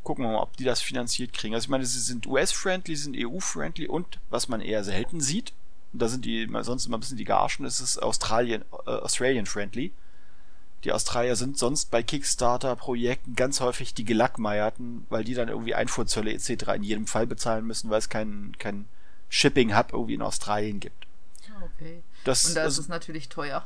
gucken 0.03 0.25
wir 0.25 0.33
mal, 0.33 0.43
ob 0.43 0.57
die 0.57 0.65
das 0.65 0.83
finanziert 0.83 1.33
kriegen. 1.33 1.55
Also 1.55 1.67
ich 1.67 1.71
meine, 1.71 1.87
sie 1.87 2.01
sind 2.01 2.27
US-friendly, 2.27 2.97
sie 2.97 3.03
sind 3.05 3.17
EU-friendly 3.17 3.87
und 3.87 4.19
was 4.31 4.49
man 4.49 4.61
eher 4.61 4.85
selten 4.85 5.21
sieht, 5.21 5.53
da 5.93 6.09
sind 6.09 6.25
die 6.25 6.49
sonst 6.63 6.87
immer 6.87 6.97
ein 6.97 7.01
bisschen 7.01 7.19
die 7.19 7.25
Garschen, 7.25 7.67
ist 7.67 7.81
es 7.81 7.99
Australien, 7.99 8.65
äh, 8.87 8.91
Australian-friendly. 8.91 9.93
Die 10.85 10.93
Australier 10.93 11.37
sind 11.37 11.59
sonst 11.59 11.91
bei 11.91 12.03
Kickstarter-Projekten 12.03 13.37
ganz 13.37 13.61
häufig 13.61 13.95
die 13.95 14.05
Gelackmeierten, 14.05 15.07
weil 15.11 15.23
die 15.23 15.35
dann 15.35 15.49
irgendwie 15.49 15.75
Einfuhrzölle 15.75 16.33
etc. 16.33 16.73
in 16.75 16.83
jedem 16.83 17.07
Fall 17.07 17.27
bezahlen 17.27 17.67
müssen, 17.67 17.91
weil 17.91 17.99
es 17.99 18.09
keinen 18.09 18.57
kein 18.59 18.87
Shipping-Hub 19.29 19.93
irgendwie 19.93 20.15
in 20.15 20.23
Australien 20.23 20.81
gibt. 20.81 21.07
Okay. 21.63 22.03
Das, 22.25 22.47
Und 22.47 22.57
da 22.57 22.65
ist 22.65 22.79
es 22.79 22.89
natürlich 22.89 23.29
teuer. 23.29 23.65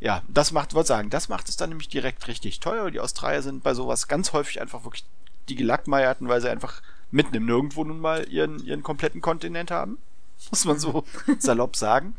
ja, 0.00 0.22
das 0.28 0.52
macht, 0.52 0.72
wollte 0.72 0.88
sagen, 0.88 1.10
das 1.10 1.28
macht 1.28 1.48
es 1.48 1.56
dann 1.56 1.70
nämlich 1.70 1.88
direkt 1.88 2.26
richtig 2.28 2.60
teuer. 2.60 2.90
Die 2.90 3.00
Australier 3.00 3.42
sind 3.42 3.62
bei 3.62 3.74
sowas 3.74 4.08
ganz 4.08 4.32
häufig 4.32 4.60
einfach 4.60 4.84
wirklich 4.84 5.04
die 5.48 5.56
Gelackmeierten, 5.56 6.28
weil 6.28 6.40
sie 6.40 6.50
einfach 6.50 6.82
mitten 7.10 7.34
im 7.34 7.46
Nirgendwo 7.46 7.84
nun 7.84 8.00
mal 8.00 8.28
ihren, 8.28 8.64
ihren 8.64 8.82
kompletten 8.82 9.20
Kontinent 9.20 9.70
haben. 9.70 9.98
Muss 10.50 10.64
man 10.64 10.78
so 10.78 11.04
salopp 11.38 11.76
sagen. 11.76 12.16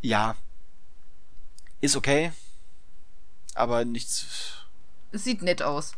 Ja. 0.00 0.36
Ist 1.80 1.96
okay. 1.96 2.32
Aber 3.54 3.84
nichts. 3.84 4.66
Es 5.10 5.24
sieht 5.24 5.42
nett 5.42 5.62
aus. 5.62 5.92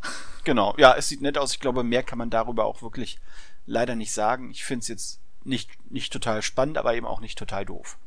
Genau, 0.45 0.75
ja, 0.77 0.95
es 0.95 1.09
sieht 1.09 1.21
nett 1.21 1.39
aus. 1.39 1.53
Ich 1.53 1.61
glaube, 1.61 1.85
mehr 1.85 2.03
kann 2.03 2.19
man 2.19 2.31
darüber 2.31 2.65
auch 2.65 2.83
wirklich 2.83 3.19
leider 3.67 3.95
nicht 3.95 4.13
sagen. 4.13 4.51
Ich 4.51 4.65
finde 4.65 4.83
es 4.83 4.89
jetzt 4.89 5.21
nicht, 5.45 5.71
nicht 5.91 6.13
total 6.13 6.43
spannend, 6.43 6.79
aber 6.79 6.95
eben 6.95 7.07
auch 7.07 7.21
nicht 7.21 7.39
total 7.39 7.65
doof. 7.65 7.99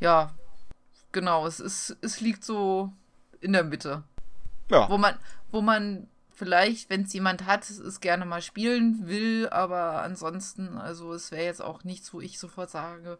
Ja, 0.00 0.34
genau. 1.10 1.46
Es, 1.46 1.60
ist, 1.60 1.96
es 2.00 2.20
liegt 2.20 2.44
so 2.44 2.92
in 3.40 3.52
der 3.52 3.64
Mitte. 3.64 4.04
Ja. 4.70 4.88
Wo 4.88 4.98
man, 4.98 5.18
wo 5.50 5.60
man 5.60 6.08
vielleicht, 6.34 6.90
wenn 6.90 7.02
es 7.02 7.12
jemand 7.12 7.46
hat, 7.46 7.68
es 7.68 8.00
gerne 8.00 8.24
mal 8.24 8.42
spielen 8.42 9.06
will, 9.06 9.48
aber 9.50 10.02
ansonsten, 10.02 10.78
also 10.78 11.12
es 11.12 11.30
wäre 11.30 11.44
jetzt 11.44 11.62
auch 11.62 11.84
nichts, 11.84 12.12
wo 12.14 12.20
ich 12.20 12.38
sofort 12.38 12.70
sage, 12.70 13.18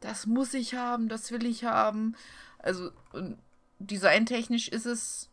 das 0.00 0.26
muss 0.26 0.52
ich 0.54 0.74
haben, 0.74 1.08
das 1.08 1.30
will 1.30 1.46
ich 1.46 1.64
haben. 1.64 2.14
Also 2.58 2.90
designtechnisch 3.78 4.68
ist 4.68 4.86
es 4.86 5.28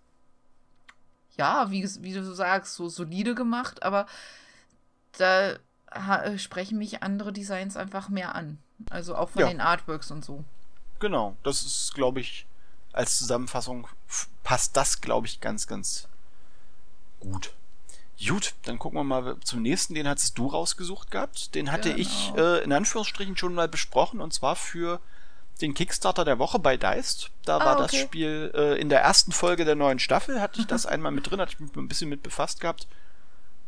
ja, 1.38 1.72
wie, 1.72 1.88
wie 2.02 2.14
du 2.14 2.24
sagst, 2.34 2.76
so 2.76 2.90
solide 2.90 3.34
gemacht, 3.36 3.84
aber 3.84 4.06
da 5.18 5.58
sprechen 6.38 6.78
mich 6.78 7.02
andere 7.02 7.34
Designs 7.34 7.76
einfach 7.78 8.10
mehr 8.10 8.36
an. 8.36 8.60
Also 8.90 9.16
auch 9.16 9.30
von 9.30 9.42
Ja. 9.42 9.48
den 9.48 9.62
Artworks 9.62 10.12
und 10.12 10.24
so. 10.24 10.44
Genau, 11.00 11.36
das 11.44 11.64
ist, 11.64 11.94
glaube 11.96 12.20
ich, 12.20 12.46
als 12.94 13.18
Zusammenfassung 13.18 13.88
passt 14.44 14.76
das, 14.78 15.02
glaube 15.02 15.28
ich, 15.28 15.40
ganz, 15.42 15.66
ganz 15.66 16.08
gut. 17.20 17.52
Gut, 18.26 18.54
dann 18.64 18.78
gucken 18.80 19.00
wir 19.00 19.04
mal 19.06 19.38
zum 19.46 19.62
nächsten. 19.62 19.94
Den 19.94 20.08
hattest 20.08 20.38
du 20.38 20.48
rausgesucht 20.48 21.10
gehabt. 21.10 21.56
Den 21.56 21.72
hatte 21.72 21.90
Genau. 21.90 22.02
ich 22.02 22.34
äh, 22.36 22.64
in 22.64 22.74
Anführungsstrichen 22.74 23.38
schon 23.38 23.54
mal 23.54 23.70
besprochen 23.70 24.20
und 24.20 24.34
zwar 24.34 24.56
für 24.58 25.00
den 25.62 25.74
Kickstarter 25.74 26.26
der 26.26 26.38
Woche 26.40 26.60
bei 26.60 26.76
Deist. 26.78 27.32
Da 27.46 27.58
Ah, 27.60 27.66
war 27.66 27.76
das 27.78 27.94
okay. 27.94 28.02
Spiel 28.02 28.52
äh, 28.56 28.80
in 28.80 28.90
der 28.90 29.02
ersten 29.02 29.32
Folge 29.32 29.64
der 29.66 29.76
neuen 29.76 30.00
Staffel, 30.00 30.42
hatte 30.42 30.60
ich 30.62 30.68
das 30.68 30.86
einmal 30.86 31.12
mit 31.14 31.30
drin, 31.30 31.40
hatte 31.40 31.54
ich 31.54 31.60
mich 31.60 31.74
ein 31.76 31.88
bisschen 31.88 32.10
mit 32.10 32.22
befasst 32.24 32.60
gehabt. 32.60 32.88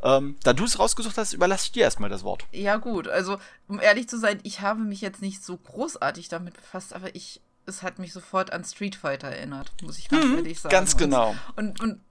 Ähm, 0.03 0.35
da 0.43 0.51
du 0.53 0.65
es 0.65 0.79
rausgesucht 0.79 1.17
hast, 1.17 1.31
überlasse 1.33 1.65
ich 1.65 1.71
dir 1.73 1.83
erstmal 1.83 2.09
das 2.09 2.23
Wort. 2.23 2.45
Ja, 2.51 2.77
gut, 2.77 3.07
also 3.07 3.37
um 3.67 3.79
ehrlich 3.79 4.09
zu 4.09 4.17
sein, 4.19 4.39
ich 4.43 4.59
habe 4.61 4.79
mich 4.81 4.99
jetzt 5.01 5.21
nicht 5.21 5.43
so 5.45 5.55
großartig 5.57 6.27
damit 6.27 6.55
befasst, 6.55 6.93
aber 6.93 7.13
ich, 7.15 7.39
es 7.67 7.83
hat 7.83 7.99
mich 7.99 8.11
sofort 8.11 8.51
an 8.51 8.63
Street 8.65 8.95
Fighter 8.95 9.27
erinnert, 9.27 9.71
muss 9.83 9.99
ich 9.99 10.09
ganz 10.09 10.25
ehrlich 10.25 10.59
sagen. 10.59 10.73
Mhm, 10.73 10.77
Ganz 10.77 10.97
genau. 10.97 11.35
Und, 11.55 11.79
und 11.81 12.01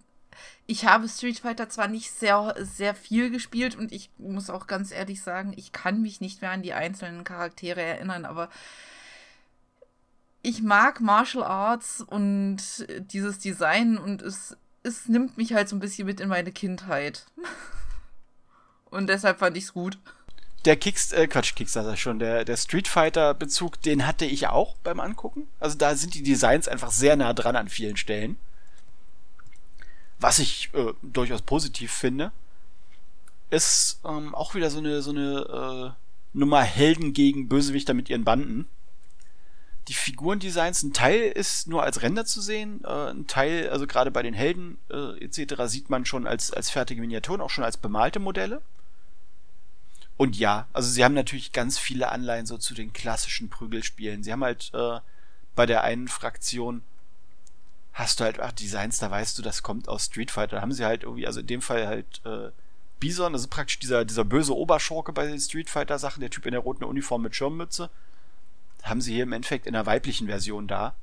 ich 0.66 0.84
habe 0.84 1.08
Street 1.08 1.40
Fighter 1.40 1.68
zwar 1.68 1.88
nicht 1.88 2.10
sehr, 2.12 2.54
sehr 2.58 2.94
viel 2.94 3.30
gespielt 3.30 3.76
und 3.76 3.92
ich 3.92 4.10
muss 4.18 4.50
auch 4.50 4.66
ganz 4.66 4.92
ehrlich 4.92 5.22
sagen, 5.22 5.52
ich 5.56 5.72
kann 5.72 6.02
mich 6.02 6.20
nicht 6.20 6.42
mehr 6.42 6.52
an 6.52 6.62
die 6.62 6.72
einzelnen 6.72 7.24
Charaktere 7.24 7.82
erinnern, 7.82 8.24
aber 8.24 8.48
ich 10.42 10.62
mag 10.62 11.00
Martial 11.00 11.44
Arts 11.44 12.00
und 12.00 12.58
dieses 13.12 13.38
Design 13.38 13.98
und 13.98 14.22
es, 14.22 14.56
es 14.82 15.08
nimmt 15.08 15.36
mich 15.36 15.52
halt 15.52 15.68
so 15.68 15.76
ein 15.76 15.80
bisschen 15.80 16.06
mit 16.06 16.20
in 16.20 16.28
meine 16.28 16.52
Kindheit. 16.52 17.26
Und 18.90 19.06
deshalb 19.06 19.38
fand 19.38 19.56
ich 19.56 19.64
es 19.64 19.72
gut. 19.72 19.98
Der 20.64 20.76
Kicks, 20.76 21.12
äh, 21.12 21.28
Quatsch, 21.28 21.54
Kickstarter 21.54 21.96
schon, 21.96 22.18
der, 22.18 22.44
der 22.44 22.56
Street 22.56 22.88
Fighter 22.88 23.34
Bezug, 23.34 23.80
den 23.82 24.06
hatte 24.06 24.24
ich 24.26 24.48
auch 24.48 24.76
beim 24.82 24.98
Angucken. 24.98 25.46
Also 25.60 25.78
da 25.78 25.94
sind 25.94 26.14
die 26.14 26.22
Designs 26.22 26.66
einfach 26.66 26.90
sehr 26.90 27.16
nah 27.16 27.32
dran 27.32 27.54
an 27.54 27.68
vielen 27.68 27.96
Stellen. 27.96 28.36
Was 30.20 30.38
ich 30.38 30.70
äh, 30.74 30.92
durchaus 31.02 31.42
positiv 31.42 31.92
finde. 31.92 32.32
Ist 33.48 34.00
ähm, 34.04 34.34
auch 34.34 34.54
wieder 34.54 34.70
so 34.70 34.78
eine, 34.78 35.02
so 35.02 35.10
eine 35.10 35.96
äh, 35.96 36.38
Nummer 36.38 36.62
Helden 36.62 37.12
gegen 37.12 37.48
Bösewichter 37.48 37.94
mit 37.94 38.08
ihren 38.08 38.24
Banden. 38.24 38.68
Die 39.88 39.94
Figurendesigns, 39.94 40.84
ein 40.84 40.92
Teil 40.92 41.22
ist 41.22 41.66
nur 41.66 41.82
als 41.82 42.02
Render 42.02 42.24
zu 42.24 42.40
sehen, 42.40 42.82
äh, 42.84 43.10
ein 43.10 43.26
Teil, 43.26 43.70
also 43.70 43.88
gerade 43.88 44.12
bei 44.12 44.22
den 44.22 44.34
Helden 44.34 44.78
äh, 44.88 45.18
etc., 45.24 45.64
sieht 45.66 45.90
man 45.90 46.04
schon 46.04 46.28
als, 46.28 46.52
als 46.52 46.70
fertige 46.70 47.00
Miniaturen, 47.00 47.40
auch 47.40 47.50
schon 47.50 47.64
als 47.64 47.76
bemalte 47.76 48.20
Modelle. 48.20 48.62
Und 50.16 50.36
ja, 50.36 50.68
also 50.74 50.90
sie 50.90 51.02
haben 51.02 51.14
natürlich 51.14 51.50
ganz 51.50 51.78
viele 51.78 52.10
Anleihen 52.10 52.46
so 52.46 52.58
zu 52.58 52.74
den 52.74 52.92
klassischen 52.92 53.48
Prügelspielen. 53.48 54.22
Sie 54.22 54.30
haben 54.30 54.44
halt 54.44 54.70
äh, 54.74 55.00
bei 55.56 55.66
der 55.66 55.82
einen 55.82 56.08
Fraktion 56.08 56.82
hast 58.00 58.20
du 58.20 58.24
halt 58.24 58.40
ach, 58.40 58.52
Designs, 58.52 58.98
da 58.98 59.10
weißt 59.10 59.38
du, 59.38 59.42
das 59.42 59.62
kommt 59.62 59.88
aus 59.88 60.06
Street 60.06 60.30
Fighter. 60.30 60.56
Da 60.56 60.62
haben 60.62 60.72
sie 60.72 60.84
halt 60.84 61.02
irgendwie, 61.02 61.26
also 61.26 61.40
in 61.40 61.46
dem 61.46 61.62
Fall 61.62 61.86
halt 61.86 62.20
äh, 62.24 62.50
Bison, 62.98 63.34
ist 63.34 63.48
praktisch 63.48 63.78
dieser, 63.78 64.04
dieser 64.04 64.24
böse 64.24 64.56
Oberschurke 64.56 65.12
bei 65.12 65.26
den 65.26 65.40
Street 65.40 65.70
Fighter 65.70 65.98
Sachen, 65.98 66.20
der 66.20 66.30
Typ 66.30 66.46
in 66.46 66.52
der 66.52 66.60
roten 66.60 66.84
Uniform 66.84 67.22
mit 67.22 67.36
Schirmmütze. 67.36 67.90
Haben 68.82 69.00
sie 69.00 69.14
hier 69.14 69.24
im 69.24 69.32
Endeffekt 69.32 69.66
in 69.66 69.74
der 69.74 69.86
weiblichen 69.86 70.26
Version 70.26 70.66
da. 70.66 70.94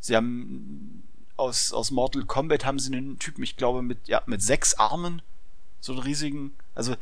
Sie 0.00 0.16
haben 0.16 1.02
aus, 1.36 1.72
aus 1.72 1.90
Mortal 1.90 2.24
Kombat 2.24 2.64
haben 2.64 2.78
sie 2.78 2.92
einen 2.92 3.18
Typen, 3.18 3.42
ich 3.42 3.56
glaube, 3.56 3.82
mit, 3.82 4.06
ja, 4.06 4.22
mit 4.26 4.42
sechs 4.42 4.74
Armen. 4.74 5.22
So 5.80 5.92
einen 5.92 6.02
riesigen. 6.02 6.54
Also, 6.74 6.96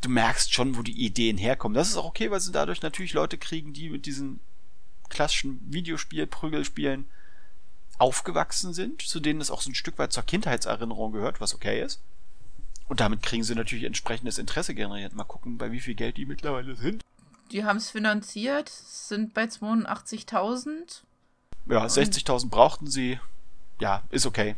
du 0.00 0.08
merkst 0.08 0.52
schon, 0.52 0.76
wo 0.76 0.82
die 0.82 1.04
Ideen 1.04 1.38
herkommen. 1.38 1.74
Das 1.74 1.88
ist 1.88 1.96
auch 1.96 2.06
okay, 2.06 2.30
weil 2.30 2.40
sie 2.40 2.52
dadurch 2.52 2.82
natürlich 2.82 3.12
Leute 3.12 3.38
kriegen, 3.38 3.72
die 3.72 3.90
mit 3.90 4.06
diesen 4.06 4.40
klassischen 5.08 5.60
Videospiel, 5.72 6.26
Prügelspielen 6.26 7.06
aufgewachsen 7.98 8.72
sind, 8.72 9.02
zu 9.02 9.20
denen 9.20 9.40
es 9.40 9.50
auch 9.50 9.60
so 9.60 9.70
ein 9.70 9.74
Stück 9.74 9.98
weit 9.98 10.12
zur 10.12 10.24
Kindheitserinnerung 10.24 11.12
gehört, 11.12 11.40
was 11.40 11.54
okay 11.54 11.82
ist. 11.82 12.00
Und 12.88 13.00
damit 13.00 13.22
kriegen 13.22 13.44
sie 13.44 13.54
natürlich 13.54 13.84
entsprechendes 13.84 14.38
Interesse 14.38 14.74
generiert. 14.74 15.14
Mal 15.14 15.24
gucken, 15.24 15.58
bei 15.58 15.72
wie 15.72 15.80
viel 15.80 15.94
Geld 15.94 16.16
die 16.16 16.26
mittlerweile 16.26 16.76
sind. 16.76 17.02
Die 17.50 17.64
haben 17.64 17.76
es 17.76 17.90
finanziert, 17.90 18.68
sind 18.68 19.32
bei 19.34 19.44
82.000. 19.44 21.02
Ja, 21.66 21.86
60.000 21.86 22.50
brauchten 22.50 22.86
sie. 22.86 23.18
Ja, 23.80 24.02
ist 24.10 24.26
okay. 24.26 24.56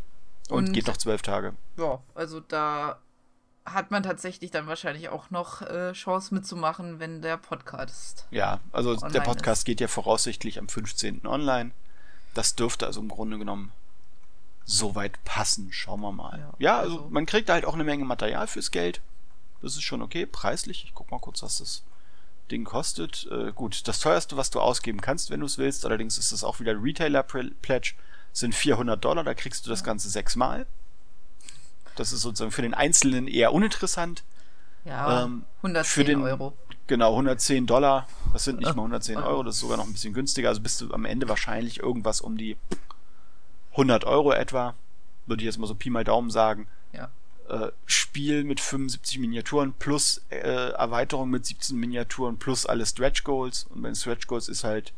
Und, 0.48 0.68
und 0.68 0.72
geht 0.72 0.86
noch 0.86 0.96
zwölf 0.96 1.22
Tage. 1.22 1.54
Ja, 1.76 2.00
also 2.14 2.40
da 2.40 2.98
hat 3.64 3.90
man 3.90 4.02
tatsächlich 4.02 4.50
dann 4.50 4.66
wahrscheinlich 4.66 5.08
auch 5.08 5.30
noch 5.30 5.62
äh, 5.62 5.92
Chance 5.92 6.34
mitzumachen, 6.34 7.00
wenn 7.00 7.20
der 7.20 7.36
Podcast. 7.36 8.26
Ja, 8.30 8.60
also 8.72 8.94
der 8.94 9.20
Podcast 9.20 9.62
ist. 9.62 9.64
geht 9.64 9.80
ja 9.80 9.88
voraussichtlich 9.88 10.58
am 10.58 10.68
15. 10.68 11.26
online. 11.26 11.72
Das 12.36 12.54
dürfte 12.54 12.86
also 12.86 13.00
im 13.00 13.08
Grunde 13.08 13.38
genommen 13.38 13.72
soweit 14.66 15.24
passen. 15.24 15.72
Schauen 15.72 16.02
wir 16.02 16.12
mal. 16.12 16.38
Ja, 16.38 16.54
ja 16.58 16.78
also, 16.78 16.96
also, 16.98 17.08
man 17.08 17.24
kriegt 17.24 17.48
halt 17.48 17.64
auch 17.64 17.72
eine 17.72 17.84
Menge 17.84 18.04
Material 18.04 18.46
fürs 18.46 18.70
Geld. 18.70 19.00
Das 19.62 19.72
ist 19.72 19.84
schon 19.84 20.02
okay, 20.02 20.26
preislich. 20.26 20.84
Ich 20.84 20.92
guck 20.94 21.10
mal 21.10 21.18
kurz, 21.18 21.42
was 21.42 21.58
das 21.58 21.82
Ding 22.50 22.64
kostet. 22.64 23.26
Äh, 23.30 23.52
gut, 23.52 23.88
das 23.88 24.00
teuerste, 24.00 24.36
was 24.36 24.50
du 24.50 24.60
ausgeben 24.60 25.00
kannst, 25.00 25.30
wenn 25.30 25.40
du 25.40 25.46
es 25.46 25.56
willst, 25.56 25.86
allerdings 25.86 26.18
ist 26.18 26.30
das 26.30 26.44
auch 26.44 26.60
wieder 26.60 26.74
Retailer-Pledge, 26.74 27.94
sind 28.34 28.54
400 28.54 29.02
Dollar. 29.02 29.24
Da 29.24 29.32
kriegst 29.32 29.64
du 29.64 29.70
das 29.70 29.82
Ganze 29.82 30.10
sechsmal. 30.10 30.66
Das 31.94 32.12
ist 32.12 32.20
sozusagen 32.20 32.52
für 32.52 32.60
den 32.60 32.74
Einzelnen 32.74 33.28
eher 33.28 33.54
uninteressant. 33.54 34.24
Ja, 34.84 35.24
ähm, 35.24 35.46
110 35.62 35.90
für 35.90 36.04
den, 36.04 36.22
Euro. 36.22 36.52
Genau, 36.86 37.10
110 37.10 37.66
Dollar. 37.66 38.06
Das 38.32 38.44
sind 38.44 38.60
nicht 38.60 38.74
mal 38.76 38.82
110 38.82 39.16
Euro, 39.16 39.42
das 39.42 39.56
ist 39.56 39.60
sogar 39.60 39.76
noch 39.76 39.86
ein 39.86 39.92
bisschen 39.92 40.14
günstiger. 40.14 40.48
Also 40.48 40.60
bist 40.60 40.80
du 40.80 40.92
am 40.92 41.04
Ende 41.04 41.28
wahrscheinlich 41.28 41.80
irgendwas 41.80 42.20
um 42.20 42.36
die 42.36 42.56
100 43.72 44.04
Euro 44.04 44.32
etwa. 44.32 44.74
Würde 45.26 45.42
ich 45.42 45.46
jetzt 45.46 45.58
mal 45.58 45.66
so 45.66 45.74
Pi 45.74 45.90
mal 45.90 46.04
Daumen 46.04 46.30
sagen. 46.30 46.68
Ja. 46.92 47.10
Äh, 47.48 47.72
Spiel 47.86 48.44
mit 48.44 48.60
75 48.60 49.18
Miniaturen 49.18 49.72
plus 49.72 50.22
äh, 50.30 50.70
Erweiterung 50.70 51.30
mit 51.30 51.44
17 51.44 51.76
Miniaturen 51.76 52.38
plus 52.38 52.66
alle 52.66 52.86
Stretch 52.86 53.24
Goals. 53.24 53.66
Und 53.70 53.82
bei 53.82 53.88
den 53.88 53.96
Stretch 53.96 54.28
Goals 54.28 54.48
ist 54.48 54.62
halt 54.62 54.92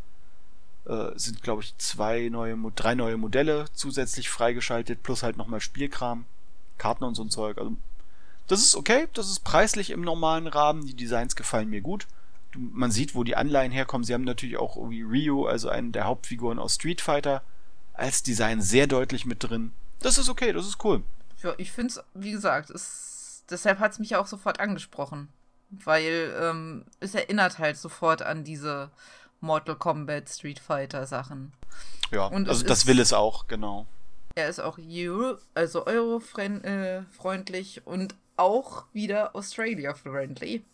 äh, 0.86 1.10
sind 1.16 1.42
glaube 1.42 1.62
ich 1.62 1.76
zwei 1.78 2.28
neue, 2.28 2.56
drei 2.74 2.94
neue 2.94 3.16
Modelle 3.16 3.66
zusätzlich 3.72 4.28
freigeschaltet 4.28 5.02
plus 5.02 5.22
halt 5.22 5.38
nochmal 5.38 5.60
Spielkram. 5.60 6.26
Karten 6.76 7.04
und 7.04 7.14
so 7.14 7.22
ein 7.22 7.30
Zeug. 7.30 7.58
Also, 7.58 7.72
das 8.48 8.60
ist 8.60 8.76
okay, 8.76 9.08
das 9.12 9.30
ist 9.30 9.44
preislich 9.44 9.90
im 9.90 10.00
normalen 10.00 10.46
Rahmen. 10.46 10.86
Die 10.86 10.94
Designs 10.94 11.36
gefallen 11.36 11.68
mir 11.68 11.82
gut. 11.82 12.06
Man 12.56 12.90
sieht, 12.90 13.14
wo 13.14 13.24
die 13.24 13.36
Anleihen 13.36 13.70
herkommen. 13.70 14.04
Sie 14.04 14.14
haben 14.14 14.24
natürlich 14.24 14.56
auch 14.56 14.76
irgendwie 14.76 15.02
Ryu, 15.02 15.46
also 15.46 15.68
einen 15.68 15.92
der 15.92 16.04
Hauptfiguren 16.04 16.58
aus 16.58 16.74
Street 16.74 17.02
Fighter, 17.02 17.42
als 17.92 18.22
Design 18.22 18.62
sehr 18.62 18.86
deutlich 18.86 19.26
mit 19.26 19.44
drin. 19.44 19.72
Das 20.00 20.16
ist 20.16 20.30
okay, 20.30 20.52
das 20.52 20.66
ist 20.66 20.82
cool. 20.82 21.02
Ja, 21.42 21.52
ich 21.58 21.70
finde 21.70 21.92
es, 21.92 22.00
wie 22.14 22.32
gesagt, 22.32 22.70
ist, 22.70 23.44
deshalb 23.50 23.80
hat 23.80 23.92
es 23.92 23.98
mich 23.98 24.16
auch 24.16 24.26
sofort 24.26 24.60
angesprochen. 24.60 25.28
Weil 25.70 26.34
ähm, 26.40 26.86
es 27.00 27.14
erinnert 27.14 27.58
halt 27.58 27.76
sofort 27.76 28.22
an 28.22 28.42
diese 28.42 28.90
Mortal 29.40 29.76
Kombat 29.76 30.30
Street 30.30 30.58
Fighter 30.58 31.06
Sachen. 31.06 31.52
Ja, 32.10 32.24
und 32.24 32.48
also 32.48 32.64
das 32.64 32.86
will 32.86 32.98
es 32.98 33.12
auch, 33.12 33.48
genau. 33.48 33.86
Er 34.34 34.48
ist 34.48 34.60
auch 34.60 34.78
Euro, 34.78 35.36
also 35.54 35.86
Euro-freundlich 35.86 37.86
und 37.86 38.14
auch 38.38 38.84
wieder 38.92 39.34
Australia-friendly. 39.34 40.64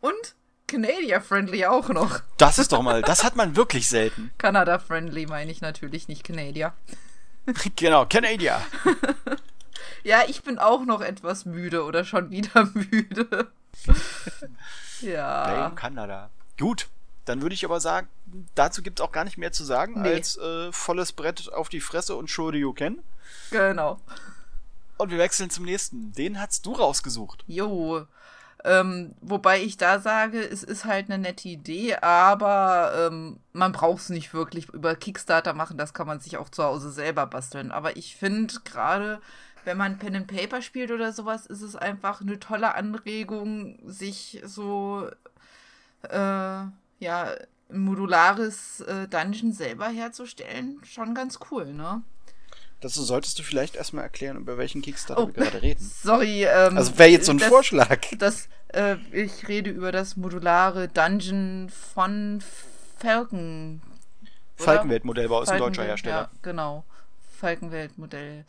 Und 0.00 0.34
Canadian-friendly 0.66 1.66
auch 1.66 1.88
noch. 1.88 2.20
Das 2.38 2.58
ist 2.58 2.72
doch 2.72 2.82
mal, 2.82 3.02
das 3.02 3.24
hat 3.24 3.36
man 3.36 3.56
wirklich 3.56 3.88
selten. 3.88 4.32
Kanada-friendly 4.38 5.26
meine 5.26 5.50
ich 5.50 5.60
natürlich, 5.60 6.08
nicht 6.08 6.24
Canadier. 6.24 6.72
genau, 7.76 8.06
Canadier. 8.06 8.60
ja, 10.02 10.22
ich 10.26 10.42
bin 10.42 10.58
auch 10.58 10.84
noch 10.84 11.00
etwas 11.00 11.44
müde 11.44 11.84
oder 11.84 12.04
schon 12.04 12.30
wieder 12.30 12.68
müde. 12.74 13.50
ja. 15.00 15.44
Blame 15.44 15.74
Kanada. 15.76 16.30
Gut, 16.58 16.88
dann 17.26 17.42
würde 17.42 17.54
ich 17.54 17.64
aber 17.64 17.80
sagen, 17.80 18.08
dazu 18.54 18.82
gibt 18.82 18.98
es 18.98 19.04
auch 19.04 19.12
gar 19.12 19.24
nicht 19.24 19.38
mehr 19.38 19.52
zu 19.52 19.64
sagen, 19.64 20.02
nee. 20.02 20.14
als 20.14 20.36
äh, 20.36 20.72
volles 20.72 21.12
Brett 21.12 21.52
auf 21.52 21.68
die 21.68 21.80
Fresse 21.80 22.16
und 22.16 22.30
Show 22.30 22.50
do 22.50 22.56
you 22.56 22.72
can. 22.72 22.98
Genau. 23.50 24.00
Und 24.98 25.10
wir 25.10 25.18
wechseln 25.18 25.50
zum 25.50 25.64
nächsten. 25.64 26.12
Den 26.12 26.40
hast 26.40 26.66
du 26.66 26.72
rausgesucht. 26.72 27.44
Jo. 27.46 28.06
Ähm, 28.64 29.14
wobei 29.20 29.62
ich 29.62 29.76
da 29.76 30.00
sage, 30.00 30.40
es 30.40 30.62
ist 30.64 30.86
halt 30.86 31.08
eine 31.08 31.18
nette 31.18 31.48
Idee, 31.48 31.96
aber 31.96 32.92
ähm, 33.06 33.38
man 33.52 33.70
braucht 33.70 34.00
es 34.00 34.08
nicht 34.08 34.34
wirklich 34.34 34.68
über 34.70 34.96
Kickstarter 34.96 35.52
machen, 35.52 35.78
das 35.78 35.94
kann 35.94 36.08
man 36.08 36.18
sich 36.18 36.36
auch 36.36 36.48
zu 36.48 36.64
Hause 36.64 36.90
selber 36.90 37.26
basteln. 37.26 37.70
Aber 37.70 37.96
ich 37.96 38.16
finde 38.16 38.54
gerade, 38.64 39.20
wenn 39.64 39.76
man 39.76 39.98
Pen 39.98 40.16
and 40.16 40.26
Paper 40.26 40.62
spielt 40.62 40.90
oder 40.90 41.12
sowas, 41.12 41.46
ist 41.46 41.62
es 41.62 41.76
einfach 41.76 42.20
eine 42.20 42.40
tolle 42.40 42.74
Anregung, 42.74 43.78
sich 43.84 44.42
so 44.44 45.08
äh, 46.02 46.16
ja, 46.18 46.72
ein 47.70 47.78
modulares 47.78 48.80
äh, 48.80 49.06
Dungeon 49.06 49.52
selber 49.52 49.88
herzustellen, 49.88 50.80
schon 50.84 51.14
ganz 51.14 51.38
cool, 51.50 51.72
ne? 51.72 52.02
Das 52.80 52.94
solltest 52.94 53.38
du 53.38 53.42
vielleicht 53.42 53.74
erstmal 53.74 54.04
erklären, 54.04 54.36
über 54.36 54.58
welchen 54.58 54.82
Kickstarter 54.82 55.22
oh, 55.22 55.26
wir 55.28 55.32
gerade 55.32 55.62
reden. 55.62 55.82
Sorry. 55.82 56.44
Ähm, 56.44 56.76
also 56.76 56.98
wäre 56.98 57.08
jetzt 57.08 57.26
so 57.26 57.32
ein 57.32 57.38
das, 57.38 57.48
Vorschlag. 57.48 58.00
Das, 58.18 58.48
äh, 58.68 58.96
ich 59.12 59.48
rede 59.48 59.70
über 59.70 59.92
das 59.92 60.16
modulare 60.16 60.88
Dungeon 60.88 61.70
von 61.70 62.42
Falcon. 62.98 63.80
Falkenwelt-Modell 64.56 65.30
war 65.30 65.38
aus 65.38 65.48
ein 65.48 65.58
deutscher 65.58 65.84
Hersteller. 65.84 66.16
Ja, 66.16 66.30
genau. 66.42 66.84
Falkenwelt-Modell. 67.38 68.44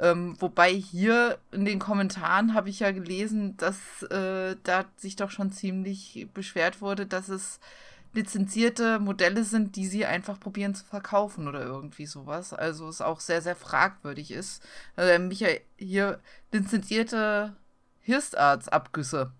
Ähm, 0.00 0.36
wobei 0.40 0.72
hier 0.72 1.38
in 1.52 1.64
den 1.64 1.78
Kommentaren 1.78 2.54
habe 2.54 2.68
ich 2.68 2.80
ja 2.80 2.90
gelesen, 2.90 3.56
dass 3.56 4.02
äh, 4.10 4.56
da 4.64 4.84
sich 4.96 5.16
doch 5.16 5.30
schon 5.30 5.52
ziemlich 5.52 6.26
beschwert 6.34 6.80
wurde, 6.80 7.06
dass 7.06 7.28
es 7.28 7.60
lizenzierte 8.14 8.98
Modelle 8.98 9.44
sind, 9.44 9.76
die 9.76 9.86
sie 9.86 10.06
einfach 10.06 10.38
probieren 10.38 10.74
zu 10.74 10.84
verkaufen 10.84 11.48
oder 11.48 11.62
irgendwie 11.62 12.06
sowas. 12.06 12.52
Also 12.52 12.88
es 12.88 13.00
auch 13.00 13.20
sehr, 13.20 13.42
sehr 13.42 13.56
fragwürdig 13.56 14.30
ist. 14.30 14.62
Also 14.96 15.18
mich 15.20 15.40
ja 15.40 15.48
hier 15.76 16.20
lizenzierte 16.52 17.56
Hirstarts-Abgüsse. 18.00 19.32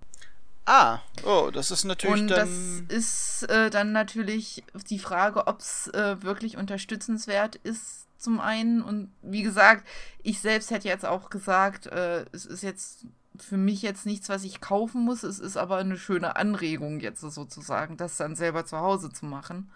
Ah, 0.66 1.01
oh, 1.24 1.51
das 1.52 1.70
ist 1.70 1.84
natürlich 1.84 2.22
Und 2.22 2.28
dann. 2.28 2.84
das 2.88 2.96
ist 2.96 3.42
äh, 3.51 3.68
dann 3.70 3.92
natürlich 3.92 4.64
die 4.88 4.98
Frage, 4.98 5.46
ob 5.46 5.60
es 5.60 5.88
äh, 5.88 6.22
wirklich 6.22 6.56
unterstützenswert 6.56 7.56
ist, 7.56 8.06
zum 8.18 8.40
einen. 8.40 8.82
Und 8.82 9.12
wie 9.20 9.42
gesagt, 9.42 9.86
ich 10.22 10.40
selbst 10.40 10.70
hätte 10.70 10.88
jetzt 10.88 11.05
auch 11.05 11.28
gesagt, 11.28 11.86
äh, 11.86 12.24
es 12.32 12.46
ist 12.46 12.62
jetzt 12.62 13.05
für 13.39 13.56
mich 13.56 13.82
jetzt 13.82 14.06
nichts, 14.06 14.28
was 14.28 14.44
ich 14.44 14.61
kaufen 14.61 15.05
muss. 15.05 15.23
Es 15.23 15.39
ist 15.39 15.56
aber 15.56 15.78
eine 15.78 15.97
schöne 15.97 16.36
Anregung 16.36 17.01
jetzt 17.01 17.20
sozusagen, 17.20 17.97
das 17.97 18.16
dann 18.16 18.36
selber 18.36 18.65
zu 18.65 18.78
Hause 18.78 19.12
zu 19.12 19.27
machen. 19.27 19.70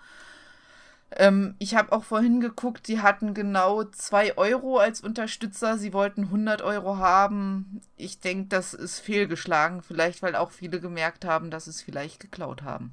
Ähm, 1.11 1.55
ich 1.59 1.75
habe 1.75 1.93
auch 1.93 2.05
vorhin 2.05 2.41
geguckt, 2.41 2.87
die 2.87 3.01
hatten 3.01 3.33
genau 3.35 3.85
2 3.85 4.37
Euro 4.37 4.79
als 4.79 5.01
Unterstützer. 5.01 5.79
Sie 5.79 5.93
wollten 5.93 6.25
100 6.25 6.63
Euro 6.63 6.99
haben. 6.99 7.81
Ich 7.97 8.21
denke, 8.21 8.49
das 8.49 8.75
ist 8.75 9.01
fehlgeschlagen. 9.01 9.83
Vielleicht, 9.83 10.23
weil 10.23 10.37
auch 10.37 10.51
viele 10.51 10.81
gemerkt 10.81 11.25
haben, 11.25 11.51
dass 11.51 11.67
es 11.67 11.81
vielleicht 11.81 12.21
geklaut 12.21 12.63
haben. 12.63 12.93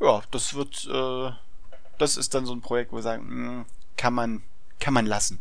Ja, 0.00 0.22
das 0.30 0.54
wird, 0.54 0.88
äh, 0.90 1.30
das 1.98 2.16
ist 2.16 2.34
dann 2.34 2.46
so 2.46 2.54
ein 2.54 2.62
Projekt, 2.62 2.92
wo 2.92 2.96
wir 2.96 3.02
sagen, 3.02 3.26
mh, 3.28 3.50
hm, 3.50 3.64
kann 3.96 4.14
man 4.14 4.42
kann 4.78 4.94
man 4.94 5.06
lassen. 5.06 5.38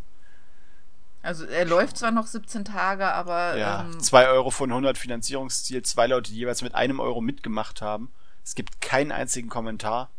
Also 1.28 1.44
er 1.44 1.66
läuft 1.66 1.98
zwar 1.98 2.12
noch 2.12 2.26
17 2.26 2.64
Tage, 2.64 3.06
aber. 3.06 3.58
Ja, 3.58 3.82
ähm, 3.82 3.99
2 3.99 4.30
Euro 4.30 4.49
von 4.49 4.72
100 4.72 4.98
Finanzierungsziel, 4.98 5.84
zwei 5.84 6.08
Leute, 6.08 6.32
die 6.32 6.38
jeweils 6.38 6.62
mit 6.62 6.74
einem 6.74 7.02
Euro 7.02 7.20
mitgemacht 7.20 7.82
haben. 7.82 8.14
Es 8.45 8.56
gibt 8.56 8.80
keinen 8.80 9.12
einzigen 9.12 9.49
Kommentar. 9.49 10.10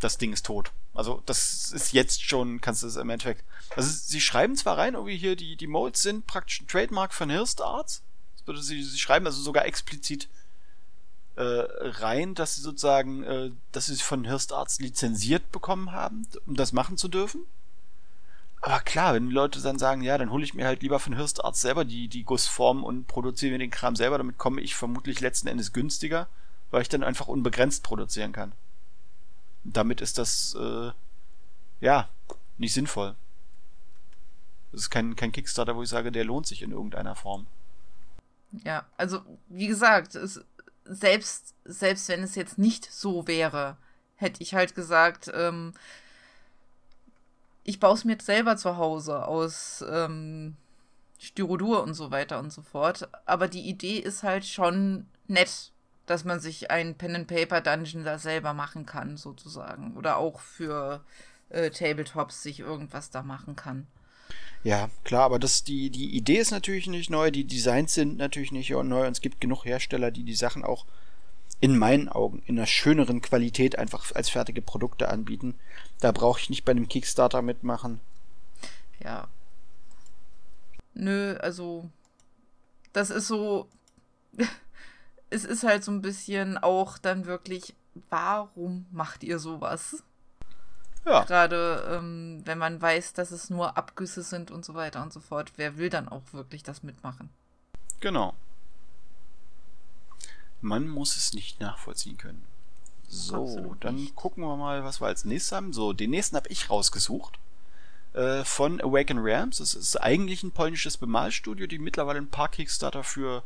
Das 0.00 0.16
Ding 0.16 0.32
ist 0.32 0.46
tot. 0.46 0.72
Also 0.94 1.22
das 1.26 1.72
ist 1.72 1.92
jetzt 1.92 2.22
schon, 2.24 2.62
kannst 2.62 2.82
du 2.82 2.86
es 2.86 2.96
im 2.96 3.10
Endeffekt. 3.10 3.44
Also 3.76 3.90
sie 3.90 4.22
schreiben 4.22 4.56
zwar 4.56 4.78
rein, 4.78 4.94
irgendwie 4.94 5.18
hier 5.18 5.36
die, 5.36 5.56
die 5.56 5.66
Molds 5.66 6.00
sind 6.00 6.26
praktisch 6.26 6.62
ein 6.62 6.68
Trademark 6.68 7.12
von 7.12 7.28
Hirst 7.28 7.60
Arts. 7.60 8.02
Das 8.38 8.46
würde 8.46 8.62
sie, 8.62 8.82
sie 8.82 8.98
schreiben 8.98 9.26
also 9.26 9.42
sogar 9.42 9.66
explizit 9.66 10.30
äh, 11.36 11.42
rein, 11.42 12.34
dass 12.34 12.54
sie 12.54 12.62
sozusagen, 12.62 13.24
äh, 13.24 13.50
dass 13.72 13.86
sie 13.86 13.96
von 13.96 14.24
Hirst 14.24 14.54
Arts 14.54 14.80
lizenziert 14.80 15.52
bekommen 15.52 15.92
haben, 15.92 16.26
um 16.46 16.56
das 16.56 16.72
machen 16.72 16.96
zu 16.96 17.08
dürfen. 17.08 17.44
Aber 18.62 18.78
klar, 18.80 19.12
wenn 19.14 19.26
die 19.26 19.34
Leute 19.34 19.60
dann 19.60 19.78
sagen, 19.78 20.02
ja, 20.02 20.16
dann 20.16 20.30
hole 20.30 20.44
ich 20.44 20.54
mir 20.54 20.66
halt 20.66 20.82
lieber 20.82 21.00
von 21.00 21.16
Hirstarzt 21.16 21.60
selber 21.60 21.84
die, 21.84 22.06
die 22.06 22.22
Gussform 22.22 22.84
und 22.84 23.08
produziere 23.08 23.52
mir 23.52 23.58
den 23.58 23.72
Kram 23.72 23.96
selber, 23.96 24.18
damit 24.18 24.38
komme 24.38 24.60
ich 24.60 24.76
vermutlich 24.76 25.20
letzten 25.20 25.48
Endes 25.48 25.72
günstiger, 25.72 26.28
weil 26.70 26.82
ich 26.82 26.88
dann 26.88 27.02
einfach 27.02 27.26
unbegrenzt 27.26 27.82
produzieren 27.82 28.32
kann. 28.32 28.52
damit 29.64 30.00
ist 30.00 30.18
das, 30.18 30.56
äh, 30.58 30.90
ja, 31.80 32.08
nicht 32.58 32.72
sinnvoll. 32.72 33.16
Das 34.72 34.82
ist 34.82 34.90
kein, 34.90 35.16
kein 35.16 35.32
Kickstarter, 35.32 35.76
wo 35.76 35.82
ich 35.82 35.88
sage, 35.88 36.12
der 36.12 36.24
lohnt 36.24 36.46
sich 36.46 36.62
in 36.62 36.72
irgendeiner 36.72 37.14
Form. 37.14 37.46
Ja, 38.64 38.86
also 38.96 39.20
wie 39.48 39.66
gesagt, 39.66 40.14
es, 40.14 40.40
selbst, 40.84 41.54
selbst 41.64 42.08
wenn 42.08 42.22
es 42.22 42.34
jetzt 42.34 42.58
nicht 42.58 42.90
so 42.90 43.26
wäre, 43.26 43.76
hätte 44.16 44.42
ich 44.42 44.54
halt 44.54 44.74
gesagt, 44.74 45.30
ähm, 45.34 45.74
ich 47.64 47.80
baue 47.80 47.94
es 47.94 48.04
mir 48.04 48.18
selber 48.20 48.56
zu 48.56 48.76
Hause 48.76 49.26
aus 49.26 49.84
ähm, 49.88 50.56
Styrodur 51.18 51.82
und 51.82 51.94
so 51.94 52.10
weiter 52.10 52.38
und 52.38 52.52
so 52.52 52.62
fort. 52.62 53.08
Aber 53.26 53.48
die 53.48 53.68
Idee 53.68 53.98
ist 53.98 54.22
halt 54.22 54.44
schon 54.44 55.06
nett, 55.28 55.72
dass 56.06 56.24
man 56.24 56.40
sich 56.40 56.70
ein 56.70 56.96
Pen-and-Paper-Dungeon 56.96 58.04
da 58.04 58.18
selber 58.18 58.54
machen 58.54 58.86
kann, 58.86 59.16
sozusagen. 59.16 59.96
Oder 59.96 60.16
auch 60.16 60.40
für 60.40 61.04
äh, 61.50 61.70
Tabletops 61.70 62.42
sich 62.42 62.60
irgendwas 62.60 63.10
da 63.10 63.22
machen 63.22 63.54
kann. 63.54 63.86
Ja, 64.64 64.90
klar, 65.04 65.24
aber 65.24 65.38
das, 65.38 65.64
die, 65.64 65.90
die 65.90 66.16
Idee 66.16 66.38
ist 66.38 66.52
natürlich 66.52 66.86
nicht 66.86 67.10
neu, 67.10 67.30
die 67.30 67.44
Designs 67.44 67.94
sind 67.94 68.16
natürlich 68.16 68.52
nicht 68.52 68.70
neu 68.70 69.06
und 69.06 69.12
es 69.12 69.20
gibt 69.20 69.40
genug 69.40 69.64
Hersteller, 69.64 70.10
die 70.10 70.22
die 70.22 70.34
Sachen 70.34 70.64
auch 70.64 70.86
in 71.62 71.78
meinen 71.78 72.08
Augen 72.08 72.42
in 72.44 72.58
einer 72.58 72.66
schöneren 72.66 73.22
Qualität 73.22 73.78
einfach 73.78 74.12
als 74.16 74.28
fertige 74.28 74.60
Produkte 74.60 75.08
anbieten. 75.08 75.54
Da 76.00 76.10
brauche 76.10 76.40
ich 76.40 76.50
nicht 76.50 76.64
bei 76.64 76.72
einem 76.72 76.88
Kickstarter 76.88 77.40
mitmachen. 77.40 78.00
Ja. 78.98 79.28
Nö, 80.94 81.36
also 81.36 81.88
das 82.92 83.10
ist 83.10 83.28
so, 83.28 83.68
es 85.30 85.44
ist 85.44 85.62
halt 85.62 85.84
so 85.84 85.92
ein 85.92 86.02
bisschen 86.02 86.58
auch 86.58 86.98
dann 86.98 87.26
wirklich, 87.26 87.76
warum 88.10 88.86
macht 88.90 89.22
ihr 89.22 89.38
sowas? 89.38 90.02
Ja. 91.04 91.22
Gerade 91.22 91.88
ähm, 91.92 92.42
wenn 92.44 92.58
man 92.58 92.82
weiß, 92.82 93.12
dass 93.12 93.30
es 93.30 93.50
nur 93.50 93.76
Abgüsse 93.76 94.24
sind 94.24 94.50
und 94.50 94.64
so 94.64 94.74
weiter 94.74 95.00
und 95.00 95.12
so 95.12 95.20
fort. 95.20 95.52
Wer 95.54 95.76
will 95.76 95.90
dann 95.90 96.08
auch 96.08 96.22
wirklich 96.32 96.64
das 96.64 96.82
mitmachen? 96.82 97.30
Genau. 98.00 98.34
Man 100.62 100.88
muss 100.88 101.16
es 101.16 101.34
nicht 101.34 101.60
nachvollziehen 101.60 102.16
können. 102.16 102.44
So, 103.08 103.42
Absolut 103.42 103.84
dann 103.84 103.96
nicht. 103.96 104.16
gucken 104.16 104.42
wir 104.42 104.56
mal, 104.56 104.84
was 104.84 105.00
wir 105.00 105.06
als 105.08 105.24
nächstes 105.24 105.52
haben. 105.52 105.72
So, 105.72 105.92
den 105.92 106.10
nächsten 106.10 106.36
habe 106.36 106.48
ich 106.48 106.70
rausgesucht. 106.70 107.38
Äh, 108.14 108.44
von 108.44 108.80
Awaken 108.80 109.18
Rams. 109.20 109.58
Das 109.58 109.74
ist 109.74 109.96
eigentlich 109.96 110.42
ein 110.42 110.52
polnisches 110.52 110.96
Bemalstudio, 110.96 111.66
die 111.66 111.78
mittlerweile 111.78 112.18
ein 112.18 112.28
paar 112.30 112.48
Kickstarter 112.48 113.04
für 113.04 113.42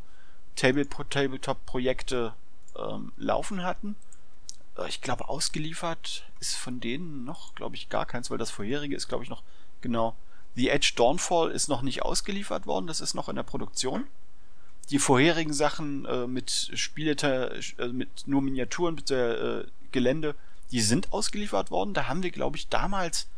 Table 0.56 0.88
Tabletop-Projekte 0.88 2.34
ähm, 2.76 3.12
laufen 3.16 3.62
hatten. 3.62 3.94
Äh, 4.76 4.88
ich 4.88 5.00
glaube, 5.00 5.28
ausgeliefert 5.28 6.24
ist 6.40 6.56
von 6.56 6.80
denen 6.80 7.24
noch, 7.24 7.54
glaube 7.54 7.76
ich, 7.76 7.88
gar 7.88 8.06
keins, 8.06 8.30
weil 8.30 8.38
das 8.38 8.50
vorherige 8.50 8.96
ist, 8.96 9.08
glaube 9.08 9.24
ich, 9.24 9.30
noch, 9.30 9.42
genau. 9.80 10.16
The 10.56 10.70
Edge 10.70 10.94
Dawnfall 10.96 11.50
ist 11.50 11.68
noch 11.68 11.82
nicht 11.82 12.02
ausgeliefert 12.02 12.66
worden, 12.66 12.86
das 12.86 13.00
ist 13.00 13.14
noch 13.14 13.28
in 13.28 13.36
der 13.36 13.42
Produktion. 13.42 14.06
Die 14.90 14.98
vorherigen 14.98 15.52
Sachen 15.52 16.04
äh, 16.04 16.26
mit 16.26 16.70
Spielete, 16.74 17.60
äh, 17.78 17.88
mit 17.88 18.26
nur 18.26 18.42
Miniaturen, 18.42 18.94
mit 18.94 19.10
der 19.10 19.40
äh, 19.40 19.64
Gelände, 19.90 20.34
die 20.70 20.80
sind 20.80 21.12
ausgeliefert 21.12 21.70
worden. 21.70 21.94
Da 21.94 22.08
haben 22.08 22.22
wir, 22.22 22.30
glaube 22.30 22.56
ich, 22.56 22.68
damals 22.68 23.28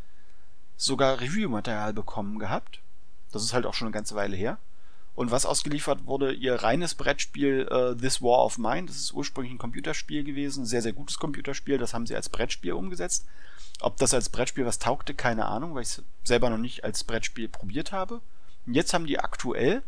sogar 0.76 1.20
Review-Material 1.20 1.92
bekommen 1.92 2.38
gehabt. 2.38 2.80
Das 3.32 3.42
ist 3.42 3.52
halt 3.52 3.66
auch 3.66 3.74
schon 3.74 3.86
eine 3.86 3.94
ganze 3.94 4.14
Weile 4.14 4.36
her. 4.36 4.58
Und 5.14 5.32
was 5.32 5.46
ausgeliefert 5.46 6.06
wurde, 6.06 6.32
ihr 6.32 6.54
reines 6.54 6.94
Brettspiel 6.94 7.68
uh, 7.72 7.92
This 7.92 8.22
War 8.22 8.44
of 8.44 8.56
Mine. 8.56 8.86
Das 8.86 8.96
ist 8.96 9.12
ursprünglich 9.12 9.52
ein 9.52 9.58
Computerspiel 9.58 10.22
gewesen, 10.22 10.62
ein 10.62 10.66
sehr, 10.66 10.80
sehr 10.80 10.92
gutes 10.92 11.18
Computerspiel. 11.18 11.76
Das 11.76 11.92
haben 11.92 12.06
sie 12.06 12.14
als 12.14 12.28
Brettspiel 12.28 12.72
umgesetzt. 12.72 13.26
Ob 13.80 13.96
das 13.96 14.14
als 14.14 14.28
Brettspiel 14.28 14.64
was 14.64 14.78
taugte, 14.78 15.14
keine 15.14 15.46
Ahnung, 15.46 15.74
weil 15.74 15.82
ich 15.82 15.88
es 15.88 16.02
selber 16.22 16.50
noch 16.50 16.58
nicht 16.58 16.84
als 16.84 17.02
Brettspiel 17.02 17.48
probiert 17.48 17.90
habe. 17.90 18.20
Und 18.64 18.74
jetzt 18.74 18.94
haben 18.94 19.06
die 19.06 19.18
aktuell 19.18 19.82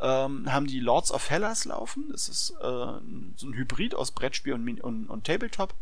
ähm, 0.00 0.52
haben 0.52 0.66
die 0.66 0.80
Lords 0.80 1.12
of 1.12 1.30
Hellas 1.30 1.64
laufen. 1.64 2.08
Das 2.10 2.28
ist 2.28 2.50
äh, 2.60 2.62
so 2.62 3.46
ein 3.46 3.54
Hybrid 3.54 3.94
aus 3.94 4.10
Brettspiel 4.10 4.54
und, 4.54 4.80
und, 4.80 5.06
und 5.06 5.24
Tabletop. 5.24 5.74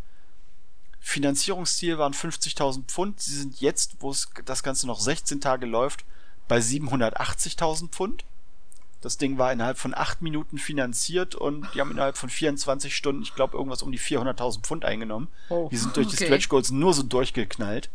Finanzierungsziel 1.00 1.98
waren 1.98 2.14
50.000 2.14 2.84
Pfund. 2.86 3.20
Sie 3.20 3.36
sind 3.36 3.60
jetzt, 3.60 3.96
wo 4.00 4.14
das 4.44 4.62
Ganze 4.62 4.86
noch 4.86 4.98
16 4.98 5.40
Tage 5.40 5.66
läuft, 5.66 6.04
bei 6.48 6.58
780.000 6.58 7.90
Pfund. 7.90 8.24
Das 9.02 9.18
Ding 9.18 9.38
war 9.38 9.52
innerhalb 9.52 9.78
von 9.78 9.94
acht 9.94 10.22
Minuten 10.22 10.58
finanziert 10.58 11.34
und 11.34 11.68
die 11.74 11.80
haben 11.80 11.92
innerhalb 11.92 12.16
von 12.16 12.28
24 12.28 12.96
Stunden, 12.96 13.22
ich 13.22 13.34
glaube, 13.34 13.56
irgendwas 13.56 13.82
um 13.82 13.92
die 13.92 14.00
400.000 14.00 14.62
Pfund 14.62 14.84
eingenommen. 14.84 15.28
Oh, 15.48 15.68
die 15.70 15.76
sind 15.76 15.96
durch 15.96 16.08
okay. 16.08 16.16
die 16.16 16.24
Stretch 16.24 16.48
Goals 16.48 16.70
nur 16.70 16.92
so 16.92 17.04
durchgeknallt. 17.04 17.90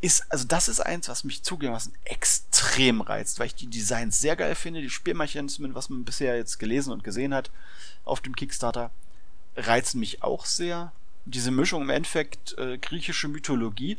Ist, 0.00 0.30
also 0.30 0.46
das 0.46 0.68
ist 0.68 0.80
eins, 0.80 1.08
was 1.08 1.24
mich 1.24 1.42
zugegebenermaßen 1.42 1.92
extrem 2.04 3.00
reizt, 3.00 3.38
weil 3.38 3.48
ich 3.48 3.54
die 3.54 3.66
Designs 3.66 4.20
sehr 4.20 4.36
geil 4.36 4.54
finde, 4.54 4.80
die 4.80 4.90
Spielmechanismen, 4.90 5.74
was 5.74 5.88
man 5.88 6.04
bisher 6.04 6.36
jetzt 6.36 6.58
gelesen 6.58 6.92
und 6.92 7.02
gesehen 7.02 7.34
hat 7.34 7.50
auf 8.04 8.20
dem 8.20 8.36
Kickstarter, 8.36 8.90
reizen 9.56 9.98
mich 10.00 10.22
auch 10.22 10.44
sehr. 10.44 10.92
Diese 11.24 11.50
Mischung 11.50 11.82
im 11.82 11.90
Endeffekt 11.90 12.56
äh, 12.58 12.78
griechische 12.78 13.28
Mythologie, 13.28 13.98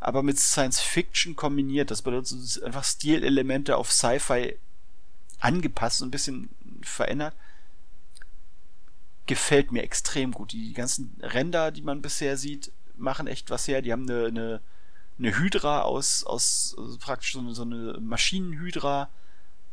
aber 0.00 0.22
mit 0.22 0.38
Science 0.38 0.80
Fiction 0.80 1.36
kombiniert. 1.36 1.90
Das 1.90 2.02
bedeutet 2.02 2.62
einfach 2.62 2.84
Stilelemente 2.84 3.76
auf 3.76 3.92
Sci-Fi 3.92 4.56
angepasst, 5.40 6.02
und 6.02 6.08
ein 6.08 6.12
bisschen 6.12 6.48
verändert. 6.82 7.34
Gefällt 9.26 9.72
mir 9.72 9.82
extrem 9.82 10.32
gut. 10.32 10.52
Die 10.52 10.72
ganzen 10.72 11.16
Ränder, 11.20 11.70
die 11.70 11.82
man 11.82 12.02
bisher 12.02 12.36
sieht, 12.36 12.72
machen 12.96 13.26
echt 13.26 13.50
was 13.50 13.68
her. 13.68 13.82
Die 13.82 13.92
haben 13.92 14.08
eine, 14.08 14.26
eine, 14.26 14.60
eine 15.18 15.36
Hydra 15.38 15.82
aus, 15.82 16.24
aus 16.24 16.74
also 16.78 16.98
praktisch 16.98 17.32
so 17.32 17.40
eine, 17.40 17.54
so 17.54 17.62
eine 17.62 17.98
Maschinenhydra. 18.00 19.08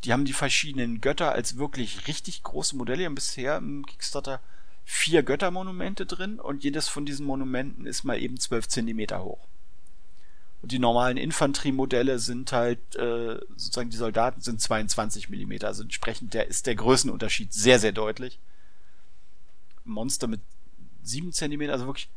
Die 0.04 0.14
haben 0.14 0.26
die 0.26 0.34
verschiedenen 0.34 1.02
Götter 1.02 1.32
als 1.32 1.58
wirklich 1.58 2.08
richtig 2.08 2.44
große 2.44 2.76
Modelle. 2.76 3.00
Die 3.00 3.06
haben 3.06 3.16
bisher 3.16 3.58
im 3.58 3.86
Kickstarter 3.86 4.40
vier 4.84 5.24
Göttermonumente 5.24 6.06
drin 6.06 6.40
und 6.40 6.64
jedes 6.64 6.88
von 6.88 7.06
diesen 7.06 7.26
Monumenten 7.26 7.88
ist 7.88 8.04
mal 8.04 8.20
eben 8.20 8.40
zwölf 8.40 8.68
Zentimeter 8.68 9.24
hoch. 9.24 9.48
Und 10.62 10.72
die 10.72 10.80
normalen 10.80 11.18
Infanteriemodelle 11.18 12.18
sind 12.20 12.52
halt, 12.52 12.80
äh, 12.96 13.40
sozusagen 13.56 13.90
die 13.90 13.98
Soldaten 13.98 14.42
sind 14.42 14.62
22 14.62 15.30
mm. 15.30 15.64
Also 15.64 15.84
entsprechend 15.84 16.34
der 16.34 16.48
ist 16.48 16.66
der 16.66 16.76
Größenunterschied 16.76 17.54
sehr, 17.54 17.80
sehr 17.80 17.92
deutlich. 17.92 18.40
Monster 19.84 20.28
mit 20.28 20.42
7 21.04 21.32
cm, 21.32 21.70
also 21.70 21.86
wirklich 21.86 22.10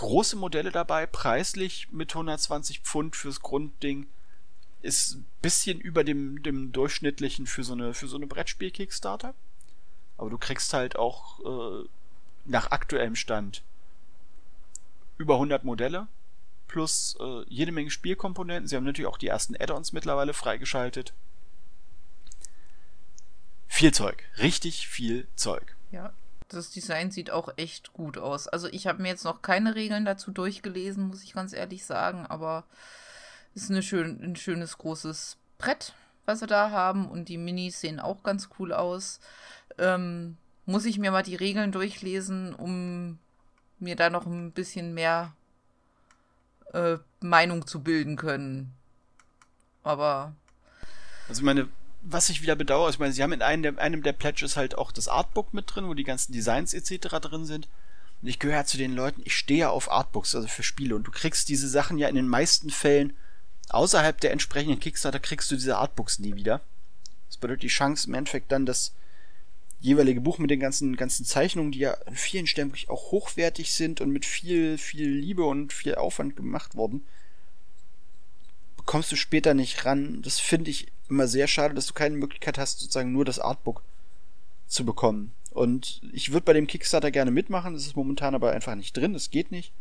große 0.00 0.36
Modelle 0.36 0.72
dabei, 0.72 1.04
preislich 1.04 1.88
mit 1.92 2.12
120 2.12 2.80
Pfund 2.80 3.16
fürs 3.16 3.40
Grundding. 3.40 4.06
Ist 4.80 5.16
ein 5.16 5.26
bisschen 5.42 5.78
über 5.78 6.04
dem, 6.04 6.42
dem 6.42 6.72
durchschnittlichen 6.72 7.46
für 7.46 7.64
so 7.64 7.74
eine, 7.74 7.92
für 7.92 8.08
so 8.08 8.16
eine 8.16 8.26
Brettspiel-Kickstarter. 8.26 9.34
Aber 10.16 10.30
du 10.30 10.38
kriegst 10.38 10.72
halt 10.72 10.96
auch 10.96 11.40
äh, 11.40 11.86
nach 12.46 12.70
aktuellem 12.70 13.14
Stand 13.14 13.62
über 15.18 15.34
100 15.34 15.64
Modelle 15.64 16.08
plus 16.66 17.18
äh, 17.20 17.44
jede 17.48 17.72
Menge 17.72 17.90
Spielkomponenten. 17.90 18.68
Sie 18.68 18.76
haben 18.76 18.84
natürlich 18.84 19.10
auch 19.10 19.18
die 19.18 19.28
ersten 19.28 19.54
Add-ons 19.54 19.92
mittlerweile 19.92 20.32
freigeschaltet. 20.32 21.12
Viel 23.68 23.92
Zeug, 23.92 24.24
richtig 24.38 24.88
viel 24.88 25.28
Zeug. 25.36 25.76
Ja, 25.90 26.14
das 26.52 26.70
Design 26.70 27.10
sieht 27.10 27.30
auch 27.30 27.52
echt 27.56 27.92
gut 27.92 28.18
aus. 28.18 28.48
Also 28.48 28.68
ich 28.68 28.86
habe 28.86 29.02
mir 29.02 29.08
jetzt 29.08 29.24
noch 29.24 29.42
keine 29.42 29.74
Regeln 29.74 30.04
dazu 30.04 30.30
durchgelesen, 30.30 31.08
muss 31.08 31.22
ich 31.22 31.32
ganz 31.32 31.52
ehrlich 31.52 31.84
sagen, 31.84 32.26
aber 32.26 32.64
ist 33.54 33.70
eine 33.70 33.82
schön, 33.82 34.22
ein 34.22 34.36
schönes 34.36 34.78
großes 34.78 35.36
Brett, 35.58 35.94
was 36.26 36.40
wir 36.40 36.48
da 36.48 36.70
haben 36.70 37.08
und 37.08 37.28
die 37.28 37.38
Minis 37.38 37.80
sehen 37.80 38.00
auch 38.00 38.22
ganz 38.22 38.48
cool 38.58 38.72
aus. 38.72 39.20
Ähm, 39.78 40.36
muss 40.66 40.84
ich 40.84 40.98
mir 40.98 41.10
mal 41.10 41.22
die 41.22 41.36
Regeln 41.36 41.72
durchlesen, 41.72 42.54
um 42.54 43.18
mir 43.78 43.96
da 43.96 44.10
noch 44.10 44.26
ein 44.26 44.52
bisschen 44.52 44.94
mehr 44.94 45.32
äh, 46.72 46.98
Meinung 47.20 47.66
zu 47.66 47.82
bilden 47.82 48.16
können. 48.16 48.72
Aber. 49.82 50.34
Also 51.28 51.44
meine, 51.44 51.68
was 52.02 52.28
ich 52.28 52.42
wieder 52.42 52.56
bedauere, 52.56 52.90
ich 52.90 52.98
meine, 52.98 53.12
sie 53.12 53.22
haben 53.22 53.32
in 53.32 53.42
einem 53.42 53.62
der, 53.62 53.78
einem 53.78 54.02
der 54.02 54.12
Pledges 54.12 54.56
halt 54.56 54.76
auch 54.76 54.92
das 54.92 55.08
Artbook 55.08 55.52
mit 55.52 55.74
drin, 55.74 55.86
wo 55.86 55.94
die 55.94 56.04
ganzen 56.04 56.32
Designs 56.32 56.74
etc. 56.74 57.08
drin 57.20 57.44
sind. 57.44 57.68
Und 58.22 58.28
ich 58.28 58.38
gehöre 58.38 58.66
zu 58.66 58.78
den 58.78 58.94
Leuten, 58.94 59.22
ich 59.24 59.36
stehe 59.36 59.60
ja 59.60 59.70
auf 59.70 59.90
Artbooks, 59.90 60.34
also 60.34 60.48
für 60.48 60.62
Spiele. 60.62 60.94
Und 60.96 61.04
du 61.04 61.10
kriegst 61.10 61.48
diese 61.48 61.68
Sachen 61.68 61.98
ja 61.98 62.08
in 62.08 62.16
den 62.16 62.28
meisten 62.28 62.70
Fällen 62.70 63.14
außerhalb 63.70 64.20
der 64.20 64.32
entsprechenden 64.32 64.80
Kickstarter 64.80 65.20
kriegst 65.20 65.50
du 65.50 65.54
diese 65.54 65.76
Artbooks 65.76 66.18
nie 66.18 66.34
wieder. 66.34 66.60
Das 67.28 67.36
bedeutet 67.36 67.62
die 67.62 67.68
Chance 67.68 68.08
im 68.08 68.14
Endeffekt 68.14 68.50
dann, 68.52 68.66
dass 68.66 68.92
jeweilige 69.80 70.20
Buch 70.20 70.38
mit 70.38 70.50
den 70.50 70.60
ganzen, 70.60 70.96
ganzen 70.96 71.24
Zeichnungen, 71.24 71.72
die 71.72 71.78
ja 71.78 71.94
an 72.06 72.16
vielen 72.16 72.46
Stellen 72.46 72.68
wirklich 72.68 72.90
auch 72.90 73.12
hochwertig 73.12 73.72
sind 73.72 74.00
und 74.00 74.10
mit 74.10 74.26
viel, 74.26 74.76
viel 74.76 75.08
Liebe 75.08 75.44
und 75.44 75.72
viel 75.72 75.94
Aufwand 75.94 76.36
gemacht 76.36 76.74
worden, 76.74 77.06
kommst 78.84 79.12
du 79.12 79.16
später 79.16 79.54
nicht 79.54 79.84
ran. 79.84 80.20
Das 80.22 80.40
finde 80.40 80.70
ich 80.70 80.88
immer 81.10 81.28
sehr 81.28 81.46
schade, 81.46 81.74
dass 81.74 81.86
du 81.86 81.94
keine 81.94 82.16
Möglichkeit 82.16 82.58
hast, 82.58 82.80
sozusagen 82.80 83.12
nur 83.12 83.24
das 83.24 83.38
Artbook 83.38 83.82
zu 84.66 84.84
bekommen. 84.84 85.32
Und 85.50 86.00
ich 86.12 86.32
würde 86.32 86.44
bei 86.44 86.52
dem 86.52 86.66
Kickstarter 86.66 87.10
gerne 87.10 87.30
mitmachen, 87.30 87.74
das 87.74 87.86
ist 87.86 87.96
momentan 87.96 88.34
aber 88.34 88.52
einfach 88.52 88.74
nicht 88.74 88.96
drin, 88.96 89.12
das 89.12 89.30
geht 89.30 89.50
nicht. 89.50 89.72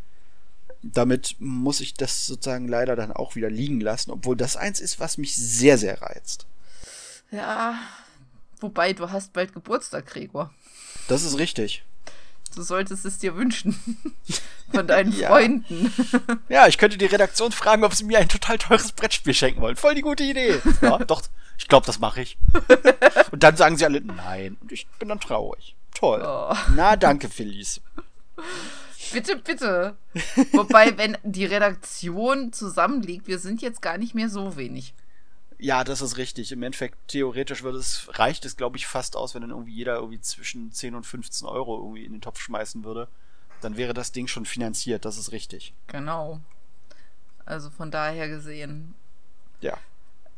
Damit 0.81 1.35
muss 1.39 1.81
ich 1.81 1.93
das 1.93 2.25
sozusagen 2.25 2.67
leider 2.67 2.95
dann 2.95 3.11
auch 3.11 3.35
wieder 3.35 3.49
liegen 3.49 3.81
lassen, 3.81 4.11
obwohl 4.11 4.35
das 4.35 4.55
eins 4.57 4.79
ist, 4.79 4.99
was 4.99 5.17
mich 5.17 5.35
sehr, 5.35 5.77
sehr 5.77 6.01
reizt. 6.01 6.47
Ja, 7.31 7.79
wobei 8.59 8.93
du 8.93 9.11
hast 9.11 9.33
bald 9.33 9.53
Geburtstag, 9.53 10.07
Gregor. 10.07 10.53
Das 11.07 11.23
ist 11.23 11.37
richtig. 11.37 11.83
Du 12.59 12.65
solltest 12.65 13.05
es 13.05 13.17
dir 13.17 13.37
wünschen. 13.37 13.79
Von 14.73 14.85
deinen 14.85 15.13
ja. 15.13 15.29
Freunden. 15.29 15.93
Ja, 16.49 16.67
ich 16.67 16.77
könnte 16.77 16.97
die 16.97 17.05
Redaktion 17.05 17.53
fragen, 17.53 17.85
ob 17.85 17.93
sie 17.93 18.03
mir 18.03 18.19
ein 18.19 18.27
total 18.27 18.57
teures 18.57 18.91
Brettspiel 18.91 19.33
schenken 19.33 19.61
wollen. 19.61 19.77
Voll 19.77 19.95
die 19.95 20.01
gute 20.01 20.25
Idee. 20.25 20.59
Ja, 20.81 20.97
doch, 21.07 21.21
ich 21.57 21.69
glaube, 21.69 21.85
das 21.85 21.99
mache 21.99 22.21
ich. 22.21 22.37
Und 23.31 23.43
dann 23.43 23.55
sagen 23.55 23.77
sie 23.77 23.85
alle 23.85 24.01
nein. 24.01 24.57
Und 24.59 24.73
ich 24.73 24.87
bin 24.99 25.07
dann 25.07 25.21
traurig. 25.21 25.73
Toll. 25.95 26.21
Oh. 26.21 26.53
Na, 26.75 26.97
danke, 26.97 27.29
Felice. 27.29 27.79
Bitte, 29.13 29.37
bitte. 29.37 29.95
Wobei, 30.51 30.97
wenn 30.97 31.17
die 31.23 31.45
Redaktion 31.45 32.51
zusammenliegt, 32.51 33.27
wir 33.27 33.39
sind 33.39 33.61
jetzt 33.61 33.81
gar 33.81 33.97
nicht 33.97 34.15
mehr 34.15 34.27
so 34.27 34.57
wenig. 34.57 34.93
Ja, 35.61 35.83
das 35.83 36.01
ist 36.01 36.15
richtig. 36.15 36.53
Im 36.53 36.63
Endeffekt, 36.63 36.97
theoretisch 37.09 37.63
würde 37.63 37.77
es, 37.77 38.07
reicht 38.17 38.45
es, 38.45 38.55
glaube 38.55 38.77
ich, 38.77 38.87
fast 38.87 39.17
aus, 39.17 39.35
wenn 39.35 39.41
dann 39.41 39.51
irgendwie 39.51 39.73
jeder 39.73 39.95
irgendwie 39.95 40.21
zwischen 40.21 40.71
10 40.71 40.95
und 40.95 41.05
15 41.05 41.47
Euro 41.47 41.77
irgendwie 41.77 42.05
in 42.05 42.13
den 42.13 42.21
Topf 42.21 42.39
schmeißen 42.39 42.85
würde. 42.85 43.09
Dann 43.59 43.75
wäre 43.75 43.93
das 43.93 44.13
Ding 44.13 44.27
schon 44.27 44.45
finanziert, 44.45 45.03
das 45.03 45.17
ist 45.17 45.33
richtig. 45.33 45.73
Genau. 45.87 46.39
Also 47.45 47.69
von 47.69 47.91
daher 47.91 48.29
gesehen. 48.29 48.95
Ja. 49.59 49.77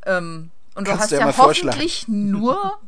Ähm, 0.06 0.50
und 0.74 0.88
du 0.88 0.98
hast 0.98 1.12
du 1.12 1.16
ja, 1.16 1.28
ja 1.28 1.36
hoffentlich 1.36 2.08
nur, 2.08 2.80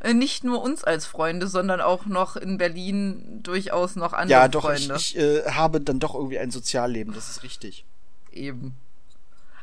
äh, 0.00 0.14
nicht 0.14 0.44
nur 0.44 0.62
uns 0.62 0.82
als 0.82 1.04
Freunde, 1.04 1.46
sondern 1.46 1.82
auch 1.82 2.06
noch 2.06 2.36
in 2.36 2.56
Berlin 2.56 3.42
durchaus 3.42 3.96
noch 3.96 4.14
andere 4.14 4.40
ja, 4.40 4.48
doch, 4.48 4.62
Freunde. 4.62 4.96
Ich, 4.96 5.14
ich 5.14 5.22
äh, 5.22 5.50
habe 5.50 5.82
dann 5.82 6.00
doch 6.00 6.14
irgendwie 6.14 6.38
ein 6.38 6.50
Sozialleben, 6.50 7.12
das 7.12 7.28
ist 7.28 7.42
richtig. 7.42 7.84
Eben 8.32 8.74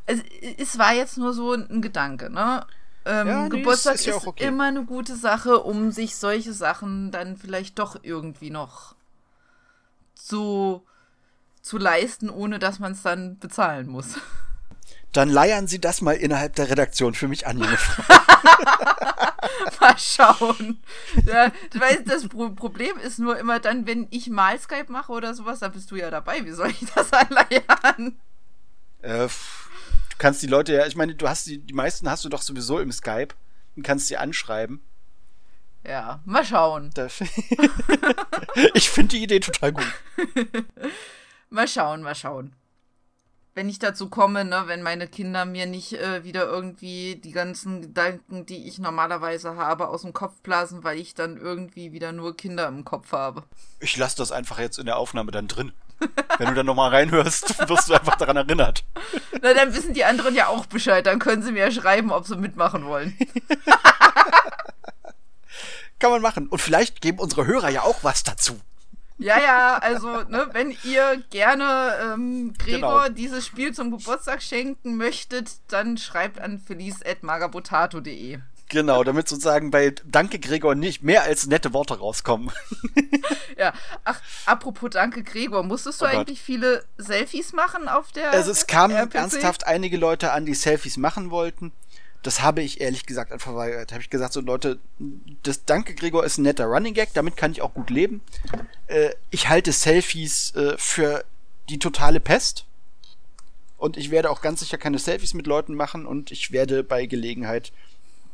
es, 0.06 0.20
es 0.58 0.78
war 0.78 0.94
jetzt 0.94 1.18
nur 1.18 1.34
so 1.34 1.54
ein 1.54 1.82
Gedanke, 1.82 2.30
ne? 2.30 2.66
Ähm, 3.06 3.28
ja, 3.28 3.44
nee, 3.44 3.50
Geburtstag 3.50 3.96
ist, 3.96 4.02
ist, 4.02 4.08
ja 4.08 4.16
okay. 4.26 4.46
immer 4.46 4.66
eine 4.66 4.86
gute 4.86 5.16
Sache, 5.16 5.60
um 5.60 5.92
sich 5.92 6.16
solche 6.16 6.54
Sachen 6.54 7.12
dann 7.12 7.36
vielleicht 7.36 7.78
doch 7.78 7.98
irgendwie 8.02 8.50
noch 8.50 8.96
zu, 10.16 10.86
zu 11.62 11.78
leisten, 11.78 12.30
ohne 12.30 12.60
dass 12.60 12.80
man 12.80 12.94
es 12.94 13.02
dann 13.02 13.40
bezahlen 13.40 13.88
muss. 13.88 14.16
Dann 15.12 15.30
leiern 15.30 15.68
Sie 15.68 15.80
das 15.80 16.02
mal 16.02 16.14
innerhalb 16.14 16.56
der 16.56 16.70
Redaktion 16.70 17.14
für 17.14 17.28
mich 17.28 17.46
an, 17.46 17.60
junge 17.60 17.78
Frau. 17.78 18.04
mal 19.80 19.98
schauen. 19.98 20.82
Ja, 21.26 21.52
weißt, 21.74 22.04
das 22.06 22.28
Problem 22.28 22.98
ist 22.98 23.20
nur 23.20 23.38
immer 23.38 23.60
dann, 23.60 23.86
wenn 23.86 24.08
ich 24.12 24.30
mal 24.30 24.58
Skype 24.60 24.92
mache 24.92 25.12
oder 25.12 25.34
sowas, 25.34 25.60
dann 25.60 25.72
bist 25.72 25.92
du 25.92 25.96
ja 25.96 26.10
dabei. 26.10 26.46
Wie 26.46 26.52
soll 26.52 26.70
ich 26.70 26.86
das 26.96 27.12
anleiern? 27.14 28.18
Äh, 29.02 29.28
Du 30.14 30.18
kannst 30.19 30.44
die 30.44 30.48
Leute 30.48 30.73
ja, 30.73 30.85
ich 30.85 30.95
meine, 30.95 31.15
du 31.15 31.27
hast 31.27 31.48
die, 31.48 31.57
die 31.57 31.73
meisten 31.73 32.07
hast 32.07 32.23
du 32.23 32.30
doch 32.30 32.44
sowieso 32.44 32.80
im 32.80 32.91
Skype 32.91 33.30
und 33.76 33.81
kannst 33.81 34.07
sie 34.07 34.18
anschreiben. 34.18 34.80
Ja, 35.84 36.22
mal 36.23 36.45
schauen. 36.45 36.91
ich 38.76 38.90
finde 38.91 39.18
die 39.18 39.23
Idee 39.23 39.40
total 39.40 39.73
gut. 39.73 39.91
mal 41.49 41.68
schauen, 41.68 42.03
mal 42.03 42.14
schauen. 42.14 42.56
Wenn 43.56 43.69
ich 43.69 43.80
dazu 43.80 44.07
komme, 44.10 44.45
ne, 44.45 44.64
wenn 44.68 44.84
meine 44.84 45.07
Kinder 45.07 45.45
mir 45.45 45.65
nicht 45.65 45.94
äh, 45.94 46.23
wieder 46.23 46.45
irgendwie 46.45 47.15
die 47.18 47.31
ganzen 47.31 47.81
Gedanken, 47.81 48.45
die 48.45 48.68
ich 48.68 48.80
normalerweise 48.80 49.56
habe, 49.56 49.90
aus 49.90 50.03
dem 50.03 50.14
Kopf 50.14 50.41
blasen, 50.41 50.84
weil 50.84 50.99
ich 50.99 51.15
dann 51.15 51.38
irgendwie 51.38 51.91
wieder 51.91 52.11
nur 52.11 52.38
Kinder 52.38 52.68
im 52.68 52.85
Kopf 52.85 53.11
habe. 53.11 53.44
Ich 53.80 53.98
lasse 53.98 54.18
das 54.18 54.31
einfach 54.31 54.60
jetzt 54.60 54.80
in 54.80 54.85
der 54.85 54.98
Aufnahme 54.98 55.31
dann 55.31 55.48
drin. 55.48 55.73
Wenn 56.38 56.48
du 56.48 56.54
dann 56.54 56.66
nochmal 56.66 56.90
reinhörst, 56.90 57.58
wirst 57.70 57.90
du 57.90 57.94
einfach 57.94 58.16
daran 58.16 58.38
erinnert. 58.38 58.84
Na, 59.42 59.54
dann 59.54 59.74
wissen 59.74 59.94
die 59.94 60.06
anderen 60.06 60.36
ja 60.36 60.48
auch 60.48 60.66
Bescheid. 60.66 61.06
Dann 61.06 61.20
können 61.20 61.44
sie 61.44 61.52
mir 61.52 61.66
ja 61.66 61.72
schreiben, 61.72 62.12
ob 62.12 62.26
sie 62.26 62.36
mitmachen 62.36 62.86
wollen. 62.86 63.18
Kann 66.00 66.12
man 66.12 66.22
machen. 66.22 66.48
Und 66.48 66.60
vielleicht 66.60 67.02
geben 67.02 67.20
unsere 67.20 67.46
Hörer 67.46 67.70
ja 67.70 67.84
auch 67.84 68.04
was 68.04 68.24
dazu. 68.24 68.60
Ja, 69.20 69.40
ja, 69.40 69.78
also, 69.78 70.24
ne, 70.24 70.50
wenn 70.52 70.76
ihr 70.84 71.24
gerne 71.30 71.94
ähm, 72.04 72.54
Gregor 72.58 73.04
genau. 73.04 73.10
dieses 73.10 73.46
Spiel 73.46 73.72
zum 73.74 73.92
Geburtstag 73.92 74.42
schenken 74.42 74.98
möchtet, 74.98 75.52
dann 75.70 75.98
schreibt 75.98 76.42
an 76.42 76.60
felice.magabotato.de. 76.60 78.40
Genau, 78.74 79.04
damit 79.04 79.28
sozusagen 79.28 79.70
bei 79.70 79.94
Danke 80.04 80.40
Gregor 80.40 80.74
nicht 80.74 81.04
mehr 81.04 81.22
als 81.22 81.45
nette 81.45 81.74
Worte 81.74 82.00
rauskommen. 82.00 82.52
ja, 83.58 83.72
ach, 84.04 84.20
apropos 84.48 84.90
Danke 84.90 85.22
Gregor, 85.22 85.62
musstest 85.62 86.02
du 86.02 86.06
oh 86.06 86.08
eigentlich 86.08 86.41
viele 86.41 86.84
Selfies 86.98 87.54
machen 87.54 87.88
auf 87.88 88.12
der 88.12 88.32
Also 88.32 88.50
es 88.50 88.66
kamen 88.66 88.95
RPC? 88.95 89.14
ernsthaft 89.14 89.68
einige 89.68 89.98
Leute 89.98 90.32
an, 90.32 90.48
die 90.48 90.56
Selfies 90.56 90.98
machen 90.98 91.30
wollten. 91.30 91.72
Das 92.24 92.41
habe 92.41 92.64
ich 92.64 92.82
ehrlich 92.82 93.06
gesagt 93.06 93.32
einfach 93.32 93.52
verweigert. 93.52 93.91
Habe 93.91 94.02
ich 94.02 94.10
gesagt, 94.10 94.34
so 94.34 94.41
Leute, 94.41 94.80
das 95.44 95.66
Danke 95.66 95.94
Gregor 95.94 96.26
ist 96.26 96.40
ein 96.40 96.41
netter 96.41 96.66
Running 96.66 96.95
Gag, 96.95 97.14
damit 97.14 97.38
kann 97.38 97.52
ich 97.52 97.62
auch 97.62 97.76
gut 97.76 97.91
leben. 97.91 98.22
Äh, 98.88 99.12
ich 99.30 99.50
halte 99.50 99.72
Selfies 99.72 100.56
äh, 100.56 100.80
für 100.80 101.26
die 101.70 101.78
totale 101.78 102.20
Pest. 102.20 102.66
Und 103.78 103.98
ich 103.98 104.10
werde 104.10 104.32
auch 104.32 104.41
ganz 104.41 104.62
sicher 104.62 104.80
keine 104.80 104.98
Selfies 104.98 105.36
mit 105.36 105.45
Leuten 105.45 105.76
machen 105.76 106.08
und 106.08 106.32
ich 106.32 106.52
werde 106.52 106.84
bei 106.84 107.06
Gelegenheit 107.06 107.72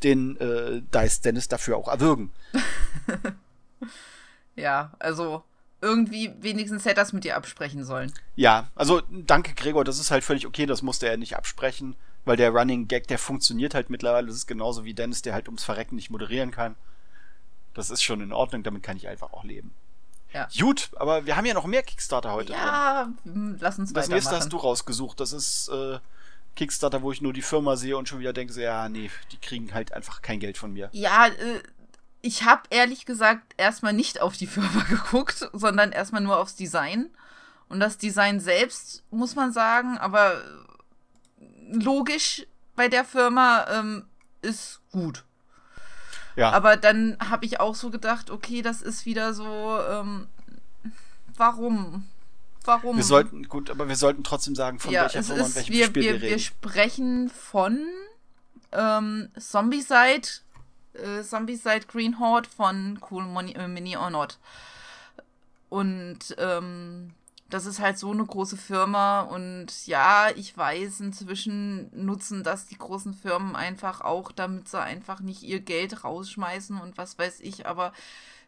den 0.03 0.37
äh, 0.37 0.81
Dice 0.93 1.21
Dennis 1.21 1.47
dafür 1.47 1.77
auch 1.77 1.87
erwürgen. 1.87 2.31
ja, 4.55 4.91
also 4.99 5.43
irgendwie 5.81 6.33
wenigstens 6.41 6.85
hätte 6.85 6.95
das 6.95 7.13
mit 7.13 7.23
dir 7.23 7.35
absprechen 7.35 7.85
sollen. 7.85 8.11
Ja, 8.35 8.67
also 8.75 9.01
danke 9.09 9.53
Gregor, 9.53 9.83
das 9.83 9.99
ist 9.99 10.11
halt 10.11 10.23
völlig 10.23 10.45
okay, 10.45 10.65
das 10.65 10.81
musste 10.81 11.07
er 11.07 11.17
nicht 11.17 11.37
absprechen, 11.37 11.95
weil 12.25 12.37
der 12.37 12.51
Running 12.51 12.87
Gag, 12.87 13.07
der 13.07 13.17
funktioniert 13.17 13.73
halt 13.73 13.89
mittlerweile. 13.89 14.27
Das 14.27 14.35
ist 14.35 14.47
genauso 14.47 14.83
wie 14.83 14.93
Dennis, 14.93 15.21
der 15.21 15.33
halt 15.33 15.47
ums 15.47 15.63
Verrecken 15.63 15.95
nicht 15.95 16.09
moderieren 16.09 16.51
kann. 16.51 16.75
Das 17.73 17.89
ist 17.89 18.03
schon 18.03 18.21
in 18.21 18.33
Ordnung, 18.33 18.63
damit 18.63 18.83
kann 18.83 18.97
ich 18.97 19.07
einfach 19.07 19.31
auch 19.31 19.43
leben. 19.43 19.73
Ja. 20.33 20.47
Gut, 20.59 20.91
aber 20.95 21.25
wir 21.25 21.35
haben 21.35 21.45
ja 21.45 21.53
noch 21.53 21.65
mehr 21.65 21.81
Kickstarter 21.81 22.33
heute. 22.33 22.53
Ja, 22.53 23.09
drin. 23.23 23.57
lass 23.59 23.79
uns 23.79 23.93
Das 23.93 24.09
nächste 24.09 24.35
hast 24.35 24.53
du 24.53 24.57
rausgesucht. 24.57 25.19
Das 25.19 25.33
ist 25.33 25.69
äh, 25.69 25.99
Kickstarter, 26.55 27.01
wo 27.01 27.11
ich 27.11 27.21
nur 27.21 27.33
die 27.33 27.41
Firma 27.41 27.75
sehe 27.75 27.97
und 27.97 28.09
schon 28.09 28.19
wieder 28.19 28.33
denke, 28.33 28.53
so, 28.53 28.61
ja, 28.61 28.89
nee, 28.89 29.09
die 29.31 29.37
kriegen 29.37 29.73
halt 29.73 29.93
einfach 29.93 30.21
kein 30.21 30.39
Geld 30.39 30.57
von 30.57 30.73
mir. 30.73 30.89
Ja, 30.91 31.27
äh, 31.27 31.63
ich 32.21 32.43
habe 32.43 32.63
ehrlich 32.69 33.05
gesagt 33.05 33.53
erstmal 33.57 33.93
nicht 33.93 34.21
auf 34.21 34.35
die 34.37 34.47
Firma 34.47 34.83
geguckt, 34.89 35.49
sondern 35.53 35.91
erstmal 35.91 36.21
nur 36.21 36.37
aufs 36.37 36.55
Design. 36.55 37.09
Und 37.69 37.79
das 37.79 37.97
Design 37.97 38.39
selbst, 38.39 39.03
muss 39.11 39.35
man 39.35 39.53
sagen, 39.53 39.97
aber 39.97 40.41
logisch 41.71 42.45
bei 42.75 42.87
der 42.87 43.05
Firma 43.05 43.65
ähm, 43.69 44.05
ist 44.41 44.81
gut. 44.91 45.23
Ja. 46.35 46.51
Aber 46.51 46.77
dann 46.77 47.17
habe 47.19 47.45
ich 47.45 47.59
auch 47.59 47.75
so 47.75 47.89
gedacht, 47.89 48.31
okay, 48.31 48.61
das 48.61 48.81
ist 48.81 49.05
wieder 49.05 49.33
so, 49.33 49.79
ähm, 49.89 50.27
warum? 51.35 52.05
Warum. 52.69 52.95
Wir 52.95 53.03
sollten, 53.03 53.43
gut, 53.49 53.69
aber 53.69 53.87
wir 53.89 53.95
sollten 53.95 54.23
trotzdem 54.23 54.55
sagen, 54.55 54.79
von 54.79 54.91
ja, 54.91 55.03
welcher 55.03 55.23
Firma 55.23 55.43
und 55.43 55.55
welchem 55.55 55.73
wir, 55.73 55.85
Spiel 55.87 56.03
wir, 56.03 56.13
wir 56.13 56.21
reden. 56.21 56.31
Wir 56.31 56.39
sprechen 56.39 57.29
von 57.29 57.85
ähm, 58.71 59.29
Zombicide, 59.37 60.27
äh, 60.93 61.23
Zombicide 61.23 61.85
Green 61.87 62.19
Horde 62.19 62.47
von 62.49 62.99
Cool 63.09 63.25
Mini, 63.25 63.53
äh, 63.53 63.67
Mini 63.67 63.97
or 63.97 64.09
Not. 64.09 64.37
Und 65.69 66.35
ähm, 66.37 67.13
das 67.49 67.65
ist 67.65 67.79
halt 67.79 67.97
so 67.97 68.11
eine 68.11 68.25
große 68.25 68.57
Firma 68.57 69.21
und 69.21 69.87
ja, 69.87 70.29
ich 70.35 70.55
weiß, 70.55 70.99
inzwischen 70.99 71.89
nutzen 71.93 72.43
das 72.43 72.67
die 72.67 72.77
großen 72.77 73.13
Firmen 73.13 73.55
einfach 73.55 74.01
auch, 74.01 74.31
damit 74.31 74.67
sie 74.67 74.79
einfach 74.79 75.19
nicht 75.19 75.41
ihr 75.41 75.59
Geld 75.59 76.03
rausschmeißen 76.03 76.79
und 76.79 76.97
was 76.97 77.17
weiß 77.17 77.39
ich, 77.39 77.65
aber 77.65 77.91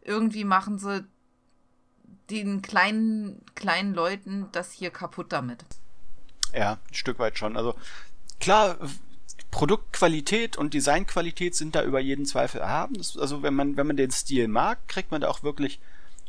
irgendwie 0.03 0.43
machen 0.43 0.77
sie 0.77 1.05
den 2.31 2.61
kleinen, 2.61 3.41
kleinen 3.55 3.93
Leuten 3.93 4.47
das 4.51 4.71
hier 4.71 4.89
kaputt 4.89 5.31
damit. 5.31 5.65
Ja, 6.53 6.73
ein 6.89 6.93
Stück 6.93 7.19
weit 7.19 7.37
schon. 7.37 7.57
Also 7.57 7.75
klar, 8.39 8.77
Produktqualität 9.51 10.57
und 10.57 10.73
Designqualität 10.73 11.55
sind 11.55 11.75
da 11.75 11.83
über 11.83 11.99
jeden 11.99 12.25
Zweifel 12.25 12.61
erhaben. 12.61 12.95
also 12.97 13.43
wenn 13.43 13.53
man, 13.53 13.77
wenn 13.77 13.87
man 13.87 13.97
den 13.97 14.11
Stil 14.11 14.47
mag, 14.47 14.87
kriegt 14.87 15.11
man 15.11 15.21
da 15.21 15.27
auch 15.27 15.43
wirklich 15.43 15.79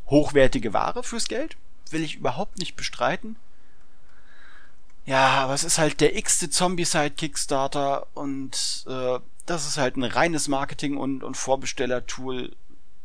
hochwertige 0.06 0.72
Ware 0.72 1.02
fürs 1.02 1.28
Geld. 1.28 1.56
Will 1.90 2.02
ich 2.02 2.16
überhaupt 2.16 2.58
nicht 2.58 2.76
bestreiten. 2.76 3.36
Ja, 5.04 5.42
aber 5.42 5.54
es 5.54 5.64
ist 5.64 5.78
halt 5.78 6.00
der 6.00 6.16
x-te 6.16 6.50
Zombie-Side 6.50 7.10
Kickstarter 7.10 8.06
und 8.14 8.84
äh, 8.88 9.18
das 9.46 9.66
ist 9.66 9.76
halt 9.78 9.96
ein 9.96 10.04
reines 10.04 10.46
Marketing- 10.46 10.96
und, 10.96 11.24
und 11.24 11.36
Vorbesteller-Tool 11.36 12.54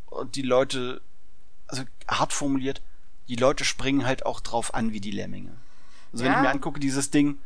und 0.05 0.35
die 0.35 0.43
Leute 0.43 1.01
also 1.67 1.83
hart 2.07 2.33
formuliert, 2.33 2.81
die 3.27 3.35
Leute 3.35 3.65
springen 3.65 4.05
halt 4.05 4.25
auch 4.25 4.39
drauf 4.39 4.73
an 4.73 4.93
wie 4.93 5.01
die 5.01 5.11
Lemminge. 5.11 5.51
Also 6.11 6.23
ja. 6.23 6.31
wenn 6.31 6.37
ich 6.37 6.41
mir 6.43 6.49
angucke, 6.49 6.79
dieses 6.79 7.09
Ding 7.09 7.37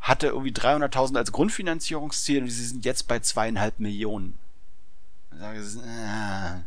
hatte 0.00 0.28
irgendwie 0.28 0.52
300.000 0.52 1.16
als 1.16 1.32
Grundfinanzierungsziel 1.32 2.42
und 2.42 2.50
sie 2.50 2.64
sind 2.64 2.84
jetzt 2.84 3.08
bei 3.08 3.18
zweieinhalb 3.18 3.80
Millionen. 3.80 4.38
Sage, 5.36 5.58
äh, 5.58 6.60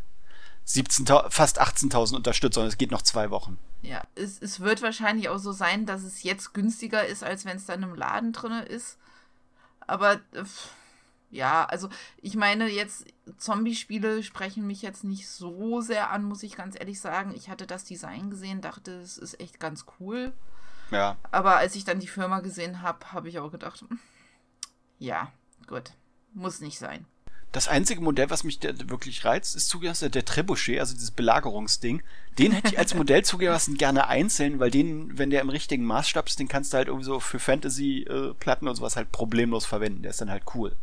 17, 0.64 1.06
fast 1.30 1.60
18.000 1.60 2.16
Unterstützer 2.16 2.60
und 2.60 2.66
es 2.66 2.78
geht 2.78 2.90
noch 2.90 3.02
zwei 3.02 3.30
Wochen. 3.30 3.58
Ja, 3.82 4.02
es, 4.14 4.40
es 4.40 4.60
wird 4.60 4.82
wahrscheinlich 4.82 5.28
auch 5.28 5.38
so 5.38 5.52
sein, 5.52 5.86
dass 5.86 6.02
es 6.02 6.22
jetzt 6.22 6.52
günstiger 6.52 7.06
ist, 7.06 7.24
als 7.24 7.44
wenn 7.44 7.56
es 7.56 7.66
dann 7.66 7.82
im 7.82 7.94
Laden 7.94 8.32
drin 8.32 8.52
ist. 8.52 8.98
Aber 9.86 10.14
äh, 10.32 10.44
ja, 11.30 11.64
also 11.64 11.88
ich 12.20 12.34
meine, 12.34 12.68
jetzt 12.68 13.06
Zombie-Spiele 13.38 14.22
sprechen 14.22 14.66
mich 14.66 14.82
jetzt 14.82 15.04
nicht 15.04 15.28
so 15.28 15.80
sehr 15.80 16.10
an, 16.10 16.24
muss 16.24 16.42
ich 16.42 16.56
ganz 16.56 16.78
ehrlich 16.78 17.00
sagen. 17.00 17.32
Ich 17.34 17.48
hatte 17.48 17.66
das 17.66 17.84
Design 17.84 18.30
gesehen, 18.30 18.60
dachte, 18.60 18.92
es 19.00 19.16
ist 19.16 19.40
echt 19.40 19.60
ganz 19.60 19.86
cool. 20.00 20.32
Ja. 20.90 21.16
Aber 21.30 21.56
als 21.56 21.76
ich 21.76 21.84
dann 21.84 22.00
die 22.00 22.08
Firma 22.08 22.40
gesehen 22.40 22.82
habe, 22.82 23.12
habe 23.12 23.28
ich 23.28 23.38
auch 23.38 23.52
gedacht, 23.52 23.80
hm, 23.80 24.00
ja, 24.98 25.32
gut, 25.68 25.92
muss 26.34 26.60
nicht 26.60 26.78
sein. 26.78 27.06
Das 27.52 27.66
einzige 27.66 28.00
Modell, 28.00 28.30
was 28.30 28.44
mich 28.44 28.60
wirklich 28.62 29.24
reizt, 29.24 29.56
ist 29.56 29.68
zugelassen 29.68 30.10
der 30.12 30.24
Trebuchet, 30.24 30.78
also 30.78 30.94
dieses 30.94 31.10
Belagerungsding. 31.10 32.00
Den 32.38 32.52
hätte 32.52 32.68
ich 32.68 32.78
als 32.78 32.94
Modell 32.96 33.24
zugelassen 33.24 33.76
gerne 33.76 34.06
einzeln, 34.06 34.60
weil 34.60 34.70
den, 34.70 35.18
wenn 35.18 35.30
der 35.30 35.40
im 35.40 35.48
richtigen 35.48 35.84
Maßstab 35.84 36.28
ist, 36.28 36.38
den 36.38 36.46
kannst 36.46 36.72
du 36.72 36.76
halt 36.76 36.86
irgendwie 36.86 37.06
so 37.06 37.18
für 37.18 37.40
Fantasy-Platten 37.40 38.68
und 38.68 38.76
sowas 38.76 38.94
halt 38.94 39.10
problemlos 39.10 39.66
verwenden. 39.66 40.02
Der 40.02 40.10
ist 40.10 40.20
dann 40.20 40.30
halt 40.30 40.44
cool. 40.54 40.76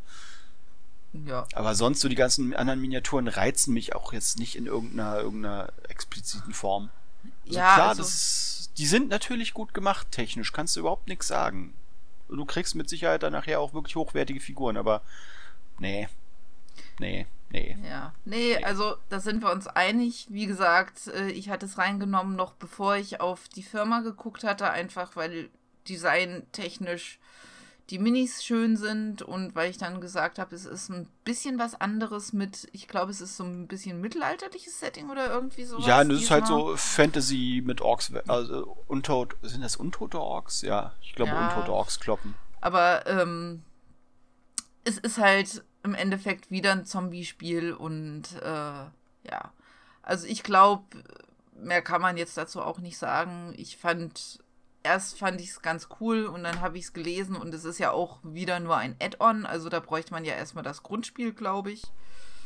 Ja. 1.26 1.48
Aber 1.54 1.76
sonst 1.76 2.02
so 2.02 2.10
die 2.10 2.16
ganzen 2.16 2.54
anderen 2.56 2.82
Miniaturen 2.82 3.28
reizen 3.28 3.74
mich 3.74 3.96
auch 3.96 4.14
jetzt 4.14 4.40
nicht 4.40 4.56
in 4.56 4.66
irgendeiner, 4.66 5.20
irgendeiner 5.20 5.72
expliziten 5.88 6.54
Form. 6.54 6.90
Also 7.46 7.58
ja, 7.58 7.76
klar, 7.76 7.90
also 7.90 8.02
das 8.02 8.14
ist, 8.14 8.72
die 8.78 8.86
sind 8.86 9.10
natürlich 9.10 9.54
gut 9.54 9.74
gemacht 9.74 10.08
technisch, 10.12 10.52
kannst 10.54 10.76
du 10.76 10.82
überhaupt 10.82 11.08
nichts 11.08 11.28
sagen. 11.28 11.74
Du 12.30 12.46
kriegst 12.46 12.76
mit 12.76 12.90
Sicherheit 12.90 13.24
dann 13.24 13.34
nachher 13.34 13.60
auch 13.62 13.74
wirklich 13.74 13.96
hochwertige 13.96 14.40
Figuren, 14.40 14.76
aber 14.76 15.02
nee, 15.80 16.10
nee, 17.00 17.26
nee. 17.50 17.78
Ja, 17.88 18.14
nee, 18.26 18.56
nee, 18.58 18.64
also 18.64 18.98
da 19.10 19.20
sind 19.20 19.42
wir 19.42 19.52
uns 19.52 19.68
einig. 19.68 20.28
Wie 20.30 20.46
gesagt, 20.46 21.08
äh, 21.08 21.30
ich 21.30 21.50
hatte 21.50 21.66
es 21.66 21.78
reingenommen, 21.78 22.36
noch 22.36 22.54
bevor 22.54 22.98
ich 22.98 23.22
auf 23.22 23.48
die 23.48 23.64
Firma 23.64 24.02
geguckt 24.02 24.44
hatte, 24.44 24.70
einfach 24.70 25.16
weil 25.16 25.50
designtechnisch 25.88 27.20
die 27.90 28.00
Minis 28.00 28.44
schön 28.44 28.76
sind 28.76 29.22
und 29.22 29.56
weil 29.56 29.70
ich 29.70 29.78
dann 29.78 30.02
gesagt 30.02 30.40
habe, 30.40 30.54
es 30.54 30.66
ist 30.66 30.90
ein 30.90 31.08
bisschen 31.24 31.58
was 31.58 31.80
anderes 31.80 32.34
mit, 32.34 32.68
ich 32.74 32.88
glaube, 32.88 33.12
es 33.12 33.22
ist 33.22 33.38
so 33.38 33.46
ein 33.46 33.68
bisschen 33.68 34.02
mittelalterliches 34.02 34.80
Setting 34.80 35.10
oder 35.10 35.30
irgendwie 35.30 35.64
so. 35.64 35.80
Ja, 35.80 36.04
das 36.04 36.22
ist 36.22 36.32
halt 36.32 36.48
so 36.48 36.76
Fantasy 36.76 37.64
mit 37.66 37.82
Orks, 37.82 38.12
also 38.28 38.78
Untot, 38.88 39.38
sind 39.42 39.62
das 39.62 39.78
untote 39.78 40.20
Orks? 40.20 40.62
Ja, 40.64 40.94
ich 41.02 41.16
glaube 41.16 41.32
ja, 41.32 41.48
untote 41.48 41.72
Orks 41.72 42.00
kloppen. 42.00 42.36
Aber 42.60 43.08
ähm, 43.08 43.64
es 44.84 44.98
ist 44.98 45.18
halt 45.18 45.64
im 45.84 45.96
Endeffekt 45.96 46.52
wieder 46.52 46.74
ein 46.74 46.86
Zombie-Spiel 46.86 47.74
und 47.74 48.24
äh, 48.42 48.46
ja. 48.46 49.52
Also 50.02 50.28
ich 50.28 50.44
glaube, 50.44 50.84
mehr 51.54 51.82
kann 51.82 52.02
man 52.02 52.18
jetzt 52.18 52.38
dazu 52.38 52.62
auch 52.62 52.80
nicht 52.80 52.98
sagen. 52.98 53.54
Ich 53.58 53.78
fand, 53.78 54.40
erst 54.84 55.18
fand 55.18 55.42
ich 55.42 55.50
es 55.50 55.62
ganz 55.62 55.90
cool 56.00 56.26
und 56.26 56.44
dann 56.44 56.62
habe 56.62 56.78
ich 56.78 56.86
es 56.86 56.94
gelesen 56.94 57.36
und 57.36 57.54
es 57.54 57.66
ist 57.66 57.80
ja 57.80 57.92
auch 57.92 58.20
wieder 58.24 58.60
nur 58.60 58.78
ein 58.78 58.96
Add-on, 59.02 59.46
also 59.46 59.70
da 59.70 59.80
bräuchte 59.80 60.14
man 60.14 60.26
ja 60.26 60.34
erstmal 60.34 60.64
das 60.64 60.84
Grundspiel, 60.84 61.34
glaube 61.34 61.72
ich. 61.72 61.84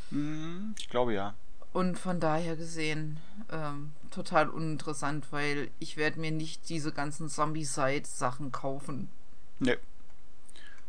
Mhm, 0.09 0.75
ich 0.79 0.89
glaube 0.89 1.13
ja. 1.13 1.35
Und 1.73 1.97
von 1.97 2.19
daher 2.19 2.57
gesehen, 2.57 3.19
ähm, 3.49 3.93
total 4.09 4.49
uninteressant, 4.49 5.31
weil 5.31 5.71
ich 5.79 5.95
werde 5.95 6.19
mir 6.19 6.31
nicht 6.31 6.67
diese 6.67 6.91
ganzen 6.91 7.29
Zombie-Side-Sachen 7.29 8.51
kaufen. 8.51 9.09
Nee. 9.59 9.77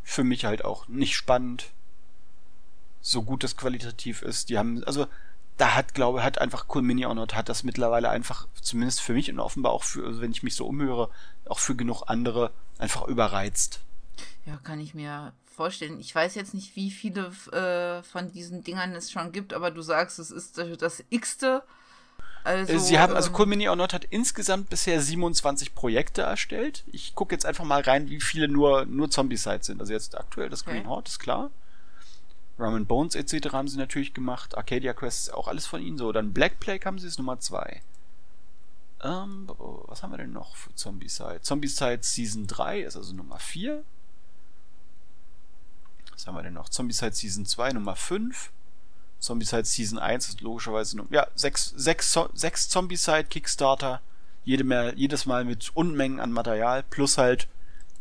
Für 0.03 0.25
mich 0.25 0.45
halt 0.45 0.65
auch 0.65 0.89
nicht 0.89 1.15
spannend 1.15 1.71
so 3.01 3.23
gut 3.23 3.45
das 3.45 3.57
qualitativ 3.57 4.23
ist. 4.23 4.49
Die 4.49 4.59
haben, 4.59 4.83
also 4.85 5.07
da 5.57 5.75
hat, 5.75 5.95
glaube 5.95 6.23
hat 6.23 6.39
einfach 6.39 6.67
Cool 6.75 6.83
Mini 6.83 7.03
Honored 7.03 7.35
hat 7.35 7.49
das 7.49 7.63
mittlerweile 7.63 8.09
einfach, 8.09 8.47
zumindest 8.61 9.01
für 9.01 9.13
mich 9.13 9.31
und 9.31 9.39
offenbar 9.39 9.73
auch 9.73 9.85
für, 9.85 10.07
also 10.07 10.21
wenn 10.21 10.33
ich 10.33 10.43
mich 10.43 10.55
so 10.55 10.67
umhöre, 10.67 11.11
auch 11.47 11.59
für 11.59 11.75
genug 11.75 12.05
andere 12.07 12.51
einfach 12.79 13.07
überreizt. 13.07 13.81
Ja, 14.47 14.57
kann 14.57 14.81
ich 14.81 14.95
mir 14.95 15.33
vorstellen. 15.55 16.01
Ich 16.01 16.15
weiß 16.15 16.35
jetzt 16.35 16.55
nicht, 16.55 16.75
wie 16.77 16.91
viele 16.91 17.33
äh, 17.53 18.03
von 18.03 18.33
diesen 18.33 18.65
Dingern 18.65 18.95
es 18.95 19.11
schon 19.11 19.33
gibt, 19.33 19.55
aber 19.55 19.71
du 19.71 19.83
sagst, 19.83 20.19
es 20.19 20.31
ist 20.31 20.59
das 20.59 21.05
x-te. 21.11 21.63
Also, 22.45 22.77
Sie 22.79 22.99
haben, 22.99 23.15
also 23.15 23.31
Cool 23.39 23.47
Mini 23.47 23.67
Honored 23.67 23.93
hat 23.93 24.05
insgesamt 24.05 24.69
bisher 24.69 25.01
27 25.01 25.77
Projekte 25.77 26.23
erstellt. 26.23 26.83
Ich 26.91 27.15
gucke 27.15 27.35
jetzt 27.35 27.47
einfach 27.47 27.65
mal 27.65 27.83
rein, 27.83 28.11
wie 28.11 28.21
viele 28.21 28.49
nur, 28.49 28.85
nur 28.87 29.11
Zombie-Sites 29.11 29.69
sind. 29.69 29.81
Also 29.81 29.93
jetzt 29.93 30.19
aktuell 30.19 30.49
das 30.49 30.65
Green 30.65 30.81
okay. 30.81 30.89
Horde, 30.89 31.09
ist 31.09 31.21
klar. 31.21 31.51
Rum 32.63 32.87
Bones 32.87 33.15
etc. 33.15 33.53
haben 33.53 33.69
sie 33.69 33.79
natürlich 33.79 34.15
gemacht. 34.15 34.57
Arcadia 34.57 34.93
Quest 34.95 35.33
auch 35.35 35.49
alles 35.49 35.67
von 35.67 35.83
ihnen 35.83 35.99
so. 35.99 36.13
Dann 36.13 36.33
Black 36.33 36.61
Plague 36.61 36.85
haben 36.85 36.99
sie 36.99 37.07
es 37.07 37.19
Nummer 37.19 37.39
2. 37.41 37.83
Ähm, 39.03 39.51
was 39.87 40.03
haben 40.03 40.13
wir 40.13 40.19
denn 40.19 40.33
noch 40.33 40.55
für 40.57 40.75
Zombie-Side? 40.75 41.41
Zombie-Side 41.43 42.01
Season 42.03 42.47
3 42.47 42.81
ist 42.83 42.97
also 42.97 43.13
Nummer 43.15 43.39
4. 43.39 43.83
Was 46.13 46.27
haben 46.27 46.37
wir 46.37 46.43
denn 46.43 46.55
noch? 46.55 46.69
Zombie-Side 46.69 47.15
Season 47.15 47.45
2 47.45 47.73
Nummer 47.73 47.97
5. 47.97 48.53
Zombie-Side 49.19 49.65
Season 49.65 49.99
1 49.99 50.29
ist 50.29 50.41
logischerweise 50.41 50.97
Nummer. 50.97 51.13
Ja, 51.13 51.27
6, 51.35 51.75
6, 51.77 52.19
6 52.35 52.69
Zombie-Side 52.69 53.25
Kickstarter. 53.25 54.01
Jede 54.45 54.65
mehr, 54.65 54.95
jedes 54.95 55.27
Mal 55.27 55.45
mit 55.45 55.71
Unmengen 55.75 56.21
an 56.21 56.33
Material. 56.33 56.83
Plus 56.85 57.19
halt 57.19 57.49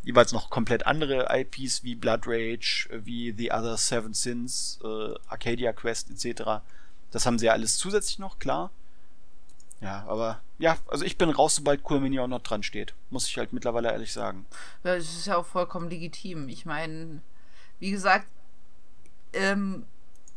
jeweils 0.04 0.32
noch 0.32 0.50
komplett 0.50 0.86
andere 0.86 1.28
IPs 1.30 1.84
wie 1.84 1.96
Blood 1.96 2.22
Rage, 2.26 2.90
wie 2.92 3.34
The 3.36 3.52
Other 3.52 3.78
Seven 3.78 4.14
Sins, 4.14 4.80
äh, 4.84 5.14
Arcadia 5.28 5.74
Quest 5.74 6.10
etc. 6.10 6.62
Das 7.12 7.26
haben 7.26 7.40
sie 7.40 7.48
ja 7.48 7.54
alles 7.54 7.78
zusätzlich 7.78 8.20
noch, 8.20 8.40
klar. 8.40 8.72
Ja, 9.82 10.06
aber 10.08 10.42
ja, 10.60 10.78
also 10.88 11.04
ich 11.04 11.18
bin 11.18 11.30
raus, 11.30 11.56
sobald 11.56 11.82
Cool 11.90 12.00
Mini 12.00 12.20
auch 12.20 12.28
noch 12.28 12.42
dran 12.42 12.62
steht. 12.62 12.94
Muss 13.10 13.28
ich 13.28 13.38
halt 13.38 13.52
mittlerweile 13.52 13.92
ehrlich 13.92 14.14
sagen. 14.14 14.46
Das 14.84 15.04
ist 15.04 15.26
ja 15.26 15.38
auch 15.38 15.46
vollkommen 15.46 15.90
legitim. 15.90 16.50
Ich 16.50 16.66
meine, 16.66 17.22
wie 17.80 17.90
gesagt, 17.90 18.28
ähm, 19.34 19.86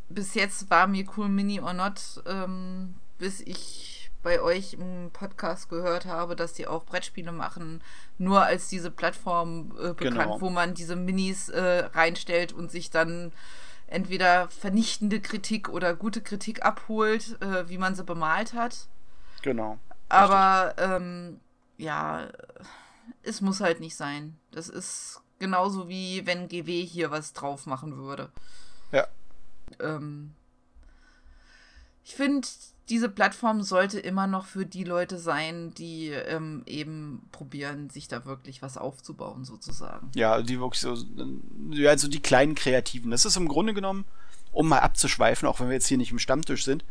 bis 0.09 0.35
jetzt 0.35 0.71
war 0.71 0.87
mir 0.87 1.05
Cool 1.17 1.29
Mini 1.29 1.61
or 1.61 1.75
Not, 1.75 2.23
ähm, 2.27 2.95
bis 3.19 3.41
ich 3.41 3.94
bei 4.25 4.41
euch 4.41 4.73
im 4.73 5.11
Podcast 5.13 5.69
gehört 5.69 6.07
habe, 6.07 6.35
dass 6.35 6.55
die 6.55 6.67
auch 6.67 6.85
Brettspiele 6.85 7.31
machen, 7.31 7.83
nur 8.19 8.43
als 8.43 8.69
diese 8.69 8.91
Plattform 8.91 9.73
äh, 9.79 9.93
bekannt, 9.93 10.17
genau. 10.17 10.41
wo 10.41 10.51
man 10.51 10.75
diese 10.75 10.97
Minis 10.97 11.51
äh, 11.51 11.85
reinstellt 11.93 12.53
und 12.53 12.71
sich 12.73 12.91
dann 12.91 13.33
entweder 13.87 14.49
vernichtende 14.49 15.21
Kritik 15.21 15.69
oder 15.69 15.95
gute 15.95 16.23
Kritik 16.23 16.65
abholt, 16.65 17.41
äh, 17.43 17.69
wie 17.69 17.79
man 17.79 17.95
sie 17.95 18.03
bemalt 18.03 18.55
hat. 18.55 18.89
Genau. 19.43 19.79
Aber 20.09 20.75
ähm, 20.79 21.39
ja, 21.77 22.29
es 23.23 23.43
muss 23.43 23.61
halt 23.61 23.79
nicht 23.79 23.95
sein. 23.95 24.39
Das 24.51 24.69
ist 24.69 25.21
genauso 25.39 25.89
wie 25.89 26.27
wenn 26.27 26.49
GW 26.49 26.85
hier 26.85 27.11
was 27.11 27.35
drauf 27.35 27.67
machen 27.67 27.99
würde. 27.99 28.31
Ja. 28.91 29.07
Ähm, 29.81 30.35
ich 32.05 32.15
finde, 32.15 32.47
diese 32.91 33.09
Plattform 33.09 33.63
sollte 33.63 33.99
immer 33.99 34.27
noch 34.27 34.45
für 34.45 34.67
die 34.67 34.85
Leute 34.85 35.19
sein, 35.19 35.73
die 35.75 36.09
ähm, 36.09 36.63
eben 36.67 37.27
probieren, 37.33 37.89
sich 37.89 38.09
da 38.09 38.27
wirklich 38.27 38.61
was 38.61 38.77
aufzubauen, 38.77 39.45
sozusagen. 39.45 40.11
Ja, 40.15 40.43
die 40.43 40.61
wirklich 40.61 40.81
so, 40.81 40.97
ja, 41.71 41.97
so 41.97 42.09
die 42.09 42.21
kleinen 42.21 42.55
Kreativen. 42.55 43.11
Das 43.11 43.25
ist 43.25 43.37
im 43.37 43.49
Grunde 43.49 43.73
genommen, 43.73 44.05
um 44.53 44.69
mal 44.69 44.81
abzuschweifen, 44.81 45.49
auch 45.49 45.61
wenn 45.61 45.69
wir 45.69 45.75
jetzt 45.75 45.87
hier 45.87 45.97
nicht 45.97 46.13
im 46.13 46.19
Stammtisch 46.19 46.65
sind, 46.65 46.85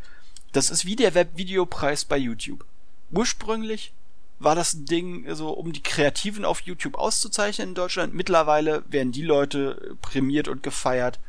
das 0.52 0.72
ist 0.72 0.86
wie 0.86 0.96
der 0.96 1.14
Webvideopreis 1.14 2.06
bei 2.06 2.18
YouTube. 2.18 2.66
Ursprünglich 3.12 3.94
war 4.40 4.56
das 4.56 4.86
Ding, 4.86 5.32
so 5.36 5.52
um 5.52 5.74
die 5.74 5.84
Kreativen 5.84 6.44
auf 6.44 6.62
YouTube 6.62 6.96
auszuzeichnen 6.96 7.70
in 7.70 7.76
Deutschland. 7.76 8.14
Mittlerweile 8.16 8.84
werden 8.90 9.12
die 9.12 9.22
Leute 9.22 9.96
prämiert 10.02 10.48
und 10.48 10.64
gefeiert, 10.64 11.20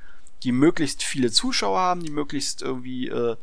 die 0.43 0.52
möglichst 0.52 1.02
viele 1.02 1.31
Zuschauer 1.31 1.78
haben, 1.78 2.02
die 2.02 2.11
möglichst 2.11 2.62
irgendwie 2.62 3.09
äh, 3.09 3.36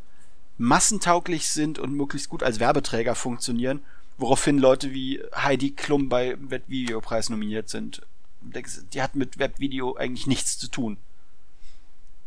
massentauglich 0.62 1.48
sind 1.48 1.80
und 1.80 1.92
möglichst 1.92 2.28
gut 2.28 2.44
als 2.44 2.60
Werbeträger 2.60 3.16
funktionieren, 3.16 3.84
woraufhin 4.16 4.58
Leute 4.58 4.92
wie 4.92 5.20
Heidi 5.34 5.72
Klum 5.72 6.08
bei 6.08 6.36
Webvideopreis 6.38 7.30
nominiert 7.30 7.68
sind. 7.68 8.02
Die 8.40 9.02
hat 9.02 9.16
mit 9.16 9.40
Webvideo 9.40 9.96
eigentlich 9.96 10.28
nichts 10.28 10.58
zu 10.58 10.68
tun. 10.68 10.98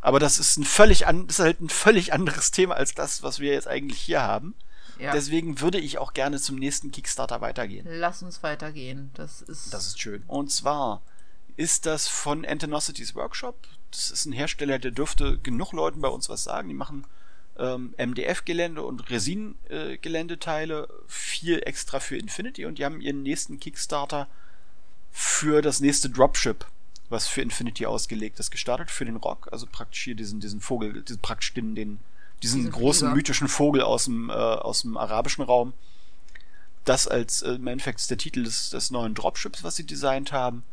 Aber 0.02 0.20
das 0.20 0.38
ist 0.38 0.57
ein 0.57 0.66
völlig 0.66 1.07
an, 1.07 1.28
das 1.28 1.40
ist 1.40 1.45
halt 1.45 1.62
ein 1.62 1.70
völlig 1.70 2.12
anderes 2.12 2.52
Thema 2.52 2.76
als 2.76 2.94
das, 2.94 3.24
was 3.24 3.40
wir 3.40 3.53
jetzt 3.53 3.70
eigentlich 3.70 4.02
hier 4.02 4.22
haben. 4.22 4.53
Ja. 4.99 5.14
Deswegen 5.14 5.62
würde 5.62 5.80
ich 5.80 5.98
auch 5.98 6.14
gerne 6.14 6.40
zum 6.40 6.57
nächsten 6.57 6.91
Kickstarter 6.91 7.40
weitergehen. 7.40 7.88
Lass 7.90 8.22
uns 8.22 8.44
weitergehen. 8.44 9.12
Das 9.14 9.41
ist. 9.41 9.74
Das 9.74 9.88
ist 9.88 9.99
schön. 9.99 10.24
Und 10.28 10.52
zwar 10.52 11.02
ist 11.56 11.86
das 11.86 12.10
von 12.10 12.45
Antenocities 12.45 13.16
Workshop. 13.16 13.56
Das 13.91 14.12
ist 14.12 14.26
ein 14.26 14.34
Hersteller, 14.34 14.78
der 14.78 14.91
dürfte 14.91 15.38
genug 15.38 15.72
Leuten 15.72 16.02
bei 16.02 16.10
uns 16.10 16.28
was 16.28 16.44
sagen. 16.44 16.68
Die 16.68 16.76
machen 16.76 17.06
ähm, 17.57 17.94
MDF-Gelände 17.98 18.82
und 18.82 19.10
Resin-Geländeteile, 19.10 20.84
äh, 20.84 21.03
viel 21.07 21.61
extra 21.65 21.99
für 21.99 22.18
Infinity 22.18 22.65
und 22.65 22.77
die 22.77 22.86
haben 22.86 23.02
ihren 23.02 23.23
nächsten 23.23 23.60
Kickstarter 23.60 24.27
für 25.11 25.61
das 25.61 25.80
nächste 25.80 26.10
Dropship 26.10 26.65
was 27.10 27.27
für 27.27 27.41
Infinity 27.41 27.86
ausgelegt 27.86 28.40
ist, 28.40 28.52
gestartet 28.52 28.91
für 28.91 29.06
den 29.06 29.18
Rock, 29.18 29.48
also 29.52 29.68
praktisch 29.72 30.03
hier 30.03 30.15
diesen, 30.15 30.40
diesen 30.40 30.61
Vogel, 30.61 31.02
diesen, 31.03 31.19
praktisch 31.19 31.53
den, 31.53 31.76
den 31.76 31.99
diesen, 32.41 32.60
diesen 32.60 32.72
großen 32.72 33.07
Flieger. 33.07 33.15
mythischen 33.15 33.48
Vogel 33.48 33.82
aus 33.82 34.06
dem, 34.06 34.30
äh, 34.30 34.34
aus 34.34 34.82
dem 34.82 34.98
arabischen 34.98 35.44
Raum. 35.44 35.73
Das 36.84 37.07
als 37.07 37.41
äh, 37.41 37.53
im 37.53 37.68
Endeffekt 37.68 37.99
ist 37.99 38.10
der 38.10 38.18
Titel 38.18 38.44
des, 38.44 38.69
des 38.69 38.91
neuen 38.91 39.14
Dropships, 39.14 39.64
was 39.64 39.76
sie 39.76 39.86
designt 39.86 40.32
haben. 40.32 40.64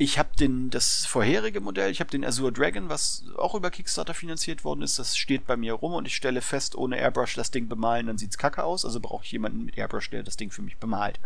Ich 0.00 0.18
habe 0.18 0.30
den 0.34 0.70
das 0.70 1.04
vorherige 1.04 1.60
Modell, 1.60 1.90
ich 1.90 2.00
habe 2.00 2.10
den 2.10 2.24
Azure 2.24 2.50
Dragon, 2.50 2.88
was 2.88 3.22
auch 3.36 3.54
über 3.54 3.70
Kickstarter 3.70 4.14
finanziert 4.14 4.64
worden 4.64 4.80
ist, 4.80 4.98
das 4.98 5.14
steht 5.14 5.46
bei 5.46 5.58
mir 5.58 5.74
rum 5.74 5.92
und 5.92 6.06
ich 6.06 6.16
stelle 6.16 6.40
fest, 6.40 6.74
ohne 6.74 6.96
Airbrush 6.96 7.34
das 7.34 7.50
Ding 7.50 7.68
bemalen, 7.68 8.06
dann 8.06 8.16
sieht's 8.16 8.38
kacke 8.38 8.64
aus. 8.64 8.86
Also 8.86 8.98
brauche 8.98 9.26
ich 9.26 9.32
jemanden 9.32 9.66
mit 9.66 9.76
Airbrush, 9.76 10.08
der 10.08 10.22
das 10.22 10.38
Ding 10.38 10.50
für 10.50 10.62
mich 10.62 10.78
bemalt. 10.78 11.20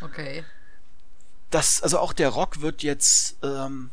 Okay. 0.00 0.42
Das, 1.50 1.80
also 1.84 2.00
auch 2.00 2.12
der 2.12 2.30
Rock 2.30 2.62
wird 2.62 2.82
jetzt 2.82 3.36
ähm, 3.44 3.90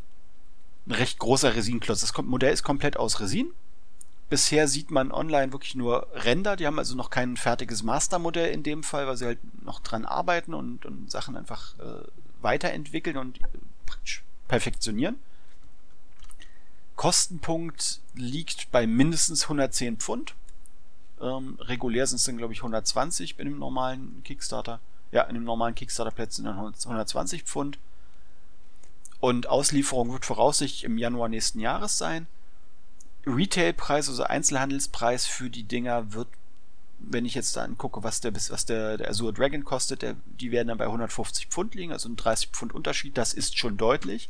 ein 0.87 0.93
recht 0.93 1.19
großer 1.19 1.55
Resinklotz. 1.55 2.01
Das 2.01 2.17
Modell 2.17 2.53
ist 2.53 2.63
komplett 2.63 2.97
aus 2.97 3.19
Resin. 3.19 3.51
Bisher 4.31 4.67
sieht 4.67 4.89
man 4.89 5.11
online 5.11 5.51
wirklich 5.51 5.75
nur 5.75 6.07
Render. 6.11 6.55
Die 6.55 6.65
haben 6.65 6.79
also 6.79 6.95
noch 6.95 7.11
kein 7.11 7.37
fertiges 7.37 7.83
Mastermodell 7.83 8.51
in 8.51 8.63
dem 8.63 8.81
Fall, 8.81 9.05
weil 9.05 9.15
sie 9.15 9.27
halt 9.27 9.63
noch 9.63 9.79
dran 9.79 10.05
arbeiten 10.05 10.55
und, 10.55 10.87
und 10.87 11.11
Sachen 11.11 11.37
einfach 11.37 11.77
äh, 11.77 12.07
weiterentwickeln 12.41 13.17
und 13.17 13.39
perfektionionieren. 14.47 15.19
Kostenpunkt 16.95 18.01
liegt 18.13 18.71
bei 18.71 18.85
mindestens 18.87 19.43
110 19.43 19.97
Pfund. 19.97 20.35
Ähm, 21.21 21.57
regulär 21.61 22.05
sind 22.05 22.17
es 22.17 22.23
dann, 22.23 22.37
glaube 22.37 22.53
ich, 22.53 22.59
120 22.59 23.37
bei 23.37 23.43
dem 23.43 23.57
normalen 23.57 24.21
Kickstarter. 24.23 24.79
Ja, 25.11 25.23
in 25.23 25.35
dem 25.35 25.43
normalen 25.43 25.75
Kickstarter-Plätzen 25.75 26.45
dann 26.45 26.57
120 26.57 27.43
Pfund. 27.43 27.77
Und 29.19 29.47
Auslieferung 29.47 30.11
wird 30.11 30.25
voraussichtlich 30.25 30.83
im 30.83 30.97
Januar 30.97 31.29
nächsten 31.29 31.59
Jahres 31.59 31.97
sein. 31.97 32.27
Retailpreis, 33.25 34.09
also 34.09 34.23
Einzelhandelspreis 34.23 35.25
für 35.25 35.49
die 35.49 35.63
Dinger 35.63 36.13
wird, 36.13 36.27
wenn 37.03 37.25
ich 37.25 37.35
jetzt 37.35 37.55
da 37.55 37.63
angucke, 37.63 38.03
was 38.03 38.21
der, 38.21 38.35
was 38.35 38.65
der, 38.65 38.97
der 38.97 39.09
Azure 39.09 39.33
Dragon 39.33 39.63
kostet, 39.63 40.01
der, 40.01 40.15
die 40.25 40.51
werden 40.51 40.69
dann 40.69 40.77
bei 40.77 40.85
150 40.85 41.47
Pfund 41.47 41.75
liegen, 41.75 41.91
also 41.91 42.09
ein 42.09 42.15
30 42.15 42.49
Pfund 42.49 42.73
Unterschied. 42.73 43.17
Das 43.17 43.33
ist 43.33 43.57
schon 43.57 43.77
deutlich. 43.77 44.29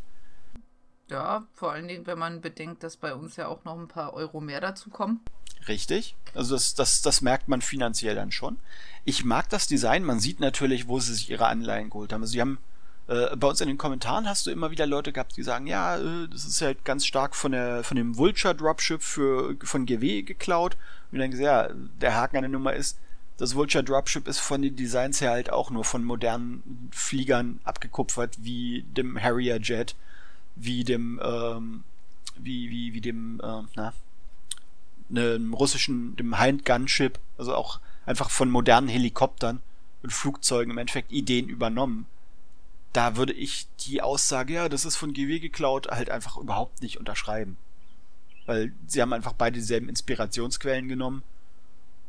Ja, 1.09 1.45
vor 1.53 1.71
allen 1.71 1.87
Dingen, 1.87 2.07
wenn 2.07 2.17
man 2.17 2.41
bedenkt, 2.41 2.83
dass 2.83 2.97
bei 2.97 3.13
uns 3.13 3.35
ja 3.35 3.47
auch 3.47 3.65
noch 3.65 3.77
ein 3.77 3.87
paar 3.87 4.13
Euro 4.13 4.41
mehr 4.41 4.61
dazu 4.61 4.89
kommen. 4.89 5.19
Richtig. 5.67 6.15
Also 6.33 6.55
das, 6.55 6.75
das, 6.75 7.01
das 7.01 7.21
merkt 7.21 7.47
man 7.47 7.61
finanziell 7.61 8.15
dann 8.15 8.31
schon. 8.31 8.57
Ich 9.05 9.23
mag 9.23 9.49
das 9.49 9.67
Design. 9.67 10.03
Man 10.03 10.19
sieht 10.19 10.39
natürlich, 10.39 10.87
wo 10.87 10.99
sie 10.99 11.13
sich 11.13 11.29
ihre 11.29 11.47
Anleihen 11.47 11.89
geholt 11.89 12.11
haben. 12.11 12.21
Also 12.21 12.33
sie 12.33 12.41
haben 12.41 12.57
äh, 13.07 13.35
bei 13.35 13.47
uns 13.47 13.61
in 13.61 13.67
den 13.67 13.77
Kommentaren 13.77 14.27
hast 14.27 14.45
du 14.45 14.51
immer 14.51 14.71
wieder 14.71 14.85
Leute 14.85 15.11
gehabt, 15.11 15.35
die 15.35 15.43
sagen, 15.43 15.67
ja, 15.67 15.97
äh, 15.97 16.27
das 16.29 16.45
ist 16.45 16.61
halt 16.61 16.85
ganz 16.85 17.05
stark 17.05 17.35
von 17.35 17.51
der 17.51 17.83
von 17.83 17.97
dem 17.97 18.17
Vulture 18.17 18.55
Dropship 18.55 19.01
für 19.01 19.57
von 19.63 19.85
GW 19.85 20.23
geklaut. 20.23 20.77
Dann 21.19 21.31
gesagt, 21.31 21.45
ja, 21.45 21.75
der 22.01 22.15
Haken 22.15 22.37
an 22.37 22.43
der 22.43 22.49
Nummer 22.49 22.73
ist, 22.73 22.99
das 23.37 23.55
Vulture 23.55 23.83
Dropship 23.83 24.27
ist 24.27 24.39
von 24.39 24.61
den 24.61 24.75
Designs 24.75 25.21
her 25.21 25.31
halt 25.31 25.49
auch 25.49 25.71
nur 25.71 25.83
von 25.83 26.03
modernen 26.03 26.89
Fliegern 26.91 27.59
abgekupfert, 27.63 28.37
wie 28.41 28.83
dem 28.95 29.21
Harrier 29.21 29.59
Jet, 29.59 29.95
wie 30.55 30.83
dem 30.83 31.19
ähm, 31.23 31.83
wie 32.37 32.69
wie 32.69 32.93
wie 32.93 33.01
dem 33.01 33.41
äh, 33.43 33.61
na 33.75 33.93
einem 35.09 35.53
russischen 35.53 36.15
dem 36.15 36.39
Hind 36.39 36.65
Gunship, 36.65 37.19
also 37.37 37.55
auch 37.55 37.79
einfach 38.05 38.29
von 38.29 38.49
modernen 38.49 38.87
Helikoptern 38.87 39.61
und 40.01 40.13
Flugzeugen 40.13 40.71
im 40.71 40.77
Endeffekt 40.77 41.11
Ideen 41.11 41.49
übernommen 41.49 42.07
da 42.93 43.17
würde 43.17 43.33
ich 43.33 43.67
die 43.81 44.01
Aussage, 44.01 44.53
ja, 44.53 44.69
das 44.69 44.85
ist 44.85 44.95
von 44.95 45.13
GW 45.13 45.39
geklaut, 45.39 45.87
halt 45.89 46.11
einfach 46.11 46.37
überhaupt 46.37 46.81
nicht 46.81 46.97
unterschreiben. 46.97 47.57
Weil 48.45 48.73
sie 48.87 49.01
haben 49.01 49.13
einfach 49.13 49.33
beide 49.33 49.59
dieselben 49.59 49.89
Inspirationsquellen 49.89 50.87
genommen 50.87 51.23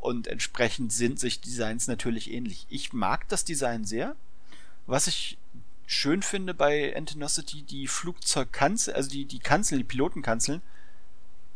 und 0.01 0.27
entsprechend 0.27 0.93
sind 0.93 1.19
sich 1.19 1.41
Designs 1.41 1.87
natürlich 1.87 2.31
ähnlich. 2.31 2.67
Ich 2.69 2.93
mag 2.93 3.29
das 3.29 3.45
Design 3.45 3.85
sehr. 3.85 4.17
Was 4.87 5.07
ich 5.07 5.39
schön 5.87 6.23
finde 6.23 6.55
bei 6.55 6.95
Antinosity, 6.97 7.63
die 7.63 7.87
Flugzeugkanzel, 7.87 8.95
also 8.95 9.11
die, 9.11 9.25
die 9.25 9.39
Kanzel, 9.39 9.79
die 9.79 9.85
Pilotenkanzeln, 9.85 10.61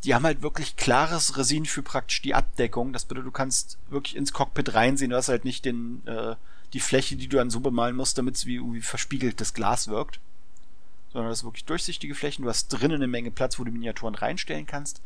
die 0.05 0.15
haben 0.15 0.25
halt 0.25 0.43
wirklich 0.43 0.77
klares 0.77 1.37
Resin 1.37 1.67
für 1.67 1.83
praktisch 1.83 2.23
die 2.23 2.35
Abdeckung. 2.35 2.93
Das 2.93 3.05
bedeutet, 3.05 3.27
du 3.27 3.33
kannst 3.33 3.79
wirklich 3.91 4.17
ins 4.17 4.33
Cockpit 4.33 4.75
reinsehen, 4.75 5.11
du 5.11 5.17
hast 5.17 5.29
halt 5.29 5.45
nicht 5.45 5.65
den, 5.65 6.07
äh, 6.07 6.37
die 6.73 6.81
Fläche, 6.81 7.17
die 7.17 7.29
du 7.29 7.37
dann 7.37 7.51
so 7.51 7.61
bemalen 7.61 7.97
musst, 7.97 8.17
damit 8.17 8.37
es 8.37 8.47
wie 8.47 8.57
irgendwie 8.57 8.81
verspiegeltes 8.81 9.55
Glas 9.55 9.89
wirkt. 9.89 10.21
Sondern 11.13 11.31
das 11.31 11.39
ist 11.39 11.45
wirklich 11.45 11.65
durchsichtige 11.65 12.15
Flächen. 12.15 12.43
Du 12.43 12.49
hast 12.49 12.69
drinnen 12.69 12.97
eine 12.97 13.07
Menge 13.07 13.31
Platz, 13.31 13.59
wo 13.59 13.65
du 13.65 13.71
Miniaturen 13.71 14.15
reinstellen 14.15 14.67
kannst. 14.67 15.01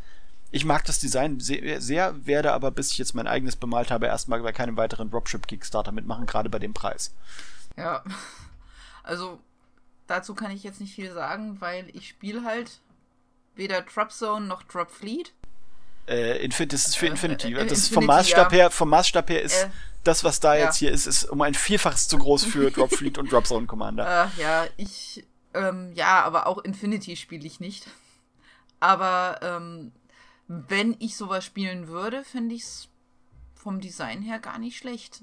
Ich 0.50 0.64
mag 0.64 0.84
das 0.84 0.98
Design 0.98 1.40
sehr, 1.40 1.80
sehr, 1.80 2.26
werde 2.26 2.52
aber, 2.52 2.70
bis 2.70 2.90
ich 2.92 2.98
jetzt 2.98 3.14
mein 3.14 3.26
eigenes 3.26 3.56
bemalt 3.56 3.90
habe, 3.90 4.06
erstmal 4.06 4.42
bei 4.42 4.52
keinem 4.52 4.76
weiteren 4.76 5.10
Dropship-Kickstarter 5.10 5.92
mitmachen, 5.92 6.26
gerade 6.26 6.50
bei 6.50 6.58
dem 6.58 6.74
Preis. 6.74 7.14
Ja, 7.76 8.04
also 9.02 9.40
dazu 10.06 10.34
kann 10.34 10.50
ich 10.50 10.62
jetzt 10.62 10.80
nicht 10.80 10.94
viel 10.94 11.12
sagen, 11.12 11.60
weil 11.60 11.88
ich 11.94 12.08
spiele 12.08 12.44
halt 12.44 12.80
weder 13.54 13.82
Drop 13.82 14.12
Zone 14.12 14.46
noch 14.46 14.62
Drop 14.64 14.90
Fleet. 14.90 15.32
Äh, 16.06 16.48
das 16.48 16.86
ist 16.86 16.96
für 16.96 17.06
äh, 17.06 17.10
Infinity. 17.10 17.54
Äh, 17.54 17.66
das 17.66 17.88
Infinity, 17.88 17.94
vom 17.94 18.06
Maßstab 18.06 18.52
ja. 18.52 18.58
her, 18.58 18.70
vom 18.70 18.88
Maßstab 18.90 19.30
her 19.30 19.42
ist 19.42 19.62
äh, 19.62 19.68
das, 20.04 20.24
was 20.24 20.40
da 20.40 20.54
ja. 20.54 20.66
jetzt 20.66 20.76
hier 20.76 20.90
ist, 20.90 21.06
ist 21.06 21.24
um 21.24 21.40
ein 21.42 21.54
Vielfaches 21.54 22.08
zu 22.08 22.18
groß 22.18 22.44
für 22.44 22.70
Drop 22.70 22.92
Fleet 22.92 23.18
und 23.18 23.30
Drop 23.30 23.46
Zone 23.46 23.66
Commander. 23.66 24.30
Äh, 24.36 24.42
ja, 24.42 24.66
ich, 24.76 25.24
ähm, 25.54 25.92
ja, 25.94 26.22
aber 26.22 26.46
auch 26.46 26.58
Infinity 26.58 27.16
spiele 27.16 27.46
ich 27.46 27.60
nicht. 27.60 27.86
Aber 28.80 29.40
ähm, 29.42 29.92
wenn 30.48 30.96
ich 30.98 31.16
sowas 31.16 31.44
spielen 31.44 31.88
würde, 31.88 32.24
fände 32.24 32.54
ich 32.54 32.62
es 32.62 32.88
vom 33.54 33.80
Design 33.80 34.22
her 34.22 34.38
gar 34.38 34.58
nicht 34.58 34.76
schlecht. 34.76 35.22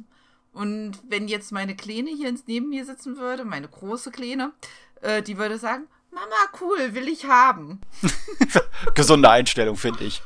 Und 0.54 1.00
wenn 1.08 1.28
jetzt 1.28 1.52
meine 1.52 1.76
Kleine 1.76 2.10
hier 2.10 2.34
neben 2.48 2.70
mir 2.70 2.86
sitzen 2.86 3.18
würde, 3.18 3.46
meine 3.46 3.68
große 3.68 4.12
Kleine, 4.12 4.54
äh, 5.02 5.22
die 5.22 5.38
würde 5.38 5.58
sagen, 5.58 5.88
Mama, 6.12 6.36
cool, 6.60 6.96
will 6.96 7.08
ich 7.08 7.26
haben. 7.26 7.82
Gesunde 8.96 9.30
Einstellung, 9.30 9.76
finde 9.76 10.06
ich. 10.06 10.24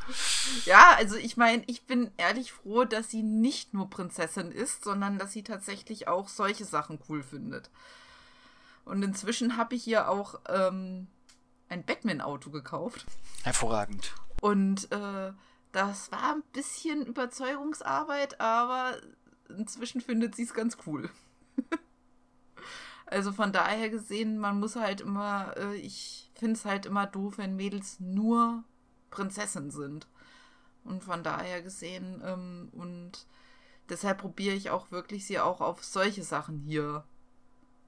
Ja, 0.65 0.95
also 0.97 1.17
ich 1.17 1.35
meine, 1.35 1.63
ich 1.67 1.85
bin 1.85 2.09
ehrlich 2.15 2.53
froh, 2.53 2.85
dass 2.85 3.09
sie 3.09 3.21
nicht 3.21 3.73
nur 3.73 3.89
Prinzessin 3.89 4.51
ist, 4.51 4.83
sondern 4.83 5.17
dass 5.17 5.33
sie 5.33 5.43
tatsächlich 5.43 6.07
auch 6.07 6.29
solche 6.29 6.63
Sachen 6.63 6.99
cool 7.09 7.21
findet. 7.21 7.69
Und 8.85 9.03
inzwischen 9.03 9.57
habe 9.57 9.75
ich 9.75 9.87
ihr 9.87 10.09
auch 10.09 10.39
ähm, 10.49 11.07
ein 11.69 11.85
Batman-Auto 11.85 12.49
gekauft. 12.51 13.05
Hervorragend. 13.43 14.13
Und 14.41 14.91
äh, 14.91 15.31
das 15.71 16.11
war 16.11 16.35
ein 16.35 16.43
bisschen 16.51 17.05
Überzeugungsarbeit, 17.05 18.41
aber 18.41 18.97
inzwischen 19.49 20.01
findet 20.01 20.35
sie 20.35 20.43
es 20.43 20.53
ganz 20.53 20.77
cool. 20.85 21.09
Also 23.05 23.31
von 23.31 23.51
daher 23.51 23.91
gesehen, 23.91 24.39
man 24.39 24.59
muss 24.59 24.75
halt 24.75 25.01
immer, 25.01 25.55
äh, 25.57 25.75
ich 25.75 26.31
finde 26.33 26.53
es 26.53 26.65
halt 26.65 26.87
immer 26.87 27.05
doof, 27.05 27.37
wenn 27.37 27.55
Mädels 27.55 27.99
nur 27.99 28.63
Prinzessin 29.11 29.69
sind. 29.69 30.07
Und 30.83 31.03
von 31.03 31.21
daher 31.21 31.61
gesehen, 31.61 32.23
ähm, 32.25 32.69
und 32.71 33.27
deshalb 33.87 34.17
probiere 34.17 34.55
ich 34.55 34.71
auch 34.71 34.89
wirklich, 34.89 35.27
sie 35.27 35.39
auch 35.39 35.61
auf 35.61 35.83
solche 35.83 36.23
Sachen 36.23 36.57
hier 36.57 37.03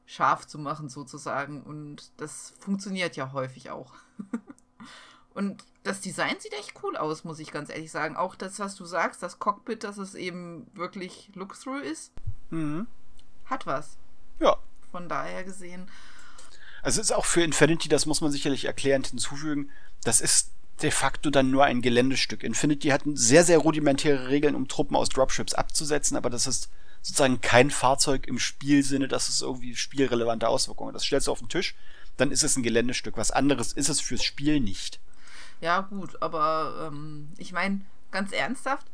scharf 0.05 0.45
zu 0.47 0.59
machen, 0.59 0.89
sozusagen. 0.89 1.63
Und 1.63 2.11
das 2.17 2.53
funktioniert 2.59 3.15
ja 3.15 3.31
häufig 3.33 3.69
auch. 3.71 3.93
und 5.33 5.63
das 5.83 6.01
Design 6.01 6.35
sieht 6.39 6.53
echt 6.53 6.73
cool 6.83 6.97
aus, 6.97 7.23
muss 7.23 7.39
ich 7.39 7.51
ganz 7.51 7.69
ehrlich 7.69 7.91
sagen. 7.91 8.15
Auch 8.15 8.35
das, 8.35 8.59
was 8.59 8.75
du 8.75 8.85
sagst, 8.85 9.21
das 9.21 9.39
Cockpit, 9.39 9.83
dass 9.83 9.97
es 9.97 10.15
eben 10.15 10.67
wirklich 10.73 11.31
Look-Through 11.35 11.79
ist, 11.79 12.11
mhm. 12.49 12.87
hat 13.45 13.65
was. 13.65 13.97
Ja, 14.39 14.57
von 14.91 15.09
daher 15.09 15.43
gesehen. 15.43 15.89
Also 16.81 17.01
es 17.01 17.09
ist 17.09 17.15
auch 17.15 17.25
für 17.25 17.41
Infinity, 17.41 17.89
das 17.89 18.05
muss 18.05 18.21
man 18.21 18.31
sicherlich 18.31 18.65
erklärend 18.65 19.07
hinzufügen, 19.07 19.71
das 20.03 20.21
ist 20.21 20.51
de 20.81 20.91
facto 20.91 21.29
dann 21.29 21.49
nur 21.49 21.63
ein 21.63 21.81
Geländestück. 21.81 22.43
Infinity 22.43 22.89
hat 22.89 23.03
sehr, 23.13 23.43
sehr 23.43 23.57
rudimentäre 23.57 24.29
Regeln, 24.29 24.55
um 24.55 24.67
Truppen 24.67 24.95
aus 24.95 25.09
Dropships 25.09 25.53
abzusetzen, 25.53 26.17
aber 26.17 26.29
das 26.29 26.47
ist 26.47 26.69
sozusagen 27.05 27.39
kein 27.39 27.69
Fahrzeug 27.69 28.25
im 28.25 28.39
Spielsinne, 28.39 29.07
dass 29.07 29.29
es 29.29 29.43
irgendwie 29.43 29.75
spielrelevante 29.75 30.47
Auswirkungen 30.47 30.87
hat. 30.87 30.95
Das 30.95 31.05
stellst 31.05 31.27
du 31.27 31.31
auf 31.31 31.37
den 31.37 31.49
Tisch, 31.49 31.75
dann 32.17 32.31
ist 32.31 32.43
es 32.43 32.55
ein 32.55 32.63
Geländestück. 32.63 33.15
Was 33.15 33.29
anderes 33.29 33.73
ist 33.73 33.89
es 33.89 34.01
fürs 34.01 34.23
Spiel 34.23 34.59
nicht. 34.59 34.99
Ja, 35.61 35.81
gut, 35.81 36.19
aber 36.23 36.89
ähm, 36.91 37.29
ich 37.37 37.51
meine, 37.51 37.81
ganz 38.09 38.31
ernsthaft, 38.31 38.87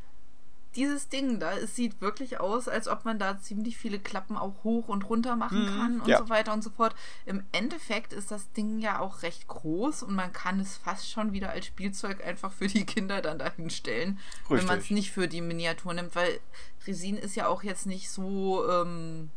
dieses 0.75 1.09
Ding 1.09 1.39
da, 1.39 1.53
es 1.53 1.75
sieht 1.75 1.99
wirklich 2.01 2.39
aus, 2.39 2.67
als 2.67 2.87
ob 2.87 3.03
man 3.03 3.19
da 3.19 3.39
ziemlich 3.39 3.77
viele 3.77 3.99
Klappen 3.99 4.37
auch 4.37 4.63
hoch 4.63 4.87
und 4.87 5.09
runter 5.09 5.35
machen 5.35 5.63
mhm, 5.63 5.77
kann 5.77 6.01
und 6.01 6.07
ja. 6.07 6.17
so 6.17 6.29
weiter 6.29 6.53
und 6.53 6.63
so 6.63 6.69
fort. 6.69 6.95
Im 7.25 7.43
Endeffekt 7.51 8.13
ist 8.13 8.31
das 8.31 8.51
Ding 8.53 8.79
ja 8.79 8.99
auch 8.99 9.21
recht 9.23 9.47
groß 9.47 10.03
und 10.03 10.15
man 10.15 10.31
kann 10.31 10.59
es 10.59 10.77
fast 10.77 11.09
schon 11.09 11.33
wieder 11.33 11.49
als 11.49 11.65
Spielzeug 11.65 12.25
einfach 12.25 12.53
für 12.53 12.67
die 12.67 12.85
Kinder 12.85 13.21
dann 13.21 13.39
dahin 13.39 13.69
stellen, 13.69 14.19
Richtig. 14.41 14.59
wenn 14.59 14.65
man 14.65 14.79
es 14.79 14.89
nicht 14.89 15.11
für 15.11 15.27
die 15.27 15.41
Miniatur 15.41 15.93
nimmt, 15.93 16.15
weil 16.15 16.39
Resin 16.87 17.17
ist 17.17 17.35
ja 17.35 17.47
auch 17.47 17.63
jetzt 17.63 17.85
nicht 17.85 18.09
so 18.09 18.69
ähm, 18.69 19.29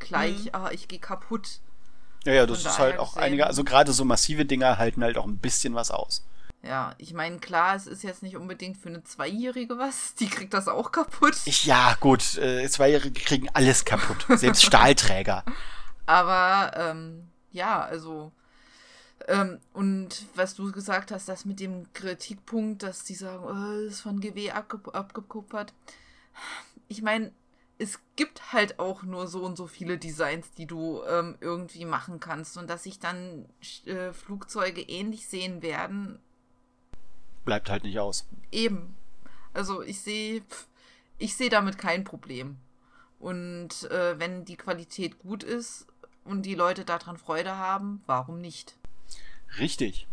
gleich, 0.00 0.46
mhm. 0.46 0.50
ah, 0.52 0.70
ich 0.72 0.88
gehe 0.88 0.98
kaputt. 0.98 1.60
Ja, 2.24 2.34
ja, 2.34 2.46
das 2.46 2.62
Von 2.62 2.70
ist 2.72 2.78
halt 2.78 2.98
auch 2.98 3.14
gesehen, 3.14 3.22
einige, 3.22 3.46
also 3.46 3.64
gerade 3.64 3.92
so 3.92 4.04
massive 4.04 4.44
Dinger 4.44 4.76
halten 4.76 5.02
halt 5.02 5.16
auch 5.16 5.26
ein 5.26 5.38
bisschen 5.38 5.74
was 5.74 5.90
aus. 5.90 6.24
Ja, 6.62 6.94
ich 6.98 7.14
meine, 7.14 7.38
klar, 7.38 7.74
es 7.74 7.86
ist 7.86 8.02
jetzt 8.02 8.22
nicht 8.22 8.36
unbedingt 8.36 8.76
für 8.76 8.90
eine 8.90 9.02
Zweijährige 9.02 9.78
was. 9.78 10.14
Die 10.16 10.28
kriegt 10.28 10.52
das 10.52 10.68
auch 10.68 10.92
kaputt. 10.92 11.36
Ich, 11.46 11.64
ja, 11.64 11.96
gut, 12.00 12.36
äh, 12.36 12.68
Zweijährige 12.68 13.18
kriegen 13.18 13.48
alles 13.54 13.84
kaputt. 13.86 14.26
Selbst 14.38 14.64
Stahlträger. 14.64 15.44
Aber, 16.06 16.72
ähm, 16.76 17.28
ja, 17.50 17.82
also. 17.82 18.32
Ähm, 19.28 19.58
und 19.72 20.26
was 20.34 20.54
du 20.54 20.70
gesagt 20.72 21.10
hast, 21.12 21.28
das 21.28 21.44
mit 21.44 21.60
dem 21.60 21.90
Kritikpunkt, 21.92 22.82
dass 22.82 23.04
die 23.04 23.14
sagen, 23.14 23.44
oh, 23.44 23.84
das 23.84 23.94
ist 23.94 24.00
von 24.00 24.20
GW 24.20 24.50
abge 24.50 24.80
abgekupfert. 24.92 25.72
Ich 26.88 27.00
meine, 27.00 27.32
es 27.78 27.98
gibt 28.16 28.52
halt 28.52 28.78
auch 28.78 29.02
nur 29.02 29.26
so 29.28 29.42
und 29.44 29.56
so 29.56 29.66
viele 29.66 29.96
Designs, 29.96 30.52
die 30.52 30.66
du 30.66 31.02
ähm, 31.04 31.38
irgendwie 31.40 31.86
machen 31.86 32.20
kannst. 32.20 32.58
Und 32.58 32.68
dass 32.68 32.82
sich 32.82 32.98
dann 32.98 33.46
äh, 33.86 34.12
Flugzeuge 34.12 34.82
ähnlich 34.82 35.26
sehen 35.26 35.62
werden, 35.62 36.18
bleibt 37.44 37.70
halt 37.70 37.84
nicht 37.84 37.98
aus. 37.98 38.26
Eben. 38.52 38.96
Also 39.52 39.82
ich 39.82 40.00
sehe, 40.00 40.42
ich 41.18 41.36
sehe 41.36 41.50
damit 41.50 41.78
kein 41.78 42.04
Problem. 42.04 42.56
Und 43.18 43.90
äh, 43.90 44.18
wenn 44.18 44.44
die 44.44 44.56
Qualität 44.56 45.18
gut 45.18 45.42
ist 45.42 45.86
und 46.24 46.42
die 46.42 46.54
Leute 46.54 46.84
daran 46.84 47.18
Freude 47.18 47.56
haben, 47.56 48.02
warum 48.06 48.40
nicht? 48.40 48.76
Richtig. 49.58 50.06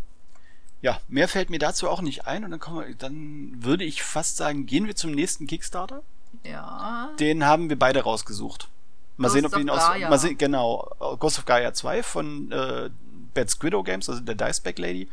Ja, 0.82 0.99
mehr 1.08 1.28
fällt 1.28 1.49
mir 1.49 1.60
dazu 1.60 1.90
auch 1.90 2.02
nicht 2.02 2.28
ein 2.28 2.44
und 2.44 2.52
dann, 2.52 2.60
wir, 2.76 2.95
dann 2.95 3.64
würde 3.64 3.84
ich 3.84 4.04
fast 4.04 4.38
sagen, 4.38 4.66
gehen 4.66 4.86
wir 4.86 4.95
zum 4.95 5.12
nächsten 5.12 5.48
Kickstarter. 5.48 6.04
Ja. 6.44 7.12
Den 7.20 7.45
haben 7.45 7.70
wir 7.70 7.80
beide 7.80 8.04
rausgesucht. 8.04 8.70
Mal 9.16 9.28
Ghost 9.28 9.34
sehen, 9.34 9.45
ob 9.45 9.54
wir 9.54 9.60
ihn 9.60 9.70
aus. 9.70 9.90
Mal 9.99 10.20
sehen, 10.20 10.38
genau, 10.38 10.91
Ghost 11.20 11.40
of 11.40 11.45
Gaia 11.45 11.74
2 11.74 12.04
von 12.04 12.52
äh, 12.52 12.90
Bad 13.34 13.49
Squiddo 13.49 13.82
Games, 13.84 14.10
also 14.10 14.22
der 14.22 14.36
Diceback 14.36 14.78
Lady. 14.78 15.10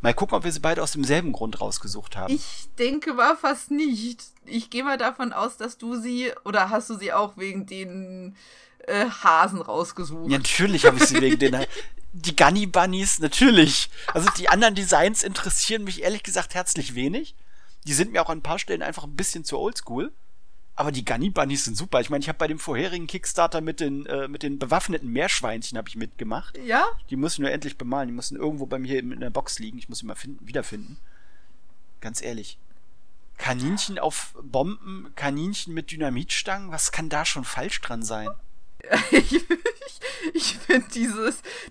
Mal 0.00 0.14
gucken, 0.14 0.36
ob 0.36 0.44
wir 0.44 0.52
sie 0.52 0.60
beide 0.60 0.82
aus 0.82 0.92
demselben 0.92 1.32
Grund 1.32 1.60
rausgesucht 1.60 2.16
haben. 2.16 2.32
Ich 2.32 2.68
denke 2.78 3.14
mal 3.14 3.36
fast 3.36 3.70
nicht. 3.70 4.22
Ich 4.44 4.70
gehe 4.70 4.84
mal 4.84 4.98
davon 4.98 5.32
aus, 5.32 5.56
dass 5.56 5.78
du 5.78 5.96
sie, 5.96 6.32
oder 6.44 6.70
hast 6.70 6.90
du 6.90 6.96
sie 6.96 7.12
auch 7.12 7.36
wegen 7.36 7.66
den 7.66 8.36
äh, 8.86 9.06
Hasen 9.06 9.60
rausgesucht? 9.60 10.30
Ja, 10.30 10.38
natürlich 10.38 10.84
habe 10.84 10.98
ich 10.98 11.04
sie 11.04 11.20
wegen 11.20 11.38
den 11.38 11.66
Die 12.12 12.34
Gunny 12.34 12.66
Bunnies, 12.66 13.18
natürlich. 13.18 13.90
Also 14.14 14.30
die 14.38 14.48
anderen 14.48 14.74
Designs 14.74 15.22
interessieren 15.22 15.84
mich 15.84 16.02
ehrlich 16.02 16.22
gesagt 16.22 16.54
herzlich 16.54 16.94
wenig. 16.94 17.34
Die 17.86 17.92
sind 17.92 18.12
mir 18.12 18.22
auch 18.22 18.30
an 18.30 18.38
ein 18.38 18.42
paar 18.42 18.58
Stellen 18.58 18.82
einfach 18.82 19.04
ein 19.04 19.16
bisschen 19.16 19.44
zu 19.44 19.58
oldschool. 19.58 20.12
Aber 20.78 20.92
die 20.92 21.06
Gunny 21.06 21.30
Bunnies 21.30 21.64
sind 21.64 21.76
super. 21.76 22.00
Ich 22.00 22.10
meine, 22.10 22.20
ich 22.22 22.28
habe 22.28 22.38
bei 22.38 22.46
dem 22.46 22.58
vorherigen 22.58 23.06
Kickstarter 23.06 23.62
mit 23.62 23.80
den, 23.80 24.04
äh, 24.06 24.28
mit 24.28 24.42
den 24.42 24.58
bewaffneten 24.58 25.10
Meerschweinchen 25.10 25.78
habe 25.78 25.88
ich 25.88 25.96
mitgemacht. 25.96 26.58
Ja? 26.58 26.84
Die 27.08 27.16
muss 27.16 27.34
ich 27.34 27.38
nur 27.38 27.50
endlich 27.50 27.78
bemalen. 27.78 28.08
Die 28.08 28.14
müssen 28.14 28.36
irgendwo 28.36 28.66
bei 28.66 28.78
mir 28.78 28.98
in 28.98 29.20
der 29.20 29.30
Box 29.30 29.58
liegen. 29.58 29.78
Ich 29.78 29.88
muss 29.88 30.00
sie 30.00 30.06
mal 30.06 30.14
finden, 30.14 30.46
wiederfinden. 30.46 30.98
Ganz 32.00 32.20
ehrlich. 32.20 32.58
Kaninchen 33.38 33.98
auf 33.98 34.34
Bomben, 34.42 35.12
Kaninchen 35.14 35.74
mit 35.74 35.90
Dynamitstangen, 35.90 36.70
was 36.70 36.92
kann 36.92 37.08
da 37.08 37.24
schon 37.24 37.44
falsch 37.44 37.80
dran 37.80 38.02
sein? 38.02 38.28
ich, 39.10 39.32
ich, 39.34 39.44
ich 40.34 40.58
finde 40.58 40.86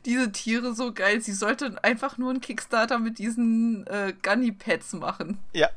diese 0.05 0.31
Tiere 0.31 0.75
so 0.75 0.93
geil. 0.93 1.21
Sie 1.21 1.33
sollten 1.33 1.77
einfach 1.79 2.17
nur 2.17 2.29
einen 2.31 2.41
Kickstarter 2.41 2.99
mit 2.99 3.19
diesen 3.19 3.87
äh, 3.87 4.13
Gunny-Pads 4.21 4.93
machen. 4.93 5.39
Ja, 5.53 5.69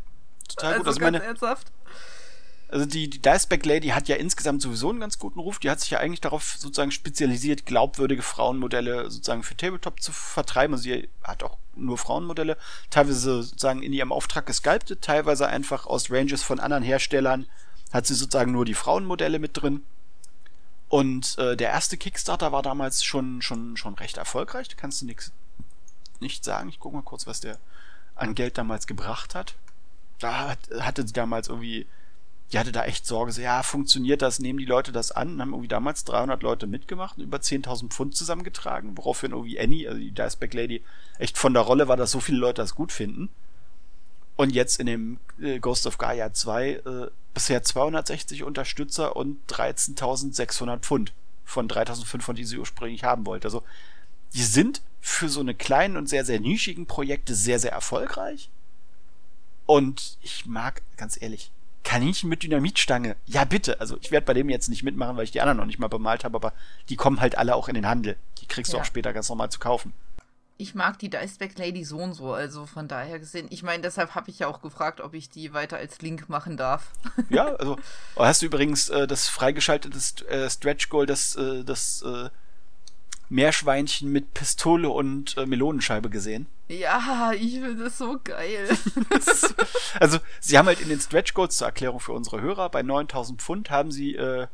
total 0.48 0.72
also 0.72 0.78
gut. 0.78 0.88
Also 0.88 1.00
meine, 1.00 1.22
ernsthaft? 1.22 1.72
Also 2.68 2.84
die, 2.84 3.08
die 3.08 3.20
Diceback 3.20 3.64
Lady 3.64 3.88
hat 3.88 4.08
ja 4.08 4.16
insgesamt 4.16 4.60
sowieso 4.60 4.90
einen 4.90 5.00
ganz 5.00 5.18
guten 5.18 5.40
Ruf. 5.40 5.58
Die 5.58 5.70
hat 5.70 5.80
sich 5.80 5.90
ja 5.90 6.00
eigentlich 6.00 6.20
darauf 6.20 6.56
sozusagen 6.58 6.90
spezialisiert, 6.90 7.64
glaubwürdige 7.64 8.22
Frauenmodelle 8.22 9.10
sozusagen 9.10 9.42
für 9.42 9.56
Tabletop 9.56 10.02
zu 10.02 10.12
vertreiben. 10.12 10.74
Also 10.74 10.82
sie 10.82 11.08
hat 11.24 11.42
auch 11.42 11.56
nur 11.74 11.96
Frauenmodelle, 11.96 12.58
teilweise 12.90 13.42
sozusagen 13.42 13.82
in 13.82 13.94
ihrem 13.94 14.12
Auftrag 14.12 14.44
gesculptet, 14.44 15.00
teilweise 15.00 15.46
einfach 15.48 15.86
aus 15.86 16.10
Ranges 16.10 16.42
von 16.42 16.60
anderen 16.60 16.82
Herstellern 16.82 17.46
hat 17.92 18.06
sie 18.06 18.14
sozusagen 18.14 18.52
nur 18.52 18.66
die 18.66 18.74
Frauenmodelle 18.74 19.38
mit 19.38 19.60
drin. 19.60 19.82
Und 20.88 21.38
äh, 21.38 21.56
der 21.56 21.70
erste 21.70 21.96
Kickstarter 21.96 22.52
war 22.52 22.62
damals 22.62 23.04
schon 23.04 23.42
schon 23.42 23.76
schon 23.76 23.94
recht 23.94 24.16
erfolgreich. 24.16 24.68
Da 24.68 24.74
kannst 24.76 25.00
du 25.00 25.06
nichts 25.06 25.32
nicht 26.20 26.44
sagen. 26.44 26.68
Ich 26.68 26.80
guck 26.80 26.92
mal 26.92 27.02
kurz, 27.02 27.26
was 27.26 27.40
der 27.40 27.58
an 28.14 28.34
Geld 28.34 28.58
damals 28.58 28.86
gebracht 28.86 29.34
hat. 29.34 29.54
Da 30.18 30.48
hat, 30.48 30.58
hatte 30.80 31.06
sie 31.06 31.12
damals 31.12 31.48
irgendwie 31.48 31.86
die 32.52 32.58
hatte 32.58 32.72
da 32.72 32.84
echt 32.84 33.06
Sorge, 33.06 33.32
so, 33.32 33.42
ja, 33.42 33.62
funktioniert 33.62 34.22
das, 34.22 34.38
nehmen 34.38 34.58
die 34.58 34.64
Leute 34.64 34.90
das 34.90 35.12
an, 35.12 35.34
und 35.34 35.40
haben 35.40 35.50
irgendwie 35.50 35.68
damals 35.68 36.04
300 36.04 36.42
Leute 36.42 36.66
mitgemacht 36.66 37.18
und 37.18 37.24
über 37.24 37.38
10.000 37.38 37.88
Pfund 37.88 38.16
zusammengetragen, 38.16 38.96
woraufhin 38.96 39.32
irgendwie 39.32 39.60
Annie, 39.60 39.86
also 39.86 40.00
die 40.00 40.12
Diceback 40.12 40.54
Lady, 40.54 40.82
echt 41.18 41.36
von 41.36 41.52
der 41.52 41.62
Rolle 41.62 41.88
war, 41.88 41.96
dass 41.96 42.10
so 42.10 42.20
viele 42.20 42.38
Leute 42.38 42.62
das 42.62 42.74
gut 42.74 42.90
finden. 42.90 43.28
Und 44.36 44.50
jetzt 44.50 44.78
in 44.78 44.86
dem 44.86 45.18
äh, 45.42 45.58
Ghost 45.58 45.86
of 45.86 45.98
Gaia 45.98 46.32
2 46.32 46.70
äh, 46.70 47.10
bisher 47.34 47.62
260 47.62 48.44
Unterstützer 48.44 49.16
und 49.16 49.38
13.600 49.50 50.78
Pfund 50.78 51.12
von 51.44 51.68
3.500, 51.68 52.34
die 52.34 52.44
sie 52.44 52.58
ursprünglich 52.58 53.04
haben 53.04 53.26
wollte. 53.26 53.48
Also, 53.48 53.62
die 54.34 54.44
sind 54.44 54.80
für 55.00 55.28
so 55.28 55.40
eine 55.40 55.54
kleinen 55.54 55.96
und 55.96 56.08
sehr, 56.08 56.24
sehr 56.24 56.40
nischigen 56.40 56.86
Projekte 56.86 57.34
sehr, 57.34 57.58
sehr 57.58 57.72
erfolgreich. 57.72 58.48
Und 59.66 60.18
ich 60.22 60.46
mag, 60.46 60.82
ganz 60.96 61.20
ehrlich, 61.20 61.50
Kaninchen 61.88 62.28
mit 62.28 62.42
Dynamitstange. 62.42 63.16
Ja, 63.24 63.46
bitte. 63.46 63.80
Also 63.80 63.96
ich 64.02 64.10
werde 64.10 64.26
bei 64.26 64.34
dem 64.34 64.50
jetzt 64.50 64.68
nicht 64.68 64.82
mitmachen, 64.82 65.16
weil 65.16 65.24
ich 65.24 65.30
die 65.30 65.40
anderen 65.40 65.56
noch 65.56 65.64
nicht 65.64 65.78
mal 65.78 65.88
bemalt 65.88 66.22
habe, 66.22 66.36
aber 66.36 66.52
die 66.90 66.96
kommen 66.96 67.22
halt 67.22 67.38
alle 67.38 67.56
auch 67.56 67.66
in 67.66 67.74
den 67.74 67.86
Handel. 67.86 68.16
Die 68.42 68.46
kriegst 68.46 68.72
ja. 68.72 68.76
du 68.76 68.82
auch 68.82 68.84
später 68.84 69.14
ganz 69.14 69.30
normal 69.30 69.50
zu 69.50 69.58
kaufen. 69.58 69.94
Ich 70.58 70.74
mag 70.74 70.98
die 70.98 71.08
Diceback 71.08 71.56
Lady 71.56 71.84
so 71.84 71.96
und 71.96 72.12
so, 72.12 72.34
also 72.34 72.66
von 72.66 72.88
daher 72.88 73.18
gesehen. 73.18 73.46
Ich 73.48 73.62
meine, 73.62 73.82
deshalb 73.82 74.14
habe 74.14 74.28
ich 74.28 74.38
ja 74.40 74.48
auch 74.48 74.60
gefragt, 74.60 75.00
ob 75.00 75.14
ich 75.14 75.30
die 75.30 75.54
weiter 75.54 75.78
als 75.78 76.02
Link 76.02 76.28
machen 76.28 76.58
darf. 76.58 76.90
ja, 77.30 77.54
also 77.54 77.78
hast 78.16 78.42
du 78.42 78.46
übrigens 78.46 78.90
äh, 78.90 79.06
das 79.06 79.28
freigeschaltete 79.28 79.98
äh, 80.26 80.50
Stretch 80.50 80.90
Goal, 80.90 81.06
das, 81.06 81.36
äh, 81.36 81.64
das 81.64 82.02
äh, 82.02 82.28
Meerschweinchen 83.28 84.10
mit 84.10 84.34
Pistole 84.34 84.88
und 84.88 85.36
äh, 85.36 85.46
Melonenscheibe 85.46 86.10
gesehen? 86.10 86.46
Ja, 86.68 87.32
ich 87.32 87.54
finde 87.54 87.84
das 87.84 87.98
so 87.98 88.18
geil. 88.22 88.68
also, 90.00 90.18
sie 90.40 90.58
haben 90.58 90.66
halt 90.66 90.80
in 90.80 90.88
den 90.88 91.00
Stretch 91.00 91.34
Goals 91.34 91.56
zur 91.56 91.66
Erklärung 91.66 92.00
für 92.00 92.12
unsere 92.12 92.40
Hörer, 92.40 92.68
bei 92.68 92.82
9000 92.82 93.40
Pfund 93.40 93.70
haben 93.70 93.90
sie 93.90 94.14
äh, 94.14 94.46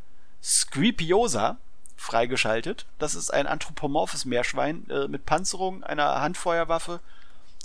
Scripiosa 0.42 1.56
freigeschaltet. 1.96 2.86
Das 2.98 3.14
ist 3.14 3.32
ein 3.32 3.46
anthropomorphes 3.46 4.24
Meerschwein 4.24 4.88
äh, 4.90 5.08
mit 5.08 5.24
Panzerung, 5.26 5.82
einer 5.82 6.20
Handfeuerwaffe 6.20 7.00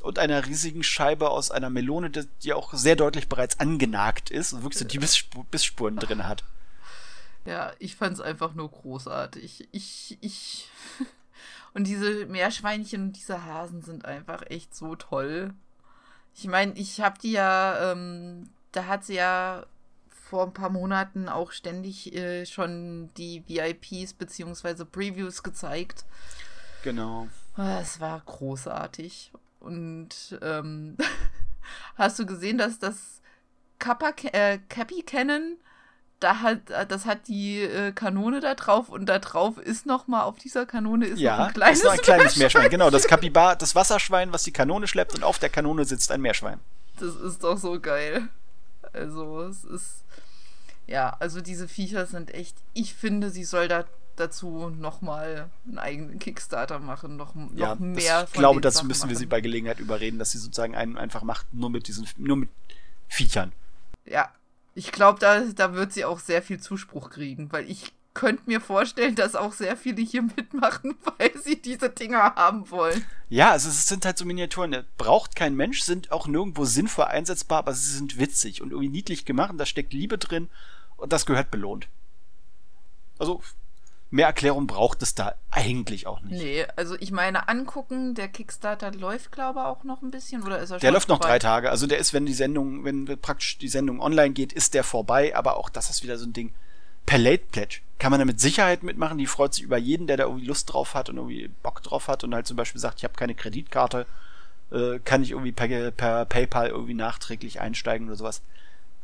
und 0.01 0.17
einer 0.17 0.45
riesigen 0.45 0.83
Scheibe 0.83 1.29
aus 1.29 1.51
einer 1.51 1.69
Melone, 1.69 2.09
die 2.43 2.53
auch 2.53 2.73
sehr 2.73 2.95
deutlich 2.95 3.27
bereits 3.27 3.59
angenagt 3.59 4.29
ist 4.31 4.53
und 4.53 4.63
wirklich 4.63 4.79
so 4.79 4.85
die 4.85 4.99
Bissspuren 4.99 5.97
drin 5.97 6.27
hat. 6.27 6.43
Ja, 7.45 7.73
ich 7.79 7.95
fand's 7.95 8.21
einfach 8.21 8.53
nur 8.53 8.69
großartig. 8.69 9.69
Ich, 9.71 10.17
ich. 10.21 10.69
Und 11.73 11.85
diese 11.85 12.25
Meerschweinchen 12.25 13.03
und 13.03 13.13
diese 13.15 13.45
Hasen 13.45 13.83
sind 13.83 14.03
einfach 14.03 14.41
echt 14.47 14.75
so 14.75 14.95
toll. 14.95 15.53
Ich 16.33 16.47
meine, 16.47 16.73
ich 16.73 16.99
hab 16.99 17.19
die 17.19 17.33
ja, 17.33 17.91
ähm, 17.91 18.49
da 18.71 18.87
hat 18.87 19.05
sie 19.05 19.13
ja 19.13 19.67
vor 20.09 20.47
ein 20.47 20.53
paar 20.53 20.71
Monaten 20.71 21.29
auch 21.29 21.51
ständig 21.51 22.13
äh, 22.15 22.47
schon 22.47 23.11
die 23.17 23.43
VIPs 23.47 24.13
bzw. 24.13 24.85
Previews 24.85 25.43
gezeigt. 25.43 26.05
Genau. 26.83 27.27
Es 27.55 27.99
war 27.99 28.21
großartig. 28.25 29.31
Und 29.59 30.39
ähm, 30.41 30.97
hast 31.95 32.17
du 32.19 32.25
gesehen, 32.25 32.57
dass 32.57 32.79
das 32.79 33.21
Kappa, 33.79 34.13
äh, 34.31 34.59
Cappy 34.69 35.03
Cannon 35.03 35.57
da 36.19 36.41
hat, 36.41 36.59
das 36.89 37.05
hat 37.05 37.27
die 37.27 37.61
äh, 37.61 37.91
Kanone 37.91 38.39
da 38.39 38.55
drauf 38.55 38.89
und 38.89 39.05
da 39.05 39.19
drauf 39.19 39.57
ist 39.57 39.85
noch 39.85 40.07
mal 40.07 40.23
auf 40.23 40.37
dieser 40.37 40.65
Kanone 40.65 41.05
ist 41.05 41.19
ja, 41.19 41.37
noch 41.37 41.47
ein 41.47 41.53
kleines, 41.53 41.79
ist 41.79 41.85
noch 41.85 41.91
ein 41.93 41.99
kleines 41.99 42.35
Meerschwein. 42.35 42.61
Meerschwein. 42.63 42.69
Genau, 42.71 42.89
das 42.89 43.03
Kapibar, 43.07 43.55
das 43.55 43.75
Wasserschwein, 43.75 44.33
was 44.33 44.43
die 44.43 44.51
Kanone 44.51 44.87
schleppt 44.87 45.15
und 45.15 45.23
auf 45.23 45.39
der 45.39 45.49
Kanone 45.49 45.85
sitzt 45.85 46.11
ein 46.11 46.21
Meerschwein. 46.21 46.59
Das 46.99 47.15
ist 47.15 47.43
doch 47.43 47.57
so 47.57 47.79
geil. 47.79 48.27
Also, 48.91 49.43
es 49.43 49.63
ist 49.63 50.03
ja, 50.89 51.15
also 51.19 51.39
diese 51.39 51.67
Viecher 51.67 52.07
sind 52.07 52.33
echt, 52.33 52.57
ich 52.73 52.95
finde, 52.95 53.29
sie 53.29 53.43
soll 53.43 53.67
da 53.67 53.85
dazu 54.15 54.69
noch 54.69 55.01
mal 55.01 55.49
einen 55.67 55.77
eigenen 55.77 56.19
Kickstarter 56.19 56.79
machen, 56.79 57.15
noch, 57.15 57.35
noch 57.35 57.51
ja, 57.55 57.75
mehr. 57.75 58.25
ich 58.27 58.33
glaube, 58.33 58.59
dazu 58.59 58.85
müssen 58.85 59.01
machen. 59.01 59.11
wir 59.11 59.17
sie 59.17 59.27
bei 59.27 59.39
Gelegenheit 59.39 59.79
überreden, 59.79 60.17
dass 60.17 60.31
sie 60.31 60.39
sozusagen 60.39 60.75
einen 60.75 60.97
einfach 60.97 61.21
macht, 61.21 61.53
nur 61.53 61.69
mit 61.69 61.87
diesen, 61.87 62.07
nur 62.17 62.37
mit 62.37 62.49
Viechern. 63.07 63.53
Ja, 64.03 64.29
ich 64.79 64.93
glaube, 64.93 65.19
da, 65.19 65.41
da 65.41 65.73
wird 65.73 65.91
sie 65.91 66.05
auch 66.05 66.19
sehr 66.19 66.41
viel 66.41 66.57
Zuspruch 66.57 67.09
kriegen, 67.09 67.51
weil 67.51 67.69
ich 67.69 67.91
könnte 68.13 68.43
mir 68.45 68.61
vorstellen, 68.61 69.13
dass 69.13 69.35
auch 69.35 69.51
sehr 69.51 69.75
viele 69.75 70.01
hier 70.01 70.21
mitmachen, 70.37 70.95
weil 71.17 71.31
sie 71.43 71.61
diese 71.61 71.89
Dinger 71.89 72.35
haben 72.35 72.71
wollen. 72.71 73.05
Ja, 73.27 73.51
also 73.51 73.67
es 73.67 73.87
sind 73.87 74.05
halt 74.05 74.17
so 74.17 74.23
Miniaturen, 74.23 74.69
ne? 74.69 74.85
braucht 74.97 75.35
kein 75.35 75.53
Mensch, 75.53 75.81
sind 75.81 76.13
auch 76.13 76.27
nirgendwo 76.27 76.63
sinnvoll 76.63 77.05
einsetzbar, 77.05 77.59
aber 77.59 77.73
sie 77.73 77.93
sind 77.93 78.17
witzig 78.17 78.61
und 78.61 78.71
irgendwie 78.71 78.89
niedlich 78.89 79.25
gemacht 79.25 79.51
und 79.51 79.57
da 79.57 79.65
steckt 79.65 79.91
Liebe 79.91 80.17
drin 80.17 80.47
und 80.95 81.11
das 81.11 81.25
gehört 81.25 81.51
belohnt. 81.51 81.89
Also 83.17 83.43
mehr 84.11 84.27
Erklärung 84.27 84.67
braucht 84.67 85.01
es 85.03 85.13
da 85.15 85.35
eigentlich 85.51 86.07
auch 86.07 86.21
nicht. 86.21 86.41
Nee, 86.41 86.65
also 86.75 86.95
ich 86.99 87.11
meine, 87.11 87.47
angucken, 87.47 88.15
der 88.15 88.27
Kickstarter 88.27 88.91
läuft, 88.91 89.31
glaube 89.31 89.59
ich, 89.59 89.65
auch 89.65 89.83
noch 89.83 90.01
ein 90.01 90.11
bisschen, 90.11 90.43
oder 90.43 90.57
ist 90.59 90.71
er 90.71 90.75
schon 90.75 90.79
Der 90.81 90.91
läuft 90.91 91.07
vorbei? 91.07 91.23
noch 91.23 91.29
drei 91.29 91.39
Tage. 91.39 91.69
Also 91.69 91.85
der 91.87 91.99
ist, 91.99 92.13
wenn 92.13 92.25
die 92.25 92.33
Sendung, 92.33 92.83
wenn 92.85 93.05
praktisch 93.21 93.57
die 93.57 93.67
Sendung 93.67 94.01
online 94.01 94.31
geht, 94.31 94.53
ist 94.53 94.73
der 94.73 94.83
vorbei, 94.83 95.35
aber 95.35 95.57
auch 95.57 95.69
das 95.69 95.89
ist 95.89 96.03
wieder 96.03 96.17
so 96.17 96.25
ein 96.25 96.33
Ding. 96.33 96.53
Per 97.05 97.17
Late 97.17 97.43
Pledge 97.51 97.79
kann 97.97 98.11
man 98.11 98.19
da 98.19 98.25
mit 98.25 98.39
Sicherheit 98.39 98.83
mitmachen. 98.83 99.17
Die 99.17 99.25
freut 99.27 99.53
sich 99.53 99.63
über 99.63 99.77
jeden, 99.77 100.07
der 100.07 100.17
da 100.17 100.23
irgendwie 100.25 100.45
Lust 100.45 100.73
drauf 100.73 100.93
hat 100.95 101.09
und 101.09 101.17
irgendwie 101.17 101.47
Bock 101.63 101.81
drauf 101.83 102.07
hat 102.07 102.23
und 102.23 102.33
halt 102.33 102.47
zum 102.47 102.57
Beispiel 102.57 102.79
sagt, 102.81 102.99
ich 102.99 103.03
habe 103.03 103.15
keine 103.15 103.35
Kreditkarte, 103.35 104.05
äh, 104.71 104.99
kann 104.99 105.23
ich 105.23 105.31
irgendwie 105.31 105.51
per, 105.51 105.91
per 105.91 106.25
PayPal 106.25 106.67
irgendwie 106.69 106.93
nachträglich 106.93 107.59
einsteigen 107.61 108.07
oder 108.07 108.15
sowas 108.15 108.41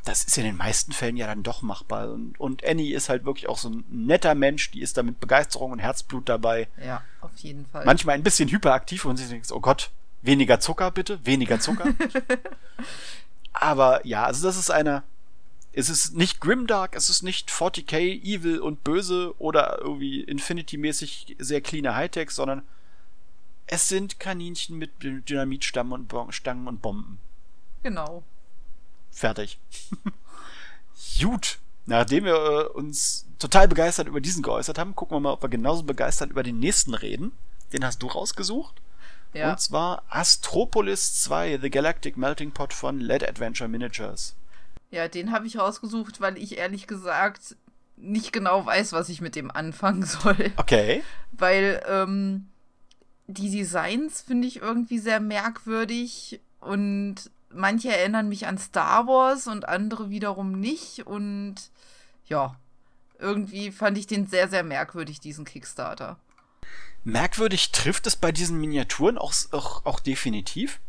das 0.06 0.24
ist 0.24 0.38
in 0.38 0.44
den 0.44 0.56
meisten 0.56 0.92
Fällen 0.92 1.16
ja 1.16 1.26
dann 1.26 1.42
doch 1.42 1.62
machbar. 1.62 2.10
Und, 2.10 2.38
und 2.38 2.64
Annie 2.64 2.94
ist 2.94 3.08
halt 3.08 3.24
wirklich 3.24 3.48
auch 3.48 3.58
so 3.58 3.68
ein 3.68 3.84
netter 3.90 4.34
Mensch, 4.34 4.70
die 4.70 4.80
ist 4.80 4.96
da 4.96 5.02
mit 5.02 5.20
Begeisterung 5.20 5.72
und 5.72 5.80
Herzblut 5.80 6.28
dabei. 6.28 6.68
Ja, 6.82 7.02
auf 7.20 7.36
jeden 7.38 7.66
Fall. 7.66 7.84
Manchmal 7.84 8.14
ein 8.14 8.22
bisschen 8.22 8.48
hyperaktiv 8.48 9.04
und 9.04 9.16
sie 9.16 9.26
denkt, 9.26 9.50
oh 9.50 9.60
Gott, 9.60 9.90
weniger 10.22 10.60
Zucker 10.60 10.90
bitte, 10.92 11.24
weniger 11.26 11.58
Zucker. 11.58 11.92
Aber 13.52 14.06
ja, 14.06 14.24
also 14.24 14.46
das 14.46 14.56
ist 14.56 14.70
eine. 14.70 15.02
Es 15.72 15.90
ist 15.90 16.16
nicht 16.16 16.40
grimdark, 16.40 16.94
es 16.96 17.10
ist 17.10 17.22
nicht 17.22 17.50
40k, 17.50 17.98
evil 18.22 18.60
und 18.60 18.82
böse 18.82 19.34
oder 19.38 19.78
irgendwie 19.80 20.22
Infinity-mäßig 20.22 21.36
sehr 21.38 21.60
cleaner 21.60 21.94
Hightech, 21.94 22.30
sondern 22.30 22.62
es 23.66 23.88
sind 23.88 24.18
Kaninchen 24.18 24.78
mit 24.78 24.90
Dynamitstangen 25.02 25.92
und, 25.92 26.80
Bomben. 26.80 27.18
Genau. 27.82 28.22
Fertig. 29.16 29.58
Gut. 31.20 31.58
Nachdem 31.86 32.24
wir 32.24 32.34
äh, 32.34 32.64
uns 32.66 33.24
total 33.38 33.66
begeistert 33.66 34.08
über 34.08 34.20
diesen 34.20 34.42
geäußert 34.42 34.78
haben, 34.78 34.94
gucken 34.94 35.16
wir 35.16 35.20
mal, 35.20 35.32
ob 35.32 35.42
wir 35.42 35.48
genauso 35.48 35.84
begeistert 35.84 36.30
über 36.30 36.42
den 36.42 36.58
nächsten 36.58 36.92
reden. 36.92 37.32
Den 37.72 37.84
hast 37.84 38.02
du 38.02 38.08
rausgesucht. 38.08 38.74
Ja. 39.32 39.52
Und 39.52 39.60
zwar 39.60 40.02
Astropolis 40.10 41.22
2, 41.22 41.60
The 41.62 41.70
Galactic 41.70 42.18
Melting 42.18 42.52
Pot 42.52 42.74
von 42.74 43.00
LED 43.00 43.26
Adventure 43.26 43.68
Miniatures. 43.68 44.34
Ja, 44.90 45.08
den 45.08 45.32
habe 45.32 45.46
ich 45.46 45.58
rausgesucht, 45.58 46.20
weil 46.20 46.36
ich 46.36 46.58
ehrlich 46.58 46.86
gesagt 46.86 47.56
nicht 47.96 48.34
genau 48.34 48.66
weiß, 48.66 48.92
was 48.92 49.08
ich 49.08 49.22
mit 49.22 49.34
dem 49.34 49.50
anfangen 49.50 50.02
soll. 50.04 50.52
Okay. 50.58 51.02
Weil 51.32 51.82
ähm, 51.88 52.48
die 53.28 53.50
Designs 53.50 54.20
finde 54.20 54.46
ich 54.46 54.60
irgendwie 54.60 54.98
sehr 54.98 55.20
merkwürdig 55.20 56.40
und 56.60 57.30
manche 57.50 57.94
erinnern 57.94 58.28
mich 58.28 58.46
an 58.46 58.58
Star 58.58 59.06
Wars 59.06 59.46
und 59.46 59.68
andere 59.68 60.10
wiederum 60.10 60.58
nicht. 60.58 61.06
Und 61.06 61.56
ja, 62.26 62.56
irgendwie 63.18 63.72
fand 63.72 63.98
ich 63.98 64.06
den 64.06 64.26
sehr, 64.26 64.48
sehr 64.48 64.62
merkwürdig, 64.62 65.20
diesen 65.20 65.44
Kickstarter. 65.44 66.18
Merkwürdig 67.04 67.70
trifft 67.70 68.06
es 68.06 68.16
bei 68.16 68.32
diesen 68.32 68.60
Miniaturen 68.60 69.16
auch, 69.16 69.32
auch, 69.52 69.84
auch 69.84 70.00
definitiv. 70.00 70.80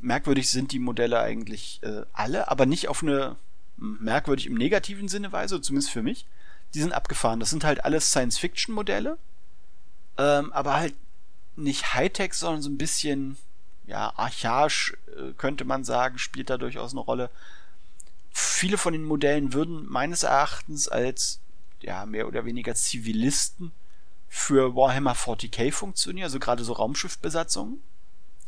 Merkwürdig 0.00 0.50
sind 0.50 0.72
die 0.72 0.78
Modelle 0.78 1.20
eigentlich 1.20 1.80
äh, 1.82 2.02
alle, 2.12 2.50
aber 2.50 2.66
nicht 2.66 2.88
auf 2.88 3.02
eine 3.02 3.36
merkwürdig 3.76 4.46
im 4.46 4.54
negativen 4.54 5.08
Sinne 5.08 5.32
Weise, 5.32 5.60
zumindest 5.60 5.92
für 5.92 6.02
mich. 6.02 6.26
Die 6.74 6.80
sind 6.80 6.92
abgefahren. 6.92 7.40
Das 7.40 7.50
sind 7.50 7.64
halt 7.64 7.84
alles 7.84 8.10
Science-Fiction-Modelle, 8.10 9.18
ähm, 10.16 10.52
aber 10.52 10.74
halt 10.76 10.94
nicht 11.56 11.94
Hightech, 11.94 12.32
sondern 12.32 12.62
so 12.62 12.70
ein 12.70 12.78
bisschen 12.78 13.36
ja, 13.86 14.12
archaisch 14.16 14.96
äh, 15.16 15.32
könnte 15.36 15.64
man 15.64 15.84
sagen, 15.84 16.18
spielt 16.18 16.50
da 16.50 16.58
durchaus 16.58 16.92
eine 16.92 17.00
Rolle. 17.00 17.30
Viele 18.30 18.78
von 18.78 18.92
den 18.92 19.04
Modellen 19.04 19.52
würden 19.52 19.86
meines 19.88 20.22
Erachtens 20.22 20.88
als 20.88 21.40
ja, 21.80 22.06
mehr 22.06 22.28
oder 22.28 22.44
weniger 22.44 22.74
Zivilisten 22.74 23.72
für 24.28 24.74
Warhammer 24.74 25.14
40k 25.14 25.72
funktionieren, 25.72 26.24
also 26.24 26.38
gerade 26.38 26.64
so 26.64 26.72
Raumschiffbesatzungen. 26.72 27.82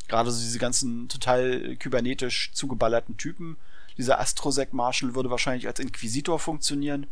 Gerade 0.08 0.30
so 0.30 0.40
diese 0.40 0.58
ganzen 0.58 1.08
total 1.08 1.76
kybernetisch 1.76 2.52
zugeballerten 2.52 3.16
Typen. 3.16 3.56
Dieser 3.96 4.20
Astrosec 4.20 4.72
Marshal 4.72 5.14
würde 5.14 5.30
wahrscheinlich 5.30 5.66
als 5.66 5.80
Inquisitor 5.80 6.38
funktionieren. 6.38 7.06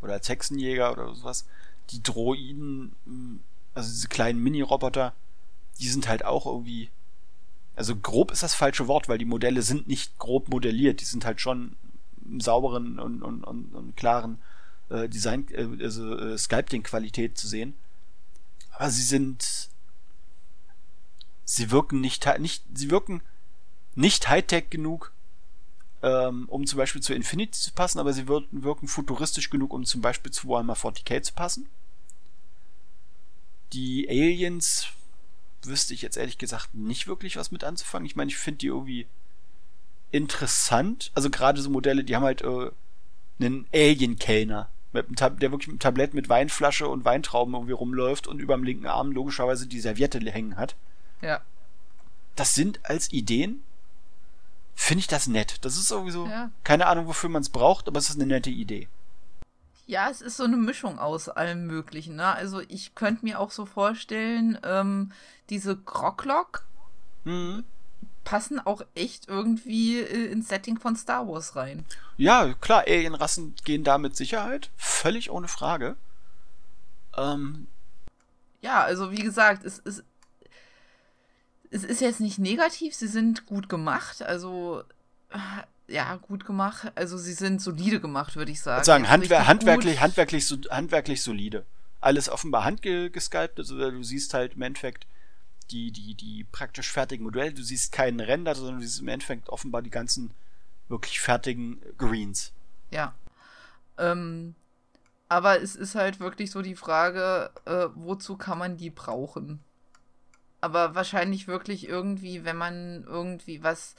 Oder 0.00 0.14
als 0.14 0.28
Hexenjäger 0.28 0.92
oder 0.92 1.14
sowas. 1.14 1.46
Die 1.90 2.02
Droiden, 2.02 2.94
hm, 3.04 3.40
also 3.74 3.90
diese 3.90 4.08
kleinen 4.08 4.42
Mini-Roboter, 4.42 5.12
die 5.78 5.88
sind 5.88 6.08
halt 6.08 6.24
auch 6.24 6.46
irgendwie. 6.46 6.90
Also 7.76 7.94
grob 7.94 8.32
ist 8.32 8.42
das 8.42 8.54
falsche 8.54 8.88
Wort, 8.88 9.08
weil 9.08 9.18
die 9.18 9.24
Modelle 9.24 9.62
sind 9.62 9.86
nicht 9.86 10.18
grob 10.18 10.48
modelliert, 10.48 11.00
die 11.00 11.04
sind 11.04 11.24
halt 11.24 11.40
schon 11.40 11.76
im 12.24 12.40
sauberen 12.40 12.98
und, 12.98 13.22
und, 13.22 13.44
und, 13.44 13.74
und 13.74 13.96
klaren 13.96 14.38
äh, 14.90 15.08
Design, 15.08 15.46
äh, 15.52 15.84
also 15.84 16.16
äh, 16.16 16.36
Sculpting-Qualität 16.36 17.38
zu 17.38 17.46
sehen. 17.46 17.74
Aber 18.72 18.90
sie 18.90 19.02
sind. 19.02 19.70
Sie 21.44 21.70
wirken 21.70 22.00
nicht, 22.00 22.26
nicht 22.38 22.62
sie 22.74 22.90
wirken 22.90 23.22
nicht 23.94 24.28
Hightech 24.28 24.68
genug, 24.68 25.12
ähm, 26.02 26.44
um 26.48 26.66
zum 26.66 26.76
Beispiel 26.76 27.00
zu 27.00 27.14
Infinity 27.14 27.58
zu 27.58 27.72
passen, 27.72 27.98
aber 27.98 28.12
sie 28.12 28.28
wirken, 28.28 28.62
wirken 28.62 28.86
futuristisch 28.86 29.48
genug, 29.48 29.72
um 29.72 29.84
zum 29.84 30.02
Beispiel 30.02 30.30
zu 30.30 30.48
Warhammer 30.48 30.76
40k 30.76 31.22
zu 31.22 31.32
passen. 31.32 31.68
Die 33.72 34.08
Aliens 34.08 34.88
wüsste 35.68 35.94
ich 35.94 36.02
jetzt 36.02 36.16
ehrlich 36.16 36.38
gesagt 36.38 36.74
nicht 36.74 37.06
wirklich 37.06 37.36
was 37.36 37.50
mit 37.50 37.64
anzufangen. 37.64 38.06
Ich 38.06 38.16
meine, 38.16 38.30
ich 38.30 38.36
finde 38.36 38.58
die 38.58 38.66
irgendwie 38.66 39.06
interessant. 40.10 41.10
Also 41.14 41.30
gerade 41.30 41.60
so 41.60 41.70
Modelle, 41.70 42.04
die 42.04 42.16
haben 42.16 42.24
halt 42.24 42.42
äh, 42.42 42.70
einen 43.40 43.66
Alien-Kellner, 43.72 44.68
der 44.92 45.50
wirklich 45.50 45.68
mit 45.68 45.74
einem 45.74 45.78
Tablett 45.80 46.14
mit 46.14 46.28
Weinflasche 46.28 46.88
und 46.88 47.04
Weintrauben 47.04 47.54
irgendwie 47.54 47.72
rumläuft 47.72 48.26
und 48.26 48.40
über 48.40 48.54
dem 48.56 48.64
linken 48.64 48.86
Arm 48.86 49.12
logischerweise 49.12 49.66
die 49.66 49.80
Serviette 49.80 50.18
hängen 50.18 50.56
hat. 50.56 50.76
Ja. 51.20 51.40
Das 52.36 52.54
sind 52.54 52.80
als 52.84 53.12
Ideen, 53.12 53.62
finde 54.74 55.00
ich 55.00 55.08
das 55.08 55.26
nett. 55.26 55.56
Das 55.64 55.76
ist 55.76 55.88
sowieso, 55.88 56.26
ja. 56.26 56.50
keine 56.64 56.86
Ahnung, 56.86 57.06
wofür 57.06 57.28
man 57.28 57.42
es 57.42 57.48
braucht, 57.48 57.88
aber 57.88 57.98
es 57.98 58.08
ist 58.08 58.16
eine 58.16 58.26
nette 58.26 58.50
Idee. 58.50 58.88
Ja, 59.88 60.10
es 60.10 60.20
ist 60.20 60.36
so 60.36 60.44
eine 60.44 60.58
Mischung 60.58 60.98
aus 60.98 61.30
allem 61.30 61.66
Möglichen. 61.66 62.16
Ne? 62.16 62.26
Also 62.26 62.60
ich 62.60 62.94
könnte 62.94 63.24
mir 63.24 63.40
auch 63.40 63.50
so 63.50 63.64
vorstellen, 63.64 64.58
ähm, 64.62 65.12
diese 65.48 65.78
Groglock 65.78 66.66
mhm. 67.24 67.64
passen 68.22 68.60
auch 68.60 68.82
echt 68.94 69.28
irgendwie 69.28 69.98
äh, 69.98 70.30
ins 70.30 70.48
Setting 70.48 70.78
von 70.78 70.94
Star 70.94 71.26
Wars 71.26 71.56
rein. 71.56 71.86
Ja, 72.18 72.52
klar, 72.60 72.84
Alienrassen 72.86 73.54
gehen 73.64 73.82
da 73.82 73.96
mit 73.96 74.14
Sicherheit. 74.14 74.68
Völlig 74.76 75.30
ohne 75.30 75.48
Frage. 75.48 75.96
Ähm. 77.16 77.66
Ja, 78.60 78.82
also 78.82 79.10
wie 79.10 79.22
gesagt, 79.22 79.64
es 79.64 79.78
ist. 79.78 80.04
Es 81.70 81.84
ist 81.84 82.02
jetzt 82.02 82.20
nicht 82.20 82.38
negativ, 82.38 82.94
sie 82.94 83.08
sind 83.08 83.46
gut 83.46 83.70
gemacht. 83.70 84.20
Also 84.22 84.82
ja, 85.88 86.16
gut 86.16 86.44
gemacht. 86.44 86.92
Also 86.94 87.16
sie 87.16 87.32
sind 87.32 87.60
solide 87.60 88.00
gemacht, 88.00 88.36
würde 88.36 88.52
ich 88.52 88.60
sagen. 88.60 88.82
Ich 88.82 88.86
sagen 88.86 89.08
handwer 89.08 89.48
handwerklich, 89.48 90.00
handwerklich, 90.00 90.46
so, 90.46 90.56
handwerklich 90.70 91.22
solide. 91.22 91.64
Alles 92.00 92.28
offenbar 92.28 92.64
handgesculptet. 92.64 93.58
Also 93.58 93.90
du 93.90 94.02
siehst 94.02 94.34
halt 94.34 94.54
im 94.54 94.62
Endeffekt 94.62 95.06
die, 95.70 95.90
die, 95.90 96.14
die 96.14 96.44
praktisch 96.52 96.92
fertigen 96.92 97.24
Modelle. 97.24 97.52
Du 97.52 97.62
siehst 97.62 97.92
keinen 97.92 98.20
Render, 98.20 98.54
sondern 98.54 98.76
du 98.76 98.86
siehst 98.86 99.00
im 99.00 99.08
Endeffekt 99.08 99.48
offenbar 99.48 99.82
die 99.82 99.90
ganzen 99.90 100.30
wirklich 100.88 101.20
fertigen 101.20 101.80
Greens. 101.96 102.52
Ja. 102.90 103.14
Ähm, 103.96 104.54
aber 105.28 105.60
es 105.60 105.74
ist 105.74 105.94
halt 105.94 106.20
wirklich 106.20 106.50
so 106.50 106.62
die 106.62 106.76
Frage, 106.76 107.50
äh, 107.64 107.88
wozu 107.94 108.36
kann 108.36 108.58
man 108.58 108.76
die 108.76 108.90
brauchen? 108.90 109.60
Aber 110.60 110.94
wahrscheinlich 110.94 111.48
wirklich 111.48 111.88
irgendwie, 111.88 112.44
wenn 112.44 112.56
man 112.56 113.04
irgendwie 113.04 113.62
was 113.62 113.94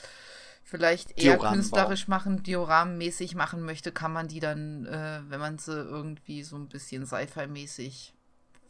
vielleicht 0.69 1.11
eher 1.11 1.35
Dioramen 1.35 1.59
künstlerisch 1.59 2.05
bauen. 2.05 2.15
machen, 2.15 2.43
Dioramenmäßig 2.43 3.33
machen 3.33 3.63
möchte, 3.63 3.91
kann 3.91 4.13
man 4.13 4.27
die 4.27 4.39
dann, 4.39 4.85
äh, 4.85 5.21
wenn 5.27 5.39
man 5.39 5.57
sie 5.57 5.73
irgendwie 5.73 6.43
so 6.43 6.57
ein 6.57 6.67
bisschen 6.67 7.07
Sci-Fi-mäßig 7.07 8.13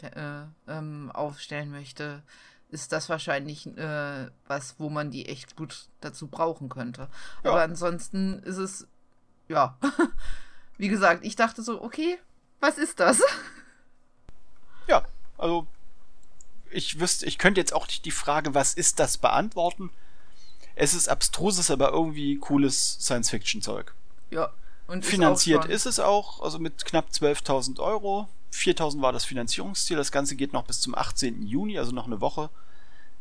äh, 0.01 0.43
ähm, 0.67 1.11
aufstellen 1.13 1.71
möchte, 1.71 2.23
ist 2.69 2.93
das 2.93 3.09
wahrscheinlich 3.09 3.67
äh, 3.77 4.29
was, 4.47 4.75
wo 4.77 4.89
man 4.89 5.11
die 5.11 5.27
echt 5.27 5.57
gut 5.57 5.89
dazu 5.99 6.27
brauchen 6.27 6.69
könnte. 6.69 7.09
Ja. 7.43 7.51
Aber 7.51 7.63
ansonsten 7.63 8.39
ist 8.43 8.57
es, 8.57 8.87
ja, 9.49 9.77
wie 10.77 10.87
gesagt, 10.87 11.25
ich 11.25 11.35
dachte 11.35 11.61
so, 11.63 11.81
okay, 11.81 12.17
was 12.61 12.77
ist 12.77 13.01
das? 13.01 13.21
Ja, 14.87 15.03
also 15.37 15.67
ich 16.71 16.99
wüsste, 16.99 17.25
ich 17.25 17.37
könnte 17.37 17.59
jetzt 17.59 17.73
auch 17.73 17.87
nicht 17.87 18.05
die 18.05 18.11
Frage, 18.11 18.53
was 18.53 18.73
ist 18.73 18.99
das, 18.99 19.17
beantworten 19.17 19.89
es 20.79 20.93
ist 20.93 21.09
abstruses, 21.09 21.69
aber 21.71 21.91
irgendwie 21.91 22.37
cooles 22.37 22.97
Science-Fiction-Zeug. 23.01 23.93
Ja. 24.31 24.49
Und 24.87 25.05
Finanziert 25.05 25.65
ist, 25.65 25.85
ist, 25.85 25.97
es 25.97 25.99
auch, 25.99 26.41
also 26.41 26.57
mit 26.57 26.85
knapp 26.85 27.09
12.000 27.11 27.79
Euro. 27.79 28.29
4.000 28.53 29.01
war 29.01 29.11
das 29.11 29.25
Finanzierungsziel. 29.25 29.97
Das 29.97 30.11
Ganze 30.11 30.37
geht 30.37 30.53
noch 30.53 30.63
bis 30.63 30.79
zum 30.79 30.95
18. 30.95 31.45
Juni, 31.45 31.77
also 31.77 31.91
noch 31.91 32.07
eine 32.07 32.21
Woche. 32.21 32.49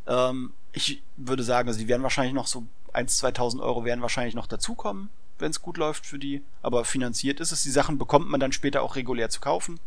Ähm, 0.06 0.52
ich 0.72 1.02
würde 1.16 1.42
sagen, 1.42 1.68
also 1.68 1.80
die 1.80 1.88
werden 1.88 2.04
wahrscheinlich 2.04 2.32
noch 2.32 2.46
so 2.46 2.64
1.000, 2.94 3.34
2.000 3.34 3.60
Euro 3.60 3.84
werden 3.84 4.02
wahrscheinlich 4.02 4.36
noch 4.36 4.46
dazukommen, 4.46 5.10
wenn 5.40 5.50
es 5.50 5.60
gut 5.60 5.76
läuft 5.78 6.06
für 6.06 6.18
die. 6.18 6.42
Aber 6.62 6.84
finanziert 6.84 7.40
ist 7.40 7.50
es. 7.50 7.64
Die 7.64 7.70
Sachen 7.70 7.98
bekommt 7.98 8.28
man 8.28 8.38
dann 8.38 8.52
später 8.52 8.82
auch 8.82 8.94
regulär 8.94 9.30
zu 9.30 9.40
kaufen. 9.40 9.80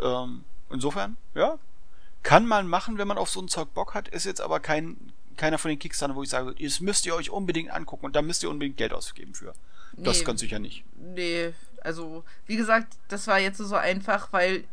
Ähm, 0.00 0.44
insofern, 0.68 1.16
ja, 1.34 1.58
kann 2.24 2.44
man 2.44 2.66
machen, 2.66 2.98
wenn 2.98 3.08
man 3.08 3.18
auf 3.18 3.30
so 3.30 3.38
einen 3.38 3.48
Zeug 3.48 3.72
Bock 3.72 3.94
hat, 3.94 4.08
ist 4.08 4.26
jetzt 4.26 4.40
aber 4.40 4.58
kein, 4.58 5.11
keiner 5.36 5.58
von 5.58 5.70
den 5.70 5.78
Kickstarter, 5.78 6.14
wo 6.14 6.22
ich 6.22 6.28
sage, 6.28 6.54
das 6.54 6.80
müsst 6.80 7.06
ihr 7.06 7.14
euch 7.14 7.30
unbedingt 7.30 7.70
angucken 7.70 8.06
und 8.06 8.16
da 8.16 8.22
müsst 8.22 8.42
ihr 8.42 8.50
unbedingt 8.50 8.76
Geld 8.76 8.92
ausgeben 8.92 9.34
für. 9.34 9.54
Nee, 9.96 10.04
das 10.04 10.24
ganz 10.24 10.40
sicher 10.40 10.58
nicht. 10.58 10.84
Nee, 10.96 11.52
also 11.82 12.24
wie 12.46 12.56
gesagt, 12.56 12.96
das 13.08 13.26
war 13.26 13.38
jetzt 13.38 13.58
so 13.58 13.76
einfach, 13.76 14.32
weil 14.32 14.64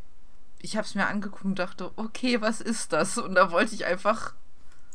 ich 0.61 0.75
habe 0.77 0.85
es 0.85 0.95
mir 0.95 1.07
angeguckt 1.07 1.45
und 1.45 1.59
dachte, 1.59 1.91
okay, 1.95 2.41
was 2.41 2.61
ist 2.61 2.93
das? 2.93 3.17
Und 3.17 3.35
da 3.35 3.51
wollte 3.51 3.75
ich 3.75 3.85
einfach 3.85 4.33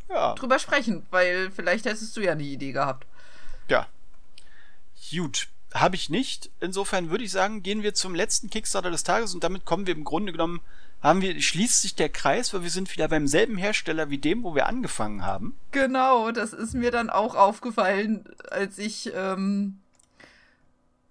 ja. 0.09 0.35
drüber 0.35 0.59
sprechen, 0.59 1.07
weil 1.11 1.51
vielleicht 1.51 1.87
hättest 1.87 2.17
du 2.17 2.21
ja 2.21 2.33
eine 2.33 2.43
Idee 2.43 2.73
gehabt. 2.73 3.07
Ja. 3.69 3.87
Gut. 5.11 5.49
Habe 5.73 5.97
ich 5.97 6.09
nicht. 6.09 6.51
Insofern 6.61 7.11
würde 7.11 7.25
ich 7.25 7.33
sagen, 7.33 7.63
gehen 7.65 7.83
wir 7.83 7.95
zum 7.95 8.15
letzten 8.15 8.49
Kickstarter 8.49 8.93
des 8.93 9.03
Tages 9.03 9.35
und 9.35 9.43
damit 9.43 9.65
kommen 9.65 9.89
wir 9.89 9.95
im 9.95 10.05
Grunde 10.05 10.31
genommen, 10.31 10.61
haben 11.05 11.21
wir, 11.21 11.39
schließt 11.41 11.83
sich 11.83 11.95
der 11.95 12.09
Kreis, 12.09 12.55
weil 12.55 12.63
wir 12.63 12.71
sind 12.71 12.91
wieder 12.91 13.09
beim 13.09 13.27
selben 13.29 13.59
Hersteller 13.59 14.09
wie 14.09 14.17
dem, 14.17 14.43
wo 14.43 14.55
wir 14.55 14.67
angefangen 14.67 15.25
haben. 15.25 15.55
Genau, 15.71 16.33
das 16.33 16.55
ist 16.55 16.73
mir 16.73 16.91
dann 16.91 17.11
auch 17.11 17.35
aufgefallen, 17.35 18.25
als 18.51 18.79
ich, 18.79 19.13
ähm, 19.15 19.81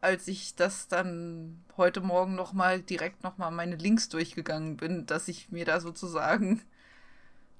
als 0.01 0.27
ich 0.27 0.55
das 0.55 0.87
dann 0.87 1.63
heute 1.77 2.01
Morgen 2.01 2.33
nochmal 2.33 2.81
direkt 2.81 3.23
nochmal 3.23 3.51
meine 3.51 3.75
Links 3.75 4.09
durchgegangen 4.09 4.77
bin, 4.77 5.05
dass 5.05 5.27
ich 5.27 5.51
mir 5.51 5.63
da 5.63 5.79
sozusagen 5.79 6.63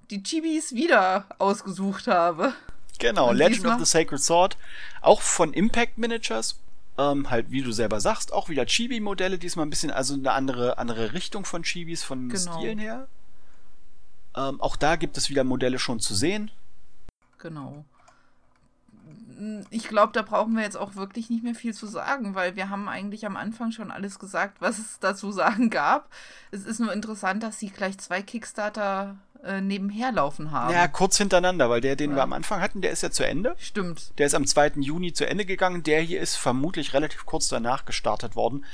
die 0.10 0.23
Chibis 0.23 0.73
wieder 0.73 1.27
ausgesucht 1.38 2.07
habe. 2.07 2.55
Genau, 2.97 3.30
Und 3.30 3.38
Legend 3.38 3.68
of 3.68 3.80
the 3.80 3.85
Sacred 3.85 4.22
Sword, 4.22 4.57
auch 5.01 5.22
von 5.22 5.53
Impact 5.53 5.99
Managers, 5.99 6.60
ähm, 6.97 7.29
halt 7.29 7.51
wie 7.51 7.61
du 7.61 7.71
selber 7.71 7.99
sagst, 7.99 8.33
auch 8.33 8.49
wieder 8.49 8.65
Chibi-Modelle, 8.65 9.37
diesmal 9.37 9.65
ein 9.65 9.69
bisschen, 9.69 9.91
also 9.91 10.13
eine 10.13 10.31
andere, 10.31 10.77
andere 10.77 11.13
Richtung 11.13 11.45
von 11.45 11.63
Chibis, 11.63 12.03
von 12.03 12.29
genau. 12.29 12.57
Stilen 12.57 12.79
her. 12.79 13.07
Ähm, 14.35 14.61
auch 14.61 14.75
da 14.75 14.95
gibt 14.95 15.17
es 15.17 15.29
wieder 15.29 15.43
Modelle 15.43 15.79
schon 15.79 15.99
zu 15.99 16.15
sehen. 16.15 16.51
Genau. 17.37 17.85
Ich 19.71 19.87
glaube, 19.87 20.13
da 20.13 20.21
brauchen 20.21 20.55
wir 20.55 20.63
jetzt 20.63 20.77
auch 20.77 20.95
wirklich 20.95 21.29
nicht 21.29 21.43
mehr 21.43 21.55
viel 21.55 21.73
zu 21.73 21.87
sagen, 21.87 22.35
weil 22.35 22.55
wir 22.55 22.69
haben 22.69 22.87
eigentlich 22.87 23.25
am 23.25 23.35
Anfang 23.35 23.71
schon 23.71 23.91
alles 23.91 24.19
gesagt, 24.19 24.61
was 24.61 24.77
es 24.77 24.99
dazu 24.99 25.31
sagen 25.33 25.69
gab. 25.69 26.09
Es 26.51 26.65
ist 26.65 26.79
nur 26.79 26.93
interessant, 26.93 27.43
dass 27.43 27.59
sie 27.59 27.69
gleich 27.69 27.97
zwei 27.97 28.21
Kickstarter 28.21 29.17
äh, 29.43 29.61
nebenher 29.61 30.11
laufen 30.11 30.51
haben. 30.51 30.73
Ja, 30.73 30.87
kurz 30.87 31.17
hintereinander, 31.17 31.69
weil 31.69 31.81
der, 31.81 31.95
den 31.95 32.11
ja. 32.11 32.15
wir 32.17 32.23
am 32.23 32.33
Anfang 32.33 32.61
hatten, 32.61 32.81
der 32.81 32.91
ist 32.91 33.03
ja 33.03 33.11
zu 33.11 33.25
Ende. 33.25 33.55
Stimmt. 33.59 34.17
Der 34.17 34.27
ist 34.27 34.35
am 34.35 34.47
2. 34.47 34.73
Juni 34.77 35.13
zu 35.13 35.27
Ende 35.27 35.45
gegangen. 35.45 35.83
Der 35.83 36.01
hier 36.01 36.21
ist 36.21 36.35
vermutlich 36.35 36.93
relativ 36.93 37.25
kurz 37.25 37.49
danach 37.49 37.85
gestartet 37.85 38.35
worden. 38.35 38.65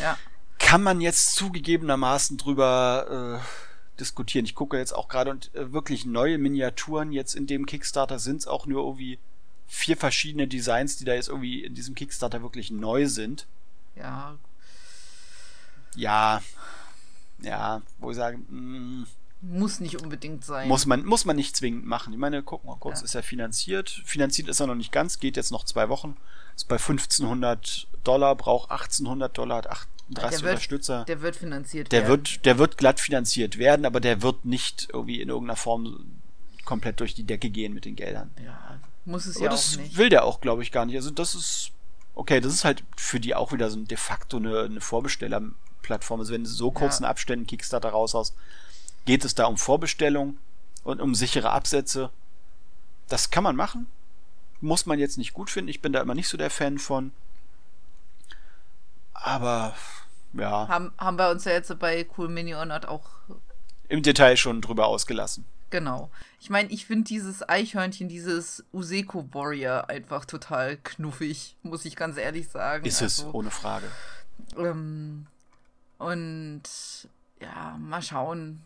Ja. 0.00 0.16
Kann 0.58 0.82
man 0.82 1.00
jetzt 1.00 1.34
zugegebenermaßen 1.34 2.36
drüber 2.36 3.40
äh, 3.42 3.98
diskutieren. 4.00 4.44
Ich 4.44 4.54
gucke 4.54 4.78
jetzt 4.78 4.92
auch 4.92 5.08
gerade 5.08 5.30
und 5.30 5.54
äh, 5.54 5.72
wirklich 5.72 6.06
neue 6.06 6.38
Miniaturen 6.38 7.12
jetzt 7.12 7.34
in 7.34 7.46
dem 7.46 7.66
Kickstarter 7.66 8.18
sind 8.18 8.38
es 8.38 8.46
auch 8.46 8.66
nur 8.66 8.84
irgendwie 8.84 9.18
vier 9.66 9.96
verschiedene 9.96 10.46
Designs, 10.46 10.96
die 10.96 11.04
da 11.04 11.14
jetzt 11.14 11.28
irgendwie 11.28 11.64
in 11.64 11.74
diesem 11.74 11.94
Kickstarter 11.94 12.42
wirklich 12.42 12.70
neu 12.70 13.06
sind. 13.06 13.46
Ja. 13.96 14.36
Ja. 15.96 16.42
Ja, 17.42 17.82
wo 17.98 18.10
ich 18.10 18.16
sage, 18.16 18.38
mh, 18.38 18.78
mm, 18.78 19.06
muss 19.50 19.80
nicht 19.80 20.00
unbedingt 20.02 20.44
sein. 20.44 20.68
Muss 20.68 20.86
man, 20.86 21.04
muss 21.04 21.24
man 21.24 21.36
nicht 21.36 21.56
zwingend 21.56 21.86
machen. 21.86 22.12
Ich 22.12 22.18
meine, 22.18 22.42
guck 22.42 22.64
mal 22.64 22.76
kurz, 22.76 23.00
ja. 23.00 23.04
ist 23.04 23.14
er 23.14 23.22
finanziert. 23.22 23.90
Finanziert 24.04 24.48
ist 24.48 24.60
er 24.60 24.66
noch 24.66 24.74
nicht 24.74 24.92
ganz, 24.92 25.18
geht 25.18 25.36
jetzt 25.36 25.52
noch 25.52 25.64
zwei 25.64 25.88
Wochen. 25.88 26.16
Ist 26.56 26.68
bei 26.68 26.76
1500 26.76 27.88
Dollar, 28.04 28.34
braucht 28.36 28.70
1800 28.70 29.36
Dollar, 29.36 29.58
hat 29.58 29.70
38 29.70 30.40
der 30.40 30.50
Unterstützer. 30.50 30.98
Wird, 30.98 31.08
der 31.08 31.22
wird 31.22 31.36
finanziert 31.36 31.92
der 31.92 32.02
werden. 32.02 32.10
Wird, 32.10 32.46
der 32.46 32.58
wird 32.58 32.78
glatt 32.78 33.00
finanziert 33.00 33.58
werden, 33.58 33.86
aber 33.86 34.00
der 34.00 34.22
wird 34.22 34.44
nicht 34.44 34.88
irgendwie 34.92 35.20
in 35.20 35.28
irgendeiner 35.28 35.56
Form 35.56 36.04
komplett 36.64 37.00
durch 37.00 37.14
die 37.14 37.24
Decke 37.24 37.50
gehen 37.50 37.74
mit 37.74 37.84
den 37.84 37.96
Geldern. 37.96 38.30
Ja, 38.42 38.80
muss 39.04 39.26
es 39.26 39.36
aber 39.36 39.46
ja 39.46 39.50
das 39.50 39.74
auch 39.74 39.80
nicht. 39.80 39.96
will 39.96 40.08
der 40.08 40.24
auch, 40.24 40.40
glaube 40.40 40.62
ich, 40.62 40.72
gar 40.72 40.86
nicht. 40.86 40.96
Also 40.96 41.10
das 41.10 41.34
ist, 41.34 41.72
okay, 42.14 42.40
das 42.40 42.52
ist 42.52 42.64
halt 42.64 42.82
für 42.96 43.20
die 43.20 43.34
auch 43.34 43.52
wieder 43.52 43.70
so 43.70 43.80
de 43.80 43.96
facto 43.96 44.38
eine, 44.38 44.60
eine 44.60 44.80
Vorbestellerplattform. 44.80 46.20
Also 46.20 46.32
wenn 46.32 46.44
du 46.44 46.50
so 46.50 46.70
kurzen 46.70 47.02
ja. 47.02 47.10
Abständen 47.10 47.46
Kickstarter 47.46 47.90
raushaust, 47.90 48.34
geht 49.04 49.24
es 49.24 49.34
da 49.34 49.46
um 49.46 49.56
Vorbestellung 49.56 50.38
und 50.82 51.00
um 51.00 51.14
sichere 51.14 51.50
Absätze. 51.50 52.10
Das 53.08 53.30
kann 53.30 53.44
man 53.44 53.56
machen. 53.56 53.86
Muss 54.60 54.86
man 54.86 54.98
jetzt 54.98 55.18
nicht 55.18 55.34
gut 55.34 55.50
finden. 55.50 55.68
Ich 55.68 55.82
bin 55.82 55.92
da 55.92 56.00
immer 56.00 56.14
nicht 56.14 56.28
so 56.28 56.36
der 56.36 56.50
Fan 56.50 56.78
von. 56.78 57.12
Aber 59.12 59.74
ja. 60.32 60.68
Haben, 60.68 60.92
haben 60.98 61.18
wir 61.18 61.30
uns 61.30 61.44
ja 61.44 61.52
jetzt 61.52 61.78
bei 61.78 62.06
Cool 62.16 62.28
Mini 62.28 62.54
or 62.54 62.64
Not 62.64 62.86
auch 62.86 63.08
im 63.88 64.02
Detail 64.02 64.36
schon 64.36 64.60
drüber 64.60 64.86
ausgelassen. 64.86 65.44
Genau. 65.70 66.10
Ich 66.40 66.50
meine, 66.50 66.70
ich 66.70 66.86
finde 66.86 67.04
dieses 67.04 67.48
Eichhörnchen, 67.48 68.08
dieses 68.08 68.64
Useko 68.72 69.28
Warrior 69.32 69.88
einfach 69.90 70.24
total 70.24 70.76
knuffig, 70.78 71.56
muss 71.62 71.84
ich 71.84 71.96
ganz 71.96 72.16
ehrlich 72.16 72.48
sagen. 72.48 72.84
Ist 72.84 73.02
also, 73.02 73.28
es, 73.28 73.34
ohne 73.34 73.50
Frage. 73.50 73.86
Ähm, 74.56 75.26
und 75.98 76.62
ja, 77.40 77.76
mal 77.78 78.02
schauen. 78.02 78.62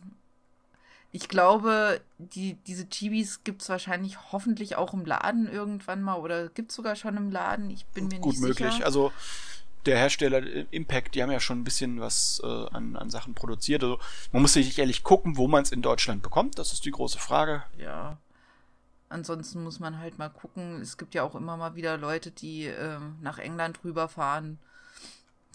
Ich 1.21 1.29
glaube, 1.29 2.01
die, 2.19 2.55
diese 2.69 2.89
Chibis 2.89 3.43
gibt 3.43 3.63
es 3.63 3.69
wahrscheinlich 3.69 4.31
hoffentlich 4.31 4.77
auch 4.77 4.95
im 4.95 5.05
Laden 5.05 5.49
irgendwann 5.49 6.01
mal 6.01 6.15
oder 6.15 6.49
gibt 6.49 6.71
es 6.71 6.77
sogar 6.77 6.95
schon 6.95 7.17
im 7.17 7.33
Laden. 7.33 7.71
Ich 7.71 7.87
bin 7.87 8.07
mir 8.07 8.21
Gut 8.21 8.35
nicht 8.35 8.41
möglich. 8.41 8.59
sicher. 8.59 8.69
Gut 8.69 8.73
möglich. 8.75 8.87
Also 8.87 9.13
der 9.85 9.99
Hersteller 9.99 10.47
äh, 10.47 10.67
Impact, 10.71 11.17
die 11.17 11.23
haben 11.25 11.33
ja 11.33 11.41
schon 11.41 11.59
ein 11.59 11.65
bisschen 11.65 12.01
was 12.01 12.41
äh, 12.45 12.47
an, 12.47 12.95
an 12.95 13.11
Sachen 13.11 13.35
produziert. 13.35 13.83
Also 13.83 13.99
man 14.31 14.43
muss 14.43 14.53
sich 14.53 14.79
ehrlich 14.79 15.03
gucken, 15.03 15.37
wo 15.37 15.49
man 15.49 15.65
es 15.65 15.73
in 15.73 15.83
Deutschland 15.83 16.23
bekommt. 16.23 16.57
Das 16.57 16.73
ist 16.73 16.85
die 16.85 16.93
große 16.93 17.19
Frage. 17.19 17.65
Ja. 17.77 18.19
Ansonsten 19.09 19.65
muss 19.65 19.81
man 19.81 19.99
halt 19.99 20.19
mal 20.19 20.29
gucken. 20.29 20.81
Es 20.81 20.99
gibt 20.99 21.17
ja 21.17 21.25
auch 21.25 21.35
immer 21.35 21.57
mal 21.57 21.75
wieder 21.75 21.97
Leute, 21.97 22.31
die 22.31 22.67
äh, 22.67 23.01
nach 23.23 23.39
England 23.39 23.81
rüberfahren. 23.83 24.61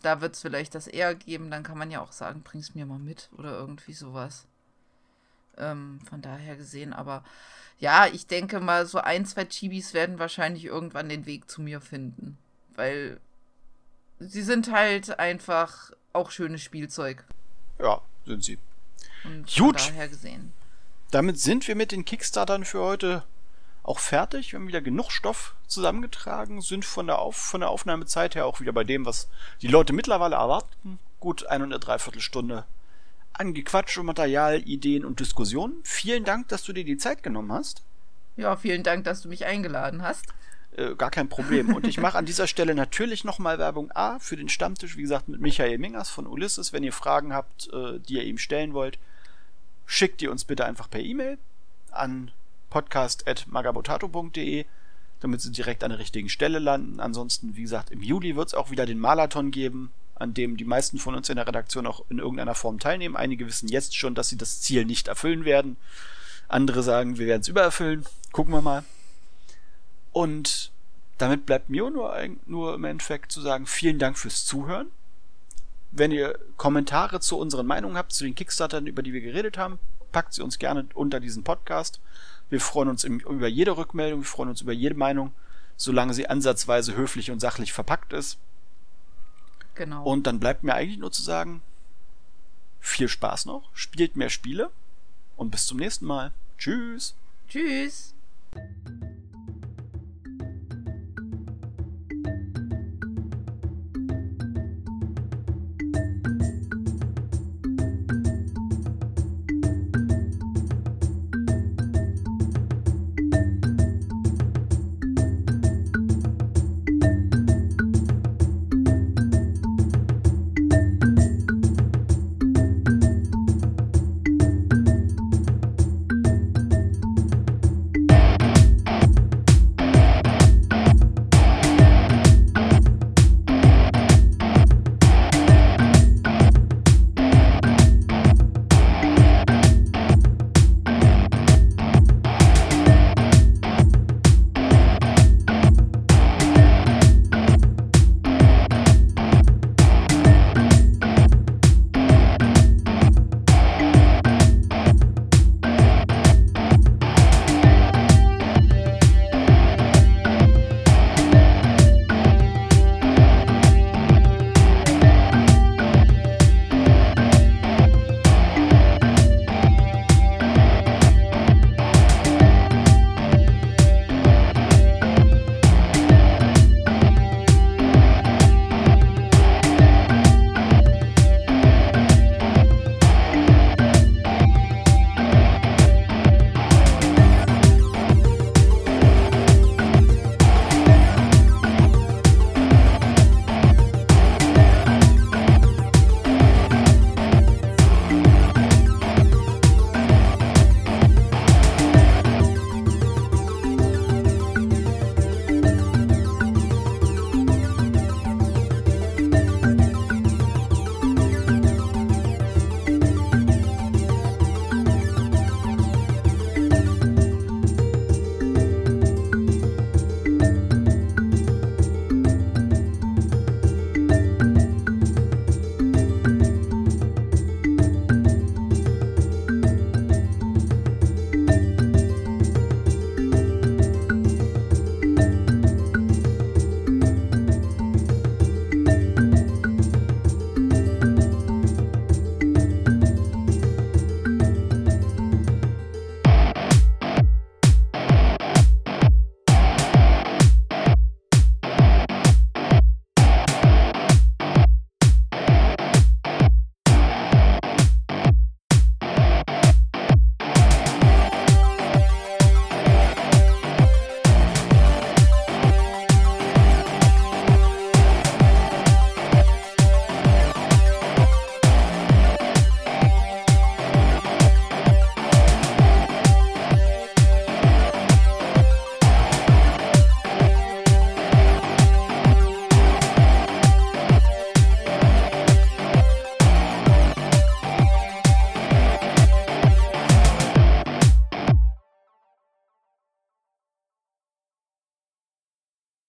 Da 0.02 0.20
wird 0.20 0.36
es 0.36 0.42
vielleicht 0.42 0.76
das 0.76 0.88
eher 0.88 1.16
geben. 1.16 1.50
Dann 1.50 1.64
kann 1.64 1.78
man 1.78 1.90
ja 1.90 2.02
auch 2.02 2.12
sagen, 2.12 2.42
bring's 2.44 2.76
mir 2.76 2.86
mal 2.86 3.00
mit 3.00 3.30
oder 3.38 3.58
irgendwie 3.58 3.94
sowas. 3.94 4.46
Ähm, 5.58 6.00
von 6.10 6.22
daher 6.22 6.56
gesehen, 6.56 6.94
aber 6.94 7.24
ja, 7.80 8.08
ich 8.08 8.28
denke 8.28 8.60
mal, 8.60 8.86
so 8.86 9.00
ein, 9.00 9.26
zwei 9.26 9.46
Chibis 9.46 9.94
werden 9.94 10.20
wahrscheinlich 10.20 10.66
irgendwann 10.66 11.10
den 11.10 11.26
Weg 11.26 11.50
zu 11.50 11.62
mir 11.62 11.82
finden. 11.82 12.38
Weil 12.76 13.20
sie 14.20 14.42
sind 14.42 14.72
halt 14.72 15.20
einfach 15.20 15.92
auch 16.14 16.32
schönes 16.32 16.62
Spielzeug. 16.62 17.26
Ja, 17.80 18.02
sind 18.26 18.44
sie. 18.44 18.58
Und 19.24 19.54
Gut. 19.54 19.82
Von 19.82 19.94
daher 19.94 20.08
gesehen. 20.08 20.54
Damit 21.12 21.40
sind 21.40 21.68
wir 21.68 21.76
mit 21.76 21.92
den 21.92 22.06
Kickstartern 22.06 22.66
für 22.66 22.80
heute 22.80 23.24
auch 23.84 24.00
fertig. 24.00 24.52
Wir 24.52 24.60
haben 24.60 24.68
wieder 24.68 24.82
genug 24.82 25.12
Stoff 25.12 25.54
zusammengetragen, 25.68 26.62
sind 26.62 26.86
von 26.86 27.08
der, 27.08 27.20
Auf 27.20 27.36
von 27.36 27.62
der 27.62 27.70
Aufnahmezeit 27.70 28.36
her 28.36 28.46
auch 28.46 28.62
wieder 28.62 28.72
bei 28.72 28.84
dem, 28.84 29.06
was 29.06 29.28
die 29.62 29.68
Leute 29.68 29.94
mittlerweile 29.94 30.36
erwarten. 30.36 31.00
Gut 31.20 31.46
eine 31.48 31.66
und 31.66 31.74
eine 31.74 31.80
Dreiviertelstunde 31.80 32.66
an 33.34 33.54
Gequatsch 33.54 33.98
und 33.98 34.06
Material, 34.06 34.62
Ideen 34.68 35.06
und 35.06 35.20
Diskussionen. 35.20 35.76
Vielen 35.84 36.24
Dank, 36.24 36.48
dass 36.50 36.64
du 36.64 36.74
dir 36.74 36.86
die 36.86 36.98
Zeit 36.98 37.24
genommen 37.24 37.52
hast. 37.52 37.84
Ja, 38.38 38.56
vielen 38.56 38.84
Dank, 38.84 39.04
dass 39.04 39.22
du 39.22 39.30
mich 39.30 39.46
eingeladen 39.46 40.02
hast. 40.02 40.26
Äh, 40.76 40.96
gar 40.96 41.12
kein 41.12 41.30
Problem. 41.30 41.74
Und 41.76 41.88
ich 41.88 42.00
mache 42.00 42.18
an 42.18 42.26
dieser 42.26 42.48
Stelle 42.48 42.74
natürlich 42.74 43.24
nochmal 43.24 43.60
Werbung 43.60 43.92
A 43.92 44.18
für 44.20 44.36
den 44.36 44.50
Stammtisch, 44.50 44.98
wie 44.98 45.04
gesagt, 45.04 45.28
mit 45.28 45.40
Michael 45.40 45.78
Mingers 45.78 46.10
von 46.10 46.26
Ulysses. 46.26 46.74
Wenn 46.74 46.84
ihr 46.84 46.94
Fragen 46.94 47.34
habt, 47.34 47.72
äh, 47.72 48.00
die 48.00 48.16
ihr 48.16 48.24
ihm 48.24 48.40
stellen 48.40 48.74
wollt, 48.74 48.98
schickt 49.86 50.22
die 50.22 50.28
uns 50.28 50.46
bitte 50.46 50.66
einfach 50.66 50.90
per 50.90 51.02
E-Mail 51.02 51.38
an 51.92 52.32
podcast.magabotato.de, 52.72 54.66
damit 55.20 55.42
sie 55.42 55.52
direkt 55.52 55.84
an 55.84 55.92
der 55.92 56.00
richtigen 56.00 56.30
Stelle 56.30 56.58
landen. 56.58 57.00
Ansonsten, 57.00 57.56
wie 57.56 57.62
gesagt, 57.62 57.92
im 57.92 58.02
Juli 58.02 58.36
wird 58.36 58.48
es 58.48 58.54
auch 58.56 58.72
wieder 58.72 58.88
den 58.88 59.00
Marathon 59.00 59.52
geben 59.52 59.92
an 60.24 60.34
dem 60.34 60.58
die 60.58 60.66
meisten 60.66 60.98
von 60.98 61.16
uns 61.16 61.30
in 61.30 61.36
der 61.36 61.48
Redaktion 61.48 61.86
auch 61.86 62.04
in 62.10 62.20
irgendeiner 62.20 62.56
Form 62.56 62.80
teilnehmen. 62.80 63.16
Einige 63.16 63.46
wissen 63.46 63.68
jetzt 63.68 63.96
schon, 63.96 64.16
dass 64.16 64.30
sie 64.30 64.38
das 64.38 64.62
Ziel 64.62 64.86
nicht 64.86 65.08
erfüllen 65.08 65.46
werden. 65.46 65.78
Andere 66.48 66.82
sagen, 66.84 67.18
wir 67.18 67.28
werden 67.28 67.42
es 67.42 67.48
übererfüllen. 67.48 68.06
Gucken 68.32 68.54
wir 68.54 68.62
mal. 68.62 68.84
Und 70.12 70.72
damit 71.18 71.46
bleibt 71.46 71.70
mir 71.70 71.90
nur, 71.90 72.16
nur 72.46 72.76
im 72.76 72.84
Endeffekt 72.84 73.32
zu 73.32 73.42
sagen, 73.42 73.66
vielen 73.66 74.00
Dank 74.00 74.18
fürs 74.18 74.46
Zuhören. 74.46 74.88
Wenn 75.92 76.12
ihr 76.12 76.40
Kommentare 76.58 77.20
zu 77.20 77.38
unseren 77.38 77.68
Meinungen 77.68 77.98
habt, 77.98 78.14
zu 78.14 78.24
den 78.24 78.34
Kickstartern, 78.34 78.88
über 78.88 79.04
die 79.04 79.14
wir 79.14 79.22
geredet 79.22 79.58
haben, 79.58 79.78
packt 80.12 80.34
sie 80.34 80.42
uns 80.42 80.58
gerne 80.58 80.88
unter 80.94 81.20
diesen 81.20 81.44
Podcast. 81.44 82.00
Wir 82.50 82.62
freuen 82.62 82.90
uns 82.90 83.04
über 83.04 83.48
jede 83.48 83.78
Rückmeldung, 83.78 84.22
wir 84.22 84.28
freuen 84.28 84.50
uns 84.50 84.62
über 84.62 84.74
jede 84.74 84.96
Meinung, 84.96 85.34
solange 85.76 86.14
sie 86.14 86.28
ansatzweise 86.28 86.96
höflich 86.96 87.32
und 87.32 87.40
sachlich 87.40 87.74
verpackt 87.74 88.14
ist. 88.14 88.38
Genau. 89.76 90.04
Und 90.04 90.28
dann 90.28 90.40
bleibt 90.40 90.64
mir 90.64 90.74
eigentlich 90.74 91.00
nur 91.00 91.12
zu 91.12 91.22
sagen, 91.22 91.62
viel 92.80 93.08
Spaß 93.08 93.46
noch, 93.46 93.70
spielt 93.74 94.16
mehr 94.16 94.30
Spiele 94.30 94.70
und 95.36 95.52
bis 95.52 95.66
zum 95.66 95.78
nächsten 95.78 96.06
Mal. 96.06 96.32
Tschüss. 96.58 97.16
Tschüss. 97.48 98.14